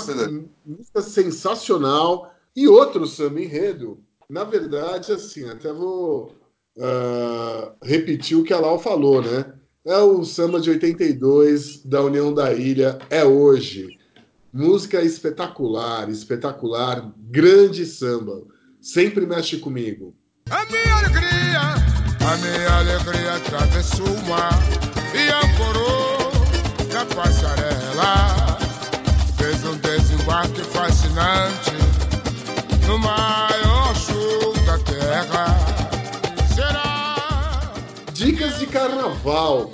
música 0.65 1.03
sensacional. 1.03 2.35
E 2.55 2.67
outro 2.67 3.07
samba 3.07 3.41
enredo, 3.41 4.03
na 4.29 4.43
verdade, 4.45 5.13
assim, 5.13 5.49
até 5.49 5.73
vou 5.73 6.35
ah, 6.81 7.73
repetir 7.83 8.37
o 8.37 8.43
que 8.43 8.53
a 8.53 8.59
Lau 8.59 8.79
falou, 8.79 9.23
né? 9.23 9.58
É 9.89 9.97
o 10.01 10.23
samba 10.23 10.61
de 10.61 10.69
82 10.69 11.83
da 11.83 12.03
União 12.03 12.35
da 12.35 12.53
Ilha, 12.53 12.99
é 13.09 13.25
hoje. 13.25 13.99
Música 14.53 15.01
espetacular, 15.01 16.11
espetacular, 16.11 17.11
grande 17.17 17.87
samba. 17.87 18.43
Sempre 18.83 19.25
mexe 19.25 19.57
comigo. 19.57 20.15
A 20.51 20.67
minha 20.67 20.95
alegria, 20.95 21.61
a 22.21 22.37
minha 22.37 22.71
alegria 22.81 23.33
atravessou 23.37 24.07
o 24.07 24.29
mar 24.29 24.53
e 25.15 25.31
ancorou 25.47 26.33
na 26.93 27.07
passarela. 27.07 28.59
Fez 29.39 29.65
um 29.65 29.79
desembarque 29.79 30.61
fascinante 30.65 31.73
no 32.87 32.99
maior 32.99 33.48
carnaval. 38.79 39.71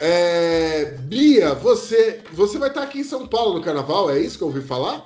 É, 0.00 0.96
Bia, 1.00 1.54
você, 1.54 2.20
você 2.32 2.58
vai 2.58 2.68
estar 2.68 2.82
aqui 2.82 3.00
em 3.00 3.04
São 3.04 3.26
Paulo 3.26 3.54
no 3.54 3.60
carnaval, 3.64 4.10
é 4.10 4.18
isso 4.18 4.36
que 4.38 4.42
eu 4.42 4.48
ouvi 4.48 4.62
falar? 4.62 5.04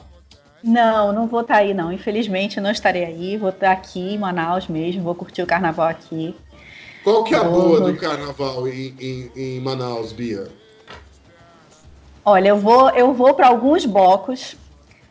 Não, 0.63 1.13
não 1.13 1.27
vou 1.27 1.43
estar 1.43 1.57
aí, 1.57 1.75
não. 1.75 1.93
Infelizmente, 1.93 2.61
não 2.61 2.71
estarei 2.71 3.05
aí. 3.05 3.37
Vou 3.37 3.51
estar 3.51 3.71
aqui 3.73 4.15
em 4.15 4.19
Manaus 4.19 4.67
mesmo. 4.67 5.03
Vou 5.03 5.15
curtir 5.15 5.43
o 5.43 5.47
carnaval 5.47 5.87
aqui. 5.87 6.35
Qual 7.05 7.23
que 7.25 7.35
é 7.35 7.39
a 7.39 7.43
Vou- 7.43 7.79
boa 7.79 7.81
do 7.93 7.97
carnaval 7.97 8.67
em, 8.67 8.95
em, 8.99 9.31
em 9.37 9.61
Manaus, 9.61 10.13
Bia? 10.13 10.49
Olha, 12.25 12.49
eu 12.49 12.59
vou, 12.59 12.91
eu 12.91 13.13
vou 13.13 13.35
para 13.35 13.47
alguns 13.47 13.85
blocos. 13.87 14.57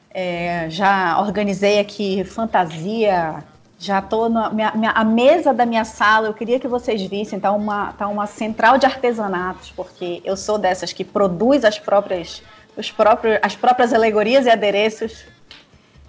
É, 0.10 0.68
já 0.70 1.22
organizei 1.22 1.80
aqui 1.80 2.26
fantasia. 2.26 3.44
Já 3.78 4.00
estou 4.00 4.30
na 4.30 4.50
minha, 4.50 4.72
minha- 4.74 4.92
a 4.92 5.04
mesa 5.04 5.54
da 5.54 5.66
minha 5.66 5.84
sala. 5.84 6.28
Eu 6.28 6.34
queria 6.34 6.60
que 6.60 6.68
vocês 6.68 7.02
vissem. 7.04 7.40
Tá 7.40 7.52
uma, 7.52 7.92
tá 7.94 8.08
uma 8.08 8.26
central 8.26 8.78
de 8.78 8.86
artesanatos, 8.86 9.72
porque 9.76 10.22
eu 10.24 10.38
sou 10.38 10.58
dessas 10.58 10.94
que 10.94 11.04
produz 11.04 11.66
as 11.66 11.78
próprias, 11.78 12.42
os 12.78 12.92
próprios, 12.92 13.38
as 13.42 13.56
próprias 13.56 13.94
alegorias 13.94 14.46
e 14.46 14.50
adereços. 14.50 15.26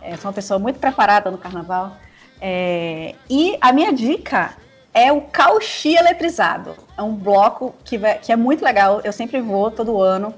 É, 0.00 0.16
sou 0.16 0.28
uma 0.28 0.32
pessoa 0.34 0.58
muito 0.58 0.78
preparada 0.78 1.30
no 1.30 1.38
carnaval. 1.38 1.96
É, 2.40 3.14
e 3.28 3.56
a 3.60 3.72
minha 3.72 3.92
dica 3.92 4.54
é 4.94 5.12
o 5.12 5.22
Cauchi 5.22 5.96
Eletrizado. 5.96 6.76
É 6.96 7.02
um 7.02 7.14
bloco 7.14 7.74
que, 7.84 7.98
vai- 7.98 8.18
que 8.18 8.30
é 8.30 8.36
muito 8.36 8.64
legal. 8.64 9.00
Eu 9.02 9.12
sempre 9.12 9.40
vou 9.40 9.70
todo 9.70 10.00
ano. 10.00 10.32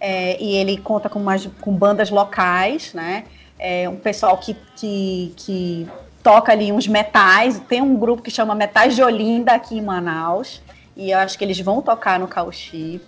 É, 0.00 0.42
e 0.42 0.56
ele 0.56 0.76
conta 0.76 1.08
com, 1.08 1.18
umas, 1.20 1.46
com 1.60 1.72
bandas 1.72 2.10
locais, 2.10 2.92
né? 2.92 3.24
É, 3.58 3.88
um 3.88 3.96
pessoal 3.96 4.36
que, 4.36 4.54
que, 4.76 5.32
que 5.36 5.88
toca 6.24 6.50
ali 6.50 6.72
uns 6.72 6.88
metais. 6.88 7.60
Tem 7.68 7.82
um 7.82 7.94
grupo 7.94 8.22
que 8.22 8.30
chama 8.30 8.54
Metais 8.54 8.96
de 8.96 9.02
Olinda 9.02 9.52
aqui 9.52 9.76
em 9.76 9.82
Manaus. 9.82 10.60
E 10.96 11.10
eu 11.10 11.18
acho 11.18 11.36
que 11.36 11.44
eles 11.44 11.60
vão 11.60 11.82
tocar 11.82 12.18
no 12.18 12.26
Cauchi. 12.26 13.00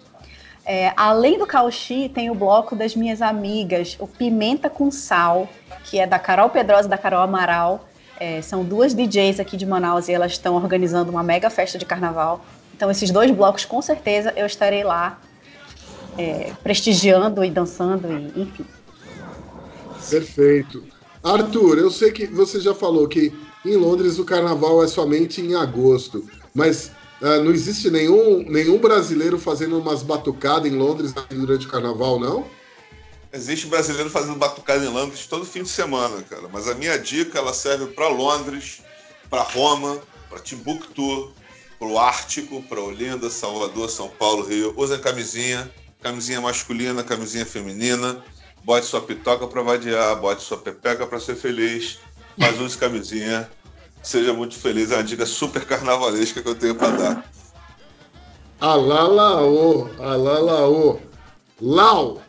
É, 0.64 0.92
além 0.96 1.38
do 1.38 1.46
Cauchi, 1.46 2.10
tem 2.12 2.28
o 2.28 2.34
bloco 2.34 2.76
das 2.76 2.94
minhas 2.94 3.22
amigas, 3.22 3.96
o 4.00 4.06
Pimenta 4.06 4.68
com 4.68 4.90
Sal, 4.90 5.48
que 5.84 5.98
é 5.98 6.06
da 6.06 6.18
Carol 6.18 6.50
Pedrosa 6.50 6.86
e 6.86 6.90
da 6.90 6.98
Carol 6.98 7.20
Amaral. 7.20 7.88
É, 8.18 8.42
são 8.42 8.64
duas 8.64 8.92
DJs 8.92 9.40
aqui 9.40 9.56
de 9.56 9.64
Manaus 9.64 10.08
e 10.08 10.12
elas 10.12 10.32
estão 10.32 10.54
organizando 10.56 11.10
uma 11.10 11.22
mega 11.22 11.48
festa 11.48 11.78
de 11.78 11.84
carnaval. 11.84 12.44
Então, 12.74 12.90
esses 12.90 13.10
dois 13.10 13.30
blocos, 13.30 13.64
com 13.64 13.80
certeza, 13.80 14.32
eu 14.36 14.44
estarei 14.44 14.82
lá 14.84 15.18
é, 16.18 16.52
prestigiando 16.62 17.44
e 17.44 17.50
dançando, 17.50 18.08
e, 18.12 18.42
enfim. 18.42 18.66
Perfeito. 20.10 20.95
Arthur, 21.22 21.78
eu 21.78 21.90
sei 21.90 22.12
que 22.12 22.26
você 22.26 22.60
já 22.60 22.74
falou 22.74 23.08
que 23.08 23.32
em 23.64 23.76
Londres 23.76 24.18
o 24.18 24.24
carnaval 24.24 24.82
é 24.82 24.88
somente 24.88 25.40
em 25.40 25.54
agosto, 25.54 26.24
mas 26.54 26.90
ah, 27.22 27.38
não 27.38 27.50
existe 27.50 27.90
nenhum, 27.90 28.44
nenhum 28.48 28.78
brasileiro 28.78 29.38
fazendo 29.38 29.78
umas 29.78 30.02
batucadas 30.02 30.70
em 30.70 30.76
Londres 30.76 31.12
durante 31.30 31.66
o 31.66 31.70
carnaval, 31.70 32.20
não? 32.20 32.46
Existe 33.32 33.66
brasileiro 33.66 34.08
fazendo 34.08 34.36
batucada 34.36 34.84
em 34.84 34.88
Londres 34.88 35.26
todo 35.26 35.44
fim 35.44 35.62
de 35.62 35.68
semana, 35.68 36.22
cara. 36.22 36.48
Mas 36.52 36.68
a 36.68 36.74
minha 36.74 36.98
dica 36.98 37.38
ela 37.38 37.52
serve 37.52 37.86
para 37.86 38.08
Londres, 38.08 38.82
para 39.28 39.42
Roma, 39.42 40.00
para 40.28 40.38
Timbuktu, 40.38 41.32
para 41.78 41.88
o 41.88 41.98
Ártico, 41.98 42.62
para 42.62 42.80
Olinda, 42.80 43.28
Salvador, 43.28 43.90
São 43.90 44.08
Paulo, 44.08 44.44
Rio. 44.46 44.72
Usem 44.76 44.98
camisinha, 44.98 45.70
camisinha 46.00 46.40
masculina, 46.40 47.02
camisinha 47.02 47.44
feminina. 47.44 48.22
Bote 48.66 48.84
sua 48.84 49.00
pitoca 49.00 49.46
para 49.46 49.62
vadiar, 49.62 50.16
bote 50.16 50.42
sua 50.42 50.58
pepeca 50.58 51.06
para 51.06 51.20
ser 51.20 51.36
feliz. 51.36 52.00
Mas 52.36 52.58
use 52.58 52.76
camisinha. 52.76 53.48
Seja 54.02 54.32
muito 54.32 54.56
feliz. 54.56 54.90
É 54.90 54.96
uma 54.96 55.04
dica 55.04 55.24
super 55.24 55.64
carnavalesca 55.64 56.42
que 56.42 56.48
eu 56.48 56.54
tenho 56.56 56.74
para 56.74 56.96
dar. 56.96 57.30
Alalaô, 58.60 59.88
alalaô. 60.00 60.98
Lau, 61.60 62.20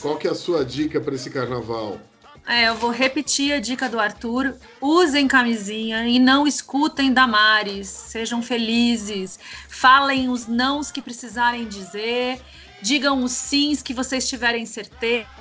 qual 0.00 0.16
que 0.16 0.28
é 0.28 0.30
a 0.30 0.34
sua 0.36 0.64
dica 0.64 1.00
para 1.00 1.16
esse 1.16 1.28
carnaval? 1.28 1.98
É, 2.46 2.68
eu 2.68 2.76
vou 2.76 2.92
repetir 2.92 3.52
a 3.52 3.58
dica 3.58 3.88
do 3.88 3.98
Arthur. 3.98 4.54
Usem 4.80 5.26
camisinha 5.26 6.06
e 6.06 6.20
não 6.20 6.46
escutem 6.46 7.12
Damares. 7.12 7.88
Sejam 7.88 8.40
felizes. 8.40 9.40
Falem 9.68 10.28
os 10.28 10.46
nãos 10.46 10.92
que 10.92 11.02
precisarem 11.02 11.66
dizer. 11.66 12.40
Digam 12.80 13.24
os 13.24 13.32
sims 13.32 13.82
que 13.82 13.92
vocês 13.92 14.28
tiverem 14.28 14.64
certeza. 14.64 15.34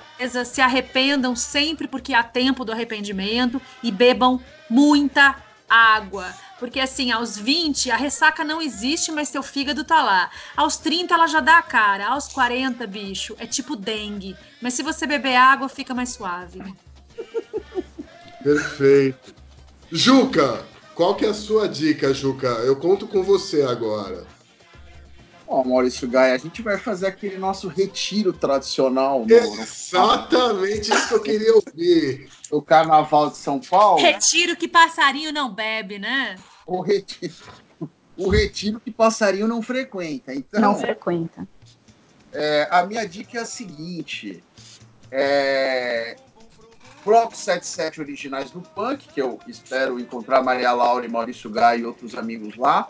Se 0.45 0.61
arrependam 0.61 1.35
sempre 1.35 1.87
porque 1.87 2.13
há 2.13 2.23
tempo 2.23 2.65
do 2.65 2.71
arrependimento. 2.71 3.61
E 3.81 3.91
bebam 3.91 4.39
muita 4.69 5.35
água. 5.69 6.33
Porque 6.59 6.79
assim, 6.79 7.11
aos 7.11 7.37
20, 7.37 7.91
a 7.91 7.97
ressaca 7.97 8.43
não 8.43 8.61
existe, 8.61 9.11
mas 9.11 9.27
seu 9.27 9.43
fígado 9.43 9.83
tá 9.83 10.01
lá. 10.01 10.29
Aos 10.55 10.77
30, 10.77 11.13
ela 11.13 11.27
já 11.27 11.39
dá 11.39 11.57
a 11.57 11.61
cara. 11.61 12.07
Aos 12.07 12.27
40, 12.29 12.87
bicho, 12.87 13.35
é 13.37 13.45
tipo 13.45 13.75
dengue. 13.75 14.35
Mas 14.61 14.73
se 14.73 14.83
você 14.83 15.05
beber 15.05 15.35
água, 15.35 15.67
fica 15.67 15.93
mais 15.93 16.09
suave. 16.09 16.61
Perfeito. 18.41 19.35
Juca, 19.91 20.65
qual 20.95 21.15
que 21.15 21.25
é 21.25 21.29
a 21.29 21.33
sua 21.33 21.67
dica, 21.67 22.13
Juca? 22.13 22.47
Eu 22.47 22.75
conto 22.75 23.07
com 23.07 23.23
você 23.23 23.63
agora. 23.63 24.25
Ó, 25.47 25.63
Maurício 25.63 26.07
Gaia, 26.07 26.33
a 26.33 26.37
gente 26.37 26.61
vai 26.61 26.77
fazer 26.77 27.07
aquele 27.07 27.37
nosso 27.37 27.67
retiro 27.67 28.31
tradicional 28.31 29.19
no, 29.19 29.27
no, 29.27 29.61
Exatamente 29.61 30.91
isso 30.91 31.07
que 31.09 31.13
eu 31.13 31.21
queria 31.21 31.53
ouvir. 31.55 32.29
no 32.51 32.61
Carnaval 32.61 33.29
de 33.29 33.37
São 33.37 33.59
Paulo. 33.59 34.01
Retiro 34.01 34.55
que 34.55 34.67
passarinho 34.67 35.31
não 35.31 35.53
bebe, 35.53 35.99
né? 35.99 36.35
O 36.65 36.81
retiro, 36.81 37.33
o 38.17 38.29
retiro 38.29 38.79
que 38.79 38.91
passarinho 38.91 39.47
não 39.47 39.61
frequenta. 39.61 40.33
Então, 40.33 40.61
Não 40.61 40.75
frequenta. 40.75 41.47
É, 42.31 42.67
a 42.71 42.85
minha 42.85 43.05
dica 43.07 43.37
é 43.37 43.41
a 43.41 43.45
seguinte: 43.45 44.43
é, 45.11 46.15
Bloco 47.05 47.35
77 47.35 48.01
originais 48.01 48.49
do 48.49 48.61
Punk, 48.61 49.07
que 49.13 49.21
eu 49.21 49.39
espero 49.47 49.99
encontrar 49.99 50.41
Maria 50.41 50.71
Laura 50.71 51.05
e 51.05 51.09
Maurício 51.09 51.49
Gai 51.49 51.79
e 51.79 51.85
outros 51.85 52.15
amigos 52.15 52.55
lá. 52.55 52.87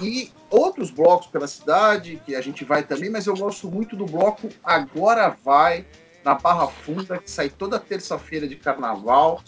E 0.00 0.30
outros 0.48 0.90
blocos 0.90 1.26
pela 1.26 1.46
cidade, 1.46 2.20
que 2.24 2.34
a 2.34 2.40
gente 2.40 2.64
vai 2.64 2.82
também, 2.82 3.10
mas 3.10 3.26
eu 3.26 3.36
gosto 3.36 3.68
muito 3.68 3.96
do 3.96 4.06
bloco 4.06 4.48
Agora 4.62 5.36
Vai, 5.44 5.84
na 6.24 6.34
Barra 6.34 6.68
Funda, 6.68 7.18
que 7.18 7.30
sai 7.30 7.48
toda 7.48 7.78
terça-feira 7.78 8.46
de 8.46 8.56
carnaval. 8.56 9.42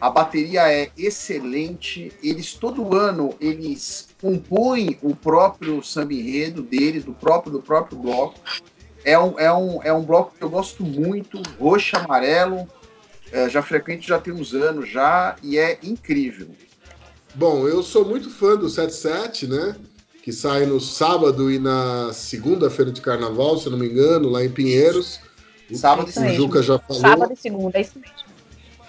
A 0.00 0.10
bateria 0.10 0.70
é 0.70 0.90
excelente. 0.96 2.12
Eles 2.22 2.54
todo 2.54 2.94
ano 2.94 3.34
eles 3.40 4.08
compõem 4.20 4.98
o 5.02 5.14
próprio 5.14 5.82
samba 5.82 6.12
enredo 6.12 6.62
deles, 6.62 7.04
do 7.04 7.14
próprio 7.14 7.52
do 7.52 7.62
próprio 7.62 7.98
bloco. 7.98 8.40
É 9.04 9.18
um, 9.18 9.38
é 9.38 9.52
um, 9.52 9.82
é 9.84 9.92
um 9.92 10.02
bloco 10.02 10.34
que 10.36 10.42
eu 10.42 10.50
gosto 10.50 10.82
muito, 10.82 11.40
roxo 11.58 11.96
amarelo. 11.96 12.68
É, 13.32 13.48
já 13.48 13.62
frequento 13.62 14.06
já 14.06 14.18
tem 14.18 14.32
uns 14.32 14.52
anos 14.52 14.88
já 14.88 15.36
e 15.42 15.58
é 15.58 15.78
incrível. 15.82 16.48
Bom, 17.36 17.68
eu 17.68 17.82
sou 17.82 18.04
muito 18.04 18.30
fã 18.30 18.56
do 18.56 18.68
77, 18.68 19.46
né? 19.46 19.76
Que 20.22 20.32
sai 20.32 20.64
no 20.66 20.80
sábado 20.80 21.50
e 21.52 21.58
na 21.58 22.10
segunda-feira 22.12 22.90
de 22.90 23.00
carnaval, 23.00 23.58
se 23.58 23.66
eu 23.66 23.72
não 23.72 23.78
me 23.78 23.86
engano, 23.88 24.28
lá 24.30 24.42
em 24.44 24.48
Pinheiros. 24.50 25.20
O- 25.70 25.76
Sábado 25.76 26.08
e 26.08 26.10
o 26.10 26.14
segunda. 26.14 26.34
Juca 26.34 26.62
já 26.62 26.78
falou. 26.78 27.00
Sábado 27.02 27.32
e 27.32 27.36
segunda, 27.36 27.78
é 27.78 27.82
isso 27.82 27.98
mesmo. 27.98 28.16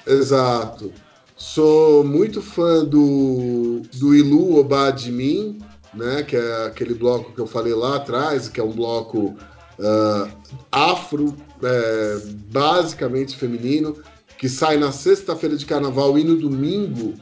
Exato. 0.06 0.94
Sou 1.36 2.03
muito 2.03 2.41
fã 2.41 2.84
do, 2.86 3.82
do 3.95 4.15
Ilu 4.15 4.57
Obá 4.57 4.90
de 4.91 5.11
Mim, 5.11 5.60
né? 5.94 6.24
Que 6.24 6.38
é 6.38 6.65
aquele 6.68 6.94
bloco 6.94 7.34
que 7.34 7.40
eu 7.41 7.48
falei 7.48 7.74
lá 7.74 7.98
atrás, 7.98 8.48
que 8.48 8.60
é 8.60 8.64
um 8.64 8.72
bloco 8.72 9.36
ah, 9.80 10.30
afro, 10.72 11.36
é, 11.61 12.18
basicamente 12.49 13.36
feminino, 13.36 13.98
que 14.38 14.48
sai 14.48 14.78
na 14.78 14.91
sexta-feira 14.91 15.56
de 15.57 15.65
carnaval 15.65 16.18
e 16.18 16.24
no 16.24 16.36
domingo, 16.38 17.14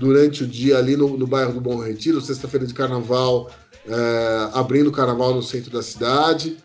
durante 0.00 0.42
o 0.42 0.46
dia 0.46 0.78
ali 0.78 0.96
no, 0.96 1.16
no 1.16 1.26
bairro 1.26 1.52
do 1.52 1.60
Bom 1.60 1.76
Retiro, 1.78 2.20
sexta-feira 2.22 2.66
de 2.66 2.72
carnaval, 2.72 3.50
é, 3.86 4.48
abrindo 4.54 4.90
carnaval 4.90 5.34
no 5.34 5.42
centro 5.42 5.70
da 5.70 5.82
cidade. 5.82 6.56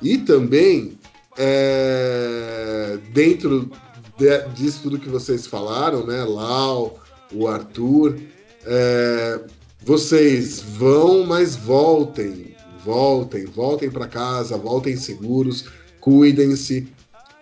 E 0.00 0.16
também, 0.16 0.98
é, 1.36 2.98
dentro 3.12 3.70
de- 4.16 4.48
disso 4.54 4.80
tudo 4.84 4.98
que 4.98 5.08
vocês 5.08 5.46
falaram, 5.46 6.06
né? 6.06 6.24
Lau, 6.24 6.98
o 7.32 7.46
Arthur, 7.46 8.16
é, 8.64 9.40
vocês 9.84 10.60
vão, 10.60 11.26
mas 11.26 11.56
voltem, 11.56 12.54
voltem, 12.84 13.44
voltem 13.44 13.90
para 13.90 14.06
casa, 14.08 14.56
voltem 14.56 14.96
seguros, 14.96 15.66
cuidem-se, 16.00 16.88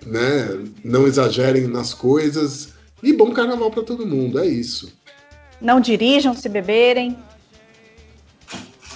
né? 0.05 0.65
Não 0.85 1.07
exagerem 1.07 1.69
nas 1.69 1.95
coisas 1.95 2.71
e 3.03 3.13
bom 3.13 3.31
carnaval 3.33 3.71
para 3.71 3.83
todo 3.85 4.07
mundo, 4.07 4.39
é 4.41 4.47
isso. 4.47 4.93
Não 5.61 5.81
dirijam 5.81 6.35
se 6.35 6.49
beberem. 6.49 7.17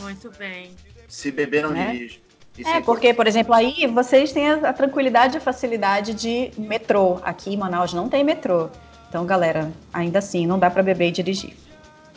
Muito 0.01 0.31
bem. 0.39 0.73
Se 1.09 1.31
beber, 1.31 1.63
não 1.63 1.71
Né? 1.71 1.93
dirige. 1.93 2.23
Isso 2.59 2.69
É, 2.69 2.81
porque, 2.81 3.15
por 3.15 3.27
exemplo, 3.27 3.55
aí 3.55 3.87
vocês 3.87 4.33
têm 4.33 4.51
a, 4.51 4.55
a 4.71 4.73
tranquilidade 4.73 5.35
e 5.35 5.39
a 5.39 5.41
facilidade 5.41 6.13
de 6.13 6.51
metrô. 6.59 7.19
Aqui 7.23 7.55
em 7.55 7.57
Manaus 7.57 7.93
não 7.95 8.09
tem 8.09 8.23
metrô. 8.25 8.69
Então, 9.09 9.25
galera, 9.25 9.73
ainda 9.93 10.19
assim, 10.19 10.47
não 10.47 10.59
dá 10.59 10.71
para 10.71 10.83
beber 10.83 11.09
e 11.09 11.11
dirigir. 11.11 11.55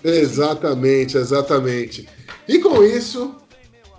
Exatamente, 0.03 1.17
exatamente. 1.17 2.07
E 2.47 2.59
com 2.59 2.83
isso, 2.83 3.35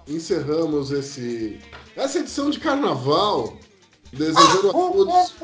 encerramos 0.06 0.90
esse, 0.90 1.58
essa 1.96 2.18
edição 2.18 2.50
de 2.50 2.60
carnaval. 2.60 3.56
Desejando 4.14 4.70
a 4.70 4.72
todos. 4.72 5.34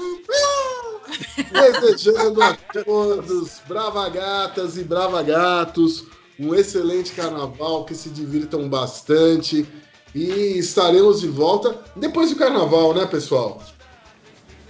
Desejando 1.50 2.42
a 2.42 2.56
todos, 2.84 3.60
bravagatas 3.66 4.76
e 4.76 4.84
bravagatos, 4.84 6.04
um 6.38 6.54
excelente 6.54 7.12
carnaval, 7.12 7.84
que 7.84 7.94
se 7.94 8.10
divirtam 8.10 8.68
bastante. 8.68 9.68
E 10.14 10.58
estaremos 10.58 11.20
de 11.20 11.28
volta 11.28 11.80
depois 11.96 12.30
do 12.30 12.36
carnaval, 12.36 12.94
né, 12.94 13.06
pessoal? 13.06 13.62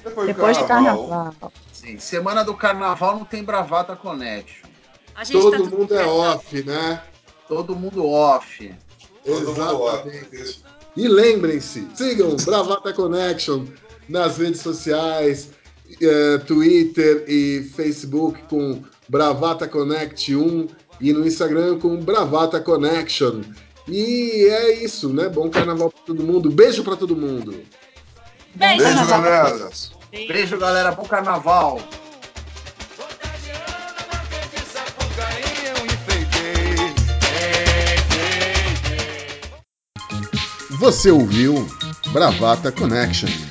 Depois, 0.02 0.26
Depois 0.26 0.58
do 0.58 0.64
carnaval. 0.64 1.52
Sim, 1.72 1.98
semana 1.98 2.42
do 2.42 2.54
carnaval 2.54 3.16
não 3.16 3.24
tem 3.24 3.42
Bravata 3.42 3.96
Connection. 3.96 4.68
A 5.14 5.24
gente 5.24 5.40
Todo 5.40 5.70
tá 5.70 5.76
mundo 5.76 5.94
é 5.94 6.06
off, 6.06 6.62
né? 6.62 7.02
Todo 7.48 7.76
mundo 7.76 8.06
off. 8.06 8.74
Todo 9.24 9.46
mundo 9.46 9.50
Exatamente. 9.50 10.62
E 10.96 11.08
lembrem-se, 11.08 11.86
sigam 11.94 12.36
Bravata 12.36 12.92
Connection 12.92 13.66
nas 14.10 14.36
redes 14.38 14.60
sociais, 14.60 15.50
eh, 16.00 16.38
Twitter 16.46 17.24
e 17.28 17.62
Facebook 17.74 18.42
com 18.48 18.82
Bravata 19.08 19.68
Connect 19.68 20.34
1 20.34 20.68
e 21.00 21.12
no 21.12 21.26
Instagram 21.26 21.78
com 21.78 21.96
Bravata 21.96 22.60
Connection. 22.60 23.42
E 23.88 24.48
é 24.50 24.84
isso, 24.84 25.08
né? 25.12 25.28
Bom 25.28 25.48
carnaval 25.48 25.90
pra 25.90 26.02
todo 26.04 26.22
mundo. 26.22 26.50
Beijo 26.50 26.84
pra 26.84 26.96
todo 26.96 27.16
mundo. 27.16 27.62
Beijo, 28.54 28.84
Beijo, 28.84 29.06
galera. 29.06 29.70
Beijo, 30.12 30.58
galera. 30.58 30.92
Bom 30.92 31.04
carnaval. 31.04 31.80
Você 40.78 41.10
ouviu 41.10 41.66
Bravata 42.12 42.72
Connection. 42.72 43.49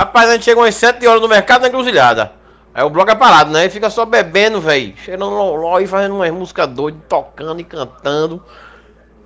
Rapaz, 0.00 0.28
a 0.28 0.32
gente 0.32 0.44
chega 0.44 0.60
umas 0.60 0.74
7 0.74 1.06
horas 1.06 1.22
no 1.22 1.28
mercado 1.28 1.62
na 1.62 1.68
encruzilhada. 1.68 2.32
Aí 2.74 2.82
o 2.82 2.90
bloco 2.90 3.10
é 3.10 3.14
parado, 3.14 3.50
né? 3.50 3.62
Ele 3.62 3.70
fica 3.70 3.90
só 3.90 4.04
bebendo, 4.04 4.60
velho. 4.60 4.96
Cheirando 4.96 5.30
loló 5.30 5.78
e 5.78 5.86
fazendo 5.86 6.14
umas 6.14 6.30
músicas 6.30 6.68
doidas, 6.68 7.02
tocando 7.08 7.60
e 7.60 7.64
cantando. 7.64 8.42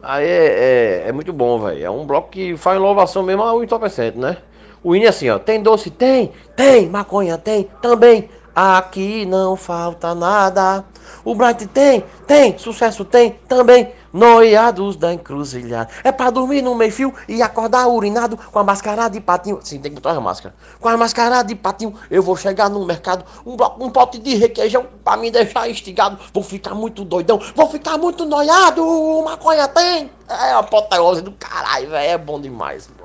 Aí 0.03 0.27
é, 0.27 1.05
é, 1.05 1.09
é 1.09 1.13
muito 1.13 1.33
bom, 1.33 1.61
velho. 1.61 1.85
É 1.85 1.91
um 1.91 2.05
bloco 2.05 2.31
que 2.31 2.57
faz 2.57 2.77
inovação 2.77 3.23
mesmo 3.23 3.43
ao 3.43 3.63
entorpecente, 3.63 4.19
né? 4.19 4.39
O 4.83 4.95
hino 4.95 5.07
é 5.07 5.09
assim, 5.09 5.29
ó. 5.31 5.39
Tem 5.39 5.63
doce? 5.63 5.91
Tem. 5.91 6.33
Tem. 6.55 6.89
Maconha? 6.89 7.39
Tem. 7.39 7.69
Também. 7.81 8.29
Aqui 8.57 9.27
não 9.27 9.55
falta 9.55 10.15
nada. 10.15 10.83
O 11.23 11.35
Bright 11.35 11.67
tem? 11.67 12.03
Tem. 12.27 12.57
Sucesso 12.59 13.05
tem? 13.05 13.33
Também. 13.47 13.93
Noiados 14.13 14.97
da 14.97 15.13
encruzilhada. 15.13 15.91
É 16.03 16.11
pra 16.11 16.31
dormir 16.31 16.63
no 16.63 16.75
meio 16.75 16.91
fio 16.91 17.13
e 17.29 17.43
acordar 17.43 17.87
urinado 17.87 18.39
com 18.51 18.59
a 18.59 18.65
mascarada 18.65 19.11
de 19.11 19.21
patinho. 19.21 19.59
Sim, 19.63 19.79
tem 19.79 19.91
que 19.93 19.97
botar 20.01 20.17
a 20.17 20.21
máscara. 20.23 20.55
Com 20.81 20.89
a 20.89 20.97
mascarada 20.97 21.47
de 21.47 21.55
patinho, 21.55 21.93
eu 22.11 22.23
vou 22.23 22.35
chegar 22.35 22.71
no 22.71 22.83
mercado. 22.87 23.27
Um, 23.45 23.57
bloco- 23.57 23.85
um 23.85 23.91
pote 23.91 24.19
de 24.19 24.35
requeijão 24.37 24.87
pra 25.05 25.19
me 25.19 25.31
deixar 25.31 25.69
instigado. 25.69 26.19
Vou 26.33 26.43
ficar 26.43 26.75
muito 26.75 27.05
doidão. 27.05 27.39
Vou 27.55 27.69
ficar 27.69 27.99
muito 27.99 28.25
noiado. 28.25 28.83
Maconha 29.23 29.69
tem? 29.69 30.11
É 30.31 30.53
a 30.53 30.61
apoteose 30.61 31.21
do 31.21 31.33
caralho, 31.33 31.91
velho. 31.91 32.11
É 32.11 32.17
bom 32.17 32.41
demais. 32.41 32.89